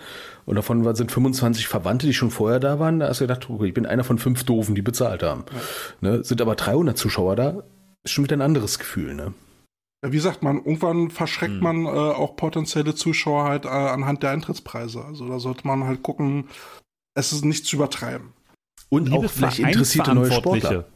Und 0.45 0.57
davon 0.57 0.85
waren- 0.85 0.95
sind 0.97 1.11
25 1.13 1.69
Verwandte, 1.69 2.07
die 2.07 2.15
schon 2.15 2.31
vorher 2.31 2.61
da 2.61 2.79
waren. 2.79 3.01
Da 3.01 3.09
hast 3.09 3.21
du 3.21 3.25
gedacht, 3.25 3.49
okay, 3.49 3.67
ich 3.69 3.75
bin 3.75 3.87
einer 3.87 4.05
von 4.05 4.19
fünf 4.19 4.45
Doofen, 4.45 4.75
die 4.75 4.83
bezahlt 4.83 5.23
haben. 5.23 5.45
Ne? 6.01 6.23
Sind 6.25 6.41
aber 6.43 6.55
300 6.55 6.99
Zuschauer 6.99 7.37
da, 7.37 7.63
ist 8.05 8.11
schon 8.13 8.25
wieder 8.25 8.37
ein 8.37 8.43
anderes 8.43 8.79
Gefühl. 8.79 9.15
Ne? 9.15 9.33
ja, 10.05 10.11
wie 10.13 10.19
sagt 10.19 10.43
man, 10.43 10.57
irgendwann 10.57 11.11
verschreckt 11.11 11.55
Hm. 11.55 11.61
man 11.61 11.85
äh, 11.87 11.89
auch 11.89 12.35
potenzielle 12.35 12.95
Zuschauer 12.95 13.45
halt 13.45 13.65
äh, 13.67 13.69
anhand 13.69 14.23
der 14.25 14.31
Eintrittspreise. 14.31 15.05
Also 15.05 15.29
da 15.29 15.39
sollte 15.39 15.65
man 15.67 15.85
halt 15.85 16.03
gucken, 16.03 16.49
es 17.15 17.33
ist 17.33 17.45
nicht 17.45 17.67
zu 17.67 17.77
übertreiben. 17.77 18.33
Und 18.89 19.09
Liebe 19.09 19.27
auch 19.27 19.31
vielleicht 19.31 19.61
interessierte 19.61 20.15
neue 20.15 20.33
Sportler. 20.33 20.87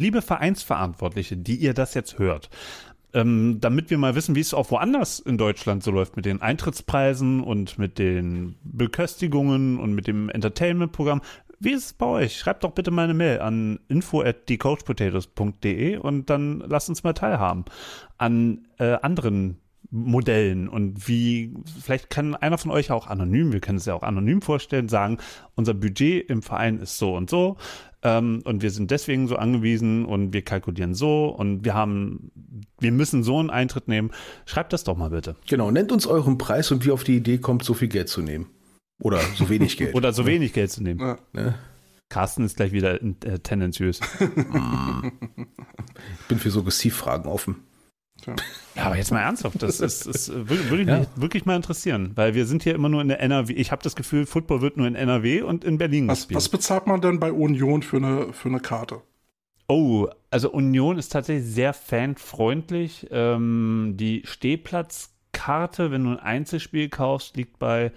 Liebe 0.00 0.22
Vereinsverantwortliche, 0.22 1.36
die 1.36 1.56
ihr 1.56 1.74
das 1.74 1.92
jetzt 1.92 2.18
hört, 2.18 2.48
ähm, 3.12 3.58
damit 3.60 3.90
wir 3.90 3.98
mal 3.98 4.14
wissen, 4.14 4.34
wie 4.34 4.40
es 4.40 4.54
auch 4.54 4.70
woanders 4.70 5.20
in 5.20 5.36
Deutschland 5.36 5.82
so 5.82 5.90
läuft 5.90 6.16
mit 6.16 6.24
den 6.24 6.40
Eintrittspreisen 6.40 7.42
und 7.42 7.78
mit 7.78 7.98
den 7.98 8.56
Beköstigungen 8.64 9.78
und 9.78 9.92
mit 9.92 10.06
dem 10.06 10.30
Entertainment-Programm. 10.30 11.20
Wie 11.58 11.72
ist 11.72 11.84
es 11.84 11.92
bei 11.92 12.06
euch? 12.06 12.38
Schreibt 12.38 12.64
doch 12.64 12.72
bitte 12.72 12.90
mal 12.90 13.04
eine 13.04 13.12
Mail 13.12 13.40
an 13.40 13.78
info 13.88 14.22
at 14.22 14.46
thecoachpotatoes.de 14.46 15.98
und 15.98 16.30
dann 16.30 16.60
lasst 16.60 16.88
uns 16.88 17.04
mal 17.04 17.12
teilhaben 17.12 17.66
an 18.16 18.66
äh, 18.78 18.96
anderen 19.02 19.59
Modellen 19.90 20.68
und 20.68 21.08
wie, 21.08 21.52
vielleicht 21.82 22.10
kann 22.10 22.34
einer 22.34 22.58
von 22.58 22.70
euch 22.70 22.90
auch 22.90 23.06
anonym, 23.08 23.52
wir 23.52 23.60
können 23.60 23.78
es 23.78 23.86
ja 23.86 23.94
auch 23.94 24.02
anonym 24.02 24.40
vorstellen, 24.40 24.88
sagen, 24.88 25.18
unser 25.56 25.74
Budget 25.74 26.28
im 26.30 26.42
Verein 26.42 26.78
ist 26.78 26.98
so 26.98 27.16
und 27.16 27.28
so 27.28 27.56
ähm, 28.02 28.42
und 28.44 28.62
wir 28.62 28.70
sind 28.70 28.90
deswegen 28.90 29.28
so 29.28 29.36
angewiesen 29.36 30.04
und 30.04 30.32
wir 30.32 30.42
kalkulieren 30.42 30.94
so 30.94 31.26
und 31.28 31.64
wir 31.64 31.74
haben, 31.74 32.30
wir 32.78 32.92
müssen 32.92 33.22
so 33.22 33.38
einen 33.38 33.50
Eintritt 33.50 33.88
nehmen. 33.88 34.10
Schreibt 34.46 34.72
das 34.72 34.84
doch 34.84 34.96
mal 34.96 35.10
bitte. 35.10 35.36
Genau, 35.48 35.70
nennt 35.70 35.92
uns 35.92 36.06
euren 36.06 36.38
Preis 36.38 36.70
und 36.70 36.86
wie 36.86 36.92
auf 36.92 37.04
die 37.04 37.16
Idee 37.16 37.38
kommt, 37.38 37.64
so 37.64 37.74
viel 37.74 37.88
Geld 37.88 38.08
zu 38.08 38.22
nehmen. 38.22 38.46
Oder 39.02 39.20
so 39.36 39.48
wenig 39.48 39.76
Geld. 39.76 39.94
Oder 39.96 40.12
so 40.12 40.26
wenig 40.26 40.52
Geld 40.52 40.70
zu 40.70 40.82
nehmen. 40.82 41.00
Ja. 41.00 41.18
ne? 41.32 41.54
Carsten 42.08 42.44
ist 42.44 42.56
gleich 42.56 42.72
wieder 42.72 43.00
äh, 43.02 43.38
tendenziös. 43.38 44.00
Ich 46.22 46.28
bin 46.28 46.38
für 46.38 46.50
Suggestivfragen 46.50 47.30
offen. 47.30 47.56
Ja, 48.26 48.84
aber 48.86 48.96
jetzt 48.96 49.10
mal 49.10 49.20
ernsthaft, 49.20 49.62
das 49.62 49.80
ist, 49.80 50.06
ist 50.06 50.28
äh, 50.28 50.48
würde, 50.48 50.70
würde 50.70 50.82
Ja. 50.84 50.98
mich 51.00 51.08
wirklich 51.16 51.44
mal 51.44 51.56
interessieren, 51.56 52.12
weil 52.14 52.34
wir 52.34 52.46
sind 52.46 52.62
hier 52.62 52.74
immer 52.74 52.88
nur 52.88 53.02
in 53.02 53.08
der 53.08 53.20
NRW. 53.20 53.52
Ich 53.52 53.72
habe 53.72 53.82
das 53.82 53.96
Gefühl, 53.96 54.26
Football 54.26 54.60
wird 54.60 54.76
nur 54.76 54.86
in 54.86 54.94
NRW 54.94 55.42
und 55.42 55.64
in 55.64 55.78
Berlin 55.78 56.08
Was, 56.08 56.20
gespielt. 56.20 56.36
was 56.36 56.48
bezahlt 56.48 56.86
man 56.86 57.00
denn 57.00 57.20
bei 57.20 57.32
Union 57.32 57.82
für 57.82 57.96
eine, 57.98 58.32
für 58.32 58.48
eine 58.48 58.60
Karte? 58.60 59.02
Oh, 59.68 60.08
also 60.30 60.50
Union 60.50 60.98
ist 60.98 61.10
tatsächlich 61.10 61.46
sehr 61.46 61.72
fanfreundlich. 61.72 63.06
Ähm, 63.12 63.94
die 63.96 64.22
Stehplatzkarte, 64.24 65.90
wenn 65.90 66.04
du 66.04 66.10
ein 66.10 66.18
Einzelspiel 66.18 66.88
kaufst, 66.88 67.36
liegt 67.36 67.58
bei, 67.58 67.92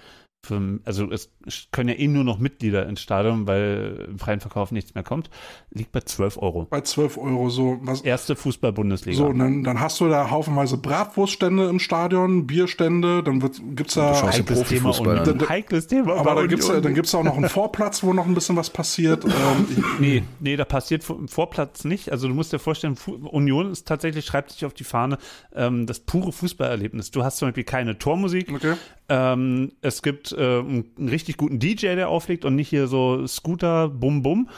fünf- 0.46 0.82
also 0.86 1.10
es 1.12 1.32
können 1.72 1.90
ja 1.90 1.96
eh 1.96 2.08
nur 2.08 2.24
noch 2.24 2.40
Mitglieder 2.40 2.88
ins 2.88 3.02
Stadion, 3.02 3.48
weil 3.48 4.08
im 4.10 4.20
freien 4.20 4.40
Verkauf 4.40 4.72
nichts 4.72 4.96
mehr 4.96 5.04
kommt, 5.04 5.30
liegt 5.72 5.92
bei 5.92 6.02
12 6.02 6.38
Euro. 6.38 6.66
Bei 6.66 6.82
12 6.82 7.18
Euro 7.18 7.50
so. 7.50 7.78
Was, 7.82 8.02
Erste 8.02 8.36
Fußball-Bundesliga. 8.36 9.18
so, 9.18 9.26
und 9.28 9.40
dann, 9.40 9.64
dann 9.64 9.80
hast 9.80 10.00
du 10.00 10.08
da 10.10 10.30
haufenweise 10.30 10.78
Bratwurststände 10.78 11.68
im 11.68 11.80
Stadion, 11.80 12.48
Bierstände, 12.48 13.24
dann 13.24 13.42
wird, 13.42 13.62
gibt's 13.76 13.96
da. 13.96 14.14
schaust 14.16 14.40
du 14.40 14.44
Heikles 14.44 14.68
Thema 14.68 15.00
Union. 15.00 15.20
an. 15.20 15.50
Heikles 15.50 15.88
Thema. 15.88 16.16
Aber 16.16 16.36
bei 16.36 16.42
da 16.42 16.48
gibt's, 16.48 16.68
dann 16.68 16.94
gibt's 16.94 17.14
auch 17.16 17.24
noch 17.24 17.38
einen 17.38 17.50
Vorplatz, 17.50 18.04
wo 18.04 18.14
noch 18.14 18.26
ein 18.26 18.34
bisschen 18.34 18.56
was 18.56 18.70
passiert. 18.70 19.24
Ähm, 19.34 19.84
Nee, 20.00 20.24
nee, 20.40 20.56
da 20.56 20.64
passiert 20.66 21.10
im 21.10 21.28
Vorplatz 21.28 21.84
nicht. 21.86 22.12
Also 22.12 22.28
du 22.28 22.34
musst 22.34 22.54
dir 22.54 22.60
vorstellen, 22.60 22.96
Union 23.32 23.72
ist 23.72 23.88
tatsächlich, 23.88 24.26
schreibt 24.26 24.52
sich 24.52 24.66
auf 24.66 24.74
die 24.74 24.84
Fahne, 24.84 25.18
ähm, 25.56 25.86
das 25.86 26.00
pure 26.00 26.32
Fußballerlebnis. 26.32 27.12
Du 27.12 27.24
hast 27.24 27.38
zum 27.38 27.50
Beispiel 27.50 27.64
keine 27.64 27.98
Tormusik. 27.98 28.52
okay. 28.54 28.76
Ähm, 29.10 29.74
es 29.82 30.02
gibt 30.02 30.32
äh, 30.32 30.36
einen, 30.60 30.86
einen 30.98 31.10
richtig 31.34 31.38
guten 31.38 31.60
DJ, 31.60 31.96
der 31.96 32.10
auflegt 32.10 32.46
und 32.46 32.56
nicht 32.56 32.70
hier 32.70 32.88
so 32.88 33.26
Scooter, 33.28 33.90
bum 33.90 34.22
bum. 34.22 34.50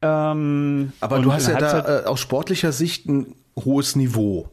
Ähm, 0.00 0.92
Aber 1.00 1.18
du 1.20 1.32
hast 1.32 1.48
ja 1.48 1.54
Halbzeit- 1.54 1.86
da 1.88 2.00
äh, 2.02 2.04
aus 2.04 2.20
sportlicher 2.20 2.72
Sicht 2.72 3.06
ein 3.06 3.34
hohes 3.58 3.96
Niveau. 3.96 4.48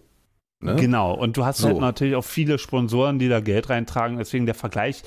Ne? 0.62 0.76
Genau, 0.76 1.14
und 1.14 1.38
du 1.38 1.46
hast 1.46 1.58
So. 1.60 1.68
halt 1.68 1.80
natürlich 1.80 2.16
auch 2.16 2.24
viele 2.24 2.58
Sponsoren, 2.58 3.20
die 3.20 3.30
da 3.30 3.42
Geld 3.42 3.70
reintragen, 3.70 4.18
deswegen 4.18 4.46
der 4.48 4.56
Vergleich, 4.56 5.04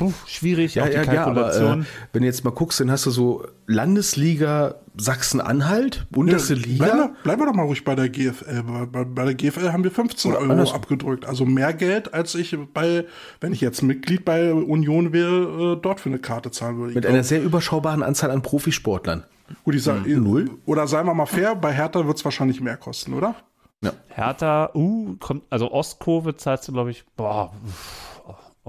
puh, 0.00 0.12
schwierig, 0.26 0.74
Ja, 0.74 0.82
auch 0.84 0.88
die 0.88 0.94
ja, 0.94 1.02
ja, 1.04 1.24
aber 1.26 1.42
Kalkulation. 1.42 1.82
äh, 1.82 1.84
wenn 2.12 2.22
du 2.22 2.26
jetzt 2.26 2.44
mal 2.44 2.50
guckst, 2.50 2.80
dann 2.80 2.90
hast 2.90 3.06
du 3.06 3.10
so 3.10 3.44
Landesliga 3.66 4.76
Sachsen-Anhalt, 4.96 6.06
unterste 6.14 6.54
Ja, 6.54 6.60
Liga. 6.66 6.84
Bleiben, 6.84 6.98
wir- 6.98 7.22
bleiben 7.22 7.40
wir 7.42 7.46
doch 7.46 7.54
mal 7.54 7.62
ruhig 7.64 7.84
bei 7.84 7.94
der 7.94 8.08
GFL. 8.08 8.62
Bei, 8.62 8.86
bei, 8.86 9.04
bei 9.04 9.24
der 9.24 9.34
GFL 9.34 9.72
haben 9.72 9.84
wir 9.84 9.90
15 9.90 10.30
Oder 10.32 10.40
Euro 10.40 10.52
andersrum. 10.52 10.76
abgedrückt. 10.76 11.26
Also 11.26 11.44
mehr 11.44 11.72
Geld, 11.74 12.12
als 12.14 12.34
ich 12.34 12.56
bei, 12.74 13.04
wenn 13.40 13.52
ich 13.52 13.60
jetzt 13.60 13.82
Mitglied 13.82 14.24
bei 14.24 14.52
Union 14.52 15.12
wäre, 15.12 15.74
äh, 15.76 15.80
dort 15.80 16.00
für 16.00 16.08
eine 16.08 16.18
Karte 16.18 16.50
zahlen 16.50 16.78
würde. 16.78 16.90
Ich 16.90 16.94
Mit 16.96 17.04
glaub- 17.04 17.14
einer 17.14 17.22
sehr 17.24 17.42
überschaubaren 17.42 18.02
Anzahl 18.02 18.30
an 18.30 18.42
Profisportlern. 18.42 19.24
Gut, 19.64 19.74
ich 19.74 19.82
sag, 19.82 20.06
Null. 20.06 20.50
Oder 20.66 20.86
seien 20.86 21.06
wir 21.06 21.14
mal 21.14 21.26
fair, 21.26 21.54
bei 21.56 21.72
Hertha 21.72 22.06
wird 22.06 22.16
es 22.16 22.24
wahrscheinlich 22.24 22.60
mehr 22.60 22.76
kosten, 22.76 23.14
oder? 23.14 23.34
Ja. 23.82 23.92
Hertha, 24.08 24.70
uh, 24.74 25.16
kommt, 25.18 25.42
also 25.50 25.72
Ostkurve 25.72 26.36
zahlst 26.36 26.68
du, 26.68 26.72
glaube 26.72 26.90
ich, 26.90 27.04
boah, 27.16 27.50
uff, 27.66 28.09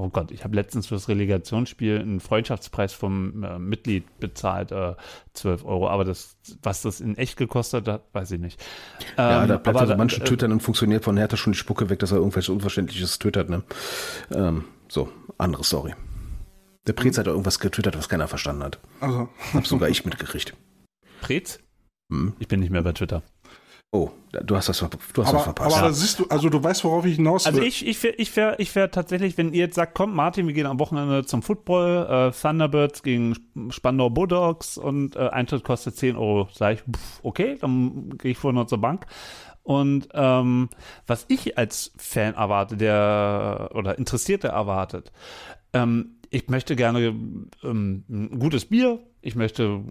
oh 0.01 0.09
Gott, 0.09 0.31
ich 0.31 0.43
habe 0.43 0.55
letztens 0.55 0.87
für 0.87 0.95
das 0.95 1.07
Relegationsspiel 1.07 1.99
einen 1.99 2.19
Freundschaftspreis 2.19 2.93
vom 2.93 3.43
äh, 3.43 3.59
Mitglied 3.59 4.19
bezahlt, 4.19 4.71
äh, 4.71 4.95
12 5.33 5.63
Euro. 5.65 5.87
Aber 5.89 6.03
das, 6.05 6.37
was 6.63 6.81
das 6.81 6.99
in 7.01 7.15
echt 7.17 7.37
gekostet 7.37 7.87
hat, 7.87 8.03
weiß 8.13 8.31
ich 8.31 8.39
nicht. 8.39 8.59
Ja, 9.17 9.43
Ähm, 9.43 9.47
da 9.49 9.57
bleibt 9.57 9.67
aber 9.67 9.79
also 9.81 9.93
da- 9.93 9.97
manchen 9.97 10.21
äh, 10.21 10.25
Twittern 10.25 10.51
und 10.51 10.61
funktioniert 10.61 11.03
von 11.03 11.17
Hertha 11.17 11.37
schon 11.37 11.53
die 11.53 11.59
Spucke 11.59 11.89
weg, 11.89 11.99
dass 11.99 12.11
er 12.11 12.17
irgendwelches 12.17 12.49
Unverständliches 12.49 13.19
twittert, 13.19 13.49
ne? 13.49 13.63
Ähm, 14.33 14.65
so, 14.87 15.09
andere 15.37 15.63
Story. 15.63 15.93
Der 16.87 16.93
Prez 16.93 17.17
hat 17.17 17.27
doch 17.27 17.31
irgendwas 17.31 17.59
getwittert, 17.59 17.95
was 17.97 18.09
keiner 18.09 18.27
verstanden 18.27 18.63
hat. 18.63 18.79
Also, 19.01 19.29
Hab 19.53 19.67
sogar 19.67 19.87
ich 19.89 20.03
mitgekriegt. 20.03 20.55
Prez? 21.21 21.59
Hm. 22.11 22.33
Ich 22.39 22.47
bin 22.47 22.59
nicht 22.59 22.71
mehr 22.71 22.81
bei 22.81 22.91
Twitter. 22.91 23.21
Oh, 23.93 24.09
du 24.31 24.55
hast 24.55 24.69
das 24.69 24.79
ver- 24.79 24.89
du 24.89 25.21
hast 25.21 25.27
was 25.27 25.27
aber, 25.33 25.43
verpasst. 25.43 25.77
aber 25.77 25.87
da 25.87 25.93
siehst 25.93 26.17
du, 26.19 26.25
also 26.29 26.47
du 26.47 26.63
weißt, 26.63 26.85
worauf 26.85 27.03
ich 27.05 27.17
hinaus 27.17 27.45
will. 27.45 27.51
Also 27.51 27.61
ich, 27.61 27.85
ich 27.85 28.01
wäre 28.01 28.15
ich 28.15 28.33
wär, 28.37 28.57
ich 28.57 28.73
wär 28.73 28.89
tatsächlich, 28.89 29.37
wenn 29.37 29.51
ihr 29.51 29.65
jetzt 29.65 29.75
sagt, 29.75 29.95
kommt 29.95 30.15
Martin, 30.15 30.47
wir 30.47 30.53
gehen 30.53 30.65
am 30.65 30.79
Wochenende 30.79 31.25
zum 31.25 31.41
Football, 31.41 32.07
äh, 32.09 32.31
Thunderbirds 32.31 33.03
gegen 33.03 33.35
Spandau 33.69 34.09
Bulldogs 34.09 34.77
und 34.77 35.17
äh, 35.17 35.27
Eintritt 35.27 35.65
kostet 35.65 35.97
10 35.97 36.15
Euro, 36.15 36.47
sage 36.53 36.75
ich, 36.75 36.81
pff, 36.95 37.19
okay, 37.23 37.57
dann 37.59 38.17
gehe 38.17 38.31
ich 38.31 38.37
vorher 38.37 38.57
noch 38.61 38.67
zur 38.67 38.79
Bank. 38.79 39.07
Und 39.63 40.07
ähm, 40.13 40.69
was 41.05 41.25
ich 41.27 41.57
als 41.57 41.91
Fan 41.97 42.33
erwarte, 42.35 42.77
der 42.77 43.71
oder 43.73 43.97
Interessierte 43.97 44.47
erwartet, 44.47 45.11
ähm, 45.73 46.15
ich 46.31 46.47
möchte 46.47 46.77
gerne 46.77 47.13
ähm, 47.63 48.05
ein 48.09 48.39
gutes 48.39 48.65
Bier, 48.65 48.99
ich 49.21 49.35
möchte 49.35 49.81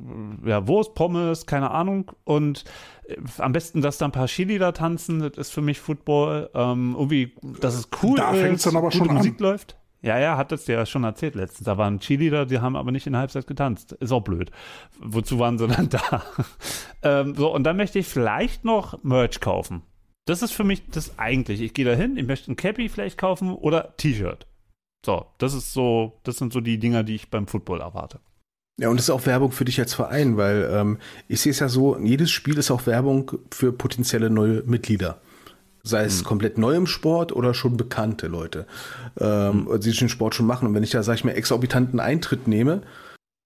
äh, 0.43 0.49
ja, 0.49 0.67
Wurst, 0.67 0.95
Pommes, 0.95 1.47
keine 1.47 1.71
Ahnung. 1.71 2.11
Und 2.25 2.65
äh, 3.07 3.17
am 3.39 3.53
besten, 3.53 3.83
dass 3.83 3.99
da 3.99 4.07
ein 4.07 4.13
paar 4.13 4.27
Chili 4.27 4.59
da 4.59 4.73
tanzen, 4.73 5.21
das 5.21 5.37
ist 5.37 5.53
für 5.53 5.61
mich 5.61 5.81
Football. 5.81 6.51
Ähm, 6.55 6.97
irgendwie, 6.99 7.35
dass 7.61 7.75
es 7.75 7.89
cool 8.03 8.17
Da 8.17 8.33
ist, 8.33 8.41
fängt's 8.41 8.63
dann 8.65 8.77
aber 8.77 8.91
schon 8.91 9.11
an. 9.11 9.17
Musik 9.17 9.39
läuft. 9.39 9.77
Ja, 10.03 10.19
ja, 10.19 10.39
hat 10.39 10.51
das 10.51 10.67
ja 10.67 10.87
schon 10.87 11.05
erzählt 11.05 11.35
letztens. 11.35 11.67
Da 11.67 11.77
waren 11.77 12.01
Chili 12.01 12.31
da, 12.31 12.47
die 12.47 12.59
haben 12.59 12.75
aber 12.75 12.91
nicht 12.91 13.07
in 13.07 13.13
der 13.13 13.21
Halbzeit 13.21 13.47
getanzt. 13.47 13.93
Ist 13.93 14.11
auch 14.11 14.23
blöd. 14.23 14.51
Wozu 14.99 15.39
waren 15.39 15.59
sie 15.59 15.69
dann 15.69 15.89
da? 15.91 16.25
ähm, 17.03 17.35
so, 17.35 17.55
und 17.55 17.65
dann 17.65 17.77
möchte 17.77 17.99
ich 17.99 18.07
vielleicht 18.07 18.65
noch 18.65 19.05
Merch 19.05 19.41
kaufen. 19.41 19.83
Das 20.25 20.41
ist 20.41 20.53
für 20.53 20.65
mich 20.65 20.87
das 20.89 21.19
eigentlich. 21.19 21.61
Ich 21.61 21.75
gehe 21.75 21.85
da 21.85 21.93
hin, 21.93 22.17
ich 22.17 22.27
möchte 22.27 22.51
ein 22.51 22.57
Cappy 22.57 22.89
vielleicht 22.89 23.19
kaufen 23.19 23.53
oder 23.53 23.95
T-Shirt. 23.99 24.47
So, 25.05 25.27
das 25.39 25.55
ist 25.55 25.73
so, 25.73 26.19
das 26.25 26.37
sind 26.37 26.53
so 26.53 26.61
die 26.61 26.79
Dinger, 26.79 27.03
die 27.03 27.15
ich 27.15 27.31
beim 27.31 27.47
Football 27.47 27.81
erwarte. 27.81 28.21
Ja, 28.79 28.89
und 28.89 28.97
das 28.97 29.05
ist 29.05 29.11
auch 29.11 29.27
Werbung 29.27 29.53
für 29.53 29.65
dich 29.65 29.79
als 29.79 29.95
Verein, 29.95 30.37
weil 30.37 30.69
ähm, 30.73 30.99
ich 31.29 31.41
sehe 31.41 31.53
es 31.53 31.59
ja 31.59 31.69
so, 31.69 31.99
jedes 31.99 32.31
Spiel 32.31 32.57
ist 32.57 32.71
auch 32.71 32.87
Werbung 32.87 33.33
für 33.51 33.73
potenzielle 33.73 34.31
neue 34.31 34.63
Mitglieder. 34.63 35.21
Sei 35.83 36.05
es 36.05 36.25
komplett 36.25 36.59
neu 36.59 36.75
im 36.75 36.87
Sport 36.87 37.33
oder 37.33 37.55
schon 37.55 37.79
bekannte 37.79 38.27
Leute, 38.27 38.67
ähm, 39.19 39.67
die 39.83 39.93
den 39.93 40.11
Sport 40.11 40.35
schon 40.35 40.47
machen. 40.47 40.69
Und 40.69 40.75
wenn 40.75 40.83
ich 40.83 40.91
da, 40.91 41.03
sag 41.03 41.15
ich 41.15 41.25
mal, 41.25 41.33
exorbitanten 41.33 42.01
Eintritt 42.01 42.49
nehme, 42.49 42.83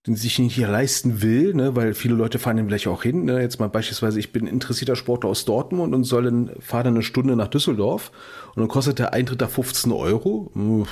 den 0.06 0.16
sich 0.16 0.38
nicht 0.38 0.54
hier 0.54 0.68
leisten 0.68 1.22
will, 1.22 1.54
ne, 1.54 1.74
weil 1.76 1.94
viele 1.94 2.14
Leute 2.14 2.38
fahren 2.38 2.58
dann 2.58 2.66
vielleicht 2.66 2.88
auch 2.88 3.02
hin. 3.02 3.24
Ne? 3.24 3.40
Jetzt 3.40 3.58
mal 3.58 3.68
beispielsweise, 3.68 4.18
ich 4.18 4.32
bin 4.32 4.46
interessierter 4.46 4.96
Sportler 4.96 5.30
aus 5.30 5.46
Dortmund 5.46 5.94
und 5.94 6.04
soll 6.04 6.24
dann, 6.24 6.50
fahre 6.60 6.84
dann 6.84 6.94
eine 6.94 7.02
Stunde 7.02 7.36
nach 7.36 7.48
Düsseldorf 7.48 8.12
und 8.54 8.60
dann 8.60 8.68
kostet 8.68 8.98
der 8.98 9.14
Eintritt 9.14 9.40
da 9.40 9.48
15 9.48 9.92
Euro. 9.92 10.50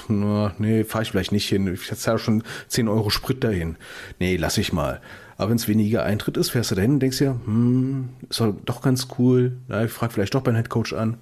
Na, 0.08 0.54
nee, 0.58 0.84
fahre 0.84 1.02
ich 1.02 1.10
vielleicht 1.10 1.32
nicht 1.32 1.46
hin. 1.46 1.66
Ich 1.66 1.94
zahle 1.94 2.18
schon 2.18 2.42
10 2.68 2.88
Euro 2.88 3.10
Sprit 3.10 3.44
dahin. 3.44 3.76
Nee, 4.18 4.36
lass 4.36 4.56
ich 4.56 4.72
mal. 4.72 5.02
Aber 5.36 5.50
wenn 5.50 5.56
es 5.56 5.68
weniger 5.68 6.04
Eintritt 6.04 6.38
ist, 6.38 6.50
fährst 6.50 6.70
du 6.70 6.74
dahin 6.74 6.92
und 6.92 7.00
denkst 7.00 7.18
dir, 7.18 7.38
hm, 7.44 8.08
ist 8.30 8.40
doch 8.40 8.54
doch 8.64 8.80
ganz 8.80 9.08
cool. 9.18 9.58
Na, 9.68 9.84
ich 9.84 9.90
frage 9.90 10.14
vielleicht 10.14 10.34
doch 10.34 10.42
beim 10.42 10.54
Headcoach 10.54 10.94
an. 10.94 11.18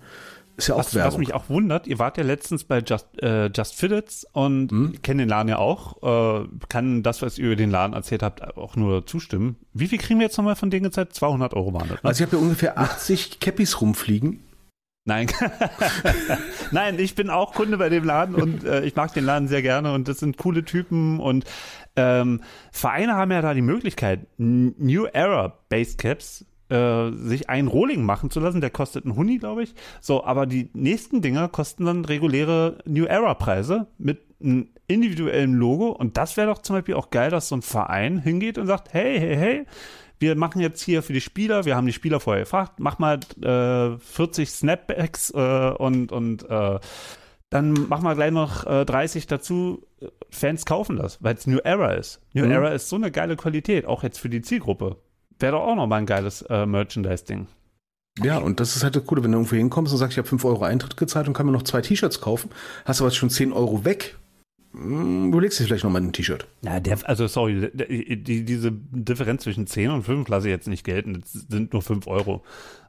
Ist 0.61 0.69
ja 0.69 0.75
auch 0.75 0.79
Was, 0.79 0.95
was 0.95 1.19
mich 1.19 1.33
auch 1.35 1.49
wundert, 1.49 1.87
ihr 1.87 1.99
wart 1.99 2.19
ja 2.19 2.23
letztens 2.25 2.65
bei 2.65 2.81
Just, 2.81 3.07
äh, 3.23 3.47
Just 3.47 3.75
Fitteds 3.75 4.27
und 4.33 4.71
Hm? 4.71 5.03
kenne 5.03 5.23
den 5.23 5.29
Laden 5.29 5.49
ja 5.49 5.59
auch, 5.59 6.43
äh, 6.43 6.47
kann 6.69 7.03
das, 7.03 7.23
was 7.23 7.39
ihr 7.39 7.47
über 7.47 7.57
den 7.57 7.71
Laden 7.71 7.95
erzählt 7.95 8.23
habt, 8.23 8.57
auch 8.57 8.77
nur 8.77 9.07
zustimmen. 9.07 9.57
Wie 9.73 9.89
viel 9.89 9.99
kriegen 9.99 10.21
wir 10.21 10.27
jetzt 10.27 10.37
nochmal 10.37 10.57
von 10.57 10.71
denen 10.71 10.85
gezahlt? 10.85 11.15
200 11.15 11.55
Euro 11.55 11.73
waren 11.73 11.89
das, 11.89 12.03
ne? 12.03 12.09
also 12.09 12.23
ich 12.23 12.27
habe 12.29 12.37
ja 12.37 12.43
ungefähr 12.43 12.79
80 12.79 13.41
Cappies 13.41 13.81
rumfliegen. 13.81 14.41
Nein. 15.07 15.29
Nein, 16.73 16.99
ich 16.99 17.15
bin 17.15 17.31
auch 17.31 17.55
Kunde 17.55 17.79
bei 17.79 17.89
dem 17.89 18.05
Laden 18.05 18.35
und 18.35 18.65
äh, 18.65 18.85
ich 18.85 18.95
mag 18.97 19.13
den 19.15 19.25
Laden 19.25 19.49
sehr 19.49 19.63
gerne 19.63 19.93
und 19.93 20.09
das 20.09 20.19
sind 20.19 20.37
coole 20.37 20.63
Typen 20.65 21.21
und 21.21 21.47
ähm, 21.97 22.43
Vereine 22.71 23.15
haben 23.15 23.33
ja 23.33 23.41
da 23.41 23.55
die 23.55 23.63
Möglichkeit, 23.63 24.27
New 24.37 25.07
Era 25.07 25.59
Basecaps 25.71 26.45
äh, 26.71 27.11
sich 27.13 27.49
einen 27.49 27.69
Rolling 27.69 28.03
machen 28.03 28.31
zu 28.31 28.41
lassen. 28.41 28.61
Der 28.61 28.71
kostet 28.71 29.05
einen 29.05 29.17
Huni, 29.17 29.39
glaube 29.39 29.63
ich. 29.63 29.75
So, 30.01 30.25
aber 30.25 30.47
die 30.47 30.71
nächsten 30.73 31.23
Dinger 31.23 31.49
kosten 31.49 31.85
dann 31.85 32.05
reguläre 32.05 32.79
New 32.85 33.05
Era 33.05 33.35
Preise 33.35 33.87
mit 33.99 34.21
einem 34.43 34.69
individuellen 34.87 35.55
Logo 35.55 35.91
und 35.91 36.17
das 36.17 36.37
wäre 36.37 36.49
doch 36.49 36.63
zum 36.63 36.77
Beispiel 36.77 36.95
auch 36.95 37.11
geil, 37.11 37.31
dass 37.31 37.49
so 37.49 37.57
ein 37.57 37.63
Verein 37.63 38.19
hingeht 38.19 38.59
und 38.59 38.67
sagt, 38.67 38.93
hey, 38.93 39.19
hey, 39.21 39.37
hey, 39.37 39.67
wir 40.19 40.37
machen 40.37 40.61
jetzt 40.61 40.83
hier 40.83 41.03
für 41.03 41.13
die 41.13 41.21
Spieler, 41.21 41.65
wir 41.65 41.77
haben 41.77 41.87
die 41.87 41.93
Spieler 41.93 42.21
vorher 42.21 42.45
gefragt, 42.45 42.75
mach 42.79 42.99
mal 42.99 43.21
äh, 43.43 43.99
40 43.99 44.51
Snapbacks 44.51 45.31
äh, 45.31 45.71
und, 45.71 46.13
und 46.13 46.49
äh, 46.49 46.79
dann 47.51 47.73
machen 47.89 48.05
wir 48.05 48.15
gleich 48.15 48.31
noch 48.31 48.67
äh, 48.67 48.85
30 48.85 49.27
dazu. 49.27 49.83
Fans 50.31 50.65
kaufen 50.65 50.97
das, 50.97 51.23
weil 51.23 51.35
es 51.35 51.47
New 51.47 51.59
Era 51.59 51.93
ist. 51.95 52.21
New 52.33 52.45
Mhm. 52.45 52.53
Era 52.53 52.69
ist 52.69 52.89
so 52.89 52.97
eine 52.97 53.11
geile 53.11 53.37
Qualität, 53.37 53.87
auch 53.87 54.03
jetzt 54.03 54.19
für 54.19 54.29
die 54.29 54.41
Zielgruppe. 54.41 54.97
Wäre 55.41 55.53
doch 55.53 55.63
auch 55.63 55.75
nochmal 55.75 56.01
ein 56.01 56.07
geiles 56.07 56.43
äh, 56.43 56.67
Merchandise-Ding. 56.67 57.47
Ja, 58.23 58.39
und 58.39 58.61
das 58.61 58.77
ist 58.77 58.83
halt 58.85 58.97
das 58.97 59.05
Coole, 59.07 59.23
wenn 59.25 59.33
du 59.33 59.39
irgendwo 59.39 59.57
hinkommst 59.57 59.93
und 59.93 59.99
sagst, 59.99 60.13
ich 60.13 60.19
habe 60.19 60.29
5 60.29 60.45
Euro 60.45 60.65
Eintritt 60.65 60.97
gezahlt 60.97 61.27
und 61.29 61.35
kann 61.35 61.47
mir 61.47 61.53
noch 61.53 61.63
zwei 61.63 61.81
T-Shirts 61.81 62.21
kaufen, 62.21 62.51
hast 62.85 63.01
aber 63.01 63.09
jetzt 63.09 63.17
schon 63.17 63.31
10 63.31 63.53
Euro 63.53 63.85
weg. 63.85 64.17
Hm, 64.73 65.29
Überlegst 65.29 65.59
du 65.59 65.63
dir 65.65 65.69
vielleicht 65.69 65.85
nochmal 65.85 66.03
ein 66.03 66.13
T-Shirt. 66.13 66.47
Ja, 66.63 66.81
der, 66.81 66.99
also 67.09 67.27
sorry, 67.27 67.71
der, 67.73 67.87
die, 67.87 68.45
diese 68.45 68.71
Differenz 68.73 69.45
zwischen 69.45 69.67
10 69.67 69.91
und 69.91 70.03
5 70.03 70.29
lasse 70.29 70.49
ich 70.49 70.53
jetzt 70.53 70.69
nicht 70.69 70.85
gelten. 70.85 71.21
Das 71.23 71.33
sind 71.49 71.73
nur 71.73 71.83
5 71.83 72.07
Euro. 72.07 72.43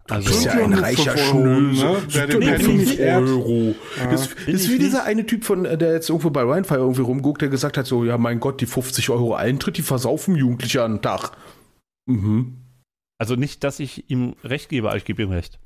Also, 0.09 0.27
bist 0.29 0.45
ja 0.45 0.53
ein 0.53 0.73
reicher 0.73 1.13
ne? 1.33 2.01
Den 2.27 2.39
Nee, 2.39 2.57
nicht 2.57 2.67
nicht. 2.67 2.99
ehrt. 2.99 3.21
Euro. 3.29 3.75
Das, 4.09 4.27
das 4.29 4.45
Bin 4.45 4.55
ist 4.55 4.67
wie 4.67 4.71
nicht. 4.73 4.81
dieser 4.81 5.03
eine 5.05 5.25
Typ 5.25 5.45
von, 5.45 5.63
äh, 5.65 5.77
der 5.77 5.93
jetzt 5.93 6.09
irgendwo 6.09 6.31
bei 6.31 6.43
Rheinfire 6.43 6.79
irgendwie 6.79 7.01
rumguckt, 7.01 7.41
der 7.41 7.49
gesagt 7.49 7.77
hat, 7.77 7.85
so, 7.85 8.03
ja 8.03 8.17
mein 8.17 8.39
Gott, 8.39 8.59
die 8.61 8.65
50 8.65 9.09
Euro 9.11 9.35
Eintritt, 9.35 9.77
die 9.77 9.83
versaufen 9.83 10.35
Jugendliche 10.35 10.83
an 10.83 10.95
den 10.95 11.01
Tag. 11.01 11.31
Mhm. 12.07 12.57
also 13.19 13.35
nicht, 13.35 13.63
dass 13.63 13.79
ich 13.79 14.09
ihm 14.09 14.35
recht 14.43 14.69
gebe, 14.69 14.87
aber 14.89 14.97
ich 14.97 15.05
gebe 15.05 15.21
ihm 15.23 15.31
recht. 15.31 15.59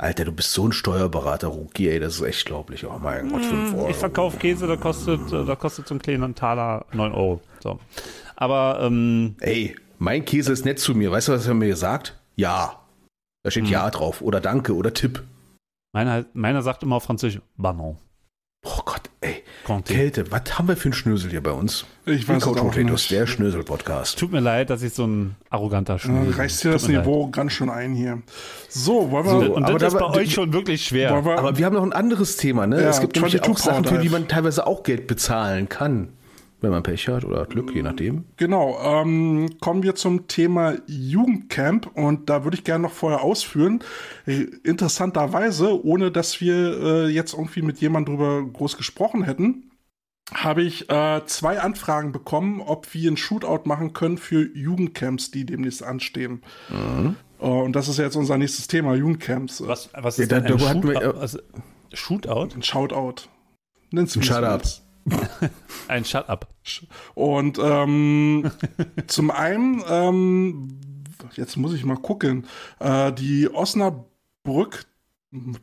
Alter, 0.00 0.24
du 0.26 0.32
bist 0.32 0.52
so 0.52 0.64
ein 0.66 0.72
Steuerberater, 0.72 1.48
Rookie, 1.48 1.88
ey, 1.88 1.98
das 1.98 2.16
ist 2.16 2.22
echt 2.22 2.46
glaublich. 2.46 2.86
Oh 2.86 2.98
mein 3.02 3.28
Gott, 3.30 3.44
5 3.44 3.74
Euro. 3.74 3.88
Ich 3.90 3.96
verkaufe 3.96 4.38
Käse, 4.38 4.68
da 4.68 4.76
kostet, 4.76 5.32
äh, 5.32 5.44
da 5.44 5.56
kostet 5.56 5.88
so 5.88 5.94
ein 5.94 5.98
kleiner 5.98 6.32
Taler 6.36 6.86
9 6.92 7.12
Euro. 7.12 7.40
So. 7.60 7.80
Aber 8.36 8.78
ähm, 8.82 9.34
Ey, 9.40 9.74
mein 9.98 10.24
Käse 10.24 10.52
ist 10.52 10.64
nett 10.64 10.78
zu 10.78 10.94
mir. 10.94 11.10
Weißt 11.10 11.26
du, 11.26 11.32
was 11.32 11.48
er 11.48 11.54
mir 11.54 11.74
sagt? 11.74 12.16
Ja. 12.36 12.78
Da 13.42 13.50
steht 13.50 13.64
Hm. 13.64 13.72
Ja 13.72 13.90
drauf. 13.90 14.22
Oder 14.22 14.40
Danke 14.40 14.76
oder 14.76 14.94
Tipp. 14.94 15.24
meiner, 15.92 16.24
meiner 16.32 16.62
sagt 16.62 16.84
immer 16.84 16.94
auf 16.96 17.02
Französisch, 17.02 17.42
Banon. 17.56 17.98
Oh 18.64 18.80
Gott, 18.84 19.02
ey. 19.20 19.42
Conti. 19.64 19.94
Kälte, 19.94 20.30
was 20.32 20.58
haben 20.58 20.66
wir 20.68 20.76
für 20.76 20.86
einen 20.86 20.92
Schnösel 20.92 21.30
hier 21.30 21.42
bei 21.42 21.52
uns? 21.52 21.86
Ich 22.06 22.26
weiß 22.28 22.38
es 22.38 22.42
Coach 22.42 22.58
auch 22.58 22.64
Potatoes, 22.64 22.90
nicht. 22.90 23.10
der 23.12 23.26
Schnösel-Podcast. 23.26 24.18
Tut 24.18 24.32
mir 24.32 24.40
leid, 24.40 24.70
dass 24.70 24.82
ich 24.82 24.94
so 24.94 25.06
ein 25.06 25.36
arroganter 25.48 25.98
Schnösel 25.98 26.32
reißt 26.34 26.64
dir 26.64 26.72
das 26.72 26.88
mir 26.88 26.96
leid. 26.96 27.06
Niveau 27.06 27.28
ganz 27.28 27.52
schön 27.52 27.70
ein 27.70 27.94
hier. 27.94 28.20
So, 28.68 29.10
wollen 29.12 29.26
wir, 29.26 29.30
So, 29.46 29.54
Und 29.54 29.64
aber 29.64 29.78
das 29.78 29.92
da 29.92 29.98
ist 29.98 30.02
war- 30.02 30.12
bei 30.12 30.18
euch 30.18 30.34
schon 30.34 30.52
wirklich 30.52 30.84
schwer. 30.84 31.24
wir 31.24 31.38
Aber 31.38 31.56
wir 31.56 31.66
haben 31.66 31.74
noch 31.76 31.84
ein 31.84 31.92
anderes 31.92 32.36
Thema, 32.36 32.66
ne? 32.66 32.82
Ja, 32.82 32.88
es 32.88 33.00
gibt 33.00 33.14
nämlich 33.14 33.34
22 33.40 33.48
auch 33.54 33.64
Sachen, 33.74 33.84
für 33.84 33.98
die 34.02 34.08
man 34.08 34.26
teilweise 34.26 34.66
auch 34.66 34.82
Geld 34.82 35.06
bezahlen 35.06 35.68
kann. 35.68 36.08
Wenn 36.60 36.70
man 36.70 36.82
Pech 36.82 37.06
hat 37.06 37.24
oder 37.24 37.42
hat 37.42 37.50
Glück, 37.50 37.72
je 37.72 37.82
nachdem. 37.82 38.24
Genau, 38.36 38.78
ähm, 38.82 39.48
kommen 39.60 39.84
wir 39.84 39.94
zum 39.94 40.26
Thema 40.26 40.74
Jugendcamp 40.88 41.88
und 41.94 42.28
da 42.28 42.42
würde 42.42 42.56
ich 42.56 42.64
gerne 42.64 42.82
noch 42.82 42.92
vorher 42.92 43.22
ausführen. 43.22 43.78
Äh, 44.26 44.46
Interessanterweise, 44.64 45.84
ohne 45.84 46.10
dass 46.10 46.40
wir 46.40 46.56
äh, 46.82 47.06
jetzt 47.08 47.34
irgendwie 47.34 47.62
mit 47.62 47.78
jemandem 47.80 48.16
drüber 48.16 48.42
groß 48.52 48.76
gesprochen 48.76 49.22
hätten, 49.22 49.70
habe 50.34 50.62
ich 50.62 50.90
äh, 50.90 51.20
zwei 51.26 51.60
Anfragen 51.60 52.10
bekommen, 52.12 52.60
ob 52.60 52.92
wir 52.92 53.10
ein 53.10 53.16
Shootout 53.16 53.62
machen 53.68 53.92
können 53.92 54.18
für 54.18 54.42
Jugendcamps, 54.54 55.30
die 55.30 55.46
demnächst 55.46 55.82
anstehen. 55.82 56.42
Äh, 56.70 57.44
und 57.44 57.72
das 57.76 57.86
ist 57.88 57.98
jetzt 57.98 58.16
unser 58.16 58.36
nächstes 58.36 58.66
Thema, 58.66 58.94
Jugendcamps. 58.96 59.62
Was, 59.66 59.90
was 59.94 60.16
Ja, 60.16 60.22
ist 60.24 60.32
da- 60.32 60.40
denn 60.40 60.52
ein 60.54 60.58
Shootout? 60.58 61.20
Was- 61.20 61.38
Shootout? 61.94 62.48
Ein 62.56 62.62
Shoutout. 62.64 63.28
Nenn's 63.90 64.14
wie 64.16 64.20
Ein 64.20 64.24
Shoutout. 64.24 64.68
Ein 65.88 66.04
Shut-up. 66.04 66.48
Und 67.14 67.58
ähm, 67.62 68.50
zum 69.06 69.30
einen, 69.30 69.82
ähm, 69.88 70.80
jetzt 71.34 71.56
muss 71.56 71.74
ich 71.74 71.84
mal 71.84 71.96
gucken, 71.96 72.46
äh, 72.78 73.12
die 73.12 73.48
Osnabrück 73.52 74.86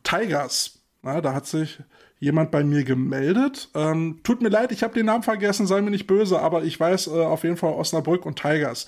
Tigers, 0.02 0.82
na, 1.02 1.20
da 1.20 1.34
hat 1.34 1.46
sich 1.46 1.80
jemand 2.18 2.50
bei 2.50 2.64
mir 2.64 2.84
gemeldet. 2.84 3.68
Ähm, 3.74 4.20
tut 4.22 4.40
mir 4.40 4.48
leid, 4.48 4.72
ich 4.72 4.82
habe 4.82 4.94
den 4.94 5.06
Namen 5.06 5.22
vergessen, 5.22 5.66
sei 5.66 5.82
mir 5.82 5.90
nicht 5.90 6.06
böse, 6.06 6.40
aber 6.40 6.64
ich 6.64 6.78
weiß 6.80 7.08
äh, 7.08 7.10
auf 7.10 7.44
jeden 7.44 7.56
Fall 7.56 7.72
Osnabrück 7.72 8.24
und 8.24 8.40
Tigers. 8.40 8.86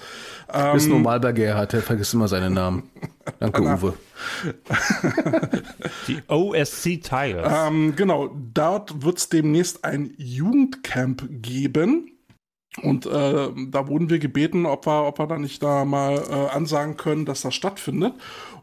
Ähm, 0.53 0.77
Ist 0.77 0.89
normal 0.89 1.21
bei 1.21 1.33
Gerhard, 1.33 1.73
der 1.73 1.83
vergisst 1.83 2.15
immer 2.15 2.29
seinen 2.29 2.55
Namen. 2.55 2.85
Danke, 3.39 3.63
Uwe. 3.63 3.95
Die 6.09 6.23
OSC 6.27 7.03
Tigers. 7.03 7.69
Ähm, 7.69 7.95
genau, 7.95 8.31
dort 8.55 9.03
wird 9.05 9.19
es 9.19 9.29
demnächst 9.29 9.85
ein 9.85 10.15
Jugendcamp 10.17 11.25
geben. 11.29 12.13
Und 12.83 13.07
äh, 13.07 13.49
da 13.71 13.89
wurden 13.89 14.11
wir 14.11 14.19
gebeten, 14.19 14.67
ob 14.67 14.87
wir, 14.87 15.07
ob 15.07 15.19
wir 15.19 15.27
da 15.27 15.39
nicht 15.39 15.63
da 15.63 15.85
mal 15.85 16.23
äh, 16.31 16.55
ansagen 16.55 16.97
können, 16.97 17.25
dass 17.25 17.43
das 17.43 17.55
stattfindet. 17.55 18.15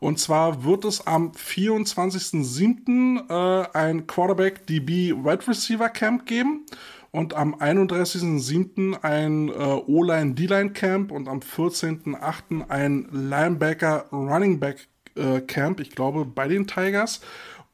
Und 0.06 0.20
zwar 0.20 0.64
wird 0.64 0.86
es 0.86 1.08
am 1.08 1.32
24.07. 1.32 3.28
Äh, 3.28 3.68
ein 3.74 4.06
Quarterback 4.06 4.68
DB 4.68 5.12
Wide 5.16 5.48
Receiver 5.48 5.90
Camp 5.90 6.28
geben 6.28 6.68
und 7.10 7.34
am 7.34 7.56
31.07. 7.56 9.02
ein 9.02 9.50
äh, 9.50 9.54
O-Line 9.54 10.36
D-Line 10.36 10.74
Camp 10.74 11.12
und 11.12 11.28
am 11.28 11.40
14.08. 11.40 12.70
ein 12.70 13.08
Linebacker 13.12 14.06
Running 14.12 14.60
Back 14.60 14.88
äh, 15.16 15.42
Camp, 15.42 15.80
ich 15.80 15.90
glaube 15.90 16.24
bei 16.24 16.48
den 16.48 16.68
Tigers. 16.68 17.22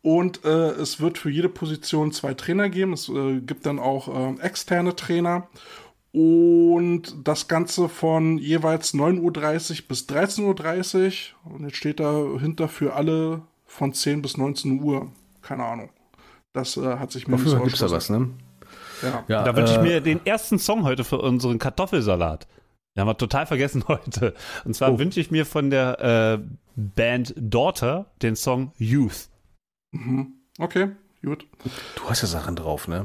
Und 0.01 0.45
äh, 0.45 0.69
es 0.69 1.01
wird 1.01 1.17
für 1.17 1.29
jede 1.29 1.49
Position 1.49 2.13
zwei 2.13 2.33
Trainer 2.33 2.69
geben. 2.69 2.93
Es 2.93 3.09
äh, 3.09 3.41
gibt 3.41 3.65
dann 3.65 3.77
auch 3.77 4.07
äh, 4.07 4.41
externe 4.41 4.95
Trainer. 4.95 5.49
Und 6.13 7.15
das 7.23 7.47
Ganze 7.47 7.87
von 7.87 8.37
jeweils 8.37 8.93
9.30 8.93 9.21
Uhr 9.81 9.87
bis 9.87 10.07
13.30 10.09 11.31
Uhr. 11.45 11.53
Und 11.53 11.63
jetzt 11.63 11.77
steht 11.77 11.99
dahinter 11.99 12.67
für 12.67 12.93
alle 12.95 13.43
von 13.65 13.93
10 13.93 14.21
bis 14.21 14.35
19 14.37 14.81
Uhr. 14.81 15.11
Keine 15.41 15.63
Ahnung. 15.63 15.89
Das 16.53 16.75
äh, 16.75 16.97
hat 16.97 17.11
sich 17.11 17.27
mir 17.27 17.37
Dafür 17.37 17.63
gibt's 17.63 17.79
da 17.79 17.89
was, 17.91 18.09
ne? 18.09 18.29
Ja. 19.01 19.23
Ja, 19.29 19.43
da 19.43 19.55
wünsche 19.55 19.73
ich 19.73 19.79
äh, 19.79 19.83
mir 19.83 20.01
den 20.01 20.25
ersten 20.25 20.59
Song 20.59 20.83
heute 20.83 21.03
für 21.05 21.17
unseren 21.19 21.59
Kartoffelsalat. 21.59 22.45
Den 22.95 23.01
haben 23.01 23.07
wir 23.07 23.17
total 23.17 23.45
vergessen 23.45 23.85
heute. 23.87 24.33
Und 24.65 24.75
zwar 24.75 24.91
Oh. 24.93 24.99
wünsche 24.99 25.19
ich 25.21 25.31
mir 25.31 25.45
von 25.45 25.69
der 25.69 26.39
äh, 26.41 26.45
Band 26.75 27.33
Daughter 27.37 28.07
den 28.21 28.35
Song 28.35 28.73
Youth. 28.77 29.29
Mhm. 29.91 30.33
Okay, 30.59 30.89
gut. 31.23 31.45
Du 31.95 32.09
hast 32.09 32.21
ja 32.21 32.27
Sachen 32.27 32.55
drauf, 32.55 32.87
ne? 32.87 33.03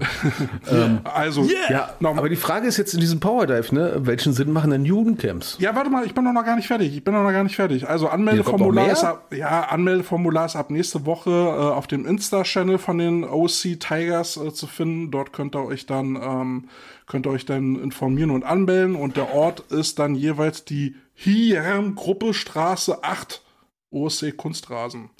Also, 1.05 1.49
ja, 1.69 1.95
Nochmal. 2.01 2.21
aber 2.21 2.29
die 2.29 2.37
Frage 2.37 2.67
ist 2.67 2.77
jetzt 2.77 2.95
in 2.95 3.01
diesem 3.01 3.21
Power 3.21 3.47
Dive, 3.47 3.75
ne? 3.75 3.95
Welchen 4.01 4.33
Sinn 4.33 4.53
machen 4.53 4.71
denn 4.71 4.85
Jugendcamps? 4.85 5.57
Ja, 5.61 5.75
warte 5.75 5.91
mal, 5.91 6.05
ich 6.07 6.15
bin 6.15 6.25
noch 6.25 6.45
gar 6.45 6.57
nicht 6.57 6.67
fertig. 6.67 6.97
Ich 6.97 7.05
bin 7.05 7.15
noch 7.15 7.31
gar 7.31 7.45
nicht 7.45 7.57
fertig. 7.57 7.89
Also 7.89 8.09
Anmeldeformular 8.09 8.91
ist 8.91 9.05
ab, 9.05 9.33
ja, 9.35 9.63
Anmeldeformular 9.65 10.47
ist 10.47 10.57
ab 10.57 10.71
nächste 10.71 11.05
Woche 11.07 11.31
äh, 11.31 11.75
auf 11.75 11.87
dem 11.87 12.07
Insta-Channel 12.07 12.79
von 12.79 12.99
den 12.99 13.25
OC 13.25 13.79
Tigers 13.81 14.37
äh, 14.37 14.53
zu 14.53 14.67
finden. 14.67 15.11
Dort 15.11 15.33
könnt 15.33 15.55
ihr 15.55 15.65
euch 15.65 15.87
dann 15.87 16.17
ähm, 16.17 16.69
könnt 17.07 17.27
ihr 17.27 17.31
euch 17.31 17.47
dann 17.47 17.77
informieren 17.77 18.31
und 18.31 18.45
anmelden 18.45 18.97
und 18.97 19.17
der 19.17 19.33
Ort 19.33 19.61
ist 19.71 19.99
dann 19.99 20.15
jeweils 20.15 20.65
die 20.65 20.97
Hierm-Gruppe 21.15 22.35
Straße 22.35 23.03
8 23.03 23.43
OSC 23.91 24.37
Kunstrasen. 24.37 25.11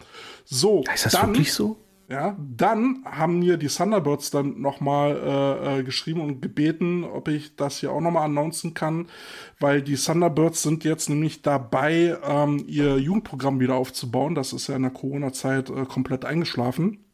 So, 0.45 0.85
Ist 0.93 1.07
das 1.07 1.13
dann, 1.13 1.31
wirklich 1.31 1.53
so? 1.53 1.77
Ja, 2.09 2.37
dann 2.39 3.05
haben 3.05 3.41
mir 3.41 3.57
die 3.57 3.67
Thunderbirds 3.67 4.31
dann 4.31 4.61
nochmal 4.61 5.17
äh, 5.17 5.79
äh, 5.79 5.83
geschrieben 5.83 6.21
und 6.21 6.41
gebeten, 6.41 7.03
ob 7.03 7.27
ich 7.27 7.57
das 7.57 7.81
hier 7.81 7.91
auch 7.91 8.01
nochmal 8.01 8.27
announcen 8.27 8.75
kann, 8.75 9.09
weil 9.59 9.83
die 9.83 9.97
Thunderbirds 9.97 10.63
sind 10.63 10.85
jetzt 10.85 11.09
nämlich 11.09 11.43
dabei, 11.43 12.17
ähm, 12.25 12.63
ihr 12.69 12.99
Jugendprogramm 12.99 13.59
wieder 13.59 13.75
aufzubauen. 13.75 14.37
Das 14.37 14.53
ist 14.53 14.69
ja 14.69 14.77
in 14.77 14.83
der 14.83 14.93
Corona-Zeit 14.93 15.71
äh, 15.71 15.85
komplett 15.85 16.25
eingeschlafen. 16.25 17.07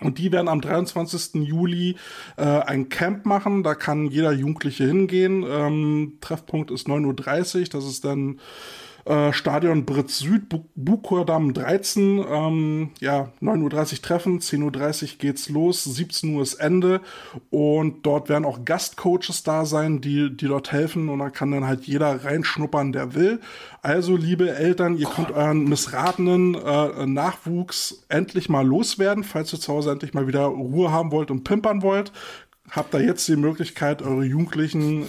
Und 0.00 0.18
die 0.18 0.32
werden 0.32 0.48
am 0.48 0.60
23. 0.60 1.46
Juli 1.46 1.96
äh, 2.36 2.42
ein 2.42 2.88
Camp 2.88 3.26
machen. 3.26 3.62
Da 3.62 3.74
kann 3.74 4.08
jeder 4.08 4.32
Jugendliche 4.32 4.86
hingehen. 4.86 5.44
Ähm, 5.48 6.18
Treffpunkt 6.20 6.70
ist 6.70 6.88
9.30 6.88 7.60
Uhr. 7.60 7.64
Das 7.70 7.84
ist 7.86 8.04
dann 8.04 8.40
äh, 9.04 9.32
Stadion 9.32 9.84
Britz 9.84 10.18
Süd, 10.18 10.48
Bu 10.48 10.64
Bukurdamm 10.74 11.54
13. 11.54 12.24
Ähm, 12.28 12.90
ja, 13.00 13.30
9.30 13.42 13.92
Uhr 13.92 14.02
treffen, 14.02 14.38
10.30 14.40 15.02
Uhr 15.02 15.18
geht's 15.18 15.48
los, 15.48 15.84
17 15.84 16.34
Uhr 16.34 16.42
ist 16.42 16.54
Ende. 16.54 17.00
Und 17.50 18.06
dort 18.06 18.28
werden 18.28 18.44
auch 18.44 18.64
Gastcoaches 18.64 19.42
da 19.42 19.66
sein, 19.66 20.00
die, 20.00 20.34
die 20.34 20.46
dort 20.46 20.72
helfen. 20.72 21.08
Und 21.08 21.18
da 21.18 21.30
kann 21.30 21.52
dann 21.52 21.66
halt 21.66 21.84
jeder 21.84 22.24
reinschnuppern, 22.24 22.92
der 22.92 23.14
will. 23.14 23.40
Also, 23.82 24.16
liebe 24.16 24.54
Eltern, 24.54 24.96
ihr 24.96 25.06
könnt 25.06 25.30
euren 25.30 25.64
missratenen 25.64 26.54
äh, 26.54 27.06
Nachwuchs 27.06 28.04
endlich 28.08 28.48
mal 28.48 28.66
loswerden, 28.66 29.24
falls 29.24 29.52
ihr 29.52 29.60
zu 29.60 29.72
Hause 29.72 29.92
endlich 29.92 30.14
mal 30.14 30.26
wieder 30.26 30.44
Ruhe 30.44 30.90
haben 30.90 31.12
wollt 31.12 31.30
und 31.30 31.44
pimpern 31.44 31.82
wollt. 31.82 32.12
Habt 32.74 32.92
da 32.92 32.98
jetzt 32.98 33.28
die 33.28 33.36
Möglichkeit, 33.36 34.02
eure 34.02 34.24
Jugendlichen 34.24 35.02
äh, 35.02 35.06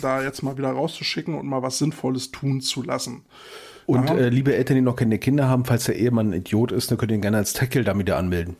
da 0.00 0.22
jetzt 0.22 0.42
mal 0.42 0.56
wieder 0.56 0.70
rauszuschicken 0.70 1.34
und 1.34 1.46
mal 1.46 1.62
was 1.62 1.78
Sinnvolles 1.78 2.30
tun 2.30 2.60
zu 2.60 2.82
lassen. 2.82 3.24
Und 3.86 4.10
äh, 4.10 4.28
liebe 4.28 4.54
Eltern, 4.54 4.76
die 4.76 4.82
noch 4.82 4.96
keine 4.96 5.18
Kinder 5.18 5.48
haben, 5.48 5.64
falls 5.64 5.84
der 5.84 5.96
Ehemann 5.96 6.30
ein 6.30 6.40
Idiot 6.40 6.72
ist, 6.72 6.90
dann 6.90 6.98
könnt 6.98 7.10
ihr 7.10 7.16
ihn 7.16 7.22
gerne 7.22 7.38
als 7.38 7.54
Tackle 7.54 7.84
da 7.84 7.98
wieder 7.98 8.18
anmelden. 8.18 8.56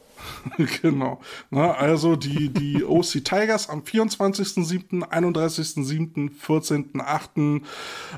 genau. 0.82 1.20
Na, 1.51 1.72
also 1.74 2.16
die, 2.16 2.48
die 2.48 2.82
OC 2.82 3.24
Tigers 3.24 3.68
am 3.68 3.82
24.07., 3.82 5.02
31.07., 5.06 6.30
14.08. 6.44 7.60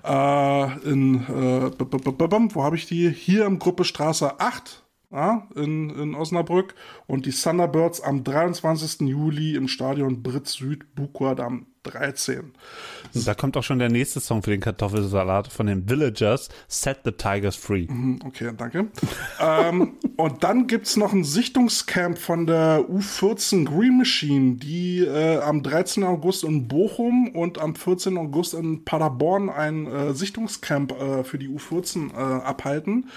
Äh, 0.05 0.89
in, 0.89 1.17
äh, 1.17 1.71
b- 1.71 1.85
b- 1.85 1.99
b- 1.99 2.13
b- 2.13 2.27
bum, 2.29 2.55
wo 2.55 2.63
habe 2.63 2.77
ich 2.77 2.87
die? 2.87 3.11
Hier 3.11 3.45
im 3.45 3.59
Gruppe 3.59 3.85
Straße 3.85 4.39
8. 4.39 4.83
Ja, 5.13 5.49
in, 5.57 5.91
in 5.91 6.15
Osnabrück 6.15 6.77
und 7.09 7.27
die 7.27 7.33
Thunderbirds 7.33 8.01
am 8.01 8.23
23. 8.23 9.09
Juli 9.09 9.57
im 9.57 9.67
Stadion 9.67 10.23
Britz 10.23 10.53
Süd, 10.53 10.95
Bukuadam 10.95 11.67
13. 11.83 12.53
Und 13.15 13.27
da 13.27 13.35
kommt 13.35 13.57
auch 13.57 13.63
schon 13.63 13.79
der 13.79 13.89
nächste 13.89 14.21
Song 14.21 14.43
für 14.43 14.51
den 14.51 14.61
Kartoffelsalat 14.61 15.49
von 15.49 15.67
den 15.67 15.89
Villagers, 15.89 16.49
Set 16.69 16.99
the 17.05 17.13
Tigers 17.13 17.57
Free. 17.57 17.89
Hm, 17.89 18.21
Okay, 18.25 18.53
danke. 18.57 18.89
ähm, 19.41 19.95
und 20.17 20.45
dann 20.45 20.67
gibt's 20.67 20.97
noch 20.97 21.13
ein 21.13 21.25
Sichtungscamp 21.25 22.19
von 22.19 22.47
der 22.47 22.85
U14 22.89 23.65
Green 23.65 23.99
Machine, 23.99 24.57
die 24.57 25.01
äh, 25.01 25.39
am 25.39 25.63
13. 25.63 26.05
August 26.05 26.45
in 26.45 26.69
Bochum 26.69 27.29
und 27.35 27.59
am 27.59 27.75
14. 27.75 28.17
August 28.19 28.55
in 28.55 28.85
Paderborn 28.85 29.49
ein 29.49 29.87
äh, 29.87 30.15
Sichtungscamp 30.15 30.93
äh, 30.93 31.25
für 31.25 31.39
die 31.39 31.49
U14 31.49 32.13
äh, 32.13 32.17
abhalten. 32.17 33.09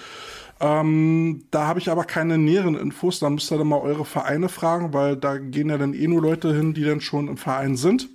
Ähm, 0.60 1.44
da 1.50 1.66
habe 1.66 1.80
ich 1.80 1.90
aber 1.90 2.04
keine 2.04 2.38
näheren 2.38 2.76
Infos. 2.76 3.18
Da 3.18 3.30
müsst 3.30 3.50
ihr 3.52 3.58
dann 3.58 3.68
mal 3.68 3.80
eure 3.80 4.04
Vereine 4.04 4.48
fragen, 4.48 4.92
weil 4.92 5.16
da 5.16 5.38
gehen 5.38 5.70
ja 5.70 5.78
dann 5.78 5.94
eh 5.94 6.06
nur 6.06 6.22
Leute 6.22 6.54
hin, 6.54 6.74
die 6.74 6.84
dann 6.84 7.00
schon 7.00 7.28
im 7.28 7.36
Verein 7.36 7.76
sind. 7.76 8.08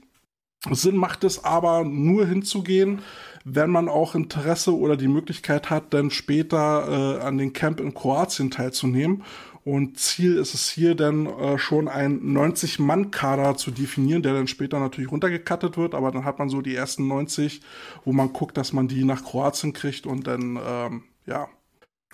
Sinn 0.72 0.98
macht 0.98 1.24
es 1.24 1.46
aber 1.46 1.86
nur 1.86 2.26
hinzugehen, 2.26 3.02
wenn 3.46 3.70
man 3.70 3.88
auch 3.88 4.16
Interesse 4.16 4.78
oder 4.78 4.98
die 4.98 5.08
Möglichkeit 5.08 5.70
hat, 5.70 5.94
dann 5.94 6.12
später 6.12 7.20
äh, 7.20 7.22
an 7.22 7.38
den 7.38 7.54
Camp 7.54 7.80
in 7.80 7.94
Kroatien 7.94 8.52
teilzunehmen. 8.52 9.24
Und 9.64 10.00
Ziel 10.00 10.38
ist 10.38 10.54
es 10.54 10.70
hier 10.70 10.96
dann 10.96 11.26
äh, 11.28 11.58
schon 11.58 11.88
ein 11.88 12.22
90-Mann-Kader 12.22 13.56
zu 13.56 13.72
definieren, 13.72 14.24
der 14.24 14.34
dann 14.34 14.48
später 14.48 14.80
natürlich 14.80 15.12
runtergekattet 15.12 15.78
wird, 15.78 15.96
aber 15.96 16.12
dann 16.12 16.26
hat 16.26 16.40
man 16.40 16.50
so 16.50 16.62
die 16.62 16.76
ersten 16.76 17.08
90, 17.08 17.62
wo 18.04 18.12
man 18.12 18.34
guckt, 18.34 18.58
dass 18.58 18.74
man 18.74 18.88
die 18.88 19.04
nach 19.04 19.24
Kroatien 19.24 19.74
kriegt 19.74 20.06
und 20.06 20.28
dann, 20.28 20.60
ähm, 20.66 21.04
ja. 21.26 21.48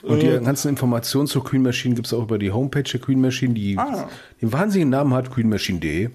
Und 0.03 0.21
die 0.21 0.27
Äh, 0.27 0.41
ganzen 0.41 0.69
Informationen 0.69 1.27
zur 1.27 1.43
Queen 1.43 1.61
Machine 1.61 1.95
gibt 1.95 2.07
es 2.07 2.13
auch 2.13 2.23
über 2.23 2.37
die 2.37 2.51
Homepage 2.51 2.83
der 2.83 2.99
Queen 2.99 3.21
Machine, 3.21 3.53
die 3.53 3.77
Ah. 3.77 4.09
den 4.41 4.51
wahnsinnigen 4.51 4.89
Namen 4.89 5.13
hat, 5.13 5.31
queenmachine.de. 5.31 6.09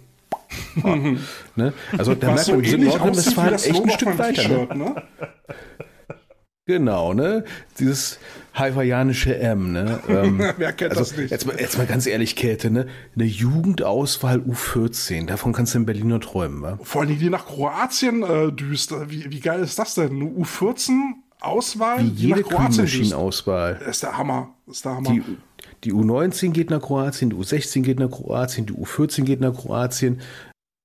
Ja, 0.82 0.96
ne? 1.56 1.72
Also 1.96 2.14
da 2.14 2.28
merkt 2.28 2.44
so 2.44 2.52
man, 2.52 2.62
wir 2.62 2.70
sind 2.70 2.84
Nordrhein-Westfalen 2.84 3.54
echt 3.54 3.82
ein 3.82 3.90
Stück 3.90 4.18
weiter. 4.18 4.48
Ne? 4.48 4.76
Ne? 4.76 5.02
Genau, 6.66 7.14
ne? 7.14 7.44
Dieses 7.80 8.18
hawaiianische 8.54 9.36
M, 9.38 9.72
ne? 9.72 9.98
Ähm, 10.08 10.38
Wer 10.56 10.72
kennt 10.72 10.90
also 10.92 11.02
das 11.02 11.16
nicht? 11.16 11.30
Jetzt, 11.30 11.46
mal, 11.46 11.56
jetzt 11.58 11.78
mal 11.78 11.86
ganz 11.86 12.06
ehrlich, 12.06 12.36
Käthe, 12.36 12.70
ne? 12.70 12.86
Eine 13.16 13.24
Jugendauswahl 13.24 14.38
U14, 14.38 15.26
davon 15.26 15.52
kannst 15.52 15.74
du 15.74 15.78
in 15.78 15.86
Berlin 15.86 16.08
nur 16.08 16.20
träumen, 16.20 16.62
wa? 16.62 16.78
Vor 16.82 17.02
allem, 17.02 17.18
die 17.18 17.30
nach 17.30 17.46
Kroatien 17.46 18.22
äh, 18.22 18.52
düst. 18.52 18.92
Wie, 19.10 19.30
wie 19.30 19.40
geil 19.40 19.60
ist 19.60 19.78
das 19.78 19.94
denn? 19.94 20.10
Eine 20.12 20.24
U14-Auswahl, 21.42 21.98
Wie 22.04 22.10
die 22.10 22.22
jede 22.28 22.40
nach 22.40 22.48
Queen 22.48 22.56
Kroatien 22.58 22.84
Machine 22.84 23.02
düst. 23.02 23.14
Auswahl. 23.14 23.74
Das 23.80 23.88
ist 23.88 24.02
der 24.02 24.16
Hammer. 24.18 24.54
Das 24.66 24.76
ist 24.76 24.84
der 24.84 24.96
Hammer. 24.96 25.10
Die, 25.10 25.22
die 25.84 25.92
U19 25.92 26.50
geht 26.50 26.70
nach 26.70 26.80
Kroatien, 26.80 27.30
die 27.30 27.36
U16 27.36 27.82
geht 27.82 27.98
nach 27.98 28.10
Kroatien, 28.10 28.66
die 28.66 28.72
U14 28.74 29.22
geht 29.22 29.40
nach 29.40 29.54
Kroatien. 29.54 30.20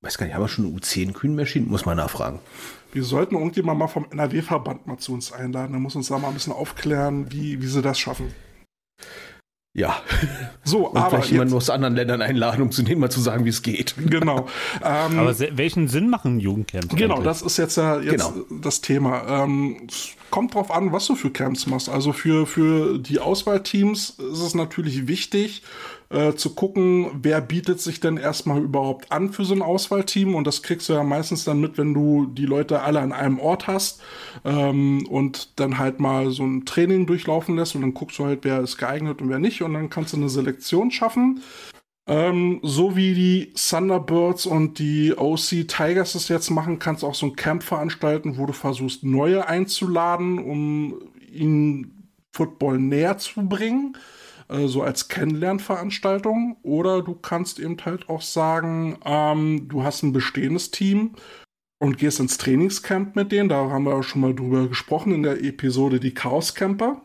Weiß 0.02 0.18
gar 0.18 0.26
nicht, 0.26 0.34
haben 0.34 0.42
wir 0.42 0.48
schon 0.48 0.66
eine 0.66 0.74
U10 0.76 1.12
Queen 1.12 1.34
Machine? 1.34 1.66
Muss 1.66 1.84
mal 1.86 1.94
nachfragen. 1.94 2.38
Wir 2.92 3.02
sollten 3.04 3.34
irgendjemand 3.34 3.78
mal 3.78 3.88
vom 3.88 4.06
NRW-Verband 4.10 4.86
mal 4.86 4.98
zu 4.98 5.12
uns 5.12 5.32
einladen. 5.32 5.72
Der 5.72 5.80
muss 5.80 5.96
uns 5.96 6.08
da 6.08 6.18
mal 6.18 6.28
ein 6.28 6.34
bisschen 6.34 6.52
aufklären, 6.52 7.30
wie, 7.32 7.60
wie 7.60 7.66
sie 7.66 7.82
das 7.82 7.98
schaffen. 7.98 8.32
Ja. 9.76 10.00
So, 10.64 10.88
Und 10.88 10.96
aber 10.96 11.10
vielleicht 11.10 11.32
jemanden 11.32 11.52
aus 11.54 11.68
anderen 11.68 11.94
Ländern 11.96 12.22
einladen, 12.22 12.62
um 12.62 12.70
zu 12.72 12.82
denen 12.82 12.98
mal 12.98 13.10
zu 13.10 13.20
sagen, 13.20 13.44
wie 13.44 13.50
es 13.50 13.60
geht. 13.62 13.94
genau. 14.06 14.46
Ähm, 14.82 15.18
Aber 15.18 15.38
welchen 15.38 15.88
Sinn 15.88 16.08
machen 16.08 16.40
Jugendcamps? 16.40 16.88
Genau, 16.96 17.16
eigentlich? 17.16 17.24
das 17.26 17.42
ist 17.42 17.58
jetzt 17.58 17.76
ja 17.76 18.00
jetzt 18.00 18.32
Genau. 18.32 18.46
das 18.62 18.80
Thema. 18.80 19.44
Ähm, 19.44 19.86
kommt 20.30 20.54
drauf 20.54 20.70
an, 20.70 20.92
was 20.92 21.06
du 21.06 21.14
für 21.14 21.30
Camps 21.30 21.66
machst. 21.66 21.88
Also 21.88 22.12
für, 22.12 22.46
für 22.46 22.98
die 22.98 23.18
Auswahlteams 23.18 24.10
ist 24.10 24.40
es 24.40 24.54
natürlich 24.54 25.06
wichtig, 25.08 25.62
äh, 26.08 26.34
zu 26.34 26.54
gucken, 26.54 27.10
wer 27.22 27.40
bietet 27.40 27.80
sich 27.80 27.98
denn 27.98 28.16
erstmal 28.16 28.62
überhaupt 28.62 29.10
an 29.10 29.32
für 29.32 29.44
so 29.44 29.54
ein 29.54 29.62
Auswahlteam. 29.62 30.34
Und 30.34 30.46
das 30.46 30.62
kriegst 30.62 30.88
du 30.88 30.92
ja 30.92 31.02
meistens 31.02 31.44
dann 31.44 31.60
mit, 31.60 31.78
wenn 31.78 31.94
du 31.94 32.26
die 32.26 32.46
Leute 32.46 32.82
alle 32.82 33.00
an 33.00 33.12
einem 33.12 33.40
Ort 33.40 33.66
hast 33.66 34.00
ähm, 34.44 35.06
und 35.08 35.58
dann 35.58 35.78
halt 35.78 35.98
mal 35.98 36.30
so 36.30 36.44
ein 36.44 36.64
Training 36.64 37.06
durchlaufen 37.06 37.56
lässt 37.56 37.74
und 37.74 37.80
dann 37.80 37.94
guckst 37.94 38.18
du 38.18 38.24
halt, 38.24 38.40
wer 38.42 38.60
ist 38.60 38.78
geeignet 38.78 39.20
und 39.20 39.28
wer 39.28 39.38
nicht. 39.38 39.62
und 39.62 39.74
dann 39.74 39.90
kannst 39.90 40.12
du 40.12 40.16
eine 40.16 40.28
Selektion 40.28 40.90
schaffen. 40.90 41.42
Ähm, 42.08 42.60
so 42.62 42.94
wie 42.94 43.14
die 43.14 43.52
Thunderbirds 43.54 44.46
und 44.46 44.78
die 44.78 45.12
OC 45.16 45.66
Tigers 45.66 46.14
es 46.14 46.28
jetzt 46.28 46.50
machen, 46.50 46.78
kannst 46.78 47.02
du 47.02 47.08
auch 47.08 47.16
so 47.16 47.26
ein 47.26 47.36
Camp 47.36 47.64
veranstalten, 47.64 48.38
wo 48.38 48.46
du 48.46 48.52
versuchst, 48.52 49.02
neue 49.02 49.48
einzuladen, 49.48 50.38
um 50.38 51.00
ihnen 51.32 52.12
Football 52.32 52.78
näher 52.78 53.18
zu 53.18 53.48
bringen, 53.48 53.96
äh, 54.48 54.68
so 54.68 54.82
als 54.82 55.08
Kennenlernveranstaltung. 55.08 56.58
Oder 56.62 57.02
du 57.02 57.14
kannst 57.14 57.58
eben 57.58 57.76
halt 57.84 58.08
auch 58.08 58.22
sagen, 58.22 58.98
ähm, 59.04 59.68
du 59.68 59.82
hast 59.82 60.04
ein 60.04 60.12
bestehendes 60.12 60.70
Team 60.70 61.16
und 61.78 61.98
gehst 61.98 62.20
ins 62.20 62.38
Trainingscamp 62.38 63.16
mit 63.16 63.32
denen. 63.32 63.48
Da 63.48 63.68
haben 63.70 63.84
wir 63.84 63.94
auch 63.96 64.02
schon 64.02 64.20
mal 64.20 64.34
drüber 64.34 64.68
gesprochen 64.68 65.12
in 65.12 65.22
der 65.24 65.42
Episode 65.42 65.98
Die 65.98 66.14
Chaos 66.14 66.54
Camper. 66.54 67.02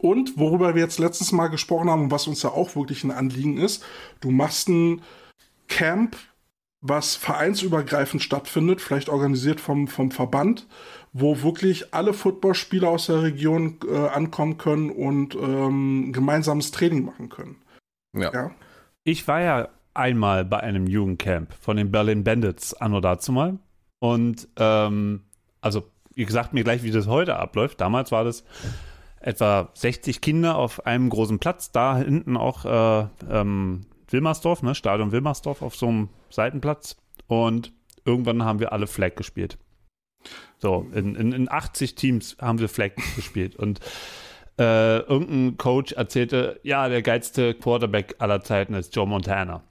Und 0.00 0.36
worüber 0.36 0.74
wir 0.74 0.82
jetzt 0.82 0.98
letztes 0.98 1.32
Mal 1.32 1.48
gesprochen 1.48 1.90
haben 1.90 2.04
und 2.04 2.10
was 2.10 2.26
uns 2.26 2.42
ja 2.42 2.50
auch 2.50 2.74
wirklich 2.74 3.04
ein 3.04 3.10
Anliegen 3.10 3.56
ist, 3.58 3.84
du 4.20 4.30
machst 4.30 4.68
ein 4.68 5.02
Camp, 5.68 6.16
was 6.80 7.16
vereinsübergreifend 7.16 8.22
stattfindet, 8.22 8.80
vielleicht 8.80 9.08
organisiert 9.08 9.60
vom, 9.60 9.88
vom 9.88 10.10
Verband, 10.10 10.66
wo 11.12 11.42
wirklich 11.42 11.94
alle 11.94 12.12
Footballspieler 12.12 12.88
aus 12.88 13.06
der 13.06 13.22
Region 13.22 13.78
äh, 13.88 14.08
ankommen 14.08 14.58
können 14.58 14.90
und 14.90 15.34
ähm, 15.34 16.12
gemeinsames 16.12 16.70
Training 16.72 17.04
machen 17.04 17.28
können. 17.28 17.56
Ja. 18.14 18.32
ja. 18.32 18.50
Ich 19.04 19.26
war 19.26 19.40
ja 19.40 19.68
einmal 19.94 20.44
bei 20.44 20.60
einem 20.60 20.86
Jugendcamp 20.86 21.54
von 21.54 21.76
den 21.76 21.90
Berlin 21.90 22.24
Bandits 22.24 22.74
anno 22.74 23.00
dazu 23.00 23.32
mal. 23.32 23.58
Und 23.98 24.48
ähm, 24.56 25.22
also, 25.60 25.90
ihr 26.14 26.28
sagt 26.28 26.52
mir 26.52 26.64
gleich, 26.64 26.82
wie 26.82 26.90
das 26.90 27.06
heute 27.06 27.36
abläuft. 27.36 27.80
Damals 27.80 28.12
war 28.12 28.24
das 28.24 28.44
etwa 29.20 29.70
60 29.74 30.20
Kinder 30.20 30.56
auf 30.56 30.86
einem 30.86 31.08
großen 31.08 31.38
Platz, 31.38 31.72
da 31.72 31.96
hinten 31.98 32.36
auch 32.36 32.64
äh, 32.64 33.06
ähm, 33.30 33.86
Wilmersdorf, 34.08 34.62
ne, 34.62 34.74
Stadion 34.74 35.12
Wilmersdorf 35.12 35.62
auf 35.62 35.76
so 35.76 35.88
einem 35.88 36.08
Seitenplatz. 36.30 36.96
Und 37.26 37.72
irgendwann 38.04 38.44
haben 38.44 38.60
wir 38.60 38.72
alle 38.72 38.86
Flag 38.86 39.16
gespielt. 39.16 39.58
So, 40.58 40.86
in, 40.92 41.14
in, 41.14 41.32
in 41.32 41.50
80 41.50 41.94
Teams 41.94 42.36
haben 42.40 42.58
wir 42.58 42.68
Flag 42.68 42.92
gespielt. 43.16 43.56
Und 43.56 43.80
äh, 44.58 44.98
irgendein 45.00 45.58
Coach 45.58 45.92
erzählte, 45.92 46.60
ja, 46.62 46.88
der 46.88 47.02
geilste 47.02 47.54
Quarterback 47.54 48.16
aller 48.18 48.42
Zeiten 48.42 48.74
ist 48.74 48.94
Joe 48.94 49.06
Montana. 49.06 49.62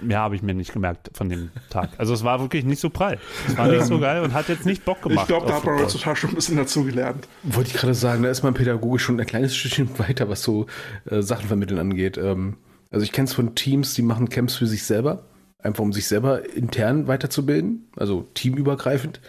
Mehr 0.00 0.20
habe 0.20 0.36
ich 0.36 0.42
mir 0.42 0.54
nicht 0.54 0.72
gemerkt 0.72 1.10
von 1.14 1.28
dem 1.28 1.50
Tag. 1.70 1.90
Also 1.98 2.14
es 2.14 2.24
war 2.24 2.40
wirklich 2.40 2.64
nicht 2.64 2.80
so 2.80 2.90
prall. 2.90 3.18
Es 3.46 3.56
war 3.56 3.68
nicht 3.68 3.84
so 3.84 3.98
geil 3.98 4.22
und 4.22 4.32
hat 4.32 4.48
jetzt 4.48 4.66
nicht 4.66 4.84
Bock 4.84 5.02
gemacht. 5.02 5.22
Ich 5.22 5.28
glaube, 5.28 5.46
da 5.46 5.54
hat 5.54 5.64
man 5.64 5.78
heutzutage 5.78 6.16
schon 6.16 6.30
ein 6.30 6.36
bisschen 6.36 6.56
dazu 6.56 6.84
gelernt. 6.84 7.26
Wollte 7.42 7.70
ich 7.70 7.76
gerade 7.76 7.94
sagen, 7.94 8.22
da 8.22 8.30
ist 8.30 8.42
man 8.42 8.54
pädagogisch 8.54 9.02
schon 9.02 9.18
ein 9.20 9.26
kleines 9.26 9.56
Stückchen 9.56 9.98
weiter, 9.98 10.28
was 10.28 10.42
so 10.42 10.66
äh, 11.10 11.22
Sachen 11.22 11.48
vermitteln 11.48 11.78
angeht. 11.78 12.18
Ähm, 12.18 12.56
also 12.90 13.04
ich 13.04 13.12
kenne 13.12 13.26
es 13.26 13.34
von 13.34 13.54
Teams, 13.54 13.94
die 13.94 14.02
machen 14.02 14.28
Camps 14.28 14.56
für 14.56 14.66
sich 14.66 14.84
selber, 14.84 15.24
einfach 15.58 15.82
um 15.82 15.92
sich 15.92 16.06
selber 16.06 16.48
intern 16.54 17.06
weiterzubilden, 17.06 17.88
also 17.96 18.26
teamübergreifend, 18.34 19.20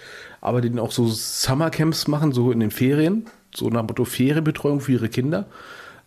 aber 0.41 0.61
die 0.61 0.77
auch 0.79 0.91
so 0.91 1.07
Summercamps 1.07 2.07
machen, 2.07 2.31
so 2.31 2.51
in 2.51 2.59
den 2.59 2.71
Ferien, 2.71 3.25
so 3.53 3.69
nach 3.69 3.83
Motto 3.83 4.05
Ferienbetreuung 4.05 4.79
für 4.79 4.93
ihre 4.93 5.09
Kinder. 5.09 5.47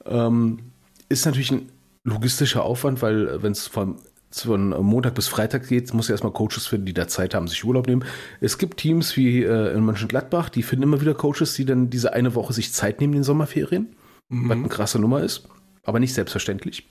Ähm, 0.07 0.61
ist 1.09 1.27
natürlich 1.27 1.51
ein 1.51 1.69
logistischer 2.05 2.65
Aufwand, 2.65 3.03
weil 3.03 3.29
äh, 3.29 3.43
wenn 3.43 3.53
es 3.53 3.67
vom 3.67 3.97
von 4.33 4.71
Montag 4.71 5.15
bis 5.15 5.29
Freitag 5.29 5.69
geht, 5.69 5.93
muss 5.95 6.09
ja 6.09 6.13
erstmal 6.13 6.33
Coaches 6.33 6.67
finden, 6.67 6.87
die 6.87 6.95
da 6.95 7.09
Zeit 7.09 7.35
haben, 7.35 7.49
sich 7.49 7.65
Urlaub 7.65 7.87
nehmen. 7.87 8.05
Es 8.41 8.59
gibt 8.59 8.79
Teams 8.79 9.17
wie 9.17 9.43
äh, 9.43 9.75
in 9.75 9.85
Mönchengladbach, 9.85 10.49
die 10.49 10.63
finden 10.63 10.85
immer 10.85 11.01
wieder 11.01 11.15
Coaches, 11.15 11.55
die 11.55 11.65
dann 11.65 11.91
diese 11.91 12.13
eine 12.13 12.35
Woche 12.35 12.53
sich 12.53 12.73
Zeit 12.73 13.01
nehmen 13.01 13.13
in 13.13 13.21
den 13.21 13.25
Sommerferien, 13.25 13.95
mhm. 14.29 14.49
was 14.49 14.57
eine 14.57 14.69
krasse 14.69 14.99
Nummer 14.99 15.23
ist, 15.23 15.49
aber 15.85 16.01
nicht 16.01 16.15
selbstverständlich. 16.15 16.89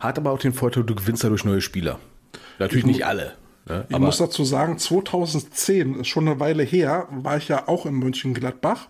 Hat 0.00 0.18
aber 0.18 0.30
auch 0.30 0.38
den 0.38 0.52
Vorteil, 0.52 0.84
du 0.84 0.94
gewinnst 0.94 1.24
dadurch 1.24 1.44
neue 1.44 1.60
Spieler. 1.60 1.98
Natürlich 2.58 2.84
ich 2.84 2.90
nicht 2.90 3.06
alle. 3.06 3.34
Ne? 3.66 3.86
Ich 3.88 3.98
muss 3.98 4.18
dazu 4.18 4.44
sagen, 4.44 4.78
2010 4.78 6.00
ist 6.00 6.08
schon 6.08 6.28
eine 6.28 6.40
Weile 6.40 6.62
her, 6.62 7.08
war 7.10 7.36
ich 7.36 7.48
ja 7.48 7.68
auch 7.68 7.86
in 7.86 7.94
Mönchengladbach. 7.94 8.88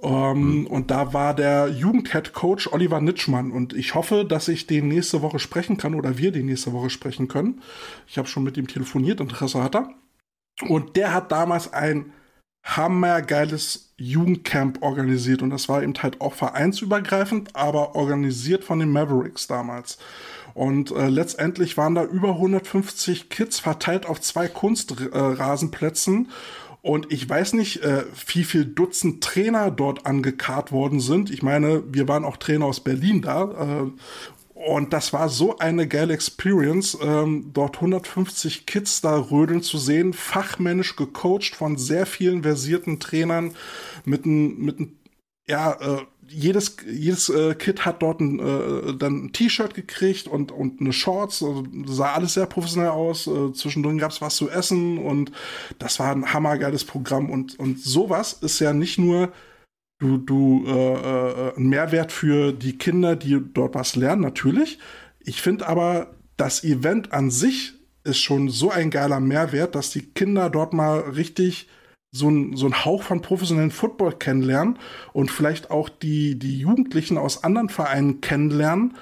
Ähm, 0.00 0.60
mhm. 0.60 0.66
Und 0.66 0.90
da 0.90 1.12
war 1.12 1.34
der 1.34 1.68
Jugendhead-Coach 1.68 2.72
Oliver 2.72 3.00
Nitschmann. 3.00 3.50
Und 3.50 3.72
ich 3.72 3.94
hoffe, 3.94 4.24
dass 4.24 4.48
ich 4.48 4.66
den 4.66 4.88
nächste 4.88 5.22
Woche 5.22 5.38
sprechen 5.38 5.76
kann 5.76 5.94
oder 5.94 6.18
wir 6.18 6.32
den 6.32 6.46
nächste 6.46 6.72
Woche 6.72 6.90
sprechen 6.90 7.28
können. 7.28 7.62
Ich 8.06 8.18
habe 8.18 8.28
schon 8.28 8.44
mit 8.44 8.56
ihm 8.56 8.68
telefoniert, 8.68 9.20
Interesse 9.20 9.62
hat 9.62 9.74
er. 9.74 9.90
Und 10.68 10.96
der 10.96 11.14
hat 11.14 11.32
damals 11.32 11.72
ein 11.72 12.12
hammergeiles 12.64 13.94
Jugendcamp 13.96 14.82
organisiert. 14.82 15.42
Und 15.42 15.50
das 15.50 15.68
war 15.68 15.82
eben 15.82 15.94
halt 15.94 16.20
auch 16.20 16.34
vereinsübergreifend, 16.34 17.56
aber 17.56 17.94
organisiert 17.94 18.64
von 18.64 18.78
den 18.78 18.92
Mavericks 18.92 19.46
damals. 19.46 19.98
Und 20.54 20.90
äh, 20.90 21.08
letztendlich 21.08 21.76
waren 21.76 21.94
da 21.94 22.04
über 22.04 22.30
150 22.30 23.30
Kids 23.30 23.60
verteilt 23.60 24.06
auf 24.06 24.20
zwei 24.20 24.48
Kunstrasenplätzen. 24.48 26.26
Äh, 26.26 26.28
und 26.82 27.12
ich 27.12 27.28
weiß 27.28 27.54
nicht, 27.54 27.82
äh, 27.82 28.04
wie 28.26 28.44
viel 28.44 28.64
Dutzend 28.64 29.22
Trainer 29.22 29.70
dort 29.70 30.06
angekarrt 30.06 30.72
worden 30.72 31.00
sind. 31.00 31.30
Ich 31.30 31.42
meine, 31.42 31.82
wir 31.92 32.06
waren 32.08 32.24
auch 32.24 32.36
Trainer 32.36 32.66
aus 32.66 32.80
Berlin 32.80 33.22
da. 33.22 33.82
Äh, 33.84 33.90
und 34.58 34.92
das 34.92 35.12
war 35.12 35.28
so 35.28 35.58
eine 35.58 35.86
geile 35.86 36.14
Experience, 36.14 36.98
ähm, 37.00 37.50
dort 37.52 37.76
150 37.76 38.66
Kids 38.66 39.00
da 39.00 39.16
rödeln 39.16 39.62
zu 39.62 39.78
sehen, 39.78 40.12
fachmännisch 40.12 40.96
gecoacht 40.96 41.54
von 41.54 41.78
sehr 41.78 42.06
vielen 42.06 42.42
versierten 42.42 42.98
Trainern 42.98 43.54
mit 44.04 44.24
einem 44.24 44.58
mit 44.58 44.78
ja, 45.46 45.72
äh, 45.72 46.02
jedes, 46.28 46.76
jedes 46.86 47.28
äh, 47.28 47.54
Kid 47.54 47.84
hat 47.84 48.02
dort 48.02 48.20
ein, 48.20 48.38
äh, 48.38 48.94
dann 48.96 49.24
ein 49.24 49.32
T-Shirt 49.32 49.74
gekriegt 49.74 50.28
und, 50.28 50.52
und 50.52 50.80
eine 50.80 50.92
Shorts. 50.92 51.42
Also, 51.42 51.64
sah 51.86 52.12
alles 52.12 52.34
sehr 52.34 52.46
professionell 52.46 52.90
aus. 52.90 53.26
Äh, 53.26 53.52
zwischendrin 53.52 53.98
gab 53.98 54.10
es 54.10 54.20
was 54.20 54.36
zu 54.36 54.48
essen 54.48 54.98
und 54.98 55.32
das 55.78 55.98
war 55.98 56.12
ein 56.12 56.32
hammergeiles 56.32 56.84
Programm. 56.84 57.30
Und, 57.30 57.58
und 57.58 57.80
sowas 57.80 58.34
ist 58.34 58.60
ja 58.60 58.72
nicht 58.72 58.98
nur 58.98 59.32
du, 59.98 60.18
du 60.18 60.64
äh, 60.66 60.70
äh, 60.70 61.56
ein 61.56 61.68
Mehrwert 61.68 62.12
für 62.12 62.52
die 62.52 62.78
Kinder, 62.78 63.16
die 63.16 63.40
dort 63.52 63.74
was 63.74 63.96
lernen, 63.96 64.22
natürlich. 64.22 64.78
Ich 65.20 65.42
finde 65.42 65.66
aber, 65.66 66.14
das 66.36 66.62
Event 66.62 67.12
an 67.12 67.30
sich 67.30 67.74
ist 68.04 68.18
schon 68.18 68.48
so 68.48 68.70
ein 68.70 68.90
geiler 68.90 69.20
Mehrwert, 69.20 69.74
dass 69.74 69.90
die 69.90 70.02
Kinder 70.02 70.50
dort 70.50 70.72
mal 70.72 71.00
richtig 71.00 71.68
so 72.10 72.30
ein, 72.30 72.56
so 72.56 72.66
ein 72.66 72.84
Hauch 72.84 73.02
von 73.02 73.20
professionellen 73.20 73.70
Football 73.70 74.12
kennenlernen 74.12 74.78
und 75.12 75.30
vielleicht 75.30 75.70
auch 75.70 75.88
die, 75.88 76.38
die 76.38 76.58
Jugendlichen 76.58 77.18
aus 77.18 77.44
anderen 77.44 77.68
Vereinen 77.68 78.20
kennenlernen 78.20 78.94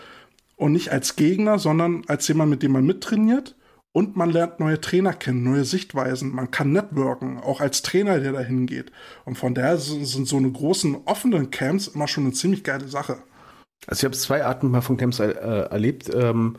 und 0.56 0.72
nicht 0.72 0.90
als 0.90 1.16
Gegner, 1.16 1.58
sondern 1.58 2.02
als 2.08 2.26
jemand, 2.28 2.50
mit 2.50 2.62
dem 2.62 2.72
man 2.72 2.84
mittrainiert. 2.84 3.54
Und 3.92 4.14
man 4.14 4.28
lernt 4.28 4.60
neue 4.60 4.78
Trainer 4.78 5.14
kennen, 5.14 5.42
neue 5.42 5.64
Sichtweisen. 5.64 6.34
Man 6.34 6.50
kann 6.50 6.70
networken, 6.70 7.38
auch 7.38 7.62
als 7.62 7.80
Trainer, 7.80 8.20
der 8.20 8.32
dahin 8.32 8.66
geht. 8.66 8.92
Und 9.24 9.38
von 9.38 9.54
daher 9.54 9.78
sind 9.78 10.28
so 10.28 10.36
eine 10.36 10.50
großen 10.50 10.98
offenen 11.06 11.50
Camps 11.50 11.88
immer 11.88 12.06
schon 12.06 12.24
eine 12.24 12.34
ziemlich 12.34 12.62
geile 12.62 12.88
Sache. 12.88 13.22
Also 13.86 14.00
ich 14.00 14.04
habe 14.04 14.16
zwei 14.16 14.44
Arten 14.44 14.70
mal 14.70 14.82
von 14.82 14.98
Camps 14.98 15.18
äh, 15.18 15.30
erlebt. 15.30 16.10
Ähm, 16.14 16.56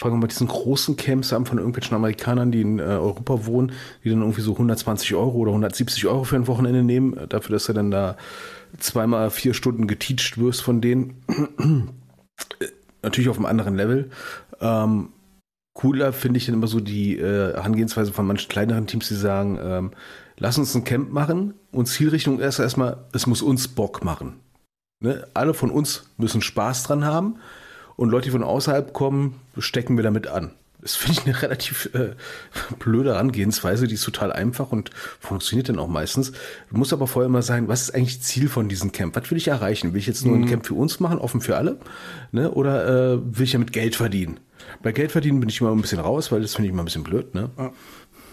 fangen 0.00 0.14
wir 0.14 0.20
mal 0.20 0.28
diesen 0.28 0.48
großen 0.48 0.96
Camps 0.96 1.30
an 1.34 1.44
von 1.44 1.58
irgendwelchen 1.58 1.94
Amerikanern, 1.94 2.50
die 2.50 2.62
in 2.62 2.78
äh, 2.78 2.84
Europa 2.84 3.44
wohnen, 3.44 3.72
die 4.02 4.08
dann 4.08 4.22
irgendwie 4.22 4.40
so 4.40 4.52
120 4.52 5.14
Euro 5.14 5.36
oder 5.36 5.50
170 5.50 6.06
Euro 6.06 6.24
für 6.24 6.36
ein 6.36 6.46
Wochenende 6.46 6.82
nehmen, 6.82 7.18
äh, 7.18 7.28
dafür, 7.28 7.52
dass 7.52 7.66
du 7.66 7.74
dann 7.74 7.90
da 7.90 8.16
zweimal 8.78 9.30
vier 9.30 9.52
Stunden 9.52 9.86
geteacht 9.86 10.38
wirst 10.38 10.62
von 10.62 10.80
denen. 10.80 11.22
Natürlich 13.02 13.28
auf 13.28 13.36
einem 13.36 13.44
anderen 13.44 13.76
Level. 13.76 14.10
Ähm, 14.62 15.10
cooler 15.74 16.14
finde 16.14 16.38
ich 16.38 16.46
dann 16.46 16.54
immer 16.54 16.66
so 16.66 16.80
die 16.80 17.18
äh, 17.18 17.52
Herangehensweise 17.52 18.10
von 18.10 18.26
manchen 18.26 18.48
kleineren 18.48 18.86
Teams, 18.86 19.08
die 19.08 19.16
sagen, 19.16 19.58
ähm, 19.62 19.90
lass 20.38 20.56
uns 20.56 20.74
ein 20.74 20.84
Camp 20.84 21.12
machen 21.12 21.52
und 21.72 21.86
Zielrichtung 21.86 22.40
ist 22.40 22.58
erstmal, 22.58 23.04
es 23.12 23.26
muss 23.26 23.42
uns 23.42 23.68
Bock 23.68 24.02
machen. 24.02 24.36
Ne? 25.00 25.26
Alle 25.34 25.52
von 25.52 25.70
uns 25.70 26.04
müssen 26.16 26.40
Spaß 26.40 26.84
dran 26.84 27.04
haben 27.04 27.36
und 28.00 28.08
Leute, 28.08 28.24
die 28.24 28.30
von 28.30 28.42
außerhalb 28.42 28.94
kommen, 28.94 29.34
stecken 29.58 29.98
wir 29.98 30.02
damit 30.02 30.26
an. 30.26 30.52
Das 30.80 30.96
finde 30.96 31.20
ich 31.20 31.26
eine 31.26 31.42
relativ 31.42 31.90
äh, 31.92 32.14
blöde 32.78 33.10
Herangehensweise, 33.10 33.86
die 33.86 33.96
ist 33.96 34.04
total 34.04 34.32
einfach 34.32 34.72
und 34.72 34.88
funktioniert 35.20 35.68
dann 35.68 35.78
auch 35.78 35.86
meistens. 35.86 36.32
Du 36.70 36.78
musst 36.78 36.94
aber 36.94 37.06
vorher 37.06 37.26
immer 37.26 37.42
sagen, 37.42 37.68
was 37.68 37.82
ist 37.82 37.94
eigentlich 37.94 38.22
Ziel 38.22 38.48
von 38.48 38.70
diesem 38.70 38.92
Camp? 38.92 39.14
Was 39.16 39.30
will 39.30 39.36
ich 39.36 39.48
erreichen? 39.48 39.92
Will 39.92 40.00
ich 40.00 40.06
jetzt 40.06 40.24
nur 40.24 40.34
ein 40.34 40.40
mhm. 40.40 40.46
Camp 40.46 40.66
für 40.66 40.72
uns 40.72 40.98
machen, 40.98 41.18
offen 41.18 41.42
für 41.42 41.58
alle? 41.58 41.78
Ne? 42.32 42.50
Oder 42.50 42.86
äh, 42.86 43.18
will 43.22 43.44
ich 43.44 43.52
damit 43.52 43.74
Geld 43.74 43.96
verdienen? 43.96 44.40
Bei 44.82 44.92
Geld 44.92 45.12
verdienen 45.12 45.40
bin 45.40 45.50
ich 45.50 45.60
immer 45.60 45.70
ein 45.70 45.82
bisschen 45.82 46.00
raus, 46.00 46.32
weil 46.32 46.40
das 46.40 46.54
finde 46.54 46.68
ich 46.68 46.72
immer 46.72 46.80
ein 46.80 46.86
bisschen 46.86 47.04
blöd. 47.04 47.34
Ne? 47.34 47.50
Ja 47.58 47.70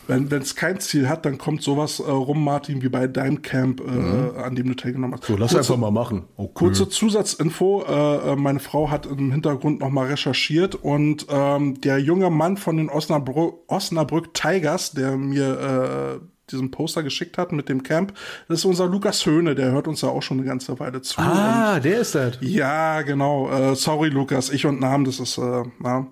wenn 0.08 0.32
es 0.32 0.56
kein 0.56 0.80
Ziel 0.80 1.10
hat, 1.10 1.26
dann 1.26 1.38
kommt 1.38 1.62
sowas 1.62 2.00
äh, 2.00 2.10
rum, 2.10 2.44
Martin, 2.44 2.82
wie 2.82 2.90
bei 2.90 3.08
deinem 3.08 3.42
Camp, 3.42 3.82
äh, 3.82 3.84
mhm. 3.84 4.32
an 4.38 4.56
dem 4.56 4.68
du 4.68 4.76
teilgenommen 4.76 5.18
hast. 5.18 5.28
So, 5.28 5.36
lass 5.36 5.52
kurze, 5.52 5.74
einfach 5.74 5.78
mal 5.78 5.92
machen. 5.92 6.26
Okay. 6.38 6.52
Kurze 6.54 6.90
Zusatzinfo, 6.90 7.84
äh, 7.88 8.32
äh, 8.32 8.36
meine 8.36 8.60
Frau 8.60 8.90
hat 8.90 9.06
im 9.06 9.32
Hintergrund 9.32 9.80
nochmal 9.80 10.08
recherchiert 10.08 10.76
und 10.76 11.28
ähm, 11.30 11.80
der 11.82 12.00
junge 12.00 12.30
Mann 12.30 12.58
von 12.58 12.78
den 12.78 12.90
Osnabrück, 12.90 13.56
Osnabrück 13.68 14.34
Tigers, 14.34 14.92
der 14.92 15.18
mir 15.18 16.22
diesen 16.52 16.72
Poster 16.72 17.04
geschickt 17.04 17.38
hat 17.38 17.52
mit 17.52 17.70
dem 17.70 17.84
Camp. 17.84 18.14
Das 18.48 18.60
ist 18.60 18.66
unser 18.66 18.88
Lukas 18.88 19.26
Höhne, 19.26 19.56
der 19.56 19.72
hört 19.72 19.88
uns 19.88 20.02
ja 20.02 20.10
auch 20.10 20.22
schon 20.22 20.38
eine 20.38 20.48
ganze 20.48 20.80
Weile 20.80 21.02
zu. 21.02 21.20
Ah, 21.20 21.80
der 21.80 22.02
ist 22.02 22.16
das. 22.16 22.38
Ja, 22.42 23.02
genau. 23.02 23.50
Äh, 23.50 23.76
sorry, 23.76 24.10
Lukas, 24.10 24.50
ich 24.50 24.66
und 24.66 24.80
Namen, 24.80 25.06
das 25.06 25.20
ist, 25.20 25.38
äh, 25.38 25.64
ja. 25.84 26.08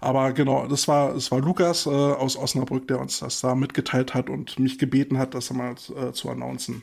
Aber 0.00 0.32
genau, 0.32 0.66
das 0.66 0.88
war, 0.88 1.14
es 1.14 1.30
war 1.30 1.40
Lukas 1.40 1.86
äh, 1.86 1.90
aus 1.90 2.36
Osnabrück, 2.36 2.88
der 2.88 3.00
uns 3.00 3.20
das 3.20 3.40
da 3.40 3.54
mitgeteilt 3.54 4.14
hat 4.14 4.30
und 4.30 4.58
mich 4.58 4.78
gebeten 4.78 5.18
hat, 5.18 5.34
das 5.34 5.50
mal 5.52 5.74
äh, 5.96 6.12
zu 6.12 6.30
announcen. 6.30 6.82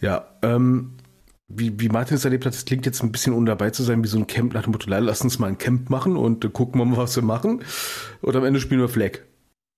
Ja, 0.00 0.26
ähm, 0.42 0.92
wie, 1.48 1.78
wie 1.78 1.88
Martin 1.88 2.16
es 2.16 2.24
erlebt 2.24 2.46
hat, 2.46 2.54
es 2.54 2.64
klingt 2.64 2.86
jetzt 2.86 3.02
ein 3.02 3.12
bisschen 3.12 3.32
ohne 3.34 3.46
dabei 3.46 3.70
zu 3.70 3.82
sein, 3.82 4.02
wie 4.02 4.08
so 4.08 4.18
ein 4.18 4.26
Camp 4.26 4.54
nach 4.54 4.62
dem 4.62 4.72
Motto, 4.72 4.88
lass 4.88 5.22
uns 5.22 5.38
mal 5.38 5.48
ein 5.48 5.58
Camp 5.58 5.90
machen 5.90 6.16
und 6.16 6.52
gucken 6.52 6.80
wir 6.80 6.84
mal, 6.84 6.96
was 6.96 7.16
wir 7.16 7.22
machen. 7.22 7.62
Und 8.22 8.34
am 8.34 8.44
Ende 8.44 8.60
spielen 8.60 8.80
wir 8.80 8.88
Flag. 8.88 9.20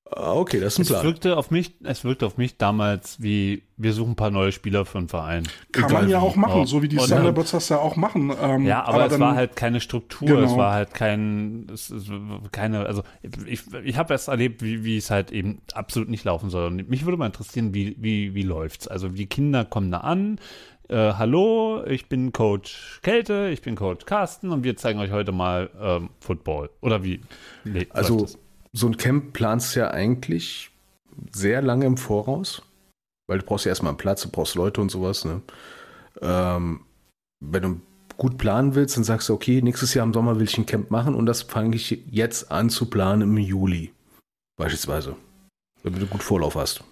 Ah, 0.09 0.35
okay, 0.35 0.61
das 0.61 0.75
ist 0.75 0.79
ein 0.79 0.83
Es 0.83 0.89
Plan. 0.89 1.03
wirkte 1.05 1.37
auf 1.37 1.51
mich, 1.51 1.75
es 1.83 2.05
wirkte 2.05 2.27
auf 2.27 2.37
mich 2.37 2.57
damals 2.59 3.21
wie, 3.21 3.65
wir 3.77 3.93
suchen 3.93 4.13
ein 4.13 4.17
paar 4.17 4.31
neue 4.31 4.53
Spieler 4.53 4.85
für 4.85 4.99
einen 4.99 5.09
Verein. 5.09 5.43
Kann 5.73 5.85
Egal 5.87 6.03
man 6.03 6.11
ja 6.11 6.21
wie. 6.23 6.27
auch 6.27 6.37
machen, 6.37 6.61
Ja. 6.61 6.67
so 6.67 6.81
wie 6.81 6.87
die 6.89 6.97
Und, 6.97 7.09
Thunderbirds 7.09 7.51
das 7.51 7.69
ja 7.71 7.79
auch 7.79 7.97
machen. 7.97 8.33
Ähm, 8.41 8.65
Ja, 8.67 8.85
aber, 8.85 9.07
es 9.07 9.11
dann- 9.11 9.21
war 9.21 9.35
halt 9.35 9.57
keine 9.57 9.81
Struktur, 9.81 10.29
Genau. 10.29 10.45
es 10.45 10.57
war 10.57 10.73
halt 10.73 10.95
kein, 10.95 11.67
es, 11.75 11.91
es, 11.91 12.05
keine, 12.53 12.87
also 12.87 13.03
ich, 13.47 13.63
ich 13.85 13.97
habe 13.99 14.15
erst 14.15 14.29
erlebt, 14.29 14.63
wie, 14.63 14.85
wie 14.85 14.97
es 14.97 15.11
halt 15.11 15.33
eben 15.33 15.61
absolut 15.75 16.09
nicht 16.09 16.23
laufen 16.23 16.51
soll. 16.51 16.67
Und 16.69 16.89
mich 16.89 17.05
würde 17.05 17.17
mal 17.19 17.27
interessieren, 17.27 17.75
wie, 17.75 17.97
wie, 17.99 18.33
wie 18.33 18.43
läuft's? 18.43 18.87
Also 18.87 19.09
die 19.09 19.27
Kinder 19.27 19.65
kommen 19.65 19.91
da 19.91 19.99
an, 19.99 20.39
äh, 20.89 21.15
hallo, 21.15 21.83
ich 21.85 22.09
bin 22.09 22.33
Coach 22.33 23.01
Kälte, 23.03 23.49
ich 23.53 23.61
bin 23.61 23.75
Coach 23.75 24.07
Carsten 24.07 24.53
und 24.53 24.63
wir 24.63 24.77
zeigen 24.77 25.01
euch 25.01 25.11
heute 25.11 25.33
mal 25.33 25.69
ähm, 25.81 26.11
Football. 26.21 26.71
Oder 26.81 27.03
wie? 27.03 27.21
Nee, 27.65 27.89
Also, 27.91 28.19
läuft 28.19 28.35
das? 28.35 28.39
So 28.77 28.87
ein 28.87 28.97
Camp 28.99 29.33
planst 29.33 29.75
ja 29.75 29.91
eigentlich 29.91 30.71
sehr 31.33 31.63
lange 31.63 31.87
im 31.87 31.97
Voraus, 31.97 32.63
weil 33.27 33.39
du 33.39 33.47
brauchst 33.47 33.65
ja 33.65 33.71
erstmal 33.71 33.91
einen 33.91 33.99
Platz, 33.99 34.23
du 34.23 34.29
brauchst 34.29 34.55
Leute 34.55 34.83
und 34.83 34.91
sowas. 34.91 35.25
Ne? 35.25 35.41
Ähm, 36.21 36.81
wenn 37.41 37.63
du 37.63 37.81
gut 38.19 38.37
planen 38.37 38.75
willst, 38.75 38.97
dann 38.97 39.05
sagst 39.05 39.29
du, 39.31 39.35
okay, 39.35 39.63
nächstes 39.63 39.95
Jahr 39.95 40.05
im 40.05 40.13
Sommer 40.13 40.37
will 40.37 40.45
ich 40.45 40.59
ein 40.59 40.67
Camp 40.67 40.91
machen 40.91 41.15
und 41.15 41.25
das 41.25 41.43
fange 41.43 41.75
ich 41.75 42.03
jetzt 42.11 42.51
an 42.51 42.69
zu 42.69 42.91
planen 42.91 43.23
im 43.23 43.39
Juli. 43.39 43.93
Beispielsweise. 44.59 45.17
Damit 45.83 46.03
du 46.03 46.07
gut 46.07 46.23
Vorlauf 46.23 46.55
hast. 46.55 46.85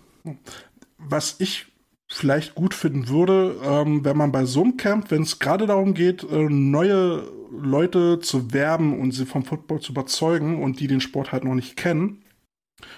was 0.97 1.37
ich 1.39 1.67
vielleicht 2.09 2.55
gut 2.55 2.75
finden 2.75 3.09
würde, 3.09 3.57
ähm, 3.65 4.05
wenn 4.05 4.17
man 4.17 4.33
bei 4.33 4.45
so 4.45 4.63
einem 4.63 4.77
Camp, 4.77 5.11
wenn 5.11 5.23
es 5.23 5.39
gerade 5.39 5.67
darum 5.67 5.95
geht, 5.95 6.23
äh, 6.25 6.49
neue 6.49 7.25
Leute 7.51 8.21
zu 8.21 8.53
werben 8.53 8.99
und 8.99 9.13
sie 9.13 9.27
vom 9.27 9.45
Football 9.45 9.81
zu 9.81 9.93
überzeugen 9.93 10.63
und 10.63 10.81
die 10.81 10.87
den 10.87 11.01
Sport 11.01 11.33
halt 11.33 11.45
noch 11.45 11.55
nicht 11.55 11.77
kennen, 11.77 12.25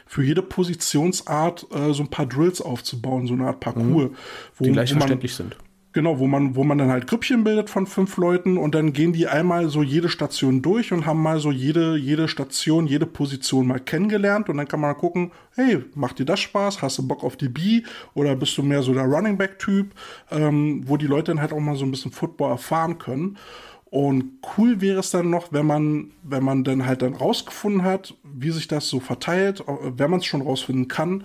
für 0.06 0.24
jede 0.24 0.42
Positionsart 0.42 1.66
äh, 1.72 1.92
so 1.92 2.02
ein 2.02 2.10
paar 2.10 2.26
Drills 2.26 2.60
aufzubauen, 2.60 3.26
so 3.26 3.34
eine 3.34 3.46
Art 3.46 3.60
Parcours, 3.60 4.10
wo, 4.56 4.64
Die 4.64 4.70
wo 4.70 4.74
leicht 4.74 4.92
man 4.92 5.00
verständlich 5.00 5.34
sind. 5.34 5.56
Genau, 5.96 6.18
wo 6.18 6.26
man, 6.26 6.54
wo 6.56 6.62
man 6.62 6.76
dann 6.76 6.90
halt 6.90 7.06
Grüppchen 7.06 7.42
bildet 7.42 7.70
von 7.70 7.86
fünf 7.86 8.18
Leuten 8.18 8.58
und 8.58 8.74
dann 8.74 8.92
gehen 8.92 9.14
die 9.14 9.28
einmal 9.28 9.70
so 9.70 9.82
jede 9.82 10.10
Station 10.10 10.60
durch 10.60 10.92
und 10.92 11.06
haben 11.06 11.22
mal 11.22 11.40
so 11.40 11.50
jede, 11.50 11.96
jede 11.96 12.28
Station, 12.28 12.86
jede 12.86 13.06
Position 13.06 13.66
mal 13.66 13.80
kennengelernt 13.80 14.50
und 14.50 14.58
dann 14.58 14.68
kann 14.68 14.80
man 14.80 14.94
gucken, 14.94 15.32
hey, 15.54 15.82
macht 15.94 16.18
dir 16.18 16.26
das 16.26 16.40
Spaß? 16.40 16.82
Hast 16.82 16.98
du 16.98 17.08
Bock 17.08 17.24
auf 17.24 17.38
die 17.38 17.48
B? 17.48 17.82
Oder 18.12 18.36
bist 18.36 18.58
du 18.58 18.62
mehr 18.62 18.82
so 18.82 18.92
der 18.92 19.04
Running 19.04 19.38
Back-Typ, 19.38 19.94
ähm, 20.30 20.82
wo 20.84 20.98
die 20.98 21.06
Leute 21.06 21.30
dann 21.30 21.40
halt 21.40 21.54
auch 21.54 21.60
mal 21.60 21.76
so 21.76 21.86
ein 21.86 21.92
bisschen 21.92 22.12
Football 22.12 22.50
erfahren 22.50 22.98
können. 22.98 23.38
Und 23.86 24.24
cool 24.58 24.82
wäre 24.82 25.00
es 25.00 25.12
dann 25.12 25.30
noch, 25.30 25.50
wenn 25.54 25.64
man, 25.64 26.10
wenn 26.22 26.44
man 26.44 26.62
dann 26.62 26.84
halt 26.84 27.00
dann 27.00 27.14
rausgefunden 27.14 27.84
hat, 27.84 28.12
wie 28.22 28.50
sich 28.50 28.68
das 28.68 28.86
so 28.90 29.00
verteilt, 29.00 29.64
wenn 29.66 30.10
man 30.10 30.20
es 30.20 30.26
schon 30.26 30.42
rausfinden 30.42 30.88
kann, 30.88 31.24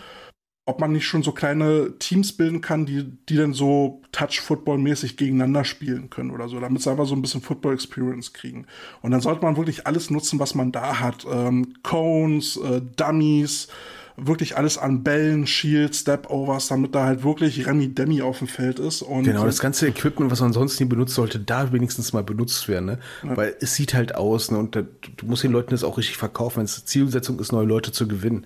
ob 0.65 0.79
man 0.79 0.91
nicht 0.91 1.05
schon 1.05 1.23
so 1.23 1.31
kleine 1.31 1.97
Teams 1.97 2.33
bilden 2.38 2.61
kann, 2.61 2.85
die, 2.85 3.03
die 3.27 3.35
dann 3.35 3.53
so 3.53 4.01
Touch-Football-mäßig 4.11 5.17
gegeneinander 5.17 5.63
spielen 5.63 6.09
können 6.09 6.31
oder 6.31 6.47
so, 6.49 6.59
damit 6.59 6.81
sie 6.81 6.91
einfach 6.91 7.07
so 7.07 7.15
ein 7.15 7.21
bisschen 7.21 7.41
Football-Experience 7.41 8.33
kriegen. 8.33 8.67
Und 9.01 9.11
dann 9.11 9.21
sollte 9.21 9.43
man 9.43 9.57
wirklich 9.57 9.88
alles 9.88 10.11
nutzen, 10.11 10.39
was 10.39 10.53
man 10.53 10.71
da 10.71 10.99
hat. 10.99 11.25
Ähm, 11.29 11.73
Cones, 11.81 12.57
äh, 12.57 12.81
Dummies, 12.95 13.69
wirklich 14.17 14.57
alles 14.57 14.77
an 14.77 15.03
Bällen, 15.03 15.47
Shields, 15.47 15.99
Step-Overs, 15.99 16.67
damit 16.67 16.93
da 16.95 17.05
halt 17.05 17.23
wirklich 17.23 17.65
Remi-Demi 17.65 18.21
auf 18.21 18.39
dem 18.39 18.47
Feld 18.47 18.79
ist. 18.79 19.01
Und 19.01 19.23
Genau, 19.23 19.45
das 19.45 19.59
ganze 19.59 19.88
Equipment, 19.88 20.31
was 20.31 20.41
man 20.41 20.53
sonst 20.53 20.79
nie 20.79 20.85
benutzt, 20.85 21.15
sollte 21.15 21.39
da 21.39 21.71
wenigstens 21.71 22.13
mal 22.13 22.23
benutzt 22.23 22.67
werden, 22.67 22.85
ne? 22.85 22.99
Weil 23.23 23.55
es 23.59 23.75
sieht 23.75 23.93
halt 23.93 24.15
aus, 24.15 24.51
ne? 24.51 24.57
Und 24.57 24.75
da, 24.75 24.81
du 24.81 25.25
musst 25.25 25.43
den 25.43 25.51
Leuten 25.51 25.71
das 25.71 25.83
auch 25.83 25.97
richtig 25.97 26.17
verkaufen, 26.17 26.57
wenn 26.57 26.65
es 26.65 26.85
Zielsetzung 26.85 27.39
ist, 27.39 27.51
neue 27.51 27.65
Leute 27.65 27.91
zu 27.91 28.07
gewinnen. 28.07 28.45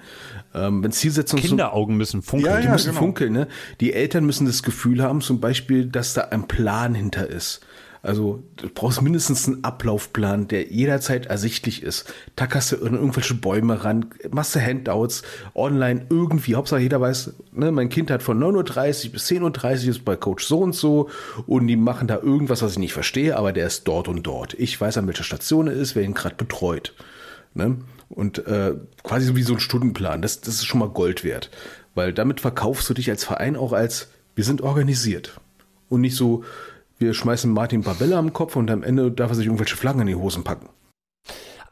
Ähm, 0.53 0.83
wenn 0.83 0.91
Zielsetzung 0.91 1.39
so- 1.41 1.47
Kinderaugen 1.47 1.97
müssen 1.97 2.21
funkeln. 2.21 2.53
Ja, 2.53 2.59
die 2.59 2.65
ja, 2.67 2.71
müssen 2.71 2.89
genau. 2.89 2.99
funkeln, 2.99 3.33
ne? 3.33 3.47
Die 3.81 3.93
Eltern 3.93 4.25
müssen 4.25 4.45
das 4.45 4.63
Gefühl 4.63 5.01
haben, 5.03 5.21
zum 5.21 5.39
Beispiel, 5.39 5.85
dass 5.85 6.13
da 6.13 6.21
ein 6.21 6.47
Plan 6.47 6.95
hinter 6.95 7.27
ist. 7.29 7.61
Also, 8.05 8.43
du 8.57 8.69
brauchst 8.69 9.01
mindestens 9.01 9.47
einen 9.47 9.63
Ablaufplan, 9.63 10.47
der 10.47 10.67
jederzeit 10.67 11.25
ersichtlich 11.25 11.81
ist. 11.81 12.13
Tackerst 12.35 12.71
du 12.71 12.75
in 12.75 12.93
irgendwelche 12.93 13.33
Bäume 13.33 13.83
ran, 13.83 14.05
machst 14.29 14.53
du 14.53 14.61
Handouts, 14.61 15.23
online 15.55 16.05
irgendwie. 16.11 16.53
Hauptsache 16.53 16.81
jeder 16.81 17.01
weiß, 17.01 17.33
ne, 17.51 17.71
mein 17.71 17.89
Kind 17.89 18.11
hat 18.11 18.21
von 18.21 18.39
9.30 18.39 19.07
Uhr 19.07 19.11
bis 19.13 19.27
10.30 19.27 19.85
Uhr 19.85 19.89
ist 19.89 20.05
bei 20.05 20.15
Coach 20.15 20.45
so 20.45 20.59
und 20.59 20.75
so 20.75 21.09
und 21.47 21.65
die 21.65 21.77
machen 21.77 22.07
da 22.07 22.19
irgendwas, 22.19 22.61
was 22.61 22.73
ich 22.73 22.77
nicht 22.77 22.93
verstehe, 22.93 23.37
aber 23.37 23.53
der 23.53 23.65
ist 23.65 23.87
dort 23.87 24.07
und 24.07 24.21
dort. 24.21 24.53
Ich 24.53 24.79
weiß, 24.79 24.99
an 24.99 25.07
welcher 25.07 25.23
Station 25.23 25.65
er 25.65 25.73
ist, 25.73 25.95
wer 25.95 26.03
ihn 26.03 26.13
gerade 26.13 26.35
betreut. 26.35 26.93
Ne? 27.55 27.77
Und 28.09 28.45
äh, 28.45 28.75
quasi 29.01 29.25
so 29.25 29.35
wie 29.35 29.41
so 29.41 29.55
ein 29.55 29.59
Stundenplan. 29.59 30.21
Das, 30.21 30.41
das 30.41 30.55
ist 30.55 30.65
schon 30.65 30.79
mal 30.79 30.89
Gold 30.89 31.23
wert. 31.23 31.49
Weil 31.95 32.13
damit 32.13 32.39
verkaufst 32.39 32.87
du 32.87 32.93
dich 32.93 33.09
als 33.09 33.23
Verein 33.23 33.55
auch 33.55 33.73
als, 33.73 34.09
wir 34.35 34.43
sind 34.43 34.61
organisiert. 34.61 35.39
Und 35.89 36.01
nicht 36.01 36.15
so, 36.15 36.43
wir 36.97 37.13
schmeißen 37.13 37.51
Martin 37.51 37.81
ein 37.81 37.83
paar 37.83 37.95
Bälle 37.95 38.17
am 38.17 38.33
Kopf 38.33 38.55
und 38.55 38.69
am 38.71 38.83
Ende 38.83 39.11
darf 39.11 39.31
er 39.31 39.35
sich 39.35 39.45
irgendwelche 39.45 39.75
Flaggen 39.75 40.01
in 40.01 40.07
die 40.07 40.15
Hosen 40.15 40.43
packen. 40.43 40.69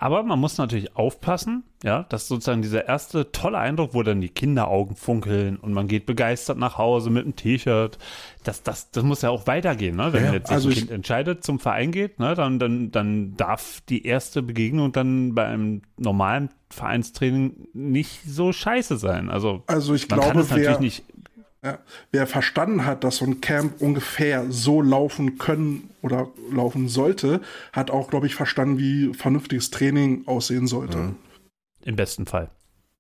Aber 0.04 0.22
man 0.24 0.38
muss 0.38 0.58
natürlich 0.58 0.98
aufpassen, 0.98 1.64
ja, 1.82 2.04
dass 2.10 2.28
sozusagen 2.28 2.62
dieser 2.62 2.90
erste 2.90 3.32
tolle 3.32 3.58
Eindruck, 3.58 3.94
wo 3.94 4.04
dann 4.04 4.20
die 4.20 4.28
Kinderaugen 4.28 4.98
funkeln 4.98 5.56
und 5.56 5.72
man 5.72 5.88
geht 5.88 6.06
begeistert 6.06 6.58
nach 6.58 6.78
Hause 6.78 7.10
mit 7.10 7.24
einem 7.24 7.38
T-Shirt, 7.38 7.98
das, 8.44 8.64
das, 8.64 8.92
das 8.92 9.04
muss 9.06 9.22
ja 9.22 9.30
auch 9.30 9.48
weitergehen, 9.48 9.96
ne? 9.96 10.12
Wenn 10.12 10.26
Ja, 10.26 10.34
jetzt 10.34 10.52
also 10.52 10.68
ein 10.68 10.76
Kind 10.76 10.92
entscheidet, 10.92 11.46
zum 11.46 11.58
Verein 11.58 11.94
geht, 11.94 12.20
ne, 12.20 12.36
dann, 12.36 12.60
dann, 12.60 12.92
dann 12.92 13.38
darf 13.38 13.80
die 13.88 14.06
erste 14.06 14.42
Begegnung 14.42 14.92
dann 14.92 15.36
bei 15.36 15.46
einem 15.46 15.84
normalen 15.98 16.50
Vereinstraining 16.70 17.70
nicht 17.74 18.24
so 18.26 18.52
scheiße 18.52 18.98
sein. 18.98 19.30
Also, 19.30 19.64
Also 19.68 19.94
ich 19.94 20.10
man 20.10 20.20
kann 20.20 20.32
glaube, 20.32 20.42
es 20.42 20.50
natürlich 20.50 20.80
nicht. 20.80 21.04
Ja, 21.64 21.80
wer 22.12 22.28
verstanden 22.28 22.86
hat, 22.86 23.06
dass 23.06 23.18
so 23.18 23.26
ein 23.26 23.40
Camp 23.40 23.82
ungefähr 23.82 24.52
so 24.52 24.82
laufen 24.82 25.38
können 25.38 25.90
oder 26.02 26.28
laufen 26.52 26.90
sollte, 26.90 27.40
hat 27.72 27.90
auch, 27.90 28.10
glaube 28.10 28.28
ich, 28.28 28.36
verstanden, 28.36 28.78
wie 28.78 29.14
vernünftiges 29.14 29.72
Training 29.72 30.24
aussehen 30.28 30.68
sollte. 30.68 31.16
Im 31.86 31.96
besten 31.96 32.26
Fall. 32.26 32.50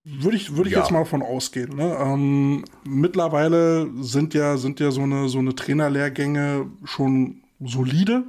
Würde 0.05 0.37
ich, 0.37 0.55
würde 0.55 0.69
ich 0.69 0.75
Ja. 0.75 0.81
jetzt 0.81 0.91
mal 0.91 0.99
davon 0.99 1.21
ausgehen. 1.21 1.75
Ne? 1.75 1.97
Ähm, 1.99 2.63
mittlerweile 2.85 3.89
sind 4.01 4.33
ja, 4.33 4.57
sind 4.57 4.79
ja 4.79 4.91
so 4.91 5.01
eine, 5.01 5.27
so 5.27 5.39
eine 5.39 5.55
Trainerlehrgänge 5.55 6.65
schon 6.85 7.41
solide. 7.61 8.23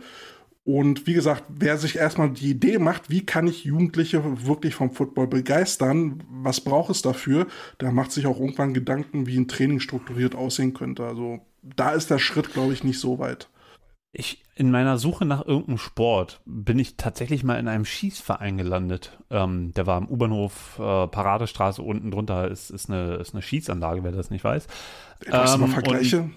Und 0.65 1.07
wie 1.07 1.12
gesagt, 1.12 1.45
wer 1.49 1.77
sich 1.77 1.97
erstmal 1.97 2.31
die 2.31 2.51
Idee 2.51 2.78
macht, 2.78 3.11
wie 3.11 3.27
kann 3.27 3.47
ich 3.47 3.65
Jugendliche 3.65 4.47
wirklich 4.47 4.74
vom 4.74 4.93
Football 4.93 5.27
begeistern, 5.27 6.24
was 6.31 6.62
braucht 6.62 6.91
es 6.91 7.03
dafür, 7.03 7.47
der 7.81 7.93
macht 7.93 8.12
sich 8.12 8.27
auch 8.27 8.41
irgendwann 8.41 8.73
Gedanken, 8.73 9.27
wie 9.27 9.36
ein 9.36 9.47
Training 9.47 9.81
strukturiert 9.81 10.35
aussehen 10.35 10.73
könnte. 10.73 11.05
Also 11.05 11.41
da 11.62 11.91
ist 11.91 12.11
der 12.11 12.19
Schritt, 12.19 12.55
glaube 12.55 12.73
ich, 12.73 12.82
nicht 12.82 12.99
so 12.99 13.19
weit. 13.19 13.51
Ich, 14.16 14.43
in 14.55 14.70
meiner 14.70 14.97
Suche 14.97 15.27
nach 15.27 15.45
irgendeinem 15.45 15.78
Sport 15.78 16.41
bin 16.47 16.78
ich 16.78 16.97
tatsächlich 16.97 17.43
mal 17.43 17.59
in 17.59 17.69
einem 17.69 17.85
Schießverein 17.85 18.57
gelandet. 18.57 19.19
Ähm, 19.28 19.73
der 19.74 19.86
war 19.86 19.97
am 19.97 20.09
U-Bahnhof, 20.09 20.78
äh, 20.78 21.09
Paradestraße, 21.09 21.82
unten 21.82 22.11
drunter 22.11 22.49
ist, 22.49 22.70
ist, 22.70 22.89
eine, 22.89 23.16
ist 23.16 23.35
eine 23.35 23.43
Schießanlage, 23.43 24.05
wer 24.05 24.12
das 24.12 24.31
nicht 24.31 24.45
weiß. 24.45 24.69
Du 25.27 25.31
mal 25.31 25.55
Ähm, 25.57 25.69
Vergleiche? 25.69 26.31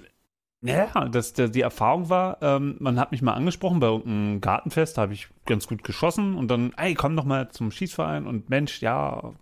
Ja, 0.61 1.07
das, 1.09 1.33
der, 1.33 1.49
die 1.49 1.61
Erfahrung 1.61 2.09
war, 2.09 2.41
ähm, 2.41 2.77
man 2.79 2.99
hat 2.99 3.11
mich 3.11 3.21
mal 3.21 3.33
angesprochen 3.33 3.79
bei 3.79 3.87
irgendeinem 3.87 4.41
Gartenfest, 4.41 4.97
da 4.97 5.03
habe 5.03 5.13
ich 5.13 5.27
ganz 5.45 5.67
gut 5.67 5.83
geschossen 5.83 6.33
und 6.35 6.47
dann, 6.49 6.73
ey, 6.77 6.95
komm 6.95 7.15
doch 7.15 7.25
mal 7.25 7.49
zum 7.49 7.69
Schießverein 7.69 8.25
und 8.25 8.49
Mensch, 8.49 8.81
ja, 8.81 9.33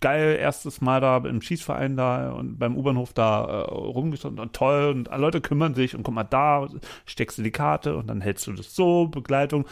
geil, 0.00 0.36
erstes 0.38 0.80
Mal 0.80 1.00
da 1.00 1.16
im 1.18 1.40
Schießverein 1.40 1.96
da 1.96 2.32
und 2.32 2.58
beim 2.58 2.76
U-Bahnhof 2.76 3.14
da 3.14 3.44
äh, 3.44 3.60
rumgestanden 3.70 4.40
und 4.40 4.52
toll 4.54 4.92
und 4.94 5.08
alle 5.10 5.22
Leute 5.22 5.40
kümmern 5.40 5.74
sich 5.74 5.94
und 5.94 6.02
guck 6.02 6.14
mal 6.14 6.24
da, 6.24 6.68
steckst 7.06 7.38
du 7.38 7.42
die 7.42 7.50
Karte 7.50 7.96
und 7.96 8.06
dann 8.06 8.20
hältst 8.20 8.46
du 8.46 8.52
das 8.52 8.74
so, 8.74 9.08
Begleitung. 9.08 9.66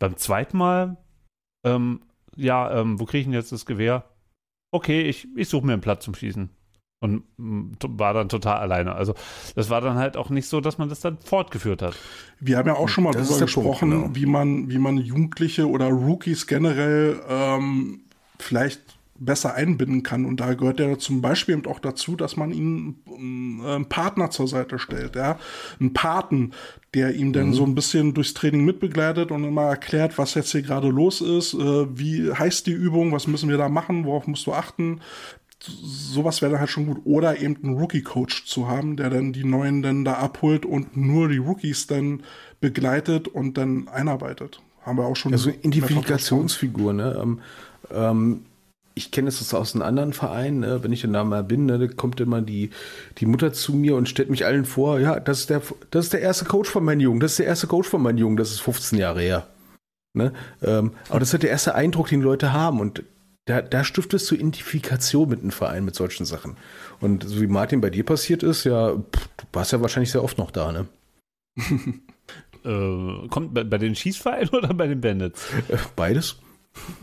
Beim 0.00 0.16
zweiten 0.16 0.58
Mal, 0.58 0.96
ähm, 1.64 2.02
ja, 2.36 2.80
ähm, 2.80 2.98
wo 2.98 3.04
kriege 3.04 3.20
ich 3.20 3.26
denn 3.26 3.34
jetzt 3.34 3.52
das 3.52 3.66
Gewehr? 3.66 4.04
Okay, 4.72 5.02
ich, 5.02 5.28
ich 5.36 5.48
suche 5.48 5.66
mir 5.66 5.74
einen 5.74 5.82
Platz 5.82 6.04
zum 6.04 6.14
Schießen. 6.14 6.50
Und 7.02 7.22
war 7.82 8.12
dann 8.12 8.28
total 8.28 8.58
alleine. 8.58 8.94
Also, 8.94 9.14
das 9.54 9.70
war 9.70 9.80
dann 9.80 9.96
halt 9.96 10.18
auch 10.18 10.28
nicht 10.28 10.48
so, 10.48 10.60
dass 10.60 10.76
man 10.76 10.90
das 10.90 11.00
dann 11.00 11.16
fortgeführt 11.18 11.80
hat. 11.80 11.96
Wir 12.40 12.58
haben 12.58 12.68
ja 12.68 12.74
auch 12.74 12.90
schon 12.90 13.04
mal 13.04 13.12
Das 13.12 13.28
darüber 13.28 13.46
der 13.46 13.52
Punkt, 13.52 13.70
gesprochen, 13.70 13.90
genau. 13.90 14.10
wie 14.14 14.26
man, 14.26 14.70
wie 14.70 14.78
man 14.78 14.98
Jugendliche 14.98 15.66
oder 15.66 15.86
Rookies 15.88 16.46
generell 16.46 17.18
ähm, 17.26 18.02
vielleicht 18.38 18.98
besser 19.20 19.54
einbinden 19.54 20.02
kann. 20.02 20.24
Und 20.24 20.40
da 20.40 20.54
gehört 20.54 20.80
ja 20.80 20.98
zum 20.98 21.20
Beispiel 21.20 21.54
eben 21.54 21.66
auch 21.66 21.78
dazu, 21.78 22.16
dass 22.16 22.36
man 22.36 22.52
ihm 22.52 22.96
ähm, 23.06 23.62
einen 23.64 23.88
Partner 23.88 24.30
zur 24.30 24.48
Seite 24.48 24.78
stellt, 24.78 25.14
ja, 25.14 25.38
einen 25.78 25.92
Paten, 25.92 26.52
der 26.94 27.14
ihm 27.14 27.32
dann 27.32 27.48
mhm. 27.48 27.54
so 27.54 27.64
ein 27.64 27.74
bisschen 27.74 28.14
durchs 28.14 28.34
Training 28.34 28.64
mitbegleitet 28.64 29.30
und 29.30 29.44
immer 29.44 29.64
erklärt, 29.64 30.18
was 30.18 30.34
jetzt 30.34 30.52
hier 30.52 30.62
gerade 30.62 30.88
los 30.88 31.20
ist, 31.20 31.54
äh, 31.54 31.98
wie 31.98 32.32
heißt 32.32 32.66
die 32.66 32.72
Übung, 32.72 33.12
was 33.12 33.26
müssen 33.26 33.50
wir 33.50 33.58
da 33.58 33.68
machen, 33.68 34.06
worauf 34.06 34.26
musst 34.26 34.46
du 34.46 34.54
achten. 34.54 35.00
Sowas 35.62 36.40
wäre 36.42 36.52
dann 36.52 36.60
halt 36.60 36.70
schon 36.70 36.86
gut. 36.86 37.00
Oder 37.04 37.38
eben 37.38 37.56
einen 37.62 37.78
Rookie-Coach 37.78 38.46
zu 38.46 38.68
haben, 38.68 38.96
der 38.96 39.10
dann 39.10 39.32
die 39.32 39.44
Neuen 39.44 39.82
dann 39.82 40.04
da 40.04 40.14
abholt 40.14 40.64
und 40.64 40.96
nur 40.96 41.28
die 41.28 41.38
Rookies 41.38 41.86
dann 41.86 42.22
begleitet 42.60 43.28
und 43.28 43.58
dann 43.58 43.88
einarbeitet. 43.88 44.62
Haben 44.82 44.98
wir 44.98 45.04
auch 45.04 45.16
schon. 45.16 45.32
Also 45.32 45.50
Identifikationsfigur, 45.50 46.92
ne? 46.92 47.18
Ähm, 47.22 47.40
ähm, 47.92 48.42
ich 48.94 49.10
kenne 49.10 49.28
es 49.28 49.54
aus 49.54 49.74
einem 49.74 49.82
anderen 49.82 50.12
Verein, 50.12 50.60
ne? 50.60 50.82
wenn 50.82 50.92
ich 50.92 51.02
dann 51.02 51.12
da 51.12 51.24
mal 51.24 51.44
bin, 51.44 51.66
ne, 51.66 51.78
da 51.78 51.86
kommt 51.86 52.20
immer 52.20 52.42
die, 52.42 52.70
die 53.18 53.26
Mutter 53.26 53.52
zu 53.52 53.72
mir 53.72 53.96
und 53.96 54.08
stellt 54.08 54.30
mich 54.30 54.44
allen 54.44 54.64
vor, 54.64 54.98
ja, 54.98 55.20
das 55.20 55.40
ist 55.40 55.50
der, 55.50 55.62
das 55.90 56.06
ist 56.06 56.12
der 56.12 56.20
erste 56.20 56.44
Coach 56.44 56.68
von 56.68 56.84
meinem 56.84 57.00
Jungen, 57.00 57.20
das 57.20 57.32
ist 57.32 57.38
der 57.38 57.46
erste 57.46 57.66
Coach 57.66 57.88
von 57.88 58.02
meinem 58.02 58.18
Jungen, 58.18 58.36
das 58.36 58.50
ist 58.50 58.60
15 58.60 58.98
Jahre 58.98 59.22
her. 59.22 59.46
Ne? 60.12 60.32
Ähm, 60.62 60.92
aber 61.08 61.20
das 61.20 61.28
ist 61.28 61.34
halt 61.34 61.44
der 61.44 61.50
erste 61.50 61.74
Eindruck, 61.74 62.08
den 62.08 62.20
die 62.20 62.26
Leute 62.26 62.52
haben 62.52 62.80
und 62.80 63.04
da, 63.46 63.62
da 63.62 63.84
stiftest 63.84 64.30
du 64.30 64.34
Identifikation 64.34 65.28
mit 65.28 65.40
einem 65.40 65.50
Verein 65.50 65.84
mit 65.84 65.94
solchen 65.94 66.24
Sachen. 66.24 66.56
Und 67.00 67.24
so 67.24 67.40
wie 67.40 67.46
Martin 67.46 67.80
bei 67.80 67.90
dir 67.90 68.04
passiert 68.04 68.42
ist, 68.42 68.64
ja, 68.64 68.94
pff, 68.94 69.28
du 69.36 69.44
warst 69.52 69.72
ja 69.72 69.80
wahrscheinlich 69.80 70.12
sehr 70.12 70.22
oft 70.22 70.38
noch 70.38 70.50
da, 70.50 70.72
ne? 70.72 70.86
äh, 72.64 73.28
kommt 73.28 73.54
bei, 73.54 73.64
bei 73.64 73.78
den 73.78 73.94
Schießvereinen 73.94 74.48
oder 74.52 74.74
bei 74.74 74.86
den 74.86 75.00
Bandits? 75.00 75.46
Beides. 75.96 76.36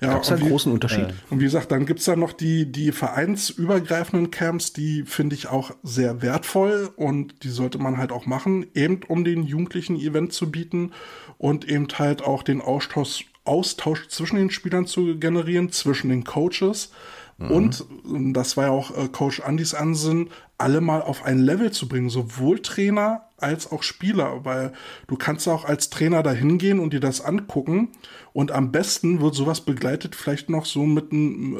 ja, 0.00 0.08
Gab 0.08 0.22
es 0.22 0.30
einen 0.30 0.48
großen 0.48 0.72
Unterschied? 0.72 1.08
Äh. 1.08 1.14
Und 1.30 1.40
wie 1.40 1.44
gesagt, 1.44 1.72
dann 1.72 1.84
gibt 1.86 2.00
es 2.00 2.06
da 2.06 2.16
noch 2.16 2.32
die, 2.32 2.70
die 2.70 2.92
vereinsübergreifenden 2.92 4.30
Camps, 4.30 4.72
die 4.72 5.02
finde 5.02 5.34
ich 5.34 5.48
auch 5.48 5.72
sehr 5.82 6.22
wertvoll 6.22 6.90
und 6.96 7.42
die 7.42 7.48
sollte 7.48 7.78
man 7.78 7.98
halt 7.98 8.12
auch 8.12 8.26
machen, 8.26 8.66
eben 8.74 9.00
um 9.08 9.24
den 9.24 9.42
Jugendlichen 9.42 9.96
Event 9.96 10.32
zu 10.32 10.50
bieten 10.50 10.92
und 11.38 11.68
eben 11.68 11.88
halt 11.98 12.22
auch 12.22 12.42
den 12.42 12.60
Austausch, 12.60 13.26
Austausch 13.44 14.08
zwischen 14.08 14.36
den 14.36 14.50
Spielern 14.50 14.86
zu 14.86 15.18
generieren, 15.18 15.70
zwischen 15.70 16.08
den 16.08 16.24
Coaches. 16.24 16.90
Mhm. 17.38 17.50
Und 17.50 17.84
das 18.32 18.56
war 18.56 18.64
ja 18.64 18.70
auch 18.70 18.96
äh, 18.96 19.08
Coach 19.08 19.40
Andys 19.40 19.74
Ansinn, 19.74 20.30
alle 20.56 20.80
mal 20.80 21.02
auf 21.02 21.24
ein 21.24 21.38
Level 21.38 21.72
zu 21.72 21.88
bringen, 21.88 22.08
sowohl 22.08 22.60
Trainer 22.60 23.22
als 23.38 23.70
auch 23.70 23.82
Spieler, 23.82 24.44
weil 24.44 24.72
du 25.08 25.16
kannst 25.16 25.48
auch 25.48 25.64
als 25.64 25.90
Trainer 25.90 26.22
da 26.22 26.32
hingehen 26.32 26.78
und 26.78 26.92
dir 26.92 27.00
das 27.00 27.20
angucken 27.20 27.88
und 28.32 28.52
am 28.52 28.72
besten 28.72 29.20
wird 29.20 29.34
sowas 29.34 29.60
begleitet 29.60 30.14
vielleicht 30.14 30.48
noch 30.48 30.64
so 30.64 30.84
mit 30.84 31.12
einem, 31.12 31.56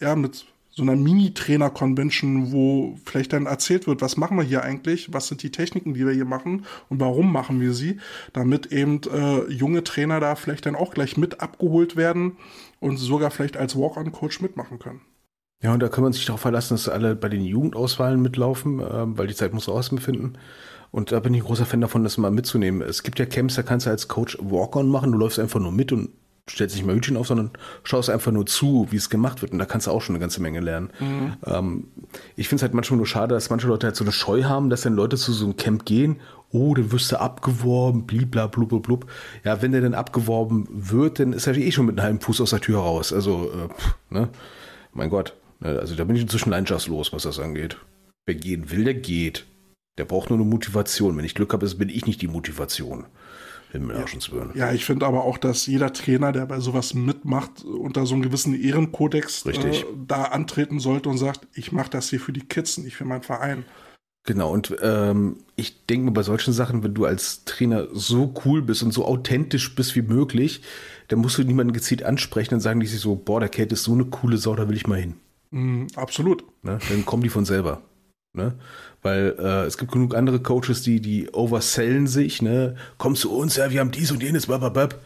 äh, 0.00 0.04
ja, 0.04 0.16
mit 0.16 0.46
so 0.74 0.82
einer 0.82 0.96
Mini-Trainer-Convention, 0.96 2.50
wo 2.50 2.98
vielleicht 3.04 3.32
dann 3.32 3.46
erzählt 3.46 3.86
wird, 3.86 4.02
was 4.02 4.16
machen 4.16 4.36
wir 4.36 4.44
hier 4.44 4.62
eigentlich, 4.62 5.12
was 5.12 5.28
sind 5.28 5.42
die 5.44 5.50
Techniken, 5.50 5.94
die 5.94 6.04
wir 6.04 6.12
hier 6.12 6.24
machen 6.24 6.66
und 6.88 6.98
warum 6.98 7.32
machen 7.32 7.60
wir 7.60 7.74
sie, 7.74 7.98
damit 8.32 8.72
eben 8.72 9.00
äh, 9.04 9.48
junge 9.52 9.84
Trainer 9.84 10.18
da 10.18 10.34
vielleicht 10.34 10.66
dann 10.66 10.74
auch 10.74 10.92
gleich 10.92 11.16
mit 11.16 11.40
abgeholt 11.40 11.94
werden 11.94 12.36
und 12.80 12.96
sogar 12.96 13.30
vielleicht 13.30 13.56
als 13.56 13.76
Walk-on-Coach 13.76 14.40
mitmachen 14.40 14.80
können. 14.80 15.00
Ja, 15.62 15.72
und 15.72 15.80
da 15.80 15.88
kann 15.88 16.02
man 16.02 16.12
sich 16.12 16.26
darauf 16.26 16.40
verlassen, 16.40 16.74
dass 16.74 16.88
alle 16.88 17.14
bei 17.14 17.28
den 17.28 17.42
Jugendauswahlen 17.42 18.20
mitlaufen, 18.20 18.80
äh, 18.80 19.16
weil 19.16 19.28
die 19.28 19.34
Zeit 19.34 19.54
muss 19.54 19.68
rausbefinden. 19.68 20.36
Und 20.90 21.12
da 21.12 21.20
bin 21.20 21.34
ich 21.34 21.42
ein 21.42 21.46
großer 21.46 21.66
Fan 21.66 21.80
davon, 21.80 22.02
das 22.02 22.18
mal 22.18 22.32
mitzunehmen. 22.32 22.82
Es 22.82 23.04
gibt 23.04 23.20
ja 23.20 23.26
Camps, 23.26 23.54
da 23.54 23.62
kannst 23.62 23.86
du 23.86 23.90
als 23.90 24.08
Coach 24.08 24.38
Walk-on 24.40 24.88
machen, 24.88 25.12
du 25.12 25.18
läufst 25.18 25.38
einfach 25.38 25.60
nur 25.60 25.72
mit 25.72 25.92
und 25.92 26.10
stellst 26.48 26.76
nicht 26.76 26.84
mal 26.84 26.94
Hütchen 26.94 27.16
auf, 27.16 27.26
sondern 27.26 27.50
schaust 27.84 28.10
einfach 28.10 28.32
nur 28.32 28.46
zu, 28.46 28.86
wie 28.90 28.96
es 28.96 29.08
gemacht 29.08 29.42
wird. 29.42 29.52
Und 29.52 29.58
da 29.58 29.64
kannst 29.64 29.86
du 29.86 29.90
auch 29.90 30.02
schon 30.02 30.14
eine 30.14 30.20
ganze 30.20 30.42
Menge 30.42 30.60
lernen. 30.60 30.90
Mhm. 31.00 31.32
Ähm, 31.46 31.88
ich 32.36 32.48
finde 32.48 32.56
es 32.56 32.62
halt 32.62 32.74
manchmal 32.74 32.98
nur 32.98 33.06
schade, 33.06 33.34
dass 33.34 33.50
manche 33.50 33.66
Leute 33.66 33.86
halt 33.86 33.96
so 33.96 34.04
eine 34.04 34.12
Scheu 34.12 34.44
haben, 34.44 34.70
dass 34.70 34.82
dann 34.82 34.94
Leute 34.94 35.16
zu 35.16 35.32
so 35.32 35.46
einem 35.46 35.56
Camp 35.56 35.86
gehen, 35.86 36.20
oh, 36.52 36.74
dann 36.74 36.92
wirst 36.92 37.10
du 37.10 37.20
abgeworben, 37.20 38.06
blibla, 38.06 38.46
blub, 38.46 38.68
blub, 38.68 38.82
blub. 38.84 39.06
Ja, 39.42 39.60
wenn 39.60 39.72
der 39.72 39.80
dann 39.80 39.94
abgeworben 39.94 40.68
wird, 40.70 41.18
dann 41.18 41.32
ist 41.32 41.46
er 41.46 41.56
eh 41.56 41.72
schon 41.72 41.86
mit 41.86 41.98
einem 41.98 42.04
halben 42.04 42.20
Fuß 42.20 42.40
aus 42.40 42.50
der 42.50 42.60
Tür 42.60 42.78
raus. 42.78 43.12
Also, 43.12 43.50
äh, 43.50 43.68
pff, 43.68 43.94
ne? 44.10 44.28
Mein 44.92 45.10
Gott. 45.10 45.34
Ne, 45.60 45.78
also 45.78 45.94
da 45.96 46.04
bin 46.04 46.14
ich 46.14 46.22
inzwischen 46.22 46.50
leidenschaftslos, 46.50 47.12
was 47.12 47.24
das 47.24 47.40
angeht. 47.40 47.76
Wer 48.26 48.36
gehen 48.36 48.70
will, 48.70 48.84
der 48.84 48.94
geht. 48.94 49.46
Der 49.98 50.04
braucht 50.04 50.30
nur 50.30 50.38
eine 50.38 50.48
Motivation. 50.48 51.16
Wenn 51.16 51.24
ich 51.24 51.34
Glück 51.34 51.52
habe, 51.52 51.68
bin 51.74 51.88
ich 51.88 52.06
nicht 52.06 52.22
die 52.22 52.28
Motivation. 52.28 53.06
Himmelarschenswürden. 53.74 54.52
Ja, 54.54 54.72
ich 54.72 54.84
finde 54.84 55.06
aber 55.06 55.24
auch, 55.24 55.38
dass 55.38 55.66
jeder 55.66 55.92
Trainer, 55.92 56.32
der 56.32 56.46
bei 56.46 56.60
sowas 56.60 56.94
mitmacht, 56.94 57.64
unter 57.64 58.06
so 58.06 58.14
einem 58.14 58.22
gewissen 58.22 58.54
Ehrenkodex 58.60 59.44
äh, 59.46 59.84
da 60.06 60.24
antreten 60.24 60.80
sollte 60.80 61.08
und 61.08 61.18
sagt, 61.18 61.46
ich 61.54 61.72
mache 61.72 61.90
das 61.90 62.10
hier 62.10 62.20
für 62.20 62.32
die 62.32 62.46
Kids, 62.46 62.78
nicht 62.78 62.96
für 62.96 63.04
meinen 63.04 63.22
Verein. 63.22 63.64
Genau, 64.26 64.50
und 64.52 64.74
ähm, 64.80 65.36
ich 65.54 65.84
denke 65.86 66.06
mir 66.06 66.12
bei 66.12 66.22
solchen 66.22 66.54
Sachen, 66.54 66.82
wenn 66.82 66.94
du 66.94 67.04
als 67.04 67.44
Trainer 67.44 67.88
so 67.92 68.32
cool 68.44 68.62
bist 68.62 68.82
und 68.82 68.92
so 68.92 69.04
authentisch 69.04 69.74
bist 69.74 69.96
wie 69.96 70.02
möglich, 70.02 70.62
dann 71.08 71.18
musst 71.18 71.36
du 71.36 71.42
niemanden 71.42 71.74
gezielt 71.74 72.02
ansprechen 72.02 72.54
und 72.54 72.60
sagen 72.60 72.80
die 72.80 72.86
sich 72.86 73.00
so, 73.00 73.16
boah, 73.16 73.40
der 73.40 73.50
Kate 73.50 73.74
ist 73.74 73.82
so 73.82 73.92
eine 73.92 74.06
coole 74.06 74.38
Sau, 74.38 74.54
da 74.54 74.66
will 74.66 74.76
ich 74.76 74.86
mal 74.86 74.98
hin. 74.98 75.14
Mm, 75.50 75.86
absolut. 75.94 76.42
Ne? 76.62 76.78
Dann 76.88 77.04
kommen 77.04 77.22
die 77.22 77.28
von 77.28 77.44
selber. 77.44 77.82
Ne? 78.32 78.54
Weil 79.04 79.36
äh, 79.38 79.66
es 79.66 79.76
gibt 79.76 79.92
genug 79.92 80.14
andere 80.14 80.40
Coaches, 80.40 80.80
die, 80.80 80.98
die 80.98 81.28
oversellen 81.30 82.06
sich, 82.06 82.40
ne? 82.40 82.74
Komm 82.96 83.16
zu 83.16 83.36
uns, 83.36 83.56
ja, 83.56 83.70
wir 83.70 83.80
haben 83.80 83.90
dies 83.90 84.10
und 84.10 84.22
jenes, 84.22 84.46
bababab. 84.46 84.98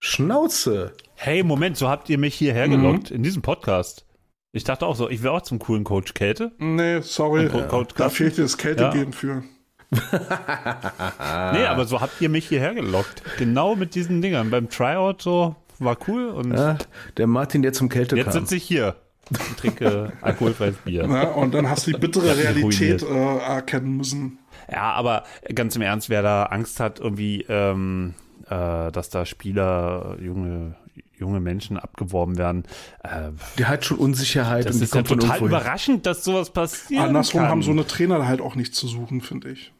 Schnauze. 0.00 0.92
Hey, 1.14 1.44
Moment, 1.44 1.76
so 1.76 1.88
habt 1.88 2.10
ihr 2.10 2.18
mich 2.18 2.34
hierher 2.34 2.68
gelockt 2.68 3.10
mhm. 3.10 3.16
in 3.16 3.22
diesem 3.22 3.42
Podcast. 3.42 4.06
Ich 4.50 4.64
dachte 4.64 4.84
auch 4.84 4.96
so, 4.96 5.08
ich 5.08 5.22
wäre 5.22 5.34
auch 5.34 5.42
zum 5.42 5.60
coolen 5.60 5.84
Coach 5.84 6.14
Kälte. 6.14 6.50
Nee, 6.58 7.00
sorry. 7.02 7.44
Ja. 7.46 7.62
Coach 7.62 7.94
da 7.94 8.08
fehlt 8.08 8.36
dir 8.36 8.42
das 8.42 8.58
Kältegehen 8.58 9.12
ja. 9.12 9.16
für. 9.16 9.44
nee, 11.52 11.64
aber 11.64 11.84
so 11.84 12.00
habt 12.00 12.20
ihr 12.20 12.28
mich 12.28 12.48
hierher 12.48 12.74
gelockt. 12.74 13.22
Genau 13.38 13.76
mit 13.76 13.94
diesen 13.94 14.20
Dingern. 14.20 14.50
Beim 14.50 14.68
Tryout 14.68 15.22
so 15.22 15.54
war 15.78 15.96
cool 16.08 16.26
und. 16.26 16.52
Ja, 16.52 16.76
der 17.18 17.28
Martin, 17.28 17.62
der 17.62 17.72
zum 17.72 17.88
Kälte 17.88 18.16
Jetzt 18.16 18.32
kam. 18.32 18.40
sitze 18.40 18.56
ich 18.56 18.64
hier 18.64 18.96
und 19.30 19.56
trinke 19.58 20.12
alkoholfreies 20.20 20.76
Bier. 20.84 21.06
Na, 21.08 21.28
und 21.30 21.54
dann 21.54 21.68
hast 21.68 21.86
du 21.86 21.92
die 21.92 21.98
bittere 21.98 22.36
Realität 22.36 23.02
äh, 23.02 23.36
erkennen 23.38 23.96
müssen. 23.96 24.38
Ja, 24.70 24.92
aber 24.92 25.24
ganz 25.54 25.76
im 25.76 25.82
Ernst, 25.82 26.08
wer 26.08 26.22
da 26.22 26.44
Angst 26.44 26.80
hat, 26.80 27.00
irgendwie, 27.00 27.42
ähm, 27.48 28.14
äh, 28.46 28.90
dass 28.92 29.10
da 29.10 29.26
Spieler, 29.26 30.16
junge, 30.20 30.76
junge 31.18 31.40
Menschen 31.40 31.78
abgeworben 31.78 32.38
werden. 32.38 32.64
Äh, 33.02 33.30
Der 33.58 33.68
hat 33.68 33.84
schon 33.84 33.98
Unsicherheit. 33.98 34.66
Das 34.66 34.76
ist 34.76 34.94
ja 34.94 35.02
total 35.02 35.42
überraschend, 35.42 36.06
dass 36.06 36.24
sowas 36.24 36.50
passiert. 36.50 37.02
Andersrum 37.02 37.42
kann. 37.42 37.50
haben 37.50 37.62
so 37.62 37.70
eine 37.70 37.86
Trainer 37.86 38.26
halt 38.26 38.40
auch 38.40 38.54
nichts 38.54 38.78
zu 38.78 38.86
suchen, 38.88 39.20
finde 39.20 39.50
ich. 39.50 39.72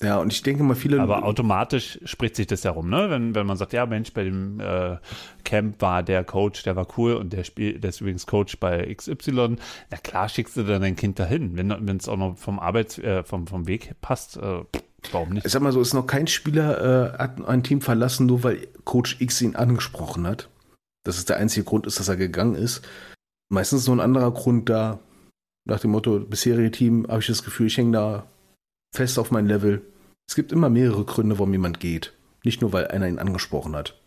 Ja, 0.00 0.18
und 0.18 0.32
ich 0.32 0.42
denke 0.42 0.62
mal, 0.62 0.76
viele. 0.76 1.00
Aber 1.00 1.24
automatisch 1.24 1.98
spricht 2.04 2.36
sich 2.36 2.46
das 2.46 2.62
ja 2.62 2.70
rum, 2.70 2.88
ne? 2.88 3.10
Wenn, 3.10 3.34
wenn 3.34 3.46
man 3.46 3.56
sagt, 3.56 3.72
ja, 3.72 3.84
Mensch, 3.84 4.12
bei 4.12 4.22
dem 4.22 4.60
äh, 4.60 4.98
Camp 5.42 5.82
war 5.82 6.04
der 6.04 6.22
Coach, 6.22 6.62
der 6.62 6.76
war 6.76 6.86
cool 6.96 7.14
und 7.14 7.32
der 7.32 7.42
spielt, 7.42 7.82
der 7.82 7.90
ist 7.90 8.00
übrigens 8.00 8.26
Coach 8.26 8.58
bei 8.60 8.94
XY. 8.94 9.56
Na 9.90 9.96
klar, 9.96 10.28
schickst 10.28 10.56
du 10.56 10.62
dann 10.62 10.82
dein 10.82 10.94
Kind 10.94 11.18
dahin, 11.18 11.56
wenn 11.56 11.96
es 11.96 12.08
auch 12.08 12.16
noch 12.16 12.38
vom 12.38 12.60
Arbeits, 12.60 12.98
äh, 12.98 13.24
vom, 13.24 13.48
vom 13.48 13.66
Weg 13.66 13.94
passt. 14.00 14.36
Äh, 14.36 14.60
warum 15.10 15.30
nicht? 15.30 15.46
Ich 15.46 15.50
sag 15.52 15.62
mal 15.62 15.72
so, 15.72 15.80
ist 15.80 15.94
noch 15.94 16.06
kein 16.06 16.28
Spieler 16.28 17.14
äh, 17.14 17.18
hat 17.18 17.44
ein 17.44 17.64
Team 17.64 17.80
verlassen, 17.80 18.26
nur 18.26 18.44
weil 18.44 18.68
Coach 18.84 19.16
X 19.18 19.42
ihn 19.42 19.56
angesprochen 19.56 20.28
hat. 20.28 20.48
Das 21.04 21.18
ist 21.18 21.28
der 21.28 21.38
einzige 21.38 21.64
Grund 21.64 21.88
ist, 21.88 21.98
dass 21.98 22.08
er 22.08 22.16
gegangen 22.16 22.54
ist. 22.54 22.86
Meistens 23.48 23.80
ist 23.80 23.88
noch 23.88 23.94
ein 23.94 24.00
anderer 24.00 24.30
Grund 24.30 24.68
da. 24.68 25.00
Nach 25.64 25.80
dem 25.80 25.90
Motto, 25.90 26.20
bisherige 26.20 26.70
Team, 26.70 27.06
habe 27.08 27.20
ich 27.20 27.26
das 27.26 27.42
Gefühl, 27.42 27.66
ich 27.66 27.76
hänge 27.76 27.92
da 27.92 28.26
fest 28.92 29.18
auf 29.18 29.30
mein 29.30 29.46
Level. 29.46 29.82
Es 30.26 30.34
gibt 30.34 30.52
immer 30.52 30.68
mehrere 30.68 31.04
Gründe, 31.04 31.38
warum 31.38 31.52
jemand 31.52 31.80
geht. 31.80 32.14
Nicht 32.44 32.60
nur, 32.60 32.72
weil 32.72 32.88
einer 32.88 33.08
ihn 33.08 33.18
angesprochen 33.18 33.74
hat. 33.74 33.98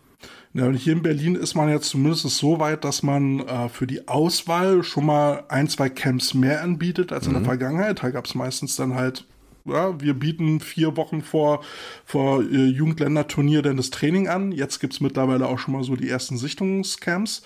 Ja, 0.54 0.66
und 0.66 0.76
hier 0.76 0.94
in 0.94 1.02
Berlin 1.02 1.36
ist 1.36 1.56
man 1.56 1.70
jetzt 1.70 1.90
zumindest 1.90 2.30
so 2.30 2.60
weit, 2.60 2.84
dass 2.84 3.04
man 3.04 3.40
äh, 3.40 3.70
für 3.70 3.88
die 3.88 4.08
Auswahl 4.08 4.84
schon 4.84 5.06
mal 5.06 5.46
ein, 5.48 5.70
zwei 5.70 5.90
Camps 5.90 6.34
mehr 6.34 6.62
anbietet 6.62 7.14
als 7.14 7.26
mhm. 7.26 7.30
in 7.30 7.34
der 7.36 7.42
mhm. 7.42 7.46
Vergangenheit. 7.46 8.04
Da 8.04 8.10
gab 8.10 8.26
es 8.26 8.36
meistens 8.36 8.76
dann 8.76 8.96
halt, 8.96 9.26
ja, 9.64 10.00
wir 10.02 10.14
bieten 10.14 10.60
vier 10.60 10.98
Wochen 10.98 11.22
vor, 11.22 11.64
vor 12.06 12.42
äh, 12.42 12.66
Jugendländerturnier 12.66 13.62
dann 13.62 13.78
das 13.78 13.92
Training 13.92 14.28
an. 14.28 14.52
Jetzt 14.52 14.80
gibt 14.80 14.94
es 14.94 15.00
mittlerweile 15.00 15.48
auch 15.48 15.58
schon 15.58 15.74
mal 15.74 15.84
so 15.84 15.96
die 15.96 16.10
ersten 16.10 16.38
Sichtungscamps. 16.38 17.44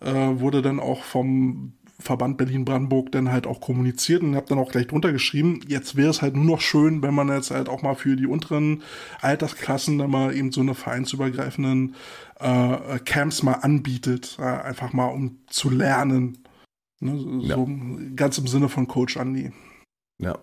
Äh, 0.00 0.12
wurde 0.12 0.60
dann 0.60 0.80
auch 0.80 1.04
vom 1.04 1.74
Verband 2.00 2.38
Berlin-Brandenburg 2.38 3.12
dann 3.12 3.30
halt 3.30 3.46
auch 3.46 3.60
kommuniziert 3.60 4.22
und 4.22 4.34
habe 4.34 4.46
dann 4.48 4.58
auch 4.58 4.70
gleich 4.70 4.86
drunter 4.86 5.12
geschrieben, 5.12 5.60
jetzt 5.68 5.96
wäre 5.96 6.10
es 6.10 6.22
halt 6.22 6.34
nur 6.34 6.44
noch 6.44 6.60
schön, 6.60 7.02
wenn 7.02 7.14
man 7.14 7.28
jetzt 7.28 7.50
halt 7.50 7.68
auch 7.68 7.82
mal 7.82 7.94
für 7.94 8.16
die 8.16 8.26
unteren 8.26 8.82
Altersklassen 9.20 9.98
dann 9.98 10.10
mal 10.10 10.34
eben 10.34 10.52
so 10.52 10.60
eine 10.60 10.74
vereinsübergreifenden 10.74 11.94
äh, 12.38 12.98
Camps 13.04 13.42
mal 13.42 13.54
anbietet, 13.54 14.36
äh, 14.38 14.42
einfach 14.42 14.92
mal 14.92 15.06
um 15.06 15.38
zu 15.46 15.70
lernen. 15.70 16.38
Ne, 17.00 17.18
so 17.18 17.66
ja. 17.66 18.06
ganz 18.16 18.36
im 18.38 18.46
Sinne 18.46 18.68
von 18.68 18.86
Coach 18.86 19.16
Andy. 19.16 19.52
Ja, 20.18 20.38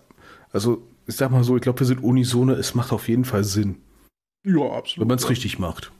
also 0.51 0.81
ich 1.05 1.15
sag 1.15 1.31
mal 1.31 1.43
so, 1.43 1.55
ich 1.55 1.61
glaube, 1.61 1.79
wir 1.79 1.87
sind 1.87 2.03
unisono, 2.03 2.53
es 2.53 2.75
macht 2.75 2.91
auf 2.91 3.07
jeden 3.07 3.25
Fall 3.25 3.43
Sinn. 3.43 3.77
Ja, 4.43 4.71
absolut. 4.71 5.01
Wenn 5.01 5.07
man 5.07 5.17
es 5.17 5.23
ja. 5.23 5.29
richtig 5.29 5.59
macht. 5.59 5.91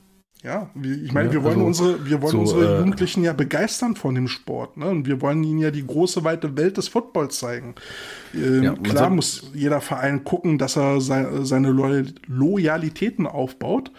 Ja, 0.44 0.70
ich 0.80 1.12
meine, 1.12 1.28
Ja, 1.28 1.32
wir 1.34 1.42
wollen 1.42 1.56
also 1.56 1.66
unsere, 1.66 2.06
wir 2.06 2.22
wollen 2.22 2.30
so, 2.30 2.38
unsere 2.40 2.76
äh, 2.76 2.78
Jugendlichen 2.78 3.24
ja 3.24 3.32
begeistern 3.32 3.96
von 3.96 4.14
dem 4.14 4.28
Sport, 4.28 4.76
ne? 4.76 4.86
Und 4.88 5.04
wir 5.06 5.20
wollen 5.20 5.42
ihnen 5.42 5.58
ja 5.58 5.72
die 5.72 5.84
große 5.84 6.22
weite 6.22 6.56
Welt 6.56 6.76
des 6.76 6.86
Footballs 6.86 7.38
zeigen. 7.40 7.74
Ähm, 8.34 8.62
Ja, 8.62 8.74
klar 8.74 9.06
soll- 9.06 9.10
muss 9.16 9.50
jeder 9.52 9.80
Verein 9.80 10.22
gucken, 10.22 10.56
dass 10.58 10.76
er 10.76 11.00
sei, 11.00 11.26
seine 11.42 11.70
Loyal 11.70 12.06
Loyalitäten 12.28 13.26
aufbaut. 13.26 13.90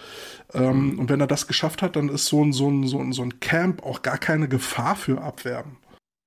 Ähm, 0.53 0.94
Mhm. 0.94 0.99
Und 0.99 1.10
wenn 1.10 1.20
er 1.20 1.28
das 1.28 1.45
geschafft 1.45 1.82
hat, 1.82 1.95
dann 1.95 2.07
ist 2.10 2.26
so 2.28 2.44
ein, 2.44 2.53
so 2.53 2.70
ein, 2.70 2.88
so 2.88 2.99
ein, 2.99 3.11
so 3.11 3.22
ein 3.22 3.40
Camp 3.41 3.84
auch 3.84 4.02
gar 4.02 4.18
keine 4.18 4.48
Gefahr 4.48 4.95
für 4.95 5.22
Abwerben. 5.22 5.78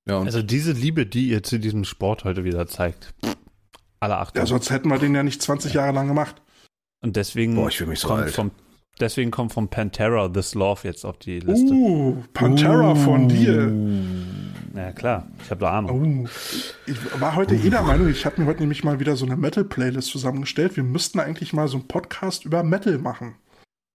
Ja, 0.07 0.19
und 0.19 0.27
Also 0.27 0.43
diese 0.43 0.73
Liebe, 0.73 1.07
die 1.07 1.29
ihr 1.29 1.43
zu 1.43 1.59
diesem 1.59 1.85
Sport 1.85 2.25
heute 2.25 2.45
wieder 2.45 2.67
zeigt. 2.67 3.15
Alle 3.99 4.19
Achtung. 4.19 4.41
Ja, 4.43 4.47
sonst 4.47 4.71
hätten 4.71 4.89
wir 4.91 4.99
den 4.99 5.15
ja 5.15 5.23
nicht 5.23 5.41
20 5.41 5.73
Jahre 5.75 5.93
lang 5.93 6.07
gemacht. 6.09 6.43
Und 7.03 7.17
deswegen 7.17 7.55
Boah, 7.55 7.69
ich 7.69 7.79
fühl 7.79 7.87
mich 7.87 8.01
so 8.01 8.09
kommt 8.09 8.23
alt. 8.25 8.31
vom 8.33 8.51
deswegen 9.01 9.31
kommt 9.31 9.53
vom 9.53 9.69
Pantera 9.69 10.29
This 10.29 10.55
Love 10.55 10.81
jetzt 10.85 11.05
auf 11.05 11.19
die 11.19 11.41
Liste. 11.41 11.73
Uh, 11.73 12.23
Pantera 12.33 12.95
von 12.95 13.29
dir. 13.29 13.73
Ja 14.75 14.93
klar, 14.93 15.29
ich 15.43 15.51
habe 15.51 15.61
da 15.61 15.79
Ahnung. 15.79 16.25
Oh. 16.25 16.29
Ich 16.87 17.21
war 17.21 17.35
heute 17.37 17.55
eh 17.55 17.71
der 17.71 17.83
Meinung, 17.83 18.09
ich 18.09 18.25
habe 18.25 18.41
mir 18.41 18.47
heute 18.47 18.61
nämlich 18.61 18.85
mal 18.85 19.01
wieder 19.01 19.17
so 19.17 19.27
eine 19.27 19.37
Metal-Playlist 19.37 20.09
zusammengestellt. 20.09 20.77
Wir 20.77 20.85
müssten 20.85 21.21
eigentlich 21.21 21.53
mal 21.53 21.69
so 21.69 21.77
einen 21.77 21.89
Podcast 21.89 22.45
über 22.45 22.63
Metal 22.63 22.99
machen. 22.99 23.35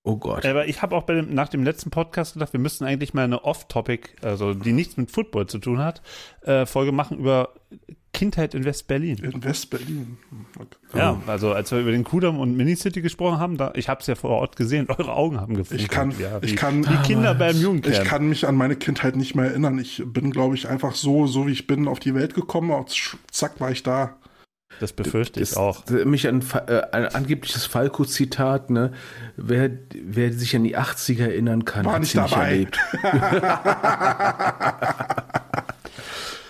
Oh 0.07 0.17
Gott. 0.17 0.45
Aber 0.45 0.67
ich 0.67 0.81
habe 0.81 0.95
auch 0.95 1.03
bei 1.03 1.13
dem, 1.15 1.33
nach 1.33 1.49
dem 1.49 1.63
letzten 1.63 1.89
Podcast 1.89 2.33
gedacht, 2.33 2.53
wir 2.53 2.59
müssten 2.59 2.85
eigentlich 2.85 3.13
mal 3.13 3.23
eine 3.23 3.43
Off-Topic, 3.43 4.09
also 4.21 4.53
die 4.53 4.73
nichts 4.73 4.97
mit 4.97 5.11
Football 5.11 5.47
zu 5.47 5.59
tun 5.59 5.79
hat, 5.79 6.01
äh, 6.41 6.65
Folge 6.65 6.91
machen 6.91 7.17
über 7.19 7.49
Kindheit 8.13 8.55
in 8.55 8.63
West-Berlin. 8.65 9.17
In 9.19 9.43
West-Berlin. 9.43 10.17
Okay. 10.57 10.97
Ja, 10.97 11.21
also 11.27 11.51
als 11.53 11.71
wir 11.71 11.79
über 11.79 11.91
den 11.91 12.03
Kudamm 12.03 12.39
und 12.39 12.57
Minicity 12.57 13.01
gesprochen 13.03 13.37
haben, 13.39 13.57
da, 13.57 13.71
ich 13.75 13.89
habe 13.89 14.01
es 14.01 14.07
ja 14.07 14.15
vor 14.15 14.31
Ort 14.31 14.55
gesehen, 14.55 14.87
eure 14.97 15.13
Augen 15.13 15.39
haben 15.39 15.53
gefunden. 15.55 15.83
Ich 15.83 15.89
kann- 15.89 16.11
ja, 16.17 16.39
ich 16.41 16.53
wie, 16.53 16.55
kann- 16.55 16.87
wie 16.89 16.95
Kinder 17.05 17.35
beim 17.35 17.55
Ich 17.55 17.61
Jugendcamp. 17.61 18.05
kann 18.05 18.27
mich 18.27 18.47
an 18.47 18.55
meine 18.55 18.75
Kindheit 18.75 19.15
nicht 19.17 19.35
mehr 19.35 19.45
erinnern. 19.45 19.77
Ich 19.77 20.01
bin, 20.05 20.31
glaube 20.31 20.55
ich, 20.55 20.67
einfach 20.67 20.95
so, 20.95 21.27
so 21.27 21.45
wie 21.45 21.51
ich 21.51 21.67
bin, 21.67 21.87
auf 21.87 21.99
die 21.99 22.15
Welt 22.15 22.33
gekommen. 22.33 22.73
Zack, 23.29 23.59
war 23.59 23.69
ich 23.69 23.83
da. 23.83 24.15
Das 24.79 24.93
befürchte 24.93 25.39
ich 25.41 25.49
Das- 25.49 25.57
auch. 25.57 25.83
das- 25.85 26.05
Mich 26.05 26.27
an 26.27 26.43
äh, 26.67 26.81
ein 26.91 27.07
angebliches 27.07 27.65
Falco-Zitat, 27.65 28.69
ne? 28.69 28.91
Wer, 29.35 29.71
wer 30.03 30.31
sich 30.33 30.55
an 30.55 30.63
die 30.63 30.77
80er 30.77 31.23
erinnern 31.23 31.65
kann, 31.65 31.85
War 31.85 31.93
hat 31.93 32.01
nicht 32.01 32.11
sie 32.11 32.21
nicht 32.21 32.33
dabei. 32.33 32.49
erlebt. 32.51 32.77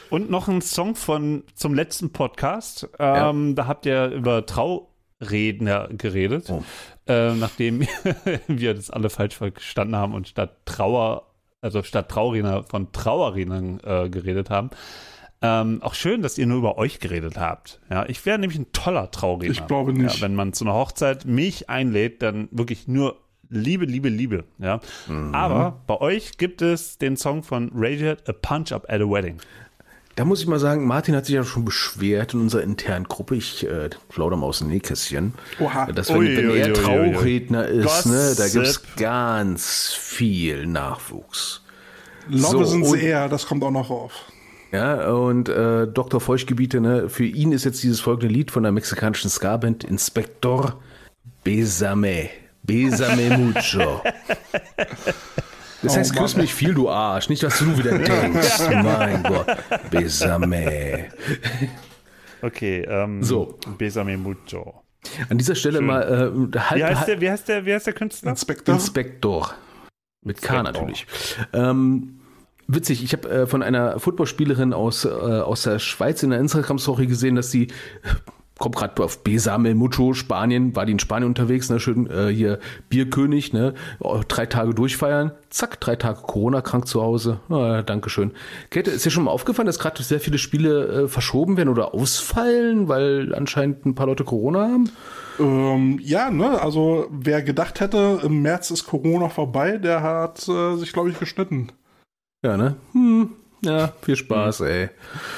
Und 0.10 0.30
noch 0.30 0.48
ein 0.48 0.61
Song 0.61 0.95
von 0.95 1.44
zum 1.53 1.73
letzten 1.73 2.11
Podcast. 2.11 2.88
Ähm, 2.98 3.56
Da 3.56 3.68
habt 3.68 3.85
ihr 3.85 4.07
über 4.07 4.45
Trauredner 4.45 5.89
geredet. 5.89 6.49
Oh. 6.49 6.64
Ähm, 7.07 7.39
nachdem 7.39 7.81
wir 8.48 8.73
das 8.73 8.89
alle 8.89 9.10
falsch 9.10 9.35
verstanden 9.35 9.95
haben 9.95 10.14
und 10.14 10.27
statt 10.30 10.57
Trauer, 10.65 11.27
also 11.61 11.84
statt 11.84 12.10
Trauredner 12.10 12.64
von 12.64 12.91
Trauerrednern 12.94 13.81
äh, 13.84 14.10
geredet 14.10 14.49
haben. 14.49 14.69
Ähm, 15.41 15.81
auch 15.84 15.93
schön, 15.93 16.23
dass 16.23 16.38
ihr 16.38 16.47
nur 16.47 16.57
über 16.57 16.77
euch 16.77 16.99
geredet 16.99 17.38
habt. 17.38 17.80
Ja, 17.91 18.05
ich 18.07 18.26
wäre 18.26 18.39
nämlich 18.39 18.57
ein 18.57 18.72
toller 18.73 19.11
Trauredner. 19.11 19.51
Ich 19.51 19.68
glaube 19.68 19.93
nicht. 19.93 20.15
Ja, 20.15 20.22
wenn 20.22 20.34
man 20.34 20.53
zu 20.53 20.65
einer 20.65 20.73
Hochzeit 20.73 21.26
mich 21.26 21.69
einlädt, 21.69 22.23
dann 22.23 22.47
wirklich 22.51 22.88
nur 22.88 23.18
Liebe, 23.49 23.85
Liebe, 23.85 24.09
Liebe. 24.09 24.43
Ja. 24.57 24.80
Mhm. 25.07 25.34
Aber 25.34 25.81
bei 25.88 26.01
euch 26.01 26.38
gibt 26.38 26.61
es 26.61 26.97
den 26.97 27.18
Song 27.18 27.43
von 27.43 27.72
Radiohead, 27.73 28.27
A 28.27 28.34
Punch 28.34 28.72
Up 28.72 28.85
at 28.89 28.99
a 28.99 29.05
Wedding. 29.05 29.38
Da 30.15 30.26
muss 30.26 30.41
ich 30.41 30.47
mal 30.47 30.57
sagen, 30.57 30.88
Martin 30.88 31.15
hat 31.15 31.27
sich 31.27 31.35
ja 31.35 31.43
schon 31.43 31.64
beschwert 31.64 32.34
in 32.34 32.41
unserer 32.41 32.64
internen 32.64 33.05
Gruppe. 33.05 33.35
Ich 33.35 33.68
äh, 33.68 33.91
plaudere 34.09 34.39
mal 34.39 34.47
aus 34.47 34.57
dem 34.59 34.69
Nähkästchen. 34.69 35.35
Oha. 35.59 35.91
Dass 35.91 36.09
wenn, 36.09 36.18
Ui, 36.18 36.35
wenn 36.35 36.49
ui, 36.49 36.57
er 36.57 36.69
ui, 36.69 36.72
ui, 36.72 36.77
ui. 36.77 36.84
Trauredner 37.14 37.68
ist, 37.68 38.05
ne, 38.07 38.34
da 38.35 38.47
gibt 38.49 38.65
es 38.65 38.81
ganz 38.95 39.93
viel 39.93 40.65
Nachwuchs. 40.65 41.61
Love 42.30 42.41
So, 42.41 42.64
sind 42.64 42.85
sie 42.85 42.99
eher, 42.99 43.30
das 43.30 43.45
kommt 43.45 43.64
auch 43.64 43.72
noch 43.72 43.91
auf. 43.91 44.26
Ja, 44.72 45.10
und 45.11 45.48
äh, 45.49 45.88
Dr. 45.88 46.19
Feuchtgebiete, 46.19 46.81
ne, 46.81 47.10
für 47.10 47.26
ihn 47.26 47.52
ist 47.53 47.64
jetzt 47.64 47.81
dieses 47.84 47.99
folgende 48.02 48.27
Lied 48.34 48.52
von 48.52 48.64
der 48.64 48.72
mexikanischen 48.72 49.30
Ska-Band 49.30 49.84
Inspector 49.85 50.80
Besame. 51.44 52.30
Besame 52.64 53.38
mucho. 53.38 54.02
Das 55.81 55.94
Oh 55.94 55.98
heißt, 55.99 56.15
Mann. 56.15 56.23
küss 56.23 56.35
mich 56.35 56.53
viel, 56.53 56.73
du 56.73 56.89
Arsch. 56.89 57.30
Nicht, 57.30 57.44
was 57.44 57.60
du 57.60 57.77
wieder 57.77 57.98
denkst. 57.98 58.60
mein 58.84 59.23
Gott. 59.23 59.48
Besame. 59.89 61.06
Okay, 62.41 62.81
ähm, 62.89 63.23
So. 63.23 63.57
Besame 63.77 64.18
Mucho. 64.18 64.84
An 65.30 65.38
dieser 65.38 65.56
Stelle 65.56 65.80
mal 65.80 66.02
äh, 66.53 66.60
halt, 66.60 66.80
Wie 66.80 66.84
heißt 66.84 66.98
halt, 66.99 67.07
der, 67.07 67.22
wie 67.22 67.30
heißt 67.31 67.48
der, 67.48 67.65
wie 67.65 67.73
heißt 67.73 67.88
der 67.88 67.94
Künstler? 67.94 68.31
Inspektor. 68.31 68.76
Inspektor. 68.76 69.53
Mit 70.26 70.41
K 70.41 70.61
natürlich. 70.64 71.07
Ähm, 71.53 72.16
witzig, 72.68 73.03
ich 73.03 73.14
habe 73.14 73.30
äh, 73.30 73.48
von 73.48 73.64
einer 73.64 73.99
Footballspielerin 73.99 74.73
aus, 74.73 75.06
äh, 75.06 75.10
aus 75.10 75.64
der 75.64 75.80
Schweiz 75.80 76.23
in 76.23 76.30
der 76.30 76.39
Instagram-Story 76.39 77.07
gesehen, 77.07 77.35
dass 77.35 77.52
sie, 77.52 77.68
kommt 78.60 78.76
gerade 78.76 79.03
auf 79.03 79.23
Besame 79.23 79.73
Mucho, 79.76 80.14
Spanien, 80.14 80.76
war 80.76 80.85
die 80.85 80.91
in 80.91 80.99
Spanien 80.99 81.30
unterwegs, 81.30 81.69
ne, 81.69 81.80
schön 81.80 82.10
äh, 82.10 82.27
hier 82.27 82.60
Bierkönig, 82.89 83.53
ne, 83.53 83.73
oh, 83.99 84.22
drei 84.27 84.45
Tage 84.45 84.73
durchfeiern, 84.73 85.31
zack, 85.49 85.80
drei 85.80 85.95
Tage 85.95 86.22
Corona-krank 86.22 86.88
zu 86.88 87.02
Hause, 87.02 87.39
ah, 87.49 87.81
Dankeschön. 87.84 88.31
Käthe, 88.69 88.91
ist 88.91 89.06
dir 89.06 89.11
schon 89.11 89.23
mal 89.23 89.31
aufgefallen, 89.31 89.68
dass 89.68 89.80
gerade 89.80 90.02
sehr 90.03 90.19
viele 90.19 90.38
Spiele 90.38 91.03
äh, 91.03 91.07
verschoben 91.07 91.57
werden 91.57 91.69
oder 91.69 91.94
ausfallen, 91.94 92.88
weil 92.88 93.34
anscheinend 93.35 93.85
ein 93.85 93.95
paar 93.95 94.07
Leute 94.07 94.23
Corona 94.23 94.61
haben? 94.61 94.89
Ähm, 95.39 95.99
ja, 96.02 96.31
ne, 96.31 96.61
also 96.61 97.07
wer 97.11 97.44
gedacht 97.44 97.80
hätte, 97.80 98.22
im 98.23 98.41
März 98.41 98.72
ist 98.72 98.85
Corona 98.85 99.30
vorbei, 99.30 99.77
der 99.77 100.02
hat 100.02 100.48
äh, 100.48 100.76
sich, 100.76 100.94
glaube 100.94 101.11
ich, 101.11 101.19
geschnitten. 101.19 101.69
Ja, 102.48 102.56
ne? 102.56 102.78
Hm, 102.94 103.32
ja, 103.61 103.91
viel 104.02 104.15
Spaß, 104.15 104.61
ey. 104.61 104.90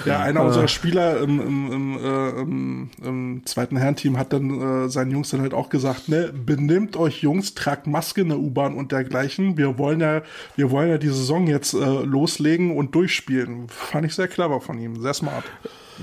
Ja, 0.05 0.19
einer 0.19 0.43
unserer 0.43 0.67
Spieler 0.67 1.21
im, 1.21 1.39
im, 1.39 1.71
im, 1.71 1.97
äh, 1.97 2.29
im, 2.41 2.89
im 3.03 3.41
zweiten 3.45 3.77
Herrenteam 3.77 4.15
hat 4.19 4.31
dann 4.31 4.85
äh, 4.85 4.89
seinen 4.89 5.09
Jungs 5.09 5.31
dann 5.31 5.41
halt 5.41 5.55
auch 5.55 5.69
gesagt, 5.69 6.07
ne, 6.07 6.31
benimmt 6.31 6.97
euch 6.97 7.23
Jungs, 7.23 7.55
tragt 7.55 7.87
Maske 7.87 8.21
in 8.21 8.29
der 8.29 8.37
U-Bahn 8.37 8.75
und 8.75 8.91
dergleichen. 8.91 9.57
Wir 9.57 9.79
wollen 9.79 10.01
ja, 10.01 10.21
wir 10.55 10.69
wollen 10.69 10.89
ja 10.89 10.99
die 10.99 11.07
Saison 11.07 11.47
jetzt 11.47 11.73
äh, 11.73 12.03
loslegen 12.03 12.77
und 12.77 12.93
durchspielen. 12.93 13.69
Fand 13.69 14.05
ich 14.05 14.13
sehr 14.13 14.27
clever 14.27 14.61
von 14.61 14.77
ihm, 14.77 15.01
sehr 15.01 15.15
smart. 15.15 15.45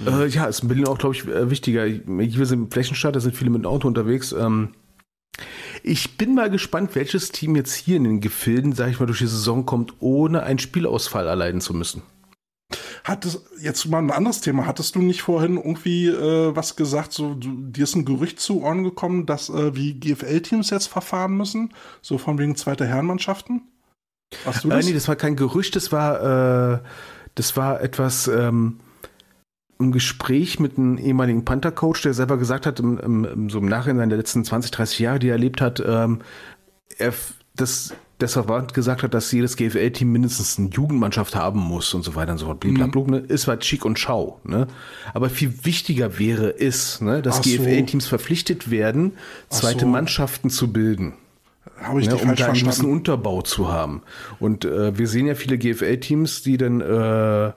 Äh, 0.09 0.27
ja, 0.27 0.47
ist 0.47 0.62
in 0.62 0.69
Berlin 0.69 0.89
auch, 0.89 0.99
glaube 0.99 1.15
ich, 1.15 1.28
äh, 1.28 1.49
wichtiger. 1.51 1.85
Hier 1.85 2.47
sind 2.47 2.74
Flächenstadt, 2.74 3.15
da 3.15 3.20
sind 3.20 3.37
viele 3.37 3.51
mit 3.51 3.62
dem 3.62 3.70
Auto 3.70 3.87
unterwegs. 3.87 4.33
Ähm, 4.33 4.70
ich 5.87 6.19
bin 6.19 6.35
mal 6.35 6.51
gespannt, 6.51 6.95
welches 6.95 7.31
Team 7.31 7.55
jetzt 7.55 7.75
hier 7.75 7.97
in 7.97 8.05
den 8.05 8.21
Gefilden, 8.21 8.73
sag 8.73 8.91
ich 8.91 8.99
mal, 8.99 9.07
durch 9.07 9.21
die 9.21 9.27
Saison 9.29 9.65
kommt, 9.65 9.95
ohne 10.01 10.43
einen 10.43 10.59
Spielausfall 10.59 11.27
erleiden 11.29 11.61
zu 11.61 11.75
müssen. 11.75 12.03
Hattest, 13.05 13.43
jetzt 13.61 13.87
mal 13.87 13.99
ein 13.99 14.11
anderes 14.11 14.41
Thema. 14.41 14.67
Hattest 14.67 14.97
du 14.97 14.99
nicht 15.01 15.23
vorhin 15.23 15.57
irgendwie 15.57 16.09
äh, 16.09 16.57
was 16.57 16.75
gesagt, 16.75 17.13
so 17.13 17.35
du, 17.35 17.71
dir 17.71 17.85
ist 17.85 17.95
ein 17.95 18.05
Gerücht 18.05 18.41
zu 18.41 18.63
Ohren 18.63 18.83
gekommen, 18.83 19.27
dass 19.27 19.49
äh, 19.49 19.77
wie 19.77 19.95
GFL-Teams 19.95 20.71
jetzt 20.71 20.89
verfahren 20.89 21.37
müssen? 21.37 21.73
So 22.03 22.19
von 22.19 22.37
wegen 22.39 22.57
zweiter 22.57 22.85
Herrenmannschaften? 22.87 23.63
Hast 24.45 24.65
du 24.65 24.69
Äh, 24.69 24.73
das? 24.73 24.87
nee, 24.87 24.93
das 24.93 25.07
war 25.07 25.15
kein 25.15 25.37
Gerücht, 25.37 25.77
das 25.77 25.93
war, 25.93 26.75
äh, 26.75 26.81
das 27.37 27.57
war 27.57 27.81
etwas 27.81 28.27
ähm, 28.27 28.81
im 29.78 29.93
Gespräch 29.93 30.59
mit 30.61 30.78
einem 30.78 30.97
ehemaligen 30.98 31.44
Panther-Coach, 31.44 32.03
der 32.03 32.15
selber 32.15 32.36
gesagt 32.39 32.66
hat, 32.66 32.81
im, 32.81 32.98
im, 32.98 33.51
so 33.51 33.59
im 33.59 33.66
Nachhinein 33.69 34.09
der 34.09 34.19
letzten 34.19 34.44
20, 34.44 34.70
30 34.70 34.98
Jahre, 35.01 35.19
die 35.19 35.28
er 35.28 35.32
erlebt 35.35 35.61
hat, 35.61 35.82
ähm, 35.86 36.20
er, 36.98 37.09
f- 37.09 37.35
das, 37.57 37.93
der 38.20 38.28
Verband 38.28 38.73
gesagt 38.73 39.03
hat, 39.03 39.12
dass 39.12 39.31
jedes 39.32 39.57
GFL-Team 39.57 40.11
mindestens 40.11 40.59
eine 40.59 40.69
Jugendmannschaft 40.70 41.36
haben 41.36 41.61
muss 41.61 41.93
und 41.93 42.03
so 42.03 42.15
weiter 42.15 42.32
und 42.32 42.39
so 42.39 42.47
fort. 42.47 42.61
Blablabla, 42.61 43.03
ne? 43.07 43.19
Ist 43.19 43.47
halt 43.48 43.65
schick 43.66 43.85
und 43.85 43.98
schau. 43.98 44.40
Ne? 44.44 44.66
Aber 45.12 45.28
viel 45.28 45.65
wichtiger 45.66 46.19
wäre 46.19 46.59
es, 46.59 47.03
ne, 47.03 47.20
dass 47.20 47.40
Ach 47.40 47.44
so. 47.44 47.51
GFL-Teams 47.51 48.07
verpflichtet 48.07 48.70
werden, 48.70 49.12
zweite 49.51 49.81
so. 49.81 49.86
Mannschaften 49.86 50.48
zu 50.48 50.73
bilden 50.73 51.12
Habe 51.82 52.01
ich 52.01 52.09
ne, 52.09 52.16
um 52.16 52.35
da 52.35 52.47
einen 52.47 52.55
gewissen? 52.59 52.86
Unterbau 52.90 53.43
zu 53.43 53.70
haben. 53.70 54.01
Und 54.40 54.65
äh, 54.65 54.97
wir 54.97 55.09
sehen 55.09 55.27
ja 55.27 55.35
viele 55.35 55.59
GFL-Teams, 55.59 56.43
die 56.43 56.57
dann, 56.57 56.81
äh, 56.81 57.53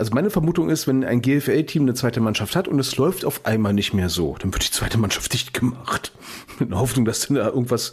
also 0.00 0.14
meine 0.14 0.30
Vermutung 0.30 0.70
ist, 0.70 0.88
wenn 0.88 1.04
ein 1.04 1.20
GFL-Team 1.20 1.82
eine 1.82 1.92
zweite 1.92 2.20
Mannschaft 2.20 2.56
hat 2.56 2.66
und 2.66 2.78
es 2.78 2.96
läuft 2.96 3.26
auf 3.26 3.44
einmal 3.44 3.74
nicht 3.74 3.92
mehr 3.92 4.08
so, 4.08 4.34
dann 4.40 4.50
wird 4.50 4.66
die 4.66 4.72
zweite 4.72 4.96
Mannschaft 4.96 5.30
dicht 5.34 5.52
gemacht. 5.52 6.12
Mit 6.58 6.70
der 6.70 6.80
Hoffnung, 6.80 7.04
dass 7.04 7.26
dann 7.26 7.36
da 7.36 7.48
irgendwas 7.48 7.92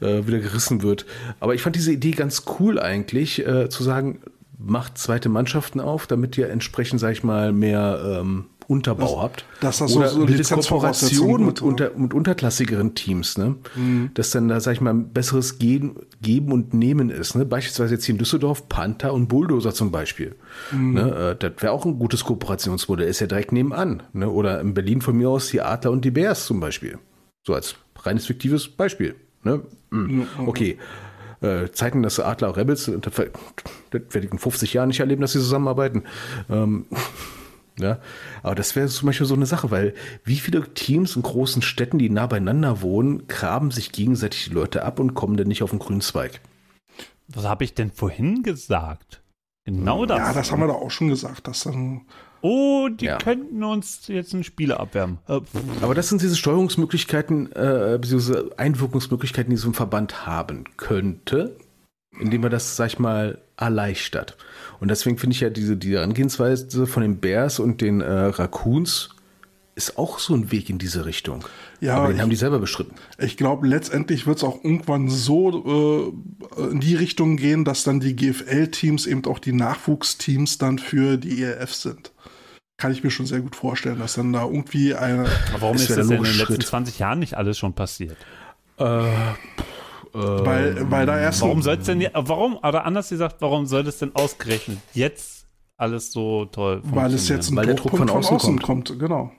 äh, 0.00 0.26
wieder 0.26 0.40
gerissen 0.40 0.82
wird. 0.82 1.06
Aber 1.38 1.54
ich 1.54 1.62
fand 1.62 1.76
diese 1.76 1.92
Idee 1.92 2.10
ganz 2.10 2.42
cool 2.58 2.80
eigentlich, 2.80 3.46
äh, 3.46 3.68
zu 3.68 3.84
sagen, 3.84 4.20
macht 4.58 4.98
zweite 4.98 5.28
Mannschaften 5.28 5.78
auf, 5.78 6.08
damit 6.08 6.36
ihr 6.36 6.50
entsprechend, 6.50 6.98
sag 6.98 7.12
ich 7.12 7.22
mal, 7.22 7.52
mehr 7.52 8.20
ähm, 8.20 8.46
Unterbau 8.66 9.20
habt. 9.22 9.44
dass 9.60 9.78
das 9.78 9.92
so- 9.92 9.98
Oder 10.00 10.08
so 10.08 10.18
bildet 10.20 10.38
Lizenzvoraussetzungen 10.38 11.20
Kooperation 11.20 11.46
mit, 11.46 11.58
so. 11.58 11.64
unter, 11.66 11.90
mit 11.96 12.14
unterklassigeren 12.14 12.94
Teams, 12.94 13.36
ne? 13.38 13.56
Dass 14.14 14.30
dann 14.30 14.48
da, 14.48 14.60
sag 14.60 14.72
ich 14.72 14.80
mal, 14.80 14.90
ein 14.94 15.12
besseres 15.12 15.58
Gehen, 15.58 15.96
Geben 16.22 16.52
und 16.52 16.74
Nehmen 16.74 17.10
ist, 17.10 17.34
ne? 17.34 17.44
Beispielsweise 17.44 17.94
jetzt 17.94 18.04
hier 18.04 18.14
in 18.14 18.18
Düsseldorf 18.18 18.68
Panther 18.68 19.12
und 19.12 19.28
Bulldozer 19.28 19.72
zum 19.74 19.90
Beispiel. 19.90 20.34
Ne? 20.72 21.34
Äh, 21.34 21.36
das 21.38 21.62
wäre 21.62 21.72
auch 21.72 21.84
ein 21.84 21.98
gutes 21.98 22.24
Kooperationsmodell, 22.24 23.08
ist 23.08 23.20
ja 23.20 23.26
direkt 23.26 23.52
nebenan. 23.52 24.02
Ne? 24.12 24.28
Oder 24.28 24.60
in 24.60 24.74
Berlin 24.74 25.00
von 25.00 25.16
mir 25.16 25.28
aus 25.30 25.48
die 25.48 25.60
Adler 25.60 25.90
und 25.90 26.04
die 26.04 26.10
Bears 26.10 26.46
zum 26.46 26.60
Beispiel. 26.60 26.98
So 27.46 27.54
als 27.54 27.76
reines 28.02 28.26
fiktives 28.26 28.68
Beispiel. 28.68 29.14
Ne? 29.42 29.60
Mhm. 29.90 30.26
Okay. 30.46 30.78
äh, 31.40 31.70
Zeiten 31.72 32.02
des 32.02 32.18
Adler 32.20 32.56
Rebels, 32.56 32.86
das, 33.02 33.12
das 33.12 33.22
werde 33.90 34.26
ich 34.26 34.32
in 34.32 34.38
50 34.38 34.72
Jahren 34.72 34.88
nicht 34.88 35.00
erleben, 35.00 35.20
dass 35.20 35.32
sie 35.32 35.40
zusammenarbeiten. 35.40 36.04
Ähm, 36.48 36.86
ja, 37.78 37.98
aber 38.42 38.54
das 38.54 38.76
wäre 38.76 38.86
zum 38.88 39.06
Beispiel 39.06 39.26
so 39.26 39.34
eine 39.34 39.46
Sache, 39.46 39.70
weil 39.70 39.94
wie 40.24 40.36
viele 40.36 40.72
Teams 40.74 41.16
in 41.16 41.22
großen 41.22 41.62
Städten, 41.62 41.98
die 41.98 42.10
nah 42.10 42.26
beieinander 42.26 42.82
wohnen, 42.82 43.26
graben 43.26 43.70
sich 43.70 43.92
gegenseitig 43.92 44.44
die 44.44 44.54
Leute 44.54 44.84
ab 44.84 45.00
und 45.00 45.14
kommen 45.14 45.36
dann 45.36 45.48
nicht 45.48 45.62
auf 45.62 45.70
den 45.70 45.78
grünen 45.78 46.00
Zweig. 46.00 46.40
Was 47.28 47.44
habe 47.44 47.64
ich 47.64 47.74
denn 47.74 47.90
vorhin 47.90 48.42
gesagt? 48.42 49.22
Genau 49.64 50.04
das. 50.04 50.18
Ja, 50.18 50.32
das 50.34 50.52
haben 50.52 50.60
wir 50.60 50.66
doch 50.66 50.82
auch 50.82 50.90
schon 50.90 51.08
gesagt, 51.08 51.48
dass 51.48 51.64
dann. 51.64 52.02
Oh, 52.42 52.88
die 52.90 53.06
Ja. 53.06 53.16
könnten 53.16 53.64
uns 53.64 54.06
jetzt 54.08 54.34
einen 54.34 54.44
Spieler 54.44 54.78
abwärmen. 54.78 55.18
Äh. 55.28 55.40
Aber 55.80 55.94
das 55.94 56.10
sind 56.10 56.20
diese 56.20 56.36
Steuerungsmöglichkeiten, 56.36 57.50
äh, 57.52 57.98
beziehungsweise 57.98 58.50
Einwirkungsmöglichkeiten, 58.58 59.50
die 59.50 59.56
so 59.56 59.68
ein 59.68 59.74
Verband 59.74 60.26
haben 60.26 60.64
könnte, 60.76 61.56
indem 62.20 62.42
man 62.42 62.50
das, 62.50 62.76
sag 62.76 62.88
ich 62.88 62.98
mal, 62.98 63.40
erleichtert. 63.56 64.36
Und 64.80 64.88
deswegen 64.88 65.18
finde 65.18 65.34
ich 65.34 65.40
ja 65.40 65.50
diese, 65.50 65.76
die 65.76 65.94
Herangehensweise 65.94 66.86
von 66.86 67.02
den 67.02 67.18
Bears 67.18 67.58
und 67.58 67.80
den 67.80 68.00
äh, 68.00 68.10
Raccoons 68.10 69.10
ist 69.76 69.98
auch 69.98 70.20
so 70.20 70.34
ein 70.34 70.52
Weg 70.52 70.70
in 70.70 70.78
diese 70.78 71.04
Richtung. 71.04 71.44
Ja, 71.80 71.96
Aber 71.96 72.06
den 72.08 72.16
ich- 72.16 72.22
haben 72.22 72.30
die 72.30 72.36
selber 72.36 72.60
bestritten. 72.60 72.94
Ich 73.18 73.36
glaube, 73.36 73.66
letztendlich 73.66 74.24
wird 74.26 74.36
es 74.38 74.44
auch 74.44 74.62
irgendwann 74.62 75.08
so 75.10 76.12
äh, 76.56 76.62
in 76.70 76.78
die 76.80 76.94
Richtung 76.94 77.36
gehen, 77.36 77.64
dass 77.64 77.82
dann 77.82 77.98
die 77.98 78.14
GFL-Teams 78.14 79.06
eben 79.06 79.24
auch 79.26 79.40
die 79.40 79.52
Nachwuchsteams 79.52 80.58
dann 80.58 80.78
für 80.78 81.16
die 81.16 81.42
ELF 81.42 81.74
sind. 81.74 82.12
Kann 82.76 82.92
ich 82.92 83.02
mir 83.02 83.10
schon 83.10 83.26
sehr 83.26 83.40
gut 83.40 83.56
vorstellen, 83.56 83.98
dass 83.98 84.14
dann 84.14 84.32
da 84.32 84.44
irgendwie 84.44 84.94
eine. 84.94 85.26
Aber 85.52 85.60
warum 85.62 85.76
ist 85.76 85.88
wäre 85.88 86.00
das 86.00 86.08
denn 86.08 86.18
in 86.18 86.22
den 86.24 86.36
letzten 86.38 86.54
Schritt. 86.54 86.66
20 86.66 86.98
Jahren 87.00 87.18
nicht 87.18 87.34
alles 87.36 87.58
schon 87.58 87.72
passiert? 87.72 88.16
Weil, 90.14 90.90
weil 90.90 91.06
da 91.06 91.18
erst. 91.18 91.42
Warum 91.42 91.60
soll 91.60 91.76
es 91.78 91.86
denn, 91.86 92.00
äh, 92.00 92.10
warum, 92.14 92.56
oder 92.56 92.84
anders 92.84 93.08
gesagt, 93.08 93.36
warum 93.40 93.66
soll 93.66 93.86
es 93.86 93.98
denn 93.98 94.14
ausgerechnet 94.14 94.78
jetzt 94.92 95.46
alles 95.76 96.12
so 96.12 96.44
toll 96.46 96.82
Weil 96.84 97.12
es 97.12 97.28
jetzt 97.28 97.50
ein 97.50 97.56
Weil 97.56 97.66
der 97.66 97.74
Druck 97.74 97.90
von 97.90 98.08
von 98.08 98.18
außen 98.18 98.36
außen, 98.36 98.62
kommt. 98.62 98.96
Genau. 98.98 99.32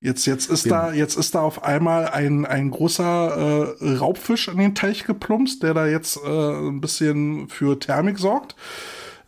Jetzt, 0.00 0.26
jetzt, 0.26 0.50
ist 0.50 0.70
da, 0.70 0.92
jetzt 0.92 1.16
ist 1.16 1.34
da 1.34 1.42
auf 1.42 1.62
einmal 1.64 2.06
ein, 2.08 2.44
ein 2.44 2.70
großer 2.70 3.76
äh, 3.80 3.96
Raubfisch 3.96 4.48
in 4.48 4.58
den 4.58 4.74
Teich 4.74 5.04
geplumpst, 5.04 5.62
der 5.62 5.74
da 5.74 5.86
jetzt 5.86 6.16
äh, 6.24 6.28
ein 6.28 6.80
bisschen 6.80 7.48
für 7.48 7.78
Thermik 7.78 8.18
sorgt. 8.18 8.56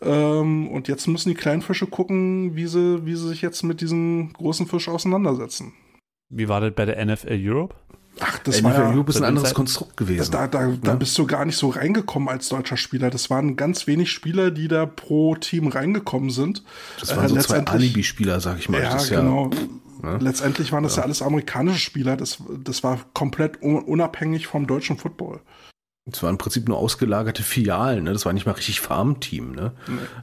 Ähm, 0.03 0.69
und 0.69 0.89
jetzt 0.89 1.07
müssen 1.07 1.29
die 1.29 1.37
kleinen 1.37 1.63
Fische 1.63 1.87
gucken, 1.87 2.57
wie 2.57 2.67
sie, 2.67 3.07
wie 3.07 3.15
sie 3.15 3.29
sich 3.29 3.43
jetzt 3.43 3.63
mit 3.63 3.81
diesem 3.81 4.33
großen 4.33 4.67
Fisch 4.67 4.89
auseinandersetzen. 4.89 5.75
Wie 6.29 6.49
war 6.49 6.61
das 6.61 6.75
bei 6.75 6.85
der 6.85 7.05
NFL 7.05 7.41
Europe? 7.41 7.77
Ach, 8.21 8.39
das 8.41 8.57
NFL 8.61 8.65
war 8.65 8.75
ja, 8.75 8.91
Europe 8.91 9.11
ist 9.11 9.17
ein 9.19 9.25
anderes 9.25 9.49
Zeiten- 9.49 9.57
Konstrukt 9.57 9.97
gewesen. 9.97 10.31
da, 10.31 10.47
da, 10.47 10.73
da 10.83 10.95
bist 10.95 11.17
du 11.19 11.27
gar 11.27 11.45
nicht 11.45 11.57
so 11.57 11.69
reingekommen 11.71 12.29
als 12.29 12.49
deutscher 12.49 12.77
Spieler. 12.77 13.11
Das 13.11 13.29
waren 13.31 13.57
ganz 13.57 13.87
wenig 13.87 14.11
Spieler, 14.13 14.51
die 14.51 14.69
da 14.69 14.87
pro 14.87 15.35
Team 15.35 15.67
reingekommen 15.69 16.31
sind. 16.31 16.63
das 17.01 17.17
waren 17.17 17.25
Äh, 17.25 17.29
so 17.29 17.35
zwei 17.35 17.41
letztendlich- 17.57 17.75
Alibi-Spieler, 17.75 18.41
sag 18.41 18.59
ich 18.59 18.69
mal. 18.69 18.81
Ja, 18.83 18.93
das 18.95 19.09
genau. 19.11 19.51
ne? 20.03 20.19
Letztendlich 20.21 20.71
waren 20.71 20.85
das 20.85 20.97
ja. 20.97 21.03
alles 21.03 21.23
amerikanische 21.23 21.81
Spieler. 21.81 22.17
Das, 22.17 22.39
das 22.63 22.83
war 22.85 23.01
komplett 23.15 23.63
un- 23.63 23.83
unabhängig 23.83 24.47
vom 24.47 24.67
deutschen 24.67 24.99
Football. 24.99 25.41
Es 26.13 26.23
waren 26.23 26.35
im 26.35 26.39
Prinzip 26.39 26.69
nur 26.69 26.77
ausgelagerte 26.77 27.43
Filialen, 27.43 28.05
ne? 28.05 28.13
das 28.13 28.27
war 28.27 28.35
nicht 28.35 28.45
mal 28.45 28.53
richtig 28.53 28.83
Farmteam. 28.83 29.53
Ne? 29.53 29.73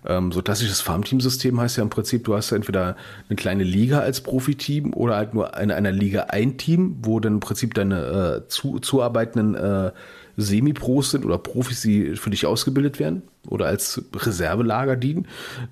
Ähm, 0.05 0.31
so 0.31 0.43
klassisches 0.43 0.79
Farmteam-System 0.79 1.59
heißt 1.59 1.77
ja 1.77 1.83
im 1.83 1.89
Prinzip, 1.89 2.23
du 2.23 2.35
hast 2.35 2.51
ja 2.51 2.57
entweder 2.57 2.95
eine 3.27 3.35
kleine 3.35 3.63
Liga 3.63 3.99
als 3.99 4.21
Profiteam 4.21 4.93
oder 4.93 5.15
halt 5.15 5.33
nur 5.33 5.57
in 5.57 5.71
einer 5.71 5.91
Liga 5.91 6.25
ein 6.29 6.59
Team, 6.59 6.97
wo 7.01 7.19
dann 7.19 7.33
im 7.33 7.39
Prinzip 7.39 7.73
deine 7.73 8.43
äh, 8.43 8.47
zu, 8.47 8.77
zuarbeitenden 8.77 9.55
äh, 9.55 9.91
Semi-Pros 10.37 11.11
sind 11.11 11.25
oder 11.25 11.39
Profis, 11.39 11.81
die 11.81 12.15
für 12.15 12.29
dich 12.29 12.45
ausgebildet 12.45 12.99
werden 12.99 13.23
oder 13.47 13.65
als 13.65 14.03
Reservelager 14.13 14.95
dienen. 14.95 15.27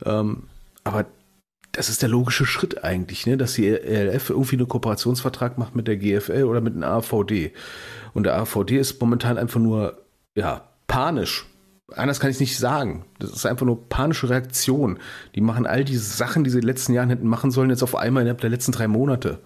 Ähm, 0.05 0.43
aber 0.83 1.05
das 1.71 1.89
ist 1.89 2.01
der 2.01 2.09
logische 2.09 2.47
Schritt 2.47 2.83
eigentlich, 2.83 3.27
ne? 3.27 3.37
dass 3.37 3.53
die 3.53 3.67
ELF 3.67 4.31
irgendwie 4.31 4.55
einen 4.55 4.67
Kooperationsvertrag 4.67 5.59
macht 5.59 5.75
mit 5.75 5.87
der 5.87 5.97
GFL 5.97 6.45
oder 6.45 6.61
mit 6.61 6.73
dem 6.73 6.83
AVD. 6.83 7.53
Und 8.13 8.23
der 8.23 8.37
AVD 8.37 8.77
ist 8.77 8.99
momentan 9.01 9.37
einfach 9.37 9.59
nur, 9.59 9.97
ja, 10.35 10.63
panisch. 10.87 11.45
Anders 11.95 12.19
kann 12.19 12.29
ich 12.29 12.35
es 12.35 12.39
nicht 12.41 12.57
sagen. 12.57 13.05
Das 13.17 13.31
ist 13.31 13.45
einfach 13.47 13.65
nur 13.65 13.89
panische 13.89 14.29
Reaktion. 14.29 14.99
Die 15.33 15.41
machen 15.41 15.65
all 15.65 15.83
diese 15.83 16.03
Sachen, 16.05 16.43
die 16.43 16.49
sie 16.51 16.57
in 16.57 16.61
den 16.61 16.67
letzten 16.67 16.93
Jahren 16.93 17.09
hätten 17.09 17.27
machen 17.27 17.49
sollen, 17.51 17.71
jetzt 17.71 17.81
auf 17.83 17.95
einmal 17.95 18.21
innerhalb 18.23 18.41
der 18.41 18.51
letzten 18.51 18.71
drei 18.73 18.87
Monate. 18.87 19.39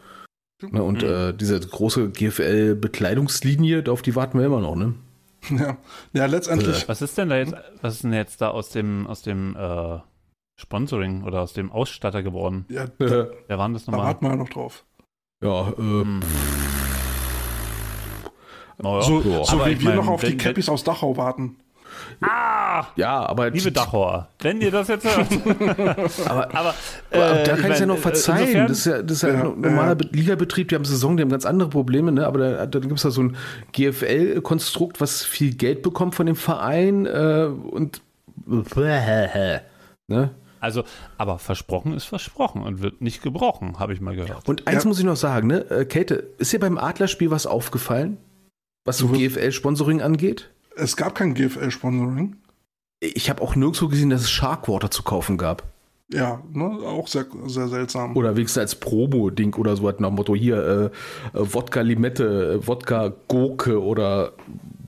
Ne, 0.62 0.84
und 0.84 1.04
äh, 1.04 1.34
diese 1.34 1.60
große 1.60 2.10
GFL-Bekleidungslinie, 2.12 3.84
auf 3.90 4.02
die 4.02 4.16
warten 4.16 4.40
wir 4.40 4.46
immer 4.46 4.62
noch, 4.62 4.76
ne? 4.76 4.94
Ja, 5.50 5.78
ja 6.14 6.26
letztendlich. 6.26 6.88
Was 6.88 7.02
ist 7.02 7.18
denn 7.18 7.30
da 7.30 7.38
jetzt, 7.38 7.54
was 7.82 7.96
ist 7.96 8.04
denn 8.04 8.14
jetzt 8.14 8.40
da 8.42 8.50
aus 8.50 8.70
dem, 8.70 9.08
aus 9.08 9.22
dem 9.24 9.56
äh, 9.58 10.00
Sponsoring 10.60 11.24
oder 11.24 11.42
aus 11.42 11.52
dem 11.54 11.72
Ausstatter 11.72 12.24
geworden? 12.24 12.66
Ja, 12.70 12.86
da, 12.98 13.28
Wer 13.48 13.58
war 13.58 13.68
denn 13.68 13.74
das 13.74 13.86
da 13.86 13.92
nochmal? 13.92 14.08
warten 14.08 14.26
wir 14.26 14.30
ja 14.32 14.36
noch 14.38 14.50
drauf. 14.50 14.86
Ja, 15.44 15.70
äh, 15.70 15.74
Hm. 15.78 16.22
Naja. 18.82 19.02
So, 19.02 19.22
ja. 19.22 19.44
so 19.44 19.66
wie 19.66 19.72
ich 19.72 19.80
wir 19.82 19.90
mein, 19.90 19.98
noch 19.98 20.08
auf 20.08 20.22
die 20.24 20.36
Cappies 20.38 20.70
aus 20.70 20.84
Dachau 20.84 21.16
warten. 21.18 21.56
ah, 22.22 22.86
ja, 22.96 23.24
aber 23.26 23.50
liebe 23.52 23.72
Dachauer, 23.72 24.28
wenn 24.40 24.60
ihr 24.62 24.72
das 24.72 24.88
jetzt 24.88 25.06
hört. 25.06 25.28
aber, 26.28 26.50
Aber, 26.56 26.74
Aber 27.12 27.40
äh, 27.40 27.44
da 27.44 27.56
kann 27.56 27.72
ich 27.72 27.80
ja 27.80 27.86
mein, 27.86 27.88
noch 27.90 27.96
äh, 27.98 28.00
verzeihen. 28.00 28.68
insofern- 28.68 28.68
das 28.68 28.78
ist 28.80 28.86
ja, 28.86 29.02
das 29.04 29.12
ist 29.18 29.22
ja, 29.24 29.30
Ja, 29.30 29.36
ein 29.42 29.62
normaler 29.62 29.88
ja. 29.90 29.94
Be- 29.96 30.10
Ligabetrieb, 30.12 30.70
die 30.70 30.76
haben 30.76 30.86
Saison, 30.86 31.18
die 31.18 31.22
haben 31.24 31.30
ganz 31.30 31.46
andere 31.46 31.70
Probleme, 31.70 32.12
ne? 32.12 32.26
Aber 32.26 32.40
da, 32.40 32.66
da 32.66 32.80
gibt 32.80 32.94
es 32.94 33.04
da 33.04 33.12
so 33.12 33.22
ein 33.24 33.38
GFL-Konstrukt, 33.74 35.02
was 35.02 35.24
viel 35.24 35.54
Geld 35.56 35.82
bekommt 35.84 36.16
von 36.16 36.26
dem 36.26 36.36
Verein 36.36 37.06
äh, 37.06 37.46
und 37.72 38.02
ne? 40.08 40.32
Also, 40.60 40.84
aber 41.18 41.40
versprochen 41.40 41.94
ist 41.94 42.06
versprochen 42.06 42.62
und 42.64 42.82
wird 42.82 43.02
nicht 43.02 43.22
gebrochen, 43.22 43.80
habe 43.80 43.94
ich 43.94 44.00
mal 44.02 44.16
gehört. 44.16 44.48
Und 44.48 44.66
eins 44.68 44.84
Ja. 44.84 44.88
muss 44.88 44.98
ich 45.00 45.06
noch 45.06 45.18
sagen, 45.18 45.48
ne? 45.48 45.70
Äh, 45.70 45.86
Käthe, 45.86 46.24
ist 46.38 46.54
dir 46.54 46.60
beim 46.60 46.78
Adlerspiel 46.78 47.30
was 47.32 47.46
aufgefallen? 47.46 48.18
Was 48.86 48.98
so 48.98 49.08
GFL-Sponsoring 49.08 50.02
angeht? 50.02 50.50
Es 50.76 50.98
gab 50.98 51.16
kein 51.16 51.34
GFL-Sponsoring. 51.34 52.36
Ich 53.00 53.30
habe 53.30 53.42
auch 53.42 53.56
nirgendwo 53.56 53.88
gesehen, 53.88 54.10
dass 54.10 54.22
es 54.22 54.32
Sharkwater 54.32 54.92
zu 54.92 55.04
kaufen 55.04 55.38
gab. 55.38 55.64
Ja, 56.12 56.42
ne, 56.52 56.66
auch 56.66 57.08
sehr, 57.08 57.26
sehr 57.46 57.68
seltsam. 57.70 58.16
Oder 58.16 58.36
wenigstens 58.36 58.62
als 58.62 58.76
Promo-Ding 58.76 59.56
oder 59.56 59.76
so 59.76 59.88
hat 59.88 60.00
nach 60.00 60.10
dem 60.10 60.16
Motto 60.16 60.36
hier 60.36 60.92
äh, 61.34 61.38
äh, 61.38 61.54
Wodka 61.54 61.82
Limette, 61.82 62.60
äh, 62.62 62.68
Wodka 62.68 63.14
Gurke 63.28 63.82
oder 63.82 64.34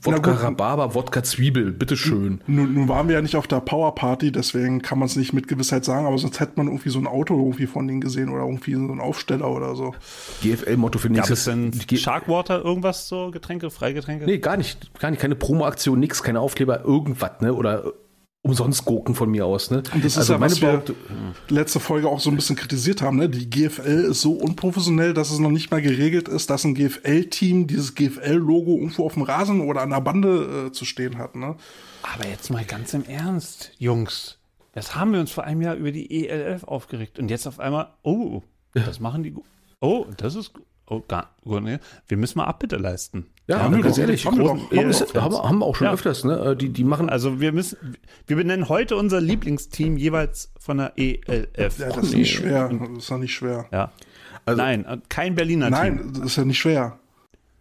Wodka. 0.06 0.32
Rhabarber, 0.32 0.94
Wodka 0.94 1.22
Zwiebel, 1.22 1.72
bitteschön. 1.72 2.40
Nun, 2.46 2.74
nun 2.74 2.88
waren 2.88 3.08
wir 3.08 3.16
ja 3.16 3.22
nicht 3.22 3.36
auf 3.36 3.46
der 3.46 3.60
Power 3.60 3.94
Party, 3.94 4.32
deswegen 4.32 4.82
kann 4.82 4.98
man 4.98 5.06
es 5.06 5.16
nicht 5.16 5.32
mit 5.32 5.48
Gewissheit 5.48 5.84
sagen, 5.84 6.06
aber 6.06 6.18
sonst 6.18 6.40
hätte 6.40 6.52
man 6.56 6.68
irgendwie 6.68 6.88
so 6.90 6.98
ein 6.98 7.06
Auto 7.06 7.36
irgendwie 7.36 7.66
von 7.66 7.86
denen 7.86 8.00
gesehen 8.00 8.28
oder 8.28 8.44
irgendwie 8.44 8.74
so 8.74 8.80
ein 8.80 9.00
Aufsteller 9.00 9.50
oder 9.50 9.74
so. 9.74 9.94
GFL-Motto 10.42 10.98
für 10.98 11.08
Gab 11.08 11.16
nächstes 11.16 11.40
es 11.40 11.44
denn 11.44 11.98
Sharkwater, 11.98 12.64
irgendwas 12.64 13.08
so 13.08 13.30
Getränke, 13.30 13.70
Freigetränke? 13.70 14.24
Nee, 14.24 14.38
gar 14.38 14.56
nicht. 14.56 14.98
Gar 14.98 15.10
nicht. 15.10 15.20
Keine 15.20 15.34
Promo-Aktion, 15.34 15.98
nix, 15.98 16.22
keine 16.22 16.40
Aufkleber, 16.40 16.84
irgendwas, 16.84 17.40
ne? 17.40 17.52
Oder 17.54 17.92
umsonst 18.46 18.84
Gurken 18.84 19.14
von 19.14 19.30
mir 19.30 19.44
aus, 19.44 19.70
ne? 19.70 19.82
Und 19.92 20.04
das 20.04 20.16
ist 20.16 20.28
ja, 20.28 20.40
was 20.40 20.60
wir 20.60 20.82
letzte 21.48 21.80
Folge 21.80 22.08
auch 22.08 22.20
so 22.20 22.30
ein 22.30 22.36
bisschen 22.36 22.54
kritisiert 22.56 23.02
haben. 23.02 23.16
Ne? 23.16 23.28
Die 23.28 23.50
GFL 23.50 24.06
ist 24.10 24.20
so 24.20 24.32
unprofessionell, 24.32 25.14
dass 25.14 25.30
es 25.30 25.38
noch 25.40 25.50
nicht 25.50 25.70
mal 25.70 25.82
geregelt 25.82 26.28
ist, 26.28 26.48
dass 26.48 26.64
ein 26.64 26.74
GFL-Team 26.74 27.66
dieses 27.66 27.94
GFL-Logo 27.94 28.76
irgendwo 28.76 29.04
auf 29.04 29.14
dem 29.14 29.22
Rasen 29.22 29.60
oder 29.60 29.82
an 29.82 29.90
der 29.90 30.00
Bande 30.00 30.66
äh, 30.68 30.72
zu 30.72 30.84
stehen 30.84 31.18
hat. 31.18 31.34
Ne? 31.34 31.56
Aber 32.02 32.26
jetzt 32.28 32.50
mal 32.50 32.64
ganz 32.64 32.94
im 32.94 33.04
Ernst, 33.04 33.72
Jungs. 33.78 34.38
Das 34.72 34.94
haben 34.94 35.12
wir 35.12 35.20
uns 35.20 35.32
vor 35.32 35.44
einem 35.44 35.62
Jahr 35.62 35.74
über 35.74 35.90
die 35.90 36.26
ELF 36.26 36.64
aufgeregt. 36.64 37.18
Und 37.18 37.30
jetzt 37.30 37.46
auf 37.46 37.58
einmal, 37.58 37.88
oh, 38.02 38.42
das 38.74 39.00
machen 39.00 39.22
die 39.22 39.32
gut. 39.32 39.44
Oh, 39.80 40.06
das 40.16 40.34
ist 40.34 40.52
gut. 40.52 40.66
Oh, 40.88 41.02
gar, 41.06 41.34
gut, 41.42 41.62
nee. 41.62 41.78
Wir 42.06 42.16
müssen 42.16 42.38
mal 42.38 42.44
Abbitte 42.44 42.76
leisten. 42.76 43.26
Ja, 43.48 43.60
Haben 43.62 43.76
wir 43.76 43.82
ganz 43.84 43.94
doch. 43.96 44.02
ehrlich, 44.02 44.26
Haben 44.26 44.38
wir 44.38 44.44
großen- 44.44 44.58
doch. 44.58 44.70
Haben 44.76 44.76
wir 44.76 44.88
ist- 44.90 45.14
doch. 45.14 45.22
haben, 45.22 45.34
haben 45.36 45.58
wir 45.58 45.66
auch 45.66 45.76
schon 45.76 45.86
Ja. 45.86 45.92
öfters, 45.92 46.24
ne? 46.24 46.36
Äh, 46.38 46.56
Die, 46.56 46.68
die 46.70 46.82
machen. 46.84 47.08
Also 47.08 47.40
wir 47.40 47.52
müssen, 47.52 47.96
wir 48.26 48.36
benennen 48.36 48.68
heute 48.68 48.96
unser 48.96 49.20
Lieblingsteam 49.20 49.96
jeweils 49.96 50.50
von 50.58 50.78
der 50.78 50.92
ELF. 50.96 51.78
Ja, 51.78 51.88
das 51.88 51.96
ist 52.04 52.14
nicht 52.16 52.32
schwer. 52.32 52.68
Das 52.68 52.98
ist 53.04 53.08
ja 53.10 53.18
nicht 53.18 53.34
schwer. 53.34 53.66
Ja. 53.70 53.92
Also- 54.44 54.62
Nein, 54.62 54.84
äh, 54.84 54.98
kein 55.08 55.34
Berliner 55.36 55.66
Team. 55.66 55.72
Nein, 55.78 56.10
das 56.14 56.24
ist 56.24 56.36
ja 56.36 56.44
nicht 56.44 56.58
schwer. 56.58 56.98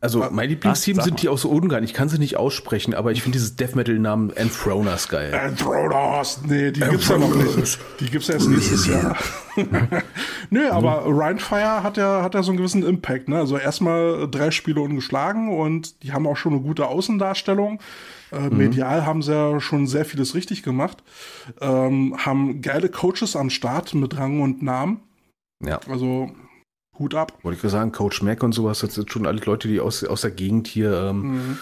Also 0.06 0.24
mein 0.30 0.50
Lieblingsteam 0.50 1.02
sind 1.02 1.24
die 1.24 1.30
aus 1.30 1.46
Ungarn. 1.46 1.84
Ich 1.84 1.96
kann 1.96 2.10
sie 2.10 2.20
nicht 2.20 2.38
aussprechen, 2.38 2.94
aber 2.94 3.12
ich 3.12 3.24
finde 3.24 3.38
dieses 3.40 3.56
Death 3.56 3.76
Metal-Namen 3.76 4.30
Enthroners 4.36 5.10
geil. 5.10 5.34
Andronos, 5.34 6.42
nee, 6.46 6.72
die 6.72 6.82
gibt's 6.82 7.10
ja 7.10 7.18
noch 7.18 7.34
nicht. 7.34 7.80
Die 8.00 8.06
gibt's 8.06 8.28
ja 8.28 8.36
erst 8.36 8.48
nächstes 8.48 8.86
Jahr. 8.86 9.18
Nö, 10.52 10.70
aber 10.70 11.06
Rheinfire 11.08 11.82
hat 11.82 11.98
ja, 11.98 12.22
hat 12.22 12.36
ja 12.36 12.44
so 12.44 12.52
einen 12.52 12.58
gewissen 12.58 12.84
Impact. 12.84 13.30
Ne? 13.30 13.40
Also 13.40 13.58
erstmal 13.58 14.30
drei 14.30 14.52
Spiele 14.52 14.82
ungeschlagen 14.82 15.50
und 15.50 16.04
die 16.04 16.14
haben 16.14 16.28
auch 16.28 16.38
schon 16.38 16.54
eine 16.54 16.62
gute 16.62 16.86
Außendarstellung. 16.86 17.80
Äh, 18.32 18.50
medial 18.50 19.08
haben 19.08 19.24
sie 19.24 19.34
ja 19.34 19.60
schon 19.60 19.88
sehr 19.88 20.06
vieles 20.06 20.36
richtig 20.36 20.62
gemacht. 20.62 21.04
Ähm, 21.62 22.16
haben 22.24 22.62
geile 22.62 22.90
Coaches 22.90 23.36
am 23.36 23.50
Start 23.50 23.96
mit 23.96 24.16
Rang 24.18 24.42
und 24.42 24.62
Namen. 24.62 25.00
Ja, 25.64 25.80
Also 25.90 26.30
Hut 27.00 27.16
ab. 27.16 27.34
wollte 27.44 27.56
ich 27.56 27.62
gerade 27.62 27.72
sagen, 27.72 27.92
Coach 27.92 28.22
Mac 28.22 28.44
und 28.44 28.54
sowas, 28.54 28.80
das 28.80 28.96
sind 28.96 29.12
schon 29.12 29.28
alle 29.28 29.42
Leute, 29.42 29.68
die 29.68 29.80
aus, 29.80 30.04
aus 30.04 30.22
der 30.22 30.32
Gegend 30.32 30.68
hier 30.68 30.94
ähm, 30.94 31.58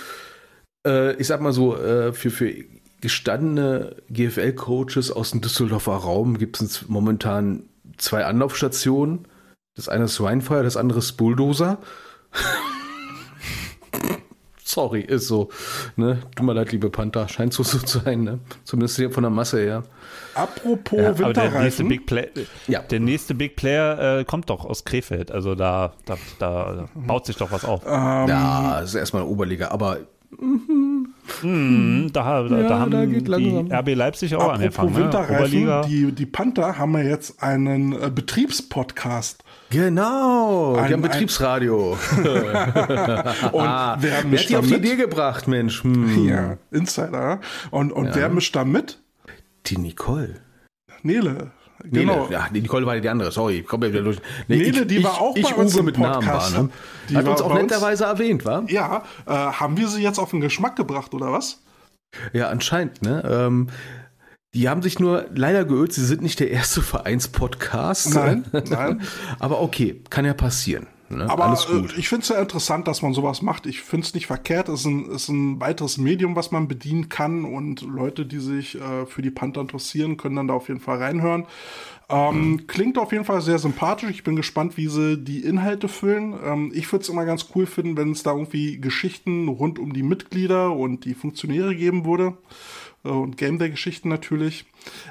äh, 0.85 1.15
ich 1.15 1.27
sag 1.27 1.41
mal 1.41 1.53
so, 1.53 1.77
äh, 1.77 2.13
für, 2.13 2.29
für 2.29 2.53
gestandene 3.01 3.97
GFL-Coaches 4.09 5.11
aus 5.11 5.31
dem 5.31 5.41
Düsseldorfer 5.41 5.95
Raum 5.95 6.37
gibt 6.37 6.61
es 6.61 6.87
momentan 6.87 7.63
zwei 7.97 8.25
Anlaufstationen. 8.25 9.27
Das 9.75 9.89
eine 9.89 10.05
ist 10.05 10.15
Swinefire, 10.15 10.63
das 10.63 10.77
andere 10.77 10.99
ist 10.99 11.13
Bulldozer. 11.13 11.79
Sorry, 14.63 15.01
ist 15.01 15.27
so. 15.27 15.49
Ne? 15.95 16.19
Tut 16.35 16.45
mir 16.45 16.53
leid, 16.53 16.71
liebe 16.71 16.89
Panther. 16.89 17.27
Scheint 17.27 17.53
so, 17.53 17.63
so 17.63 17.79
zu 17.79 17.99
sein, 17.99 18.23
ne? 18.23 18.39
Zumindest 18.63 18.95
hier 18.95 19.11
von 19.11 19.23
der 19.23 19.29
Masse 19.29 19.59
her. 19.59 19.83
Apropos 20.35 20.99
Ja, 20.99 21.09
aber 21.09 21.33
der 21.33 21.43
nächste, 21.61 21.83
Winterreifen. 21.83 21.87
Big 21.89 22.05
Play, 22.05 22.29
Ja. 22.67 22.79
der 22.81 22.99
nächste 22.99 23.35
Big 23.35 23.55
Player 23.55 24.19
äh, 24.19 24.23
kommt 24.25 24.49
doch 24.49 24.65
aus 24.65 24.83
Krefeld. 24.85 25.31
Also 25.31 25.55
da, 25.55 25.93
da, 26.05 26.17
da 26.39 26.87
baut 26.95 27.25
sich 27.25 27.35
doch 27.37 27.51
was 27.51 27.63
auf. 27.65 27.83
Ähm, 27.85 28.27
Ja, 28.27 28.79
das 28.81 28.89
ist 28.89 28.95
erstmal 28.95 29.23
Oberliga, 29.23 29.69
aber 29.69 29.97
Mhm, 31.41 32.09
da, 32.11 32.43
da, 32.43 32.57
Ja, 32.57 32.67
da 32.67 32.79
haben 32.79 32.91
da 32.91 33.05
geht 33.05 33.27
die 33.27 33.31
langsam. 33.31 33.71
RB 33.71 33.93
Leipzig 33.95 34.35
auch 34.35 34.39
Apropos 34.41 34.59
angefangen. 34.59 34.93
Ne? 34.93 34.99
Winterreifen, 34.99 35.35
Oberliga. 35.37 35.81
die, 35.83 36.11
die 36.11 36.25
Panther 36.25 36.77
haben 36.77 36.93
ja 36.97 37.03
jetzt 37.03 37.41
einen 37.41 37.93
äh, 37.93 38.09
Betriebspodcast. 38.09 39.43
genau, 39.69 40.73
Ein- 40.75 40.87
die 40.87 40.93
haben 40.93 41.01
Betriebsradio. 41.03 41.91
Und 42.17 42.23
wer 42.23 43.97
Wer 44.01 44.13
hat 44.39 44.49
die 44.49 44.55
auf 44.57 44.65
die? 44.67 44.73
Idee 44.75 44.95
gebracht, 44.95 45.47
Mensch? 45.47 45.83
Hm. 45.83 46.27
Ja, 46.27 46.57
Insider. 46.71 47.39
Und, 47.71 47.91
und 47.91 48.15
wer 48.15 48.29
mischt 48.29 48.55
da 48.55 48.65
mit? 48.65 48.99
Die 49.65 49.77
Nicole. 49.77 50.41
Nele. 51.01 51.51
Nele. 51.83 52.05
Genau. 52.05 52.27
Ja, 52.29 52.47
die 52.53 52.61
Nicole 52.61 52.85
war 52.85 52.99
die 52.99 53.09
andere, 53.09 53.31
sorry. 53.31 53.59
Ich 53.59 53.67
komme 53.67 53.87
ja 53.87 53.93
wieder 53.93 54.03
durch. 54.03 54.17
Nee, 54.47 54.57
Nele, 54.57 54.81
ich, 54.81 54.87
die 54.87 54.97
ich, 54.97 55.03
war 55.03 55.19
auch 55.19 55.35
ich 55.35 55.49
bei 55.49 55.55
uns 55.55 55.73
Uwe 55.73 55.79
im 55.79 55.85
mit 55.85 55.97
Namen 55.97 56.25
Podcast. 56.25 56.55
war, 56.55 56.63
ne? 56.63 56.69
Die 57.09 57.17
Hat 57.17 57.25
war 57.25 57.31
uns 57.33 57.41
auch 57.41 57.53
netterweise 57.53 58.05
erwähnt, 58.05 58.45
war? 58.45 58.69
Ja, 58.69 59.03
äh, 59.25 59.31
haben 59.31 59.77
wir 59.77 59.87
sie 59.87 60.01
jetzt 60.01 60.19
auf 60.19 60.31
den 60.31 60.41
Geschmack 60.41 60.75
gebracht, 60.75 61.13
oder 61.13 61.31
was? 61.31 61.61
Ja, 62.31 62.49
anscheinend, 62.49 63.01
ne? 63.01 63.23
Ähm, 63.29 63.69
die 64.53 64.69
haben 64.69 64.81
sich 64.81 64.99
nur 64.99 65.25
leider 65.33 65.65
geirrt, 65.65 65.93
sie 65.93 66.05
sind 66.05 66.21
nicht 66.21 66.39
der 66.39 66.51
erste 66.51 66.81
Vereinspodcast. 66.83 68.13
Nein, 68.13 68.45
nein. 68.69 69.01
Aber 69.39 69.61
okay, 69.61 70.01
kann 70.09 70.25
ja 70.25 70.33
passieren. 70.33 70.87
Ne? 71.17 71.29
Aber 71.29 71.45
Alles 71.45 71.67
gut. 71.67 71.95
Äh, 71.95 71.99
ich 71.99 72.09
finde 72.09 72.23
es 72.23 72.29
ja 72.29 72.39
interessant, 72.39 72.87
dass 72.87 73.01
man 73.01 73.13
sowas 73.13 73.41
macht. 73.41 73.65
Ich 73.65 73.81
finde 73.81 74.05
es 74.05 74.13
nicht 74.13 74.27
verkehrt. 74.27 74.69
Es 74.69 74.81
ist 74.81 74.85
ein, 74.85 75.05
ist 75.07 75.29
ein 75.29 75.59
weiteres 75.59 75.97
Medium, 75.97 76.35
was 76.35 76.51
man 76.51 76.67
bedienen 76.67 77.09
kann. 77.09 77.45
Und 77.45 77.81
Leute, 77.81 78.25
die 78.25 78.39
sich 78.39 78.79
äh, 78.79 79.05
für 79.05 79.21
die 79.21 79.31
Panther 79.31 79.61
interessieren, 79.61 80.17
können 80.17 80.35
dann 80.35 80.47
da 80.47 80.53
auf 80.53 80.67
jeden 80.67 80.79
Fall 80.79 80.97
reinhören. 80.97 81.45
Ähm, 82.09 82.67
Klingt 82.67 82.97
auf 82.97 83.11
jeden 83.11 83.25
Fall 83.25 83.41
sehr 83.41 83.59
sympathisch. 83.59 84.09
Ich 84.09 84.23
bin 84.23 84.35
gespannt, 84.35 84.77
wie 84.77 84.87
sie 84.87 85.17
die 85.17 85.43
Inhalte 85.43 85.87
füllen. 85.87 86.35
Ähm, 86.43 86.71
ich 86.73 86.91
würde 86.91 87.03
es 87.03 87.09
immer 87.09 87.25
ganz 87.25 87.47
cool 87.55 87.65
finden, 87.65 87.97
wenn 87.97 88.11
es 88.11 88.23
da 88.23 88.31
irgendwie 88.31 88.79
Geschichten 88.79 89.47
rund 89.47 89.79
um 89.79 89.93
die 89.93 90.03
Mitglieder 90.03 90.75
und 90.75 91.05
die 91.05 91.13
Funktionäre 91.13 91.75
geben 91.75 92.05
würde. 92.05 92.37
Äh, 93.03 93.09
und 93.09 93.37
Game 93.37 93.57
Day-Geschichten 93.57 94.09
natürlich. 94.09 94.65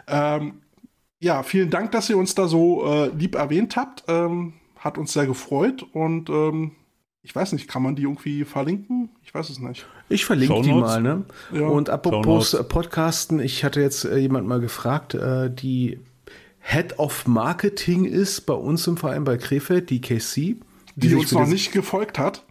Ähm, 0.06 0.62
ja, 1.20 1.42
vielen 1.42 1.70
Dank, 1.70 1.92
dass 1.92 2.10
ihr 2.10 2.18
uns 2.18 2.34
da 2.34 2.48
so 2.48 2.84
äh, 2.84 3.08
lieb 3.16 3.36
erwähnt 3.36 3.76
habt. 3.76 4.04
Ähm, 4.08 4.54
hat 4.82 4.98
uns 4.98 5.12
sehr 5.12 5.26
gefreut 5.26 5.84
und 5.92 6.28
ähm, 6.28 6.72
ich 7.22 7.34
weiß 7.34 7.52
nicht, 7.52 7.68
kann 7.68 7.82
man 7.82 7.94
die 7.94 8.02
irgendwie 8.02 8.44
verlinken? 8.44 9.10
Ich 9.22 9.32
weiß 9.32 9.48
es 9.48 9.60
nicht. 9.60 9.86
Ich 10.08 10.24
verlinke 10.24 10.60
die 10.62 10.72
mal, 10.72 11.00
ne? 11.00 11.24
Ja. 11.52 11.68
Und 11.68 11.88
apropos 11.88 12.50
Shownotes. 12.50 12.68
Podcasten, 12.68 13.38
ich 13.38 13.62
hatte 13.62 13.80
jetzt 13.80 14.04
äh, 14.04 14.16
jemand 14.16 14.48
mal 14.48 14.60
gefragt, 14.60 15.14
äh, 15.14 15.48
die 15.48 16.00
Head 16.58 16.98
of 16.98 17.28
Marketing 17.28 18.04
ist 18.06 18.42
bei 18.42 18.54
uns 18.54 18.86
im 18.88 18.96
Verein 18.96 19.22
bei 19.22 19.36
Krefeld, 19.36 19.90
die 19.90 20.00
KC. 20.00 20.56
Die, 20.96 21.08
sich 21.08 21.16
uns 21.16 21.32
noch 21.32 21.46
nicht 21.46 21.72
gefolgt 21.72 22.18
hat. 22.18 22.44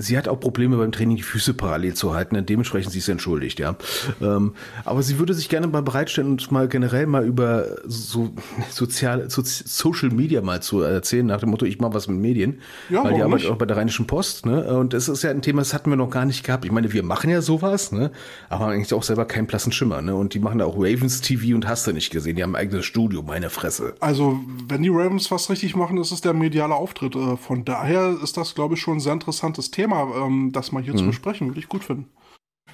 Sie 0.00 0.16
hat 0.16 0.28
auch 0.28 0.40
Probleme 0.40 0.76
beim 0.76 0.92
Training, 0.92 1.16
die 1.16 1.22
Füße 1.22 1.54
parallel 1.54 1.94
zu 1.94 2.14
halten. 2.14 2.44
Dementsprechend 2.44 2.92
sie 2.92 2.98
ist 2.98 3.08
entschuldigt, 3.08 3.58
ja. 3.58 3.76
Ähm, 4.20 4.54
aber 4.84 5.02
sie 5.02 5.18
würde 5.18 5.34
sich 5.34 5.48
gerne 5.48 5.66
mal 5.66 5.82
bereitstellen, 5.82 6.32
uns 6.32 6.50
mal 6.50 6.68
generell 6.68 7.06
mal 7.06 7.26
über 7.26 7.76
so 7.84 8.30
soziale, 8.70 9.28
so, 9.28 9.42
Social 9.44 10.10
Media 10.10 10.40
mal 10.40 10.62
zu 10.62 10.80
erzählen, 10.80 11.26
nach 11.26 11.40
dem 11.40 11.50
Motto, 11.50 11.66
ich 11.66 11.78
mache 11.80 11.94
was 11.94 12.08
mit 12.08 12.18
Medien. 12.18 12.60
Ja, 12.88 13.04
weil 13.04 13.14
die 13.14 13.22
arbeitet 13.22 13.44
nicht? 13.44 13.52
auch 13.52 13.58
bei 13.58 13.66
der 13.66 13.76
Rheinischen 13.76 14.06
Post, 14.06 14.46
ne? 14.46 14.64
Und 14.74 14.94
es 14.94 15.08
ist 15.08 15.22
ja 15.22 15.30
ein 15.30 15.42
Thema, 15.42 15.60
das 15.60 15.74
hatten 15.74 15.90
wir 15.90 15.96
noch 15.96 16.10
gar 16.10 16.24
nicht 16.24 16.44
gehabt. 16.44 16.64
Ich 16.64 16.72
meine, 16.72 16.92
wir 16.92 17.02
machen 17.02 17.30
ja 17.30 17.42
sowas, 17.42 17.92
ne? 17.92 18.10
Aber 18.48 18.68
eigentlich 18.68 18.92
auch 18.94 19.02
selber 19.02 19.26
keinen 19.26 19.46
blassen 19.46 19.72
Schimmer, 19.72 20.00
ne? 20.02 20.14
Und 20.14 20.34
die 20.34 20.38
machen 20.38 20.58
da 20.58 20.64
auch 20.64 20.76
Ravens 20.76 21.20
TV 21.20 21.54
und 21.54 21.68
hast 21.68 21.86
du 21.86 21.92
nicht 21.92 22.10
gesehen. 22.10 22.36
Die 22.36 22.42
haben 22.42 22.54
ein 22.54 22.60
eigenes 22.60 22.86
Studio, 22.86 23.22
meine 23.22 23.50
Fresse. 23.50 23.94
Also, 24.00 24.40
wenn 24.68 24.82
die 24.82 24.88
Ravens 24.88 25.30
was 25.30 25.50
richtig 25.50 25.76
machen, 25.76 25.98
ist 25.98 26.10
es 26.10 26.20
der 26.20 26.32
mediale 26.32 26.74
Auftritt. 26.74 27.14
Äh, 27.16 27.36
von 27.36 27.64
daher 27.64 28.16
ist 28.22 28.36
das, 28.36 28.54
glaube 28.54 28.74
ich, 28.74 28.80
schon 28.80 28.96
ein 28.96 29.00
sehr 29.00 29.12
interessantes 29.12 29.70
Thema, 29.70 29.89
ähm, 29.92 30.50
das 30.52 30.72
mal 30.72 30.82
hier 30.82 30.94
Mhm. 30.94 30.98
zu 30.98 31.06
besprechen. 31.06 31.48
Würde 31.48 31.60
ich 31.60 31.68
gut 31.68 31.84
finden. 31.84 32.08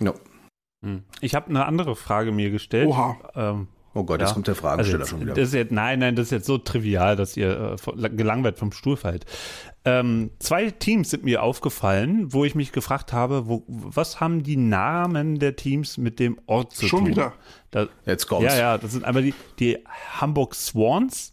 Ja. 0.00 0.14
Hm. 0.84 1.04
Ich 1.20 1.34
habe 1.34 1.48
eine 1.50 1.64
andere 1.66 1.96
Frage 1.96 2.32
mir 2.32 2.50
gestellt. 2.50 2.88
Oha. 2.88 3.16
Ähm, 3.34 3.68
Oh 3.98 4.04
Gott, 4.04 4.20
Ja. 4.20 4.26
jetzt 4.26 4.34
kommt 4.34 4.46
der 4.46 4.52
also 4.52 4.60
Fragensteller 4.60 4.98
jetzt, 4.98 5.08
schon 5.08 5.20
wieder. 5.22 5.32
das 5.32 5.48
ist 5.48 5.54
jetzt, 5.54 5.72
nein, 5.72 6.00
nein, 6.00 6.14
das 6.16 6.26
ist 6.26 6.30
jetzt 6.30 6.44
so 6.46 6.58
trivial, 6.58 7.16
dass 7.16 7.34
ihr 7.34 7.78
äh, 7.96 8.08
gelangweilt 8.10 8.58
vom 8.58 8.70
Stuhl 8.70 8.98
fallt. 8.98 9.24
Ähm, 9.86 10.32
zwei 10.38 10.70
Teams 10.70 11.08
sind 11.08 11.24
mir 11.24 11.42
aufgefallen, 11.42 12.30
wo 12.30 12.44
ich 12.44 12.54
mich 12.54 12.72
gefragt 12.72 13.14
habe, 13.14 13.48
wo, 13.48 13.64
was 13.66 14.20
haben 14.20 14.42
die 14.42 14.58
Namen 14.58 15.38
der 15.38 15.56
Teams 15.56 15.96
mit 15.96 16.18
dem 16.20 16.38
Ort 16.44 16.74
zu 16.74 16.86
Schon 16.88 16.98
tun? 17.00 17.08
wieder. 17.08 17.32
Da, 17.70 17.86
Jetzt 18.04 18.26
kommt's. 18.26 18.52
ja, 18.52 18.58
ja, 18.58 18.76
das 18.76 18.92
sind 18.92 19.06
einmal 19.06 19.22
die, 19.22 19.32
die 19.60 19.78
Hamburg 20.20 20.54
Swans. 20.54 21.32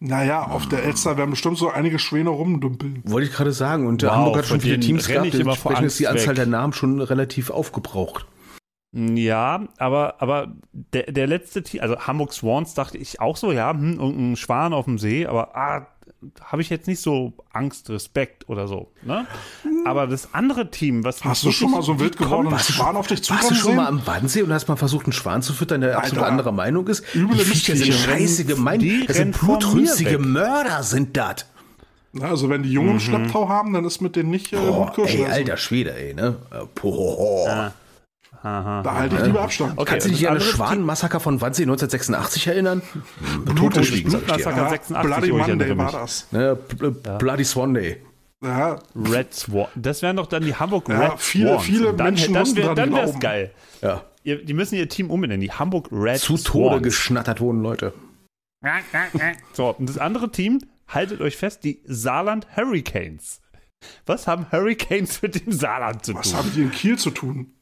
Naja, 0.00 0.44
auf 0.44 0.68
der 0.68 0.84
Elster 0.84 1.16
werden 1.16 1.30
bestimmt 1.30 1.58
so 1.58 1.70
einige 1.70 1.98
Schwäne 1.98 2.30
rumdümpeln. 2.30 3.02
Wollte 3.04 3.28
ich 3.28 3.34
gerade 3.34 3.52
sagen. 3.52 3.86
Und 3.86 4.02
Wow, 4.02 4.10
Hamburg 4.10 4.38
hat 4.38 4.46
schon 4.46 4.60
viele 4.60 4.78
Teams 4.78 5.08
gehabt, 5.08 5.26
ich 5.26 5.34
immer 5.34 5.56
vor 5.56 5.72
dementsprechend 5.72 5.86
ist 5.86 5.98
die 5.98 6.08
Anzahl 6.08 6.28
weg. 6.28 6.36
der 6.36 6.46
Namen 6.46 6.72
schon 6.72 7.00
relativ 7.00 7.50
aufgebraucht. 7.50 8.26
Ja, 8.92 9.68
aber, 9.76 10.22
aber 10.22 10.54
der, 10.72 11.12
der 11.12 11.26
letzte 11.26 11.62
Team, 11.62 11.82
also 11.82 11.98
Hamburg 11.98 12.32
Swans 12.32 12.74
dachte 12.74 12.96
ich 12.96 13.20
auch 13.20 13.36
so, 13.36 13.52
ja, 13.52 13.70
hm, 13.70 13.98
irgendein 13.98 14.36
Schwan 14.36 14.72
auf 14.72 14.86
dem 14.86 14.98
See, 14.98 15.26
aber 15.26 15.54
ah, 15.56 15.86
habe 16.42 16.62
ich 16.62 16.68
jetzt 16.70 16.88
nicht 16.88 17.00
so 17.00 17.32
Angst, 17.52 17.88
Respekt 17.90 18.48
oder 18.48 18.66
so. 18.66 18.90
Ne? 19.02 19.26
Aber 19.84 20.06
das 20.08 20.34
andere 20.34 20.70
Team, 20.70 21.04
was 21.04 21.24
Hast 21.24 21.44
du 21.44 21.52
schon 21.52 21.70
mal 21.70 21.82
so 21.82 22.00
wild 22.00 22.16
gewordenen 22.16 22.52
Warst 22.52 22.68
du 22.70 22.72
Schwan 22.72 22.96
auf 22.96 23.06
dich 23.06 23.18
Warst 23.30 23.50
du 23.50 23.54
zukommen 23.54 23.56
schon 23.60 23.76
mal 23.76 23.86
sehen? 23.86 23.98
am 24.00 24.06
Wannsee 24.06 24.42
und 24.42 24.52
hast 24.52 24.66
mal 24.68 24.76
versucht, 24.76 25.06
einen 25.06 25.12
Schwan 25.12 25.42
zu 25.42 25.52
füttern, 25.52 25.80
der 25.80 25.96
absolut 25.96 26.18
Alter. 26.24 26.30
anderer 26.32 26.52
Meinung 26.52 26.86
ist? 26.88 27.04
Üble 27.14 27.36
die 27.36 27.44
Viecher 27.44 27.76
sind 27.76 27.92
scheiße 27.94 28.44
gemein. 28.46 28.80
Die 28.80 29.06
Das 29.06 29.16
sind 29.16 29.38
blutrünstige. 29.38 30.18
Mörder, 30.18 30.82
sind 30.82 31.16
das. 31.16 31.46
Na, 32.12 32.28
also, 32.30 32.48
wenn 32.48 32.62
die 32.62 32.72
Jungen 32.72 32.92
im 32.92 33.00
Schlepptau 33.00 33.48
haben, 33.48 33.72
dann 33.74 33.84
ist 33.84 34.00
mit 34.00 34.16
denen 34.16 34.30
nicht 34.30 34.52
äh, 34.52 34.56
Boah, 34.56 34.86
gut 34.86 34.94
Kirschen 34.94 35.18
ey, 35.20 35.24
essen. 35.26 35.32
alter 35.34 35.56
Schwede, 35.58 35.94
ey, 35.94 36.14
ne? 36.14 36.36
Äh, 36.50 36.64
Boah. 36.74 37.72
Aha. 38.42 38.82
Da 38.82 38.94
halte 38.94 39.16
ich 39.16 39.22
lieber 39.22 39.40
Abstand. 39.42 39.72
Okay. 39.76 39.90
Kannst 39.90 40.06
du 40.06 40.10
dich 40.10 40.28
an 40.28 40.34
das 40.34 40.44
Schwanenmassaker 40.44 41.20
von 41.20 41.40
Wannsee 41.40 41.62
1986 41.64 42.46
erinnern? 42.46 42.82
Totgeschwiegen, 43.56 44.10
sag 44.10 44.20
ich 44.22 44.26
dir. 44.26 44.32
Blutmassaker. 44.34 44.62
Ja, 44.62 44.68
86 44.70 45.02
Bloody 45.30 45.32
Monday 45.32 45.78
war 45.78 45.92
das. 45.92 46.26
Ne, 46.32 46.56
Bl- 46.78 47.18
Bloody 47.18 47.44
Swan 47.44 47.74
Day. 47.74 48.02
Ja, 48.42 48.78
Red 48.94 49.34
Swan. 49.34 49.66
Das 49.74 50.00
wären 50.02 50.16
doch 50.16 50.26
dann 50.26 50.44
die 50.44 50.54
Hamburg 50.54 50.88
Ja, 50.88 51.08
Red 51.10 51.18
viele- 51.20 51.48
Swans. 51.54 51.64
viele 51.64 51.94
dann, 51.94 52.06
Menschen 52.06 52.32
dann, 52.34 52.42
mussten 52.42 52.56
wär, 52.58 52.66
dran 52.66 52.76
dann 52.76 52.92
wär's 52.92 53.04
glauben. 53.10 53.20
geil. 53.20 53.50
Ja. 53.82 54.02
Ihr, 54.22 54.44
die 54.44 54.54
müssen 54.54 54.74
ihr 54.76 54.88
Team 54.88 55.10
umbenennen, 55.10 55.40
die 55.40 55.50
Hamburg 55.52 55.88
Red 55.90 56.18
Zu 56.18 56.36
Tode 56.36 56.68
Swans. 56.74 56.82
geschnattert 56.82 57.40
wurden 57.40 57.62
Leute. 57.62 57.92
So, 59.52 59.70
und 59.76 59.88
das 59.88 59.98
andere 59.98 60.30
Team, 60.30 60.60
haltet 60.88 61.20
euch 61.20 61.36
fest, 61.36 61.64
die 61.64 61.80
Saarland 61.86 62.46
Hurricanes. 62.56 63.40
Was 64.06 64.26
haben 64.26 64.46
Hurricanes 64.50 65.22
mit 65.22 65.44
dem 65.46 65.52
Saarland 65.52 66.04
zu 66.04 66.14
was 66.14 66.30
tun? 66.30 66.38
haben 66.38 66.52
die 66.54 66.62
in 66.62 66.70
Kiel 66.72 66.98
zu 66.98 67.10
tun? 67.10 67.52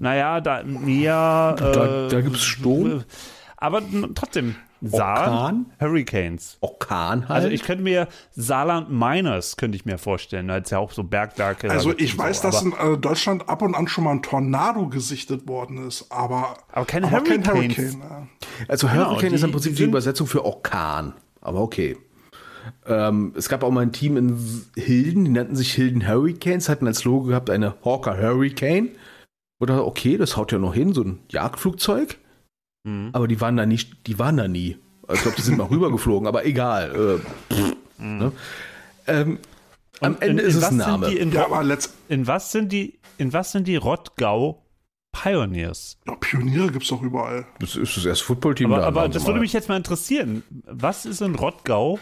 Naja, 0.00 0.40
da, 0.40 0.62
ja, 0.86 1.52
Da- 1.54 2.06
äh, 2.06 2.08
da 2.08 2.20
gibt's 2.20 2.42
Sturm. 2.42 3.04
Aber 3.56 3.82
trotzdem, 4.14 4.54
Saarland 4.82 5.66
Hurricanes. 5.78 6.56
Orkan 6.60 7.28
halt. 7.28 7.30
Also 7.42 7.48
ich 7.48 7.62
könnte 7.62 7.84
mir 7.84 8.08
Saarland 8.34 8.90
Miners 8.90 9.58
könnte 9.58 9.76
ich 9.76 9.84
mir 9.84 9.98
vorstellen, 9.98 10.48
es 10.48 10.70
ja 10.70 10.78
auch 10.78 10.92
so 10.92 11.04
Bergwerke. 11.04 11.68
da 11.68 11.74
Also 11.74 11.90
gibt 11.90 12.00
ich 12.00 12.16
weiß, 12.16 12.40
so, 12.40 12.48
dass 12.48 12.64
aber, 12.66 12.88
in 12.88 12.94
äh, 12.94 12.98
Deutschland 12.98 13.46
ab 13.50 13.60
und 13.60 13.74
an 13.74 13.88
schon 13.88 14.04
mal 14.04 14.12
ein 14.12 14.22
Tornado 14.22 14.88
gesichtet 14.88 15.46
worden 15.46 15.86
ist, 15.86 16.06
aber, 16.10 16.56
Aber 16.72 16.86
keine 16.86 17.08
kein 17.08 17.20
Hurricanes. 17.20 17.76
Hurricane. 17.76 18.00
ja. 18.00 18.26
Also 18.68 18.88
Genau, 18.88 19.10
Hurricane 19.10 19.34
ist 19.34 19.42
im 19.42 19.48
die 19.48 19.52
Prinzip 19.52 19.76
die 19.76 19.82
Übersetzung 19.84 20.26
für 20.26 20.44
Orkan. 20.46 21.12
Aber 21.42 21.60
okay. 21.60 21.98
Ähm, 22.86 23.34
es 23.36 23.48
gab 23.50 23.62
auch 23.62 23.70
mal 23.70 23.80
ein 23.82 23.92
Team 23.92 24.16
in 24.16 24.64
Hilden, 24.76 25.24
die 25.26 25.30
nannten 25.30 25.56
sich 25.56 25.72
Hilden 25.74 26.06
Hurricanes, 26.08 26.68
hatten 26.70 26.86
als 26.86 27.04
Logo 27.04 27.26
gehabt 27.26 27.50
eine 27.50 27.74
Hawker 27.84 28.16
Hurricane. 28.16 28.90
Oder 29.60 29.86
okay, 29.86 30.16
das 30.16 30.36
haut 30.36 30.52
ja 30.52 30.58
noch 30.58 30.74
hin, 30.74 30.92
so 30.94 31.02
ein 31.02 31.20
Jagdflugzeug. 31.28 32.18
Mhm. 32.84 33.10
Aber 33.12 33.28
die 33.28 33.40
waren 33.40 33.56
da 33.56 33.66
nicht, 33.66 34.06
die 34.06 34.18
waren 34.18 34.36
da 34.38 34.48
nie. 34.48 34.78
Also 35.06 35.14
Ich 35.18 35.22
glaube, 35.22 35.36
die 35.36 35.42
sind 35.42 35.58
mal 35.58 35.64
rübergeflogen, 35.70 36.26
aber 36.26 36.44
egal. 36.46 37.20
Äh, 37.50 37.54
pff, 37.54 37.76
ne? 37.98 38.32
ähm, 39.06 39.38
am 40.00 40.16
Ende 40.20 40.42
in, 40.42 40.48
ist 40.48 40.54
in 40.54 40.58
es 40.58 40.62
was 40.64 40.70
ein 40.70 40.76
Name. 40.78 41.10
Die 41.10 41.18
in, 41.18 41.32
Ja, 41.32 41.46
in 42.08 42.26
was 42.26 42.52
sind 42.52 42.72
die 42.72 42.98
in 43.18 43.32
was 43.34 43.52
sind 43.52 43.68
die 43.68 43.76
Rottgau 43.76 44.62
Pioneers? 45.12 45.98
ja, 46.06 46.14
Pioniere 46.14 46.70
gibt 46.70 46.84
es 46.84 46.88
doch 46.88 47.02
überall. 47.02 47.44
Das 47.58 47.76
ist 47.76 47.96
das 47.96 48.06
erste 48.06 48.24
Footballteam 48.24 48.72
Aber, 48.72 48.80
da. 48.82 48.86
aber 48.88 49.08
das 49.08 49.26
würde 49.26 49.40
mich 49.40 49.52
jetzt 49.52 49.68
mal 49.68 49.76
interessieren. 49.76 50.42
Was 50.66 51.04
ist 51.04 51.20
in 51.20 51.34
Rottgau 51.34 51.98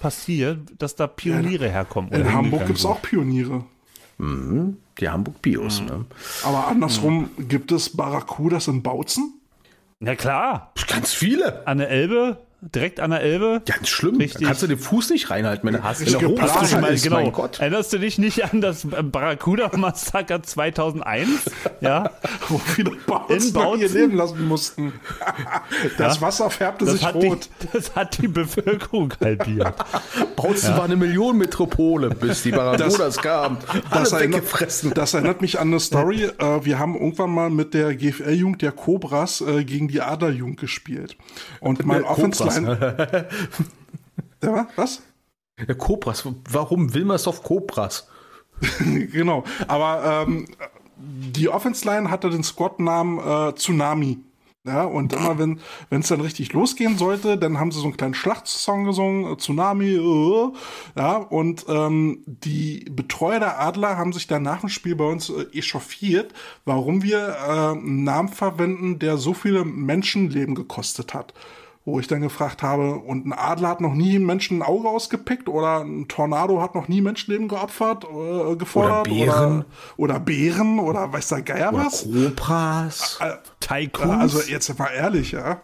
passiert, 0.00 0.58
dass 0.78 0.96
da 0.96 1.06
Pioniere 1.06 1.68
herkommen? 1.70 2.10
In 2.10 2.22
oder 2.22 2.32
Hamburg 2.32 2.66
gibt 2.66 2.78
es 2.80 2.86
auch 2.86 3.00
Pioniere. 3.02 3.64
Mhm, 4.18 4.76
die 4.98 5.08
Hamburg 5.08 5.40
Bios. 5.42 5.80
Ne? 5.80 6.04
Aber 6.44 6.66
andersrum, 6.68 7.30
gibt 7.38 7.72
es 7.72 7.96
Barracudas 7.96 8.66
in 8.68 8.82
Bautzen? 8.82 9.34
Na 10.00 10.14
klar, 10.14 10.72
Ganz 10.88 11.12
viele. 11.12 11.66
an 11.66 11.78
der 11.78 11.88
Elbe, 11.90 12.38
direkt 12.60 12.98
an 12.98 13.10
der 13.10 13.20
Elbe. 13.20 13.62
Ganz 13.64 13.88
schlimm. 13.88 14.16
Richtig. 14.16 14.46
Kannst 14.46 14.62
du 14.62 14.66
den 14.66 14.78
Fuß 14.78 15.10
nicht 15.10 15.30
reinhalten, 15.30 15.66
wenn, 15.66 15.74
du 15.80 16.18
geplant. 16.18 16.54
Hast 16.54 16.72
du 16.72 16.78
mal, 16.80 16.92
ist. 16.92 17.02
genau. 17.04 17.16
Mein 17.22 17.32
Gott. 17.32 17.60
Erinnerst 17.60 17.92
du 17.92 17.98
dich 17.98 18.18
nicht 18.18 18.44
an 18.52 18.60
das 18.60 18.86
Barracuda-Massaker 18.86 20.42
2001? 20.42 21.28
Ja, 21.80 22.10
Wo 22.48 22.58
viele 22.58 22.90
Bautzen, 23.06 23.48
In 23.48 23.52
Bautzen? 23.52 23.80
ihr 23.80 23.88
Leben 23.88 24.16
lassen 24.16 24.46
mussten. 24.48 24.92
das 25.98 26.16
Ja. 26.16 26.20
Wasser 26.20 26.50
färbte 26.50 26.84
das 26.84 26.94
sich 26.94 27.04
hat, 27.04 27.22
die, 27.22 27.26
rot. 27.28 27.48
das 27.72 27.94
hat 27.94 28.18
die 28.20 28.28
Bevölkerung 28.28 29.14
halbiert. 29.20 29.74
Bautzen 30.34 30.76
war 30.76 30.84
eine 30.84 30.96
Millionenmetropole, 30.96 32.10
bis 32.10 32.42
die 32.42 32.50
Barracudas 32.50 33.18
kamen. 33.18 33.58
Das 33.90 34.12
Alle 34.12 34.24
erinnert, 34.24 34.44
das 34.96 35.14
erinnert 35.14 35.40
mich 35.40 35.58
an 35.58 35.68
eine 35.68 35.80
Story. 35.80 36.24
Äh, 36.38 36.64
wir 36.64 36.78
haben 36.78 36.94
irgendwann 36.94 37.30
mal 37.30 37.50
mit 37.50 37.74
der 37.74 37.94
GFL-Jugend 37.94 38.62
der 38.62 38.72
Cobras 38.72 39.40
äh, 39.40 39.64
gegen 39.64 39.88
die 39.88 40.00
Adlerjugend 40.00 40.58
gespielt. 40.58 41.16
Und 41.60 41.84
mein 41.86 42.02
Der 42.02 42.10
Offense 42.10 42.47
Cobras. 42.48 42.60
Line. 42.60 43.28
Der 44.42 44.52
war? 44.52 44.68
Was? 44.76 45.02
Ja, 45.58 45.74
Cobras. 45.74 46.28
Warum 46.50 46.94
Wilmersdorf 46.94 47.42
Cobras? 47.42 48.08
genau. 48.80 49.44
Aber 49.66 50.24
ähm, 50.26 50.46
die 50.96 51.48
Offense 51.48 51.84
Line 51.86 52.10
hatte 52.10 52.30
den 52.30 52.42
Squad-Namen 52.42 53.18
äh, 53.18 53.54
Tsunami. 53.54 54.18
Ja, 54.68 54.84
und 54.84 55.14
immer 55.14 55.38
wenn 55.38 55.60
es 55.90 56.08
dann 56.08 56.20
richtig 56.20 56.52
losgehen 56.52 56.98
sollte, 56.98 57.38
dann 57.38 57.58
haben 57.58 57.70
sie 57.70 57.78
so 57.78 57.84
einen 57.84 57.96
kleinen 57.96 58.12
Schlachtsong 58.12 58.84
gesungen, 58.84 59.32
äh, 59.32 59.36
Tsunami, 59.38 59.94
äh, 59.94 60.52
ja, 60.94 61.16
und 61.16 61.64
ähm, 61.68 62.22
die 62.26 62.84
Betreuer 62.90 63.38
der 63.40 63.60
Adler 63.60 63.96
haben 63.96 64.12
sich 64.12 64.26
dann 64.26 64.42
nach 64.42 64.60
dem 64.60 64.68
Spiel 64.68 64.94
bei 64.94 65.06
uns 65.06 65.30
äh, 65.30 65.46
echauffiert, 65.56 66.34
warum 66.66 67.02
wir 67.02 67.18
äh, 67.18 67.78
einen 67.78 68.04
Namen 68.04 68.28
verwenden, 68.28 68.98
der 68.98 69.16
so 69.16 69.32
viele 69.32 69.64
Menschenleben 69.64 70.54
gekostet 70.54 71.14
hat. 71.14 71.32
Wo 71.88 71.98
ich 71.98 72.06
dann 72.06 72.20
gefragt 72.20 72.62
habe, 72.62 72.96
und 72.96 73.24
ein 73.24 73.32
Adler 73.32 73.68
hat 73.68 73.80
noch 73.80 73.94
nie 73.94 74.18
Menschen 74.18 74.58
ein 74.58 74.62
Auge 74.62 74.88
ausgepickt 74.88 75.48
oder 75.48 75.80
ein 75.80 76.06
Tornado 76.06 76.60
hat 76.60 76.74
noch 76.74 76.86
nie 76.86 77.00
Menschenleben 77.00 77.48
geopfert, 77.48 78.04
äh, 78.04 78.56
gefordert. 78.56 79.04
Bären. 79.04 79.60
Oder, 79.60 79.64
oder 79.96 80.20
Bären 80.20 80.80
oder 80.80 81.10
weiß 81.10 81.28
der 81.28 81.40
Geier 81.40 81.72
was. 81.72 82.04
Cobras. 82.04 83.18
Tycoons. 83.60 84.20
Also 84.20 84.42
jetzt 84.42 84.78
mal 84.78 84.88
ehrlich, 84.88 85.32
ja. 85.32 85.62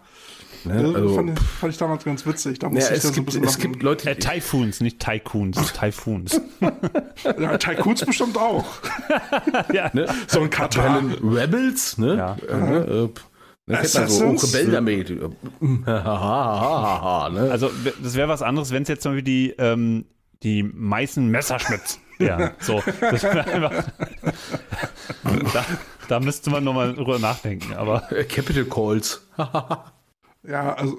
Ne, 0.64 0.82
Das 0.82 0.94
also, 0.94 1.14
fand, 1.14 1.38
ich, 1.38 1.44
fand 1.44 1.72
ich 1.74 1.78
damals 1.78 2.05
ganz 2.05 2.24
witzig. 2.24 2.59
Da 2.59 2.68
ja, 2.68 2.72
musste 2.72 2.92
ich 2.92 2.96
es, 2.96 3.02
dann 3.02 3.12
so 3.12 3.12
ein 3.12 3.14
gibt, 3.16 3.26
bisschen 3.26 3.44
es 3.44 3.59
lachen. 3.59 3.72
gibt 3.72 3.82
Leute, 3.82 4.10
äh, 4.10 4.16
Typhoons, 4.16 4.80
nicht 4.80 5.01
Tycoons, 5.01 5.72
Typhoons. 5.78 6.40
ja, 7.38 7.59
Tycoons 7.59 8.06
bestimmt 8.06 8.38
auch. 8.38 8.64
ja. 9.74 9.90
ne? 9.92 10.06
So 10.26 10.40
ein 10.40 10.48
Katar. 10.48 11.02
Rebels, 11.22 11.98
ne? 11.98 12.16
Ja. 12.16 12.36
Äh, 12.48 12.56
ne? 12.56 12.76
Äh, 12.78 13.20
Assassins? 13.66 14.52
Also 17.50 17.70
w- 17.84 17.92
das 18.02 18.14
wäre 18.14 18.28
was 18.28 18.42
anderes, 18.42 18.70
wenn 18.72 18.82
es 18.82 18.88
jetzt 18.88 19.02
zum 19.02 19.12
Beispiel 19.12 19.22
die, 19.24 19.54
ähm, 19.58 20.04
die 20.42 20.62
Meißen 20.62 21.26
Messerschmitz 21.28 21.98
wären. 22.18 22.50
So, 22.60 22.82
das 23.00 23.22
wär 23.22 23.46
einfach, 23.46 23.84
da, 25.52 25.64
da 26.08 26.20
müsste 26.20 26.50
man 26.50 26.64
nochmal 26.64 26.94
drüber 26.94 27.18
nachdenken. 27.18 27.72
Aber 27.74 28.10
Äh, 28.12 28.24
Capital 28.24 28.64
Calls. 28.64 29.26
Ja, 30.46 30.74
also. 30.74 30.98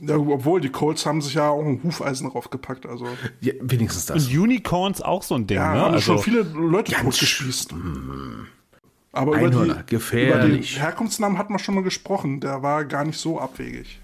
Ja, 0.00 0.16
obwohl, 0.16 0.60
die 0.60 0.70
Colts 0.70 1.06
haben 1.06 1.22
sich 1.22 1.34
ja 1.34 1.48
auch 1.50 1.64
ein 1.64 1.80
Hufeisen 1.84 2.28
draufgepackt. 2.28 2.84
Also, 2.86 3.06
Ja, 3.40 3.52
wenigstens 3.60 4.06
das. 4.06 4.26
und 4.26 4.36
Unicorns 4.36 5.00
auch 5.00 5.22
so 5.22 5.36
ein 5.36 5.46
Ding, 5.46 5.58
ja, 5.58 5.72
ne? 5.72 5.80
haben 5.82 5.94
Also, 5.94 6.14
schon 6.14 6.18
viele 6.24 6.40
Leute 6.42 6.90
totgespießt. 6.90 7.72
Aber 9.12 9.36
über 9.36 9.46
Einhörner, 9.46 9.64
die, 9.66 9.70
über 9.72 9.82
die 9.82 9.90
gefährlich. 9.96 10.80
Herkunftsnamen 10.80 11.38
hat 11.38 11.50
man 11.50 11.58
schon 11.58 11.74
mal 11.74 11.84
gesprochen. 11.84 12.40
Der 12.40 12.62
war 12.62 12.84
gar 12.84 13.04
nicht 13.04 13.18
so 13.18 13.38
abwegig. 13.40 14.00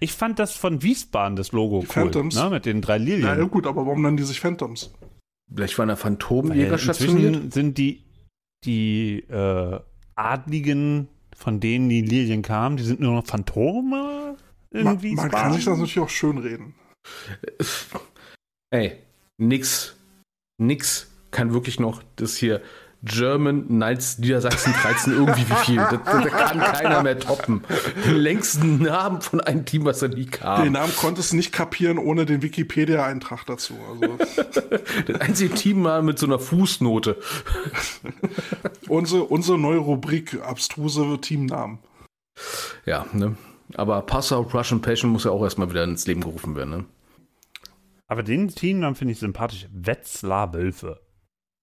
ich 0.00 0.12
fand 0.12 0.38
das 0.38 0.54
von 0.56 0.82
Wiesbaden 0.82 1.36
das 1.36 1.52
Logo 1.52 1.80
Die 1.80 1.86
cool, 1.86 1.92
Phantoms? 1.92 2.34
ne? 2.36 2.50
Mit 2.50 2.66
den 2.66 2.80
drei 2.82 2.96
Ja, 2.98 3.04
Lilien. 3.04 3.22
ja, 3.38 3.44
gut, 3.44 3.66
aber 3.66 3.86
warum 3.86 4.02
nennen 4.02 4.16
die 4.16 4.22
sich 4.22 4.40
Phantoms? 4.40 4.90
Vielleicht 5.52 5.78
war 5.78 5.84
eine 5.84 5.92
Weil 5.92 5.96
Phantomjäger 5.98 6.78
stationiert. 6.78 7.34
inzwischen 7.34 7.50
sind 7.52 7.78
die, 7.78 8.02
die 8.64 9.20
äh, 9.28 9.80
Adligen, 10.14 11.08
von 11.36 11.60
denen 11.60 11.88
die 11.88 12.00
Lilien 12.02 12.42
kamen, 12.42 12.76
die 12.76 12.82
sind 12.84 13.00
nur 13.00 13.12
noch 13.14 13.26
Phantome 13.26 14.36
in 14.70 14.84
Man, 14.84 15.02
Wiesbaden. 15.02 15.30
man 15.32 15.40
kann 15.42 15.52
sich 15.54 15.64
das 15.64 15.78
natürlich 15.78 15.98
auch 16.00 16.08
schön 16.08 16.38
reden. 16.38 16.74
Ey, 18.70 18.98
nix, 19.38 19.96
nix 20.58 21.10
kann 21.30 21.52
wirklich 21.52 21.78
noch 21.80 22.02
das 22.16 22.36
hier 22.36 22.60
German 23.04 23.66
Knights 23.68 24.18
Niedersachsen 24.18 24.72
13 24.72 25.12
irgendwie 25.12 25.48
wie 25.48 25.54
viel. 25.64 25.76
Das, 25.76 26.00
das 26.04 26.32
kann 26.32 26.60
keiner 26.60 27.02
mehr 27.02 27.18
toppen. 27.18 27.62
Den 28.06 28.16
längsten 28.16 28.82
Namen 28.82 29.20
von 29.20 29.40
einem 29.40 29.64
Team, 29.64 29.84
was 29.84 29.98
da 29.98 30.08
nie 30.08 30.24
Den 30.24 30.30
kam. 30.30 30.72
Namen 30.72 30.92
konntest 30.96 31.32
du 31.32 31.36
nicht 31.36 31.52
kapieren 31.52 31.98
ohne 31.98 32.24
den 32.24 32.42
Wikipedia-Eintrag 32.42 33.44
dazu. 33.46 33.74
Also, 33.90 34.18
Das 35.06 35.20
einzige 35.20 35.54
Team 35.54 35.82
mal 35.82 36.02
mit 36.02 36.18
so 36.18 36.26
einer 36.26 36.38
Fußnote. 36.38 37.16
unsere, 38.88 39.24
unsere 39.24 39.58
neue 39.58 39.78
Rubrik 39.78 40.40
abstruse 40.42 41.18
Teamnamen. 41.20 41.78
Ja, 42.86 43.06
ne? 43.12 43.36
Aber 43.74 44.02
Passau 44.02 44.42
Russian 44.42 44.80
Passion 44.80 45.10
muss 45.10 45.24
ja 45.24 45.30
auch 45.30 45.42
erstmal 45.42 45.70
wieder 45.70 45.84
ins 45.84 46.06
Leben 46.06 46.20
gerufen 46.20 46.56
werden, 46.56 46.70
ne? 46.70 46.84
Aber 48.06 48.22
den 48.22 48.48
Teamnamen 48.48 48.94
finde 48.94 49.12
ich 49.12 49.18
sympathisch. 49.18 49.66
Wetzlar 49.72 50.52
Wölfe. 50.52 51.00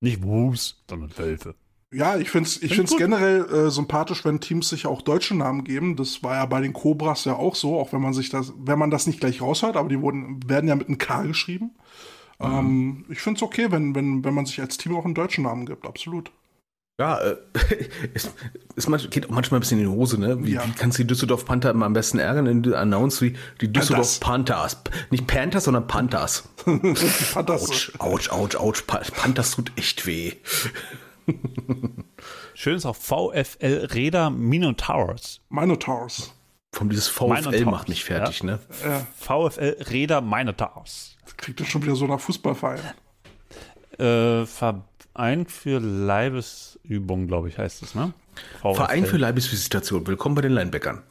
Nicht 0.02 0.24
Wus, 0.24 0.84
sondern 0.90 1.18
Wölfe. 1.18 1.56
Ja, 1.94 2.18
ich 2.18 2.30
finde 2.30 2.48
es 2.48 2.62
ich 2.62 2.74
find's 2.74 2.96
generell 2.96 3.46
äh, 3.46 3.70
sympathisch, 3.70 4.24
wenn 4.24 4.40
Teams 4.40 4.70
sich 4.70 4.88
auch 4.88 5.02
deutsche 5.02 5.36
Namen 5.36 5.64
geben. 5.64 5.98
Das 5.98 6.24
war 6.24 6.36
ja 6.36 6.46
bei 6.46 6.62
den 6.62 6.74
Cobras 6.74 7.26
ja 7.26 7.36
auch 7.36 7.56
so, 7.56 7.78
auch 7.78 7.92
wenn 7.92 8.02
man 8.02 8.14
sich 8.14 8.30
das, 8.30 8.54
wenn 8.58 8.80
man 8.80 8.92
das 8.92 9.08
nicht 9.08 9.20
gleich 9.20 9.42
raushört, 9.42 9.76
aber 9.76 9.90
die 9.90 10.00
wurden, 10.02 10.40
werden 10.50 10.70
ja 10.70 10.76
mit 10.76 10.88
einem 10.88 10.98
K 10.98 11.24
geschrieben. 11.24 11.72
Ähm, 12.40 13.06
ich 13.10 13.20
finde 13.20 13.38
es 13.38 13.44
okay, 13.44 13.72
wenn, 13.72 13.94
wenn, 13.94 14.24
wenn 14.24 14.34
man 14.34 14.46
sich 14.46 14.62
als 14.62 14.78
Team 14.78 14.96
auch 14.96 15.06
einen 15.06 15.16
deutschen 15.16 15.44
Namen 15.44 15.66
gibt, 15.66 15.86
absolut. 15.86 16.32
Ja, 17.02 17.20
äh, 17.20 17.36
es, 18.14 18.30
es 18.76 18.88
manch- 18.88 19.10
geht 19.10 19.26
auch 19.28 19.32
manchmal 19.34 19.58
ein 19.58 19.62
bisschen 19.62 19.80
in 19.80 19.86
die 19.86 19.92
Hose, 19.92 20.20
ne? 20.20 20.44
Wie, 20.46 20.52
Ja. 20.54 20.64
wie 20.68 20.72
kannst 20.74 21.00
du 21.00 21.04
die 21.04 21.08
Düsseldorf 21.08 21.46
Panther 21.46 21.72
immer 21.72 21.88
am 21.88 21.94
besten 21.94 22.20
ärgern, 22.20 22.46
wenn 22.46 22.62
du 22.62 22.76
announce 22.78 23.22
wie 23.26 23.36
die 23.60 23.74
Düsseldorf 23.74 24.20
Panthers. 24.20 24.76
Panthers. 24.84 25.08
Nicht 25.10 25.26
Panthers, 25.26 25.64
sondern 25.64 25.88
Panthers. 25.88 26.44
Fantastisch. 26.64 27.92
Autsch, 27.98 28.30
autsch, 28.30 28.30
autsch, 28.30 28.56
autsch. 28.56 28.82
Pa- 28.86 29.02
Panthers 29.16 29.52
tut 29.56 29.72
echt 29.78 30.06
weh. 30.06 30.34
Schön 32.54 32.76
ist 32.76 32.86
auch 32.86 32.96
VfL 32.96 33.88
Reda 33.94 34.30
Minotaurs. 34.30 35.42
Minotaurs. 35.50 36.34
Vom 36.74 36.90
dieses 36.90 37.08
VfL 37.08 37.30
Minotaurs, 37.34 37.66
macht 37.66 37.90
mich 37.90 38.04
fertig, 38.06 38.44
ne? 38.44 38.60
Ja, 38.84 39.08
VfL 39.20 39.78
Reda 39.90 40.22
Minotaurs. 40.22 41.18
das 41.26 41.36
kriegt 41.38 41.60
das 41.60 41.68
schon 41.68 41.82
wieder 41.84 41.96
so 41.96 42.06
nach 42.06 42.20
Fußballverein. 42.20 42.80
Äh, 43.98 44.46
Verein 44.46 45.46
für 45.48 45.80
Leibesübung, 46.92 47.28
glaube 47.28 47.48
ich, 47.48 47.58
heißt 47.58 47.84
es, 47.84 47.96
ne? 47.96 48.14
VfL. 48.62 48.76
Verein 48.76 49.06
für 49.06 49.18
Leibesvisitation. 49.18 50.06
Willkommen 50.08 50.36
bei 50.36 50.42
den 50.42 50.52
Linebackern. 50.52 51.02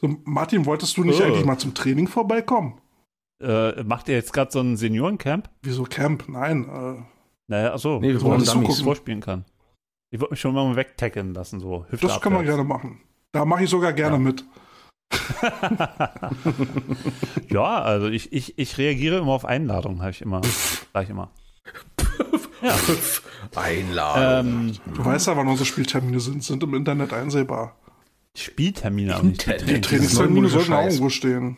So, 0.00 0.16
Martin, 0.24 0.64
wolltest 0.64 0.96
du 0.96 1.02
nicht 1.04 1.20
Oh. 1.20 1.24
eigentlich 1.24 1.44
mal 1.44 1.58
zum 1.58 1.74
Training 1.74 2.06
vorbeikommen? 2.08 2.80
Äh, 3.42 3.82
macht 3.82 4.08
ihr 4.08 4.14
jetzt 4.14 4.32
gerade 4.32 4.52
so 4.52 4.60
ein 4.60 4.76
Seniorencamp? 4.76 5.50
Wieso 5.62 5.82
Camp? 5.84 6.28
Nein. 6.28 6.68
Äh, 6.68 7.02
Naja, 7.48 7.74
achso. 7.74 7.98
Nee, 8.00 8.12
wir 8.12 8.20
So, 8.20 8.26
brauchen 8.28 8.38
das 8.38 8.48
damit 8.48 8.62
ich 8.62 8.66
Dummies. 8.68 8.78
es 8.78 8.82
vorspielen 8.84 9.20
kann. 9.20 9.44
Ich 10.10 10.20
wollte 10.20 10.34
mich 10.34 10.40
schon 10.40 10.54
mal 10.54 10.76
wegtackeln 10.76 11.34
lassen, 11.34 11.58
so 11.60 11.84
Hüfte 11.90 12.06
das 12.06 12.20
kann 12.20 12.32
man 12.32 12.44
gerne 12.44 12.62
machen. 12.64 13.00
Da 13.32 13.44
mache 13.44 13.64
ich 13.64 13.70
sogar 13.70 13.92
gerne 13.92 14.18
mit. 14.18 14.44
Ja, 17.50 17.82
also 17.82 18.08
ich, 18.08 18.32
ich, 18.32 18.58
ich 18.58 18.78
reagiere 18.78 19.18
immer 19.18 19.32
auf 19.32 19.44
Einladungen, 19.44 20.00
habe 20.00 20.10
ich 20.10 20.22
immer. 20.22 20.40
Sag 20.92 21.04
ich 21.04 21.10
immer. 21.10 21.30
Ja. 22.64 22.74
Einladung. 23.56 24.46
Ähm, 24.68 24.72
Du 24.94 25.04
weißt 25.04 25.26
ja, 25.26 25.36
wann 25.36 25.46
unsere 25.48 25.66
Spieltermine 25.66 26.18
sind, 26.20 26.42
sind 26.42 26.62
im 26.62 26.74
Internet 26.74 27.12
einsehbar. 27.12 27.76
Spieltermine 28.36 29.14
aber 29.14 29.24
nicht. 29.24 29.46
Internet. 29.46 29.76
Die 29.76 29.80
Trainingstermine 29.80 30.48
sollten 30.48 30.72
auch 30.72 30.84
irgendwo 30.84 31.08
stehen. 31.10 31.56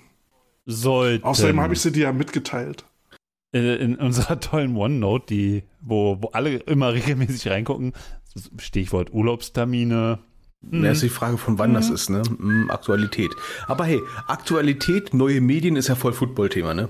Sollten. 0.66 1.24
Außerdem 1.24 1.60
habe 1.60 1.74
ich 1.74 1.80
sie 1.80 1.92
dir 1.92 2.04
ja 2.04 2.12
mitgeteilt. 2.12 2.84
in, 3.52 3.64
in 3.64 3.94
unserer 3.96 4.40
tollen 4.40 4.76
OneNote, 4.76 5.26
die, 5.28 5.62
wo, 5.80 6.18
wo 6.20 6.28
alle 6.32 6.56
immer 6.56 6.92
regelmäßig 6.92 7.48
reingucken, 7.50 7.92
Stichwort 8.58 9.12
Urlaubstermine. 9.12 10.18
Da 10.62 10.90
ist 10.90 11.02
die 11.02 11.08
Frage, 11.08 11.38
von 11.38 11.58
wann 11.58 11.74
das 11.74 11.88
ist, 11.90 12.10
ne? 12.10 12.22
Hm, 12.26 12.70
Aktualität. 12.70 13.30
Aber 13.68 13.84
hey, 13.84 14.00
Aktualität, 14.26 15.14
neue 15.14 15.40
Medien 15.40 15.76
ist 15.76 15.86
ja 15.88 15.94
voll 15.94 16.12
Football-Thema, 16.12 16.74
ne? 16.74 16.88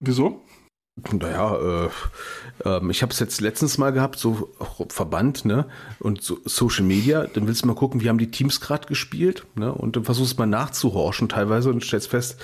Wieso? 0.00 0.42
Naja, 1.12 1.56
äh, 1.56 1.88
ähm, 2.64 2.90
ich 2.90 3.02
habe 3.02 3.12
es 3.12 3.18
jetzt 3.18 3.40
letztens 3.40 3.78
mal 3.78 3.92
gehabt, 3.92 4.18
so 4.18 4.52
Verband, 4.88 5.44
ne? 5.44 5.66
Und 6.00 6.22
so 6.22 6.38
Social 6.44 6.84
Media, 6.84 7.26
dann 7.26 7.46
willst 7.46 7.62
du 7.62 7.66
mal 7.66 7.74
gucken, 7.74 8.00
wie 8.00 8.08
haben 8.08 8.18
die 8.18 8.30
Teams 8.30 8.60
gerade 8.60 8.86
gespielt, 8.88 9.46
ne? 9.54 9.72
Und 9.72 9.96
dann 9.96 10.04
versuchst 10.04 10.34
du 10.34 10.42
mal 10.42 10.46
nachzuhorchen 10.46 11.28
teilweise 11.28 11.70
und 11.70 11.84
stellst 11.84 12.08
fest, 12.08 12.40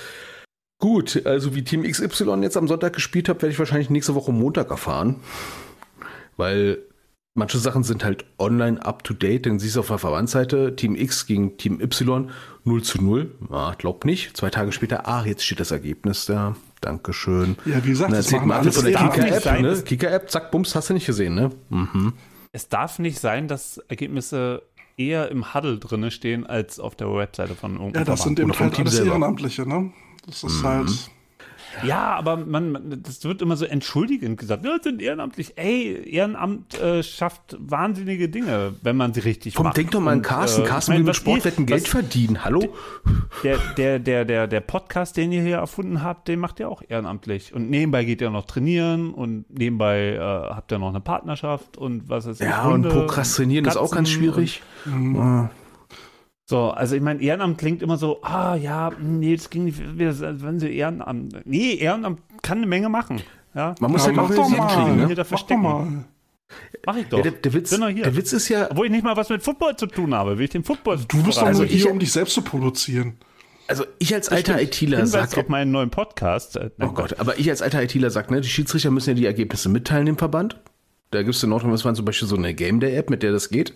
gut, 0.79 1.25
also 1.25 1.55
wie 1.55 1.65
Team 1.65 1.83
XY 1.83 2.43
jetzt 2.43 2.57
am 2.57 2.69
Sonntag 2.69 2.93
gespielt 2.93 3.29
hat, 3.29 3.43
werde 3.43 3.53
ich 3.53 3.59
wahrscheinlich 3.59 3.91
nächste 3.91 4.15
Woche 4.15 4.33
Montag 4.33 4.71
erfahren. 4.71 5.21
Weil 6.37 6.79
manche 7.35 7.59
Sachen 7.59 7.85
sind 7.85 8.05
halt 8.05 8.25
online 8.39 8.85
up 8.85 9.05
to 9.05 9.15
date. 9.15 9.47
Dann 9.47 9.59
siehst 9.59 9.77
du 9.77 9.81
auf 9.81 9.89
der 9.89 9.99
Verbandsseite 9.99 10.77
Team 10.77 10.95
X 10.97 11.27
gegen 11.27 11.57
Team 11.57 11.81
Y 11.81 12.31
0 12.65 12.83
zu 12.83 13.03
0. 13.03 13.35
Ja, 13.51 13.75
glaub 13.77 14.05
nicht. 14.05 14.37
Zwei 14.37 14.51
Tage 14.51 14.73
später, 14.73 15.07
ah, 15.09 15.25
jetzt 15.25 15.45
steht 15.45 15.61
das 15.61 15.71
Ergebnis 15.71 16.27
da. 16.27 16.57
Dankeschön. 16.85 17.57
Ja, 17.65 17.85
wie 17.85 17.89
gesagt, 17.91 18.11
dann 18.13 18.19
das 18.19 18.31
machen 18.31 18.49
man 18.49 18.59
alles 18.59 18.77
von 18.77 18.85
der 18.85 19.41
sein, 19.41 19.63
ne? 19.63 19.69
das- 19.69 19.85
Kika-App, 19.85 20.31
zack, 20.31 20.51
bums, 20.51 20.75
hast 20.75 20.91
du 20.91 20.95
nicht 20.95 21.07
gesehen, 21.07 21.35
ne? 21.35 21.51
Mhm. 21.71 22.13
Es 22.53 22.69
darf 22.69 22.99
nicht 22.99 23.19
sein, 23.19 23.49
dass 23.49 23.79
Ergebnisse 23.89 24.63
eher 24.97 25.31
im 25.31 25.55
Huddle 25.55 25.79
drinne 25.79 26.11
stehen 26.11 26.47
als 26.47 26.79
auf 26.79 26.95
der 26.95 27.13
Webseite 27.13 27.55
von 27.55 27.73
irgendeinem 27.73 28.03
Ja, 28.03 28.05
das 28.05 28.23
sind 28.23 28.39
Verband. 28.39 28.41
eben 28.41 28.51
Oder 28.51 28.59
vom 28.59 28.67
halt 28.69 28.79
alles 28.81 28.93
selber. 28.95 29.11
Ehrenamtliche, 29.13 29.69
ne? 29.69 29.91
Das 30.27 30.45
ist 30.45 30.63
halt. 30.63 30.89
Ja, 31.83 32.15
aber 32.15 32.37
man, 32.37 33.03
das 33.03 33.25
wird 33.25 33.43
immer 33.43 33.57
so 33.57 33.65
entschuldigend 33.65 34.39
gesagt. 34.39 34.65
Das 34.65 34.83
sind 34.85 35.03
ehrenamtlich. 35.03 35.55
Ey, 35.57 36.09
Ehrenamt 36.09 36.79
äh, 36.81 37.03
schafft 37.03 37.57
wahnsinnige 37.59 38.29
Dinge, 38.29 38.75
wenn 38.83 38.97
man 38.97 39.13
sie 39.15 39.21
richtig 39.21 39.55
Komm, 39.55 39.65
macht. 39.65 39.77
denk 39.77 39.91
doch 39.91 40.01
mal 40.01 40.13
an 40.13 40.19
Und, 40.19 40.23
Carsten. 40.23 40.63
äh, 40.63 40.67
Carsten 40.67 40.95
will 40.95 41.03
mit 41.05 41.17
Sportwetten 41.17 41.67
Geld 41.67 41.89
verdienen. 41.89 42.45
Hallo? 42.45 42.75
Der, 43.43 43.59
der, 43.77 43.99
der, 43.99 44.25
der, 44.25 44.47
der 44.47 44.61
Podcast, 44.61 45.17
den 45.17 45.33
ihr 45.33 45.43
hier 45.43 45.57
erfunden 45.57 46.03
habt, 46.03 46.29
den 46.29 46.39
macht 46.39 46.61
ihr 46.61 46.69
auch 46.69 46.83
ehrenamtlich. 46.89 47.53
Und 47.55 47.71
nebenbei 47.71 48.05
geht 48.05 48.21
ihr 48.21 48.31
noch 48.31 48.47
trainieren 48.47 49.13
und 49.13 49.45
nebenbei 49.51 50.15
äh, 50.15 50.19
habt 50.19 50.71
ihr 50.73 50.79
noch 50.79 50.91
eine 50.91 51.01
Partnerschaft 51.01 51.77
und 51.77 52.09
was 52.09 52.27
ist 52.27 52.41
Ja, 52.41 52.65
und 52.67 52.89
Prokrastinieren 52.89 53.67
ist 53.67 53.77
auch 53.77 53.91
ganz 53.91 54.11
schwierig. 54.11 54.63
Ah. 54.87 55.49
So, 56.47 56.71
also 56.71 56.95
ich 56.95 57.01
meine, 57.03 57.23
Ehrenamt 57.23 57.57
klingt 57.59 57.83
immer 57.83 57.97
so, 57.97 58.23
ah 58.23 58.55
ja, 58.55 58.91
nee, 59.01 59.35
das 59.37 59.49
ging 59.49 59.65
nicht, 59.65 59.79
wenn 59.97 60.61
sie 60.61 60.77
Ehrenamt. 60.77 61.35
Nee, 61.47 61.75
Ehrenamt 61.77 62.21
kann 62.43 62.59
eine 62.59 62.67
Menge 62.67 62.89
machen. 62.91 63.23
Ja, 63.55 63.75
Man 63.81 63.93
muss 63.93 64.03
Ja, 64.07 64.09
halt 64.09 64.19
organisiert 64.19 64.59
mal. 64.59 64.85
kriegen, 64.85 64.97
ne? 64.97 65.07
Hier 65.07 65.17
da 65.17 65.23
Mach 65.23 65.29
doch 65.31 65.39
verstecken. 65.39 65.63
mal. 65.63 66.05
mach 66.85 66.97
ich 66.97 67.07
doch. 67.09 67.17
Ja, 67.19 67.23
der, 67.23 67.33
der, 67.33 67.55
Witz, 67.55 67.71
Bin 67.71 67.81
doch 67.81 67.89
hier. 67.89 68.03
der 68.03 68.17
Witz 68.17 68.33
ist 68.35 68.49
ja, 68.51 68.69
Obwohl 68.71 68.87
ich 68.87 68.93
nicht 68.93 69.05
mal 69.05 69.17
was 69.17 69.31
mit 69.31 69.43
Football 69.43 69.77
zu 69.77 69.87
tun 69.87 70.13
habe, 70.15 70.37
will 70.37 70.45
ich 70.45 70.51
den 70.51 70.65
Football. 70.65 70.99
Du 71.09 71.23
bist 71.23 71.39
doch 71.39 71.45
Also 71.47 71.63
nur 71.63 71.71
ich- 71.71 71.83
hier, 71.83 71.91
um 71.91 71.99
dich 71.99 72.13
selbst 72.13 72.35
zu 72.35 72.43
produzieren. 72.43 73.15
also 73.69 73.85
ich 73.99 74.13
als 74.13 74.29
alter 74.29 74.61
ITler 74.61 75.07
sage, 75.07 75.41
auf 75.41 75.49
meinen 75.49 75.71
neuen 75.71 75.89
Podcast. 75.91 76.57
Äh, 76.57 76.71
nein, 76.77 76.91
oh 76.91 76.93
Gott, 76.93 77.19
aber 77.21 77.39
ich 77.39 77.49
als 77.49 77.63
alter 77.63 77.83
ITler 77.83 78.11
sag, 78.11 78.31
ne, 78.31 78.43
die 78.43 78.49
Schiedsrichter 78.49 78.91
müssen 78.91 79.11
ja 79.11 79.15
die 79.15 79.25
Ergebnisse 79.27 79.71
mitteilen 79.71 80.05
dem 80.05 80.19
Verband. 80.19 80.61
Da 81.11 81.23
gibt 81.23 81.35
es 81.37 81.43
in 81.43 81.49
Nordrhein-Westfalen 81.51 81.95
zum 81.97 82.05
Beispiel 82.05 82.29
so 82.29 82.37
eine 82.37 82.53
Game 82.55 82.81
Day 82.81 82.95
App, 82.97 83.09
mit 83.09 83.23
der 83.23 83.33
das 83.33 83.49
geht. 83.49 83.73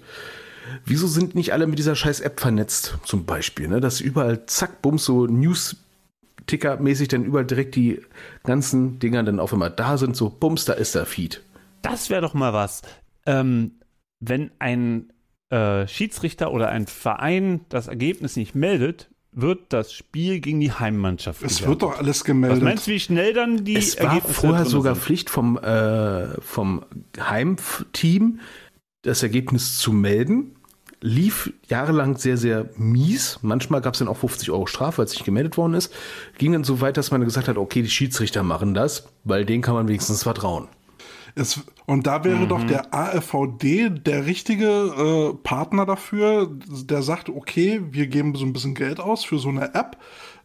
Wieso 0.84 1.06
sind 1.06 1.34
nicht 1.34 1.52
alle 1.52 1.66
mit 1.66 1.78
dieser 1.78 1.94
scheiß 1.96 2.20
App 2.20 2.40
vernetzt, 2.40 2.98
zum 3.04 3.24
Beispiel, 3.24 3.68
ne? 3.68 3.80
Dass 3.80 4.00
überall 4.00 4.46
zack, 4.46 4.82
bums, 4.82 5.04
so 5.04 5.26
News-Ticker-mäßig 5.26 7.08
dann 7.08 7.24
überall 7.24 7.44
direkt 7.46 7.74
die 7.76 8.00
ganzen 8.44 8.98
Dinger 8.98 9.22
dann 9.22 9.40
auf 9.40 9.52
einmal 9.52 9.70
da 9.70 9.96
sind, 9.98 10.16
so 10.16 10.30
bums, 10.30 10.64
da 10.64 10.72
ist 10.74 10.94
der 10.94 11.06
Feed. 11.06 11.42
Das 11.82 12.10
wäre 12.10 12.22
doch 12.22 12.34
mal 12.34 12.52
was. 12.52 12.82
Ähm, 13.26 13.72
wenn 14.20 14.50
ein 14.58 15.12
äh, 15.50 15.86
Schiedsrichter 15.86 16.52
oder 16.52 16.68
ein 16.70 16.86
Verein 16.86 17.60
das 17.68 17.86
Ergebnis 17.88 18.36
nicht 18.36 18.54
meldet, 18.54 19.08
wird 19.32 19.72
das 19.72 19.92
Spiel 19.92 20.40
gegen 20.40 20.58
die 20.58 20.72
Heimmannschaft 20.72 21.42
Es 21.42 21.58
gewertet. 21.58 21.68
wird 21.68 21.82
doch 21.82 21.98
alles 21.98 22.20
Was 22.20 22.24
gemeldet. 22.24 22.62
meinst 22.62 22.86
du, 22.86 22.90
wie 22.90 22.98
schnell 23.00 23.32
dann 23.34 23.64
die 23.64 23.76
Es 23.76 23.96
war 24.00 24.06
Ergebnisse 24.06 24.34
vorher 24.40 24.62
drin 24.62 24.70
sogar 24.70 24.94
sind? 24.94 25.04
Pflicht 25.04 25.30
vom, 25.30 25.58
äh, 25.58 26.40
vom 26.40 26.84
Heimteam, 27.20 28.40
das 29.02 29.22
Ergebnis 29.22 29.78
zu 29.78 29.92
melden. 29.92 30.56
Lief 31.00 31.52
jahrelang 31.68 32.16
sehr, 32.16 32.36
sehr 32.36 32.70
mies. 32.76 33.38
Manchmal 33.42 33.80
gab 33.80 33.94
es 33.94 34.00
dann 34.00 34.08
auch 34.08 34.16
50 34.16 34.50
Euro 34.50 34.66
Strafe, 34.66 35.02
als 35.02 35.12
nicht 35.12 35.24
gemeldet 35.24 35.56
worden 35.56 35.74
ist. 35.74 35.92
Ging 36.38 36.52
dann 36.52 36.64
so 36.64 36.80
weit, 36.80 36.96
dass 36.96 37.10
man 37.10 37.24
gesagt 37.24 37.48
hat, 37.48 37.56
okay, 37.56 37.82
die 37.82 37.90
Schiedsrichter 37.90 38.42
machen 38.42 38.74
das, 38.74 39.08
weil 39.24 39.44
denen 39.44 39.62
kann 39.62 39.74
man 39.74 39.86
wenigstens 39.88 40.22
vertrauen. 40.24 40.68
Es, 41.34 41.60
und 41.86 42.06
da 42.08 42.24
wäre 42.24 42.48
doch 42.48 42.64
der 42.64 42.92
AFVD 42.92 43.90
der 43.90 44.26
richtige 44.26 44.66
äh, 44.66 45.34
Partner 45.44 45.86
dafür, 45.86 46.50
der 46.66 47.02
sagt, 47.02 47.28
okay, 47.28 47.80
wir 47.90 48.08
geben 48.08 48.34
so 48.34 48.44
ein 48.44 48.52
bisschen 48.52 48.74
Geld 48.74 48.98
aus 48.98 49.24
für 49.24 49.38
so 49.38 49.48
eine 49.48 49.74
App, 49.74 49.98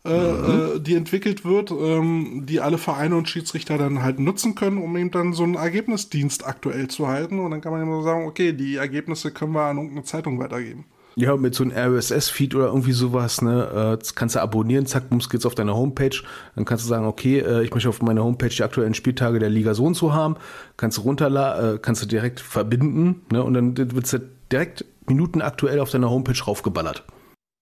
äh, 0.06 0.10
äh, 0.12 0.80
die 0.82 0.96
entwickelt 0.96 1.46
wird, 1.46 1.72
ähm, 1.72 2.44
die 2.46 2.60
alle 2.60 2.78
Vereine 2.78 3.16
und 3.16 3.30
Schiedsrichter 3.30 3.78
dann 3.78 4.04
halt 4.04 4.20
nutzen 4.20 4.54
können, 4.54 4.78
um 4.78 4.98
eben 4.98 5.12
dann 5.12 5.32
so 5.32 5.44
einen 5.44 5.56
Ergebnisdienst 5.56 6.46
aktuell 6.46 6.90
zu 6.90 7.08
halten. 7.08 7.40
Und 7.40 7.52
dann 7.52 7.62
kann 7.62 7.72
man 7.72 7.82
immer 7.82 8.04
sagen, 8.04 8.28
okay, 8.28 8.52
die 8.52 8.76
Ergebnisse 8.76 9.32
können 9.32 9.54
wir 9.54 9.62
an 9.62 9.78
irgendeine 9.78 10.04
Zeitung 10.04 10.40
weitergeben. 10.40 10.86
Ja, 11.16 11.38
mit 11.38 11.54
so 11.54 11.64
einem 11.64 11.72
RSS-Feed 11.72 12.56
oder 12.56 12.66
irgendwie 12.66 12.92
sowas, 12.92 13.42
ne, 13.42 13.94
äh, 13.94 13.98
das 13.98 14.16
kannst 14.16 14.36
du 14.36 14.42
abonnieren, 14.42 14.88
zack, 14.88 15.10
bums, 15.10 15.30
geht's 15.30 15.46
auf 15.46 15.56
deine 15.56 15.76
Homepage. 15.76 16.18
Dann 16.56 16.66
kannst 16.66 16.84
du 16.84 16.90
sagen, 16.90 17.06
okay, 17.06 17.40
äh, 17.40 17.64
ich 17.64 17.72
möchte 17.74 17.88
auf 17.88 18.02
meiner 18.02 18.24
Homepage 18.24 18.50
die 18.50 18.64
aktuellen 18.64 18.96
Spieltage 18.96 19.40
der 19.40 19.50
Liga 19.50 19.74
so 19.74 19.86
und 19.86 19.94
so 19.94 20.14
haben. 20.14 20.36
Kannst 20.76 20.98
du 20.98 21.02
runterladen, 21.02 21.76
äh, 21.76 21.80
kannst 21.80 22.02
du 22.02 22.08
direkt 22.08 22.40
verbinden, 22.40 23.22
ne, 23.32 23.44
und 23.44 23.54
dann 23.54 23.78
wird's 23.78 24.12
ja 24.12 24.20
direkt 24.52 24.86
minutenaktuell 25.08 25.80
auf 25.80 25.92
deiner 25.92 26.10
Homepage 26.10 26.44
raufgeballert. 26.44 27.06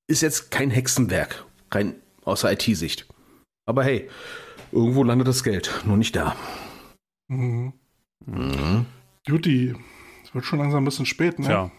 Ist 0.07 0.21
jetzt 0.21 0.49
kein 0.49 0.71
Hexenwerk, 0.71 1.45
rein 2.25 2.31
außer 2.31 2.51
IT-Sicht. 2.51 3.07
Aber 3.65 3.83
hey, 3.83 4.09
irgendwo 4.71 5.03
landet 5.03 5.27
das 5.27 5.43
Geld, 5.43 5.71
nur 5.85 5.97
nicht 5.97 6.15
da. 6.15 6.35
Mhm. 7.27 7.73
Juti, 9.27 9.75
es 10.23 10.33
wird 10.33 10.45
schon 10.45 10.59
langsam 10.59 10.81
ein 10.83 10.85
bisschen 10.85 11.05
spät, 11.05 11.39
ne? 11.39 11.45
Tja, 11.45 11.71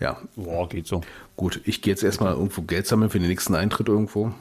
Ja, 0.00 0.22
boah, 0.36 0.68
geht 0.68 0.86
so. 0.86 1.00
gut, 1.36 1.60
ich 1.64 1.82
gehe 1.82 1.92
jetzt 1.92 2.02
erstmal 2.02 2.34
irgendwo 2.34 2.62
Geld 2.62 2.86
sammeln 2.86 3.10
für 3.10 3.18
den 3.18 3.28
nächsten 3.28 3.54
Eintritt 3.54 3.88
irgendwo. 3.88 4.32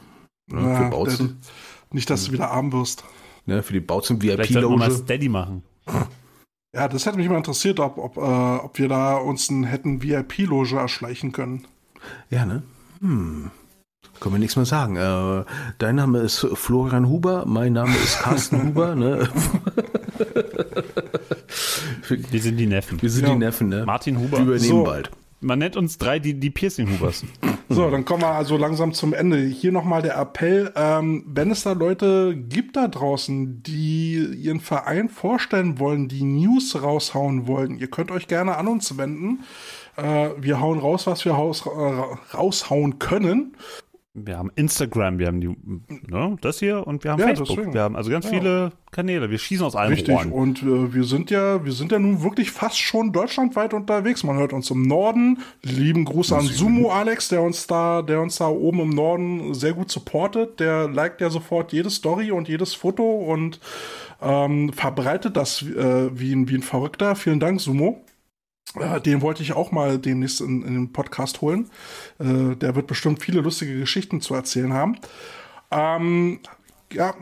Ne, 0.47 0.61
Ja, 0.61 0.83
für 0.83 0.89
Bautzen. 0.89 1.27
der- 1.41 1.95
Nicht, 1.95 2.09
dass 2.09 2.25
du 2.25 2.31
wieder 2.33 2.51
arm 2.51 2.71
wirst. 2.73 3.03
Ne, 3.45 3.63
für 3.63 3.73
die 3.73 3.79
Bautzen 3.79 4.19
Vielleicht 4.19 4.51
sollten 4.51 4.69
wir 4.69 4.77
mal. 4.77 4.91
Steady 4.91 5.29
machen. 5.29 5.63
Ja, 6.75 6.87
das 6.89 7.05
hätte 7.05 7.17
mich 7.17 7.29
mal 7.29 7.37
interessiert, 7.37 7.79
ob, 7.79 7.97
ob, 7.97 8.17
äh, 8.17 8.19
ob 8.19 8.77
wir 8.77 8.89
da 8.89 9.15
uns 9.15 9.49
einen 9.49 9.63
hätten 9.63 10.03
VIP-Loge 10.03 10.75
erschleichen 10.77 11.31
können. 11.31 11.65
Ja, 12.29 12.45
ne? 12.45 12.63
Hm. 12.99 13.51
Können 14.19 14.35
wir 14.35 14.39
nichts 14.39 14.55
mehr 14.55 14.65
sagen. 14.65 14.95
Äh, 14.95 15.45
dein 15.77 15.95
Name 15.95 16.19
ist 16.19 16.45
Florian 16.53 17.07
Huber, 17.07 17.45
mein 17.45 17.73
Name 17.73 17.95
ist 17.95 18.19
Carsten 18.19 18.63
Huber, 18.69 18.95
ne? 18.95 19.29
Wir 22.31 22.41
sind 22.41 22.57
die 22.57 22.65
Neffen. 22.67 23.01
Wir 23.01 23.09
sind 23.09 23.25
Ja. 23.27 23.33
die 23.33 23.39
Neffen, 23.39 23.69
ne? 23.69 23.85
Martin 23.85 24.17
Huber. 24.19 24.37
Die 24.37 24.43
übernehmen 24.43 24.67
So. 24.69 24.83
bald. 24.83 25.11
Man 25.39 25.59
nennt 25.59 25.77
uns 25.77 25.99
drei 25.99 26.17
die, 26.17 26.33
die 26.39 26.49
Piercing-Hubers. 26.49 27.23
So, 27.69 27.91
dann 27.91 28.05
kommen 28.05 28.21
wir 28.21 28.29
also 28.29 28.55
langsam 28.55 28.93
zum 28.93 29.13
Ende. 29.13 29.39
Hier 29.39 29.73
nochmal 29.73 30.01
der 30.01 30.17
Appell, 30.17 30.71
ähm, 30.77 31.25
wenn 31.27 31.51
es 31.51 31.63
da 31.63 31.73
Leute 31.73 32.33
gibt 32.33 32.77
da 32.77 32.87
draußen, 32.87 33.61
die 33.61 34.13
ihren 34.41 34.61
Verein 34.61 35.09
vorstellen 35.09 35.77
wollen, 35.77 36.07
die 36.07 36.23
News 36.23 36.81
raushauen 36.81 37.45
wollen, 37.45 37.77
ihr 37.77 37.87
könnt 37.89 38.09
euch 38.09 38.29
gerne 38.29 38.55
an 38.55 38.69
uns 38.69 38.97
wenden. 38.97 39.43
Äh, 39.97 40.29
wir 40.39 40.61
hauen 40.61 40.79
raus, 40.79 41.07
was 41.07 41.25
wir 41.25 41.33
raus, 41.33 41.65
äh, 41.65 42.35
raushauen 42.37 42.99
können. 42.99 43.57
Wir 44.19 44.37
haben 44.39 44.51
Instagram, 44.55 45.19
wir 45.19 45.27
haben 45.27 45.41
die, 45.41 45.55
ne, 46.09 46.37
das 46.41 46.57
hier 46.57 46.87
und 46.87 47.03
wir 47.03 47.11
haben 47.11 47.19
Ja, 47.19 47.27
Facebook. 47.27 47.49
deswegen. 47.49 47.73
Wir 47.75 47.81
haben 47.81 47.95
also 47.95 48.09
ganz 48.09 48.25
Ja. 48.25 48.31
viele 48.31 48.71
Kanäle. 48.89 49.29
Wir 49.29 49.37
schießen 49.37 49.63
aus 49.63 49.75
allen 49.75 49.93
Richtig. 49.93 50.15
Rohren. 50.15 50.31
Und 50.31 50.63
äh, 50.63 50.91
wir 50.91 51.03
sind 51.03 51.29
ja, 51.29 51.63
wir 51.63 51.71
sind 51.71 51.91
ja 51.91 51.99
nun 51.99 52.23
wirklich 52.23 52.49
fast 52.49 52.79
schon 52.79 53.11
deutschlandweit 53.11 53.75
unterwegs. 53.75 54.23
Man 54.23 54.37
hört 54.37 54.53
uns 54.53 54.71
im 54.71 54.81
Norden. 54.81 55.39
Lieben 55.61 56.03
Gruß 56.03 56.33
an 56.33 56.41
Sumo 56.45 56.89
Alex, 56.91 57.29
der 57.29 57.43
uns 57.43 57.67
da, 57.67 58.01
der 58.01 58.19
uns 58.21 58.37
da 58.37 58.47
oben 58.47 58.79
im 58.79 58.89
Norden 58.89 59.53
sehr 59.53 59.73
gut 59.73 59.91
supportet. 59.91 60.59
Der 60.59 60.87
liked 60.87 61.21
ja 61.21 61.29
sofort 61.29 61.71
jede 61.71 61.91
Story 61.91 62.31
und 62.31 62.47
jedes 62.47 62.73
Foto 62.73 63.03
und 63.03 63.59
ähm, 64.19 64.73
verbreitet 64.73 65.37
das 65.37 65.61
äh, 65.61 66.09
wie, 66.19 66.33
ein, 66.33 66.49
wie 66.49 66.55
ein 66.55 66.63
Verrückter. 66.63 67.15
Vielen 67.15 67.39
Dank, 67.39 67.61
Sumo. 67.61 68.01
Äh, 68.75 69.01
den 69.01 69.21
wollte 69.21 69.43
ich 69.43 69.53
auch 69.53 69.71
mal 69.71 69.99
demnächst 69.99 70.41
in, 70.41 70.63
in 70.63 70.73
den 70.73 70.93
Podcast 70.93 71.41
holen. 71.41 71.69
Äh, 72.19 72.55
der 72.55 72.75
wird 72.75 72.87
bestimmt 72.87 73.21
viele 73.21 73.41
lustige 73.41 73.79
Geschichten 73.79 74.21
zu 74.21 74.33
erzählen 74.35 74.73
haben. 74.73 74.97
Ähm, 75.71 76.39
ja, 76.91 77.13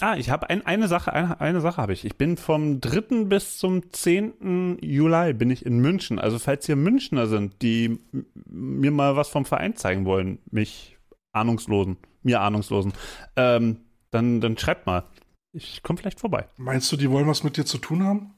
Ah, 0.00 0.16
ich 0.16 0.30
habe 0.30 0.48
ein, 0.48 0.64
eine 0.64 0.86
Sache, 0.86 1.12
eine, 1.12 1.40
eine 1.40 1.60
Sache 1.60 1.82
habe 1.82 1.92
ich. 1.92 2.04
Ich 2.04 2.16
bin 2.16 2.36
vom 2.36 2.80
3. 2.80 3.24
bis 3.24 3.58
zum 3.58 3.90
10. 3.90 4.78
Juli 4.80 5.32
bin 5.32 5.50
ich 5.50 5.66
in 5.66 5.80
München. 5.80 6.20
Also 6.20 6.38
falls 6.38 6.66
hier 6.66 6.76
Münchner 6.76 7.26
sind, 7.26 7.60
die 7.62 7.98
mir 8.46 8.92
mal 8.92 9.16
was 9.16 9.28
vom 9.28 9.44
Verein 9.44 9.74
zeigen 9.74 10.04
wollen, 10.04 10.38
mich 10.52 10.98
ahnungslosen, 11.32 11.96
mir 12.22 12.40
ahnungslosen, 12.40 12.92
ähm, 13.34 13.80
dann, 14.12 14.40
dann 14.40 14.56
schreibt 14.56 14.86
mal. 14.86 15.04
Ich 15.52 15.82
komme 15.82 15.98
vielleicht 15.98 16.20
vorbei. 16.20 16.46
meinst 16.56 16.92
du, 16.92 16.96
die 16.96 17.10
wollen 17.10 17.26
was 17.26 17.42
mit 17.42 17.56
dir 17.56 17.64
zu 17.64 17.78
tun 17.78 18.04
haben? 18.04 18.34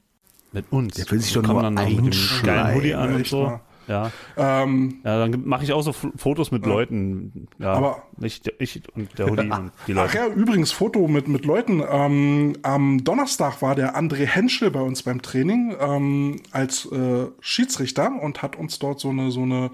Mit 0.52 0.66
uns. 0.70 0.94
Der 0.94 1.10
will 1.10 1.20
sich 1.20 1.32
doch 1.32 1.42
nur 1.42 1.62
dann 1.62 1.78
einschleimen, 1.78 2.44
geilen 2.44 2.74
Hoodie 2.76 2.94
an 2.94 3.14
und 3.14 3.26
so. 3.26 3.42
mal. 3.44 3.60
Ja. 3.88 4.12
Ähm, 4.36 5.00
ja, 5.04 5.18
dann 5.26 5.44
mache 5.48 5.64
ich 5.64 5.72
auch 5.72 5.82
so 5.82 5.92
Fotos 5.92 6.52
mit 6.52 6.64
Leuten. 6.64 7.48
Ja, 7.58 7.72
Aber- 7.72 8.02
ich, 8.20 8.40
ich 8.60 8.82
und 8.94 9.18
der 9.18 9.26
Hoodie 9.28 9.50
und 9.50 9.72
die 9.88 9.92
Ach 9.94 10.04
Leute. 10.04 10.16
ja, 10.16 10.26
übrigens, 10.28 10.70
Foto 10.70 11.08
mit, 11.08 11.26
mit 11.26 11.44
Leuten. 11.44 11.82
Ähm, 11.90 12.52
am 12.62 13.02
Donnerstag 13.02 13.62
war 13.62 13.74
der 13.74 13.96
André 13.98 14.26
Henschel 14.26 14.70
bei 14.70 14.80
uns 14.80 15.02
beim 15.02 15.22
Training 15.22 15.74
ähm, 15.80 16.36
als 16.52 16.86
äh, 16.92 17.26
Schiedsrichter 17.40 18.12
und 18.22 18.42
hat 18.42 18.54
uns 18.54 18.78
dort 18.78 19.00
so 19.00 19.08
eine, 19.10 19.32
so 19.32 19.42
eine, 19.42 19.70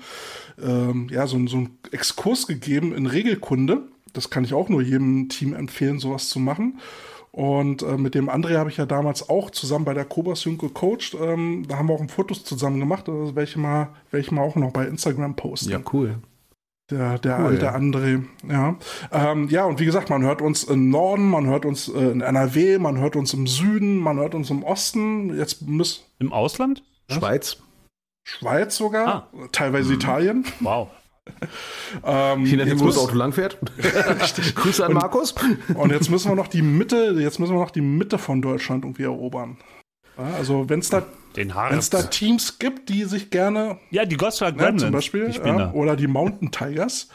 ähm, 0.62 1.08
ja, 1.10 1.26
so, 1.26 1.46
so 1.46 1.58
einen 1.58 1.78
Exkurs 1.90 2.46
gegeben 2.46 2.94
in 2.94 3.04
Regelkunde. 3.06 3.82
Das 4.14 4.30
kann 4.30 4.44
ich 4.44 4.54
auch 4.54 4.70
nur 4.70 4.80
jedem 4.80 5.28
Team 5.28 5.52
empfehlen, 5.52 5.98
sowas 5.98 6.30
zu 6.30 6.38
machen. 6.38 6.78
Und 7.36 7.82
äh, 7.82 7.98
mit 7.98 8.14
dem 8.14 8.30
André 8.30 8.56
habe 8.56 8.70
ich 8.70 8.78
ja 8.78 8.86
damals 8.86 9.28
auch 9.28 9.50
zusammen 9.50 9.84
bei 9.84 9.92
der 9.92 10.06
Cobra 10.06 10.34
Sync 10.34 10.58
gecoacht. 10.58 11.14
Ähm, 11.20 11.66
da 11.68 11.76
haben 11.76 11.86
wir 11.88 11.92
auch 11.94 12.00
ein 12.00 12.08
Fotos 12.08 12.44
zusammen 12.44 12.80
gemacht. 12.80 13.10
Also 13.10 13.36
welche 13.36 13.58
mal, 13.58 13.90
welche 14.10 14.34
mal 14.34 14.40
auch 14.40 14.56
noch 14.56 14.70
bei 14.72 14.86
Instagram 14.86 15.36
posten. 15.36 15.68
Ja, 15.70 15.80
cool. 15.92 16.18
Der, 16.90 17.18
der 17.18 17.38
Cool, 17.38 17.44
alte. 17.46 17.74
André, 17.74 18.22
ja. 18.48 18.76
Ähm, 19.12 19.50
ja, 19.50 19.66
und 19.66 19.78
wie 19.80 19.84
gesagt, 19.84 20.08
man 20.08 20.22
hört 20.22 20.40
uns 20.40 20.64
im 20.64 20.88
Norden, 20.88 21.28
man 21.28 21.46
hört 21.46 21.66
uns 21.66 21.88
äh, 21.88 22.10
in 22.10 22.22
NRW, 22.22 22.78
man 22.78 22.98
hört 23.00 23.16
uns 23.16 23.34
im 23.34 23.46
Süden, 23.46 23.98
man 23.98 24.16
hört 24.16 24.34
uns 24.34 24.48
im 24.48 24.62
Osten, 24.62 25.36
jetzt 25.36 25.60
muss 25.60 26.06
Im 26.18 26.32
Ausland? 26.32 26.84
Schweiz. 27.10 27.58
Schweiz 28.26 28.76
sogar, 28.76 29.06
Ah. 29.08 29.28
teilweise 29.52 29.92
Italien. 29.92 30.46
Wow. 30.60 30.88
Ähm, 32.04 32.42
nachdem, 32.42 32.58
jetzt 32.60 32.80
wo 32.80 32.86
das 32.86 32.96
muss- 32.96 32.98
Auto 32.98 33.14
langfährt. 33.16 33.58
Grüße 34.54 34.84
an 34.84 34.92
Markus. 34.92 35.34
Und 35.74 35.90
jetzt 35.92 36.10
müssen 36.10 36.30
wir 36.30 36.34
noch 36.36 36.48
die 36.48 36.62
Mitte, 36.62 37.14
jetzt 37.18 37.38
müssen 37.38 37.54
wir 37.54 37.60
noch 37.60 37.70
die 37.70 37.80
Mitte 37.80 38.18
von 38.18 38.42
Deutschland 38.42 38.84
irgendwie 38.84 39.04
erobern. 39.04 39.56
Ja, 40.18 40.24
also 40.36 40.68
wenn 40.68 40.80
es 40.80 40.88
da, 40.88 41.04
Den 41.36 41.54
wenn's 41.54 41.90
da. 41.90 42.02
Teams 42.02 42.58
gibt, 42.58 42.88
die 42.88 43.04
sich 43.04 43.30
gerne 43.30 43.78
Ja, 43.90 44.04
die 44.04 44.16
Goslar 44.16 44.50
ne, 44.52 44.56
Gremlins. 44.56 44.82
zum 44.82 44.92
Beispiel, 44.92 45.30
ja, 45.30 45.56
da. 45.56 45.72
oder 45.72 45.94
die 45.96 46.06
Mountain 46.06 46.50
Tigers, 46.50 47.08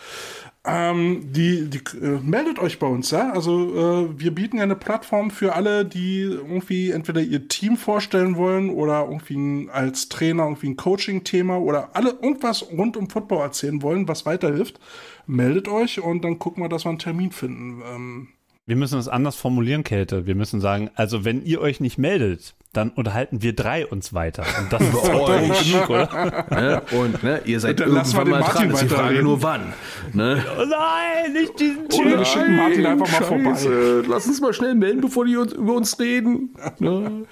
ähm, 0.64 1.32
die, 1.34 1.70
die 1.72 1.80
äh, 2.00 2.20
meldet 2.22 2.60
euch 2.60 2.78
bei 2.78 2.86
uns, 2.86 3.10
ja. 3.10 3.32
Also 3.32 4.06
äh, 4.06 4.20
wir 4.20 4.34
bieten 4.36 4.58
ja 4.58 4.64
eine 4.64 4.76
Plattform 4.76 5.32
für 5.32 5.56
alle, 5.56 5.86
die 5.86 6.22
irgendwie 6.22 6.92
entweder 6.92 7.22
ihr 7.22 7.48
Team 7.48 7.78
vorstellen 7.78 8.36
wollen 8.36 8.70
oder 8.70 9.06
irgendwie 9.06 9.38
ein, 9.38 9.70
als 9.72 10.08
Trainer 10.10 10.44
irgendwie 10.44 10.70
ein 10.70 10.76
Coaching-Thema 10.78 11.58
oder 11.58 11.96
alle 11.96 12.12
irgendwas 12.22 12.72
rund 12.72 12.96
um 12.96 13.10
Football 13.10 13.42
erzählen 13.42 13.82
wollen, 13.82 14.08
was 14.08 14.28
weiterhilft. 14.28 14.80
Meldet 15.26 15.68
euch 15.68 16.00
und 16.00 16.24
dann 16.24 16.38
gucken 16.38 16.64
wir, 16.64 16.70
dass 16.70 16.86
wir 16.86 16.90
einen 16.90 17.00
Termin 17.00 17.32
finden. 17.32 17.82
Ähm, 17.84 18.28
Wir 18.72 18.78
müssen 18.78 18.98
es 18.98 19.10
anders 19.10 19.36
formulieren, 19.36 19.84
Kälte. 19.84 20.28
Wir 20.28 20.34
müssen 20.34 20.62
sagen, 20.62 20.92
also 20.96 21.26
wenn 21.26 21.44
ihr 21.44 21.60
euch 21.60 21.82
nicht 21.82 21.98
meldet, 21.98 22.56
dann 22.72 22.90
unterhalten 22.90 23.42
wir 23.42 23.54
drei 23.54 23.86
uns 23.86 24.14
weiter. 24.14 24.46
Und 24.60 24.72
das 24.72 24.82
ist 24.82 24.94
doch 24.94 25.28
euch. 25.28 25.74
genug, 25.74 25.90
oder? 25.90 26.46
Ne? 26.50 26.82
Und 26.98 27.22
ne, 27.22 27.42
ihr 27.44 27.60
seid 27.60 27.82
irgendwann 27.82 28.30
mal 28.30 28.40
Martin 28.40 28.70
dran. 28.70 28.72
Ist 28.72 28.84
die 28.84 28.88
Frage 28.88 29.24
nur 29.24 29.44
wann. 29.44 29.74
Ne? 30.14 30.42
Oh 30.58 30.64
nein, 30.64 31.34
nicht 31.34 31.60
diesen 31.60 31.84
Oder 31.88 32.06
wir 32.12 32.18
Typ. 32.20 32.28
schicken 32.28 32.56
Martin 32.56 32.86
einfach 32.86 33.12
mal 33.12 33.28
vorbei. 33.28 33.50
Scheiße. 33.56 34.04
Lass 34.08 34.28
uns 34.28 34.40
mal 34.40 34.54
schnell 34.54 34.76
melden, 34.76 35.02
bevor 35.02 35.26
die 35.26 35.36
uns, 35.36 35.52
über 35.52 35.74
uns 35.74 36.00
reden. 36.00 36.56
Ne? 36.80 37.26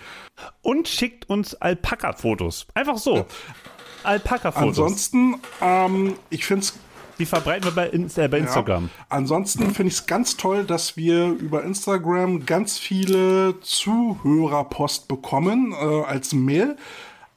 Und 0.61 0.90
schickt 0.90 1.30
uns 1.30 1.56
Alpaka-Fotos. 1.56 2.68
Einfach 2.74 2.98
so. 2.98 3.26
Alpaka-Fotos. 4.03 4.78
Ansonsten, 4.78 5.36
ähm, 5.61 6.16
ich 6.30 6.45
finde 6.45 6.64
es 6.64 6.74
Die 7.20 7.26
verbreiten 7.26 7.66
wir 7.66 7.72
bei, 7.72 7.90
Insta- 7.91 8.24
äh, 8.24 8.28
bei 8.30 8.40
Instagram. 8.40 8.86
Ja. 8.86 9.06
Ansonsten 9.10 9.72
finde 9.74 9.90
ich 9.90 9.96
es 10.00 10.06
ganz 10.08 10.38
toll, 10.38 10.64
dass 10.64 10.96
wir 10.98 11.28
über 11.28 11.64
Instagram 11.64 12.46
ganz 12.46 12.78
viele 12.78 13.60
Zuhörerpost 13.62 15.08
bekommen 15.08 15.74
äh, 15.74 16.04
als 16.04 16.34
Mail. 16.34 16.78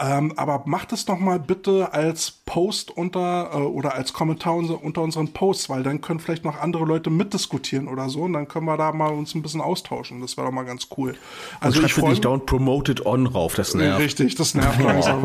Ähm, 0.05 0.33
aber 0.37 0.62
macht 0.66 0.93
es 0.93 1.05
doch 1.05 1.20
mal 1.20 1.39
bitte 1.39 1.93
als 1.93 2.33
Post 2.45 2.91
unter 2.91 3.51
äh, 3.55 3.57
oder 3.59 3.95
als 3.95 4.12
Kommentar 4.12 4.57
unser, 4.57 4.83
unter 4.83 5.01
unseren 5.01 5.29
Posts, 5.33 5.69
weil 5.70 5.85
dann 5.85 6.01
können 6.01 6.19
vielleicht 6.19 6.45
noch 6.45 6.61
andere 6.61 6.85
Leute 6.85 7.09
mitdiskutieren 7.09 7.87
oder 7.87 8.09
so 8.09 8.23
und 8.23 8.33
dann 8.33 8.49
können 8.49 8.66
wir 8.66 8.77
da 8.77 8.91
mal 8.91 9.12
uns 9.12 9.37
ein 9.37 9.43
bisschen 9.43 9.61
austauschen. 9.61 10.20
Das 10.20 10.37
wäre 10.37 10.49
doch 10.49 10.53
mal 10.53 10.65
ganz 10.65 10.89
cool. 10.97 11.15
Also 11.61 11.77
Also 11.77 11.81
ich 11.83 11.87
ich 11.87 11.93
freue 11.95 12.05
nicht 12.07 12.11
mich. 12.15 12.20
dauernd 12.23 12.47
promoted 12.47 13.07
on 13.07 13.29
rauf, 13.29 13.55
das 13.55 13.74
nervt. 13.74 14.01
Richtig, 14.01 14.35
das 14.35 14.55
nervt 14.57 14.81
langsam. 14.83 15.24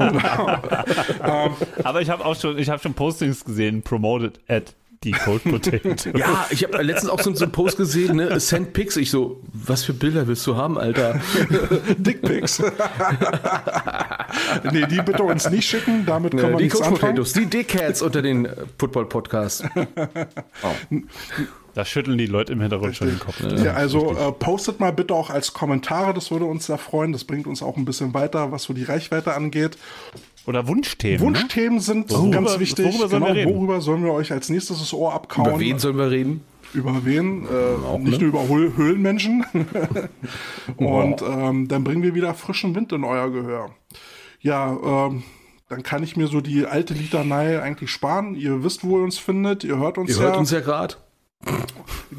Aber 1.83 2.01
ich 2.01 2.11
habe 2.11 2.23
auch 2.23 2.35
schon, 2.35 2.59
ich 2.59 2.69
habe 2.69 2.79
schon 2.81 2.93
Postings 2.93 3.43
gesehen, 3.45 3.81
promoted 3.81 4.39
at 4.47 4.75
die 5.03 5.11
Cold 5.11 5.43
Potato. 5.43 5.95
Ja, 6.17 6.47
ich 6.49 6.63
habe 6.63 6.81
letztens 6.81 7.11
auch 7.11 7.21
so, 7.21 7.33
so 7.33 7.45
einen 7.45 7.51
Post 7.51 7.77
gesehen, 7.77 8.17
ne? 8.17 8.39
Send 8.39 8.73
Pics. 8.73 8.97
Ich 8.97 9.11
so, 9.11 9.41
was 9.53 9.83
für 9.83 9.93
Bilder 9.93 10.27
willst 10.27 10.45
du 10.47 10.55
haben, 10.55 10.77
Alter? 10.77 11.21
Dickpics. 11.97 12.59
nee, 14.71 14.85
die 14.87 15.01
bitte 15.01 15.23
uns 15.23 15.49
nicht 15.49 15.67
schicken, 15.67 16.05
damit 16.05 16.35
können 16.35 16.53
wir 16.53 16.57
die 16.57 16.63
nichts 16.65 16.81
anfangen. 16.81 17.15
Potatoes, 17.15 17.33
die 17.33 17.45
Dickheads 17.45 18.01
unter 18.01 18.21
den 18.21 18.45
äh, 18.45 18.55
Football-Podcasts. 18.77 19.63
Da 21.73 21.85
schütteln 21.85 22.17
die 22.17 22.25
Leute 22.25 22.53
im 22.53 22.61
Hintergrund 22.61 22.95
schon 22.95 23.07
den 23.07 23.19
Kopf. 23.19 23.39
Ja, 23.63 23.73
also 23.73 24.15
äh, 24.15 24.31
postet 24.31 24.79
mal 24.79 24.91
bitte 24.91 25.13
auch 25.13 25.29
als 25.29 25.53
Kommentare, 25.53 26.15
das 26.15 26.31
würde 26.31 26.45
uns 26.45 26.65
sehr 26.65 26.79
freuen. 26.79 27.11
Das 27.11 27.23
bringt 27.23 27.45
uns 27.45 27.61
auch 27.61 27.77
ein 27.77 27.85
bisschen 27.85 28.15
weiter, 28.15 28.51
was 28.51 28.63
so 28.63 28.73
die 28.73 28.83
Reichweite 28.83 29.35
angeht. 29.35 29.77
Oder 30.47 30.65
Wunschthemen. 30.67 31.19
Ne? 31.19 31.25
Wunschthemen 31.25 31.79
sind 31.81 32.09
Worüber- 32.09 32.31
ganz 32.31 32.59
wichtig. 32.59 32.85
worüber 32.85 33.09
sollen 33.09 33.23
genau, 33.23 33.35
wir 33.35 33.41
reden? 33.41 33.55
worüber 33.55 33.81
sollen 33.81 34.03
wir 34.03 34.13
euch 34.13 34.31
als 34.31 34.49
nächstes 34.49 34.79
das 34.79 34.93
Ohr 34.93 35.13
abkauen? 35.13 35.49
Über 35.49 35.59
wen 35.59 35.77
sollen 35.77 35.97
wir 35.97 36.09
reden? 36.09 36.41
Über 36.73 37.05
wen? 37.05 37.45
Äh, 37.45 37.97
nicht 37.99 38.21
ne? 38.21 38.27
nur 38.27 38.41
über 38.41 38.47
Höhl 38.47 38.75
Höhlenmenschen. 38.75 39.45
Und 40.77 41.21
ähm, 41.21 41.67
dann 41.67 41.83
bringen 41.83 42.01
wir 42.01 42.15
wieder 42.15 42.33
frischen 42.33 42.75
Wind 42.75 42.93
in 42.93 43.03
euer 43.03 43.29
Gehör. 43.29 43.71
Ja, 44.39 45.07
ähm, 45.07 45.23
dann 45.69 45.83
kann 45.83 46.01
ich 46.03 46.15
mir 46.15 46.27
so 46.27 46.39
die 46.39 46.65
alte 46.65 46.93
Litanei 46.93 47.61
eigentlich 47.61 47.91
sparen. 47.91 48.33
Ihr 48.35 48.63
wisst, 48.63 48.85
wo 48.85 48.99
ihr 48.99 49.03
uns 49.03 49.17
findet. 49.17 49.65
Ihr 49.65 49.77
hört 49.77 49.97
uns 49.97 50.11
Ihr 50.11 50.15
ja. 50.17 50.21
hört 50.23 50.37
uns 50.37 50.51
ja 50.51 50.61
gerade. 50.61 50.95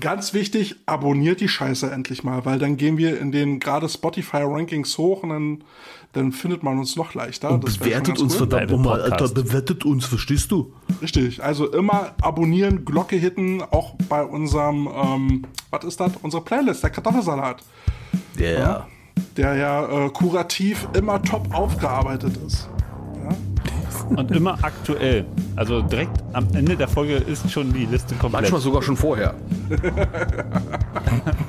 Ganz 0.01 0.33
wichtig, 0.33 0.77
abonniert 0.87 1.41
die 1.41 1.49
Scheiße 1.49 1.91
endlich 1.91 2.23
mal, 2.23 2.45
weil 2.45 2.59
dann 2.59 2.77
gehen 2.77 2.99
wir 2.99 3.19
in 3.19 3.33
den 3.33 3.59
gerade 3.59 3.89
Spotify-Rankings 3.89 4.97
hoch 4.97 5.23
und 5.23 5.31
dann, 5.31 5.65
dann 6.13 6.33
findet 6.33 6.63
man 6.63 6.79
uns 6.79 6.97
noch 6.97 7.15
leichter. 7.15 7.59
Das 7.59 7.81
wär 7.81 7.97
schon 7.97 8.05
ganz 8.05 8.21
cool. 8.21 8.31
verdammt 8.31 8.71
nochmal, 8.71 9.03
Alter, 9.03 9.29
bewertet 9.29 9.85
uns, 9.85 10.07
verstehst 10.07 10.51
du? 10.51 10.73
Richtig, 11.03 11.43
also 11.43 11.71
immer 11.71 12.13
abonnieren, 12.21 12.85
Glocke 12.85 13.17
hitten, 13.17 13.63
auch 13.63 13.95
bei 14.09 14.25
unserem, 14.25 14.89
ähm, 14.89 15.43
was 15.71 15.85
ist 15.85 16.01
das? 16.01 16.13
Unsere 16.23 16.43
Playlist, 16.43 16.83
der 16.83 16.91
Kartoffelsalat, 16.91 17.63
Ja. 18.37 18.47
Yeah. 18.49 18.87
der 19.37 19.55
ja 19.57 20.07
äh, 20.07 20.09
kurativ 20.11 20.89
immer 20.95 21.21
top 21.23 21.55
aufgearbeitet 21.55 22.37
ist. 22.47 22.69
Und 24.09 24.31
immer 24.31 24.59
aktuell. 24.63 25.25
Also 25.57 25.83
direkt 25.83 26.23
am 26.33 26.47
Ende 26.55 26.77
der 26.77 26.89
Folge 26.89 27.15
ist 27.15 27.51
schon 27.51 27.73
die 27.73 27.87
Liste 27.87 28.15
komplett. 28.15 28.43
Manchmal 28.43 28.61
sogar 28.61 28.83
schon 28.83 28.97
vorher. 28.97 29.35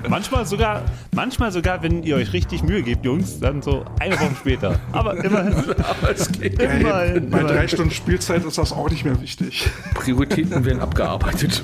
manchmal 0.10 0.46
sogar, 0.46 0.84
manchmal 1.14 1.52
sogar, 1.52 1.82
wenn 1.84 2.04
ihr 2.04 2.16
euch 2.16 2.34
richtig 2.34 2.64
Mühe 2.64 2.82
gebt, 2.84 3.06
Jungs, 3.06 3.40
dann 3.40 3.62
so 3.62 3.86
eine 4.00 4.16
Woche 4.20 4.36
später. 4.40 4.80
Aber 4.92 5.24
immerhin. 5.24 5.54
Aber 5.78 6.12
es 6.12 6.32
geht. 6.32 6.54
immerhin, 6.62 6.84
Bei 6.84 7.06
immerhin. 7.16 7.48
drei 7.48 7.68
Stunden 7.68 7.92
Spielzeit 7.92 8.44
ist 8.46 8.58
das 8.58 8.72
auch 8.74 8.90
nicht 8.90 9.06
mehr 9.06 9.20
wichtig. 9.22 9.70
Prioritäten 9.94 10.66
werden 10.66 10.82
abgearbeitet. 10.82 11.64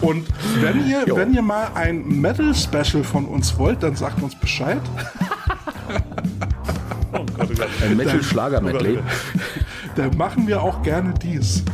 Und 0.00 0.26
wenn 0.60 0.88
ihr, 0.88 1.04
Jo. 1.06 1.16
wenn 1.16 1.32
ihr 1.32 1.42
mal 1.42 1.68
ein 1.74 2.04
Metal-Special 2.20 3.04
von 3.04 3.24
uns 3.26 3.56
wollt, 3.58 3.82
dann 3.82 3.94
sagt 3.94 4.20
uns 4.22 4.34
Bescheid. 4.34 4.80
Oh 7.12 7.24
Gott. 7.36 7.41
Ein 7.82 7.96
Metal-Schlager-Medley. 7.96 8.98
Dann 9.96 10.16
machen 10.16 10.46
wir 10.46 10.62
auch 10.62 10.82
gerne 10.82 11.14
dies. 11.22 11.64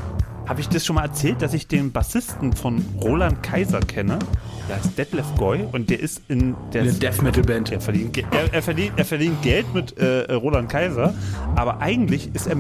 Habe 0.47 0.61
ich 0.61 0.69
das 0.69 0.87
schon 0.87 0.97
mal 0.97 1.05
erzählt, 1.05 1.43
dass 1.43 1.53
ich 1.53 1.69
den 1.69 1.93
Bassisten 1.93 2.55
von 2.55 2.83
Roland 3.01 3.43
Kaiser 3.43 3.81
kenne? 3.81 4.19
Der 4.69 4.77
heißt 4.77 4.97
Detlef 4.97 5.27
Goy 5.37 5.67
und 5.73 5.91
der 5.91 6.01
ist 6.01 6.23
in 6.29 6.55
der 6.73 6.83
Eine 6.83 6.93
Death-Metal-Band. 6.93 7.73
Er 7.73 7.81
verdient, 7.81 8.19
er, 8.19 8.53
er, 8.53 8.63
verdient, 8.63 8.93
er 8.97 9.05
verdient 9.05 9.43
Geld 9.43 9.75
mit 9.75 9.99
äh, 9.99 10.33
Roland 10.33 10.71
Kaiser, 10.71 11.15
aber 11.55 11.81
eigentlich 11.81 12.35
ist 12.35 12.47
er 12.47 12.57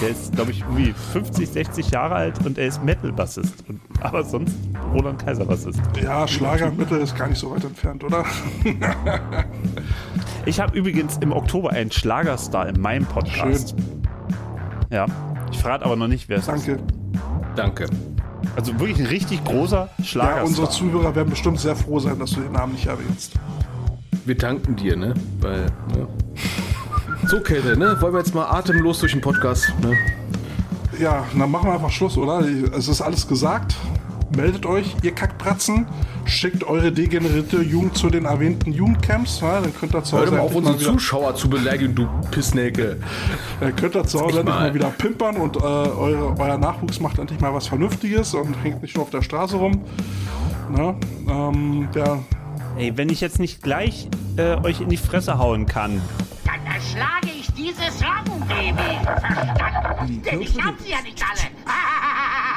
Der 0.00 0.08
ist, 0.08 0.32
glaube 0.34 0.50
ich, 0.50 0.60
irgendwie 0.60 0.92
50, 1.12 1.48
60 1.48 1.90
Jahre 1.90 2.14
alt 2.14 2.44
und 2.44 2.58
er 2.58 2.66
ist 2.66 2.82
Metal-Bassist. 2.82 3.64
Aber 4.00 4.24
sonst 4.24 4.54
Roland 4.92 5.24
Kaiser-Bassist. 5.24 5.80
Ja, 6.02 6.26
Schlagermittel 6.26 7.00
ist 7.00 7.16
gar 7.16 7.28
nicht 7.28 7.38
so 7.38 7.50
weit 7.50 7.64
entfernt, 7.64 8.02
oder? 8.04 8.24
Ich 10.44 10.58
habe 10.60 10.76
übrigens 10.76 11.18
im 11.18 11.32
Oktober 11.32 11.70
einen 11.70 11.92
Schlagerstar 11.92 12.68
in 12.68 12.80
meinem 12.80 13.06
Podcast. 13.06 13.76
Ja. 14.90 15.06
Ich 15.52 15.58
verrate 15.58 15.84
aber 15.84 15.94
noch 15.94 16.08
nicht, 16.08 16.28
wer 16.28 16.38
es 16.38 16.48
ist. 16.48 16.66
Danke. 16.66 16.82
Danke. 17.54 17.86
Also 18.56 18.72
wirklich 18.80 18.98
ein 18.98 19.06
richtig 19.06 19.44
großer 19.44 19.88
Ja, 19.98 20.04
Schlagerstar. 20.04 20.44
unsere 20.44 20.68
Zuhörer 20.70 21.14
werden 21.14 21.30
bestimmt 21.30 21.60
sehr 21.60 21.76
froh 21.76 22.00
sein, 22.00 22.18
dass 22.18 22.30
du 22.32 22.40
den 22.40 22.52
Namen 22.52 22.72
nicht 22.72 22.86
erwähnst. 22.86 23.34
Wir 24.24 24.36
danken 24.36 24.74
dir, 24.76 24.96
ne? 24.96 25.14
Weil, 25.40 25.66
ne? 25.94 26.08
So, 27.26 27.40
Kälte, 27.40 27.78
ne? 27.78 27.96
Wollen 28.00 28.14
wir 28.14 28.18
jetzt 28.18 28.34
mal 28.34 28.46
atemlos 28.46 28.98
durch 28.98 29.12
den 29.12 29.20
Podcast, 29.20 29.72
ne? 29.80 29.96
Ja, 30.98 31.24
dann 31.36 31.50
machen 31.50 31.68
wir 31.68 31.74
einfach 31.74 31.90
Schluss, 31.90 32.16
oder? 32.18 32.40
Es 32.76 32.88
ist 32.88 33.00
alles 33.00 33.26
gesagt. 33.26 33.76
Meldet 34.36 34.66
euch, 34.66 34.94
ihr 35.02 35.12
Kackpratzen. 35.12 35.86
Schickt 36.24 36.64
eure 36.64 36.90
degenerierte 36.90 37.62
Jugend 37.62 37.96
zu 37.96 38.08
den 38.10 38.24
erwähnten 38.24 38.72
Jugendcamps. 38.72 39.40
Ja, 39.40 39.60
dann 39.60 39.74
könnt 39.74 39.94
ihr 39.94 40.02
zu 40.02 40.16
Hör 40.16 40.22
Hause 40.22 40.30
doch 40.30 40.38
mal 40.38 40.44
auf, 40.44 40.54
unsere 40.54 40.78
Zuschauer 40.78 41.34
zu 41.34 41.48
beleidigen, 41.48 41.94
du 41.94 42.08
Pissnäcke. 42.30 42.98
dann 43.60 43.76
könnt 43.76 43.94
ihr 43.94 44.04
zu 44.04 44.20
Hause 44.20 44.40
endlich 44.40 44.54
mal. 44.54 44.68
mal 44.68 44.74
wieder 44.74 44.90
pimpern 44.90 45.36
und 45.36 45.56
äh, 45.56 45.60
eure, 45.60 46.38
euer 46.38 46.58
Nachwuchs 46.58 47.00
macht 47.00 47.18
endlich 47.18 47.40
mal 47.40 47.52
was 47.52 47.66
Vernünftiges 47.66 48.34
und 48.34 48.54
hängt 48.62 48.82
nicht 48.82 48.94
nur 48.94 49.04
auf 49.04 49.10
der 49.10 49.22
Straße 49.22 49.56
rum. 49.56 49.82
Na, 50.70 50.94
ähm, 51.28 51.88
ja, 51.94 52.18
Ey, 52.76 52.96
wenn 52.96 53.10
ich 53.10 53.20
jetzt 53.20 53.38
nicht 53.38 53.62
gleich 53.62 54.08
äh, 54.36 54.56
euch 54.62 54.80
in 54.80 54.88
die 54.88 54.96
Fresse 54.96 55.38
hauen 55.38 55.66
kann, 55.66 56.00
erschlage 56.74 57.30
ich 57.38 57.46
dieses 57.52 57.98
Sorgenbaby. 57.98 59.04
Verstanden? 59.04 60.22
Denn 60.22 60.40
ich 60.40 60.62
hab 60.62 60.78
sie 60.80 60.90
ja 60.90 61.02
nicht 61.02 61.22
alle. 61.22 61.50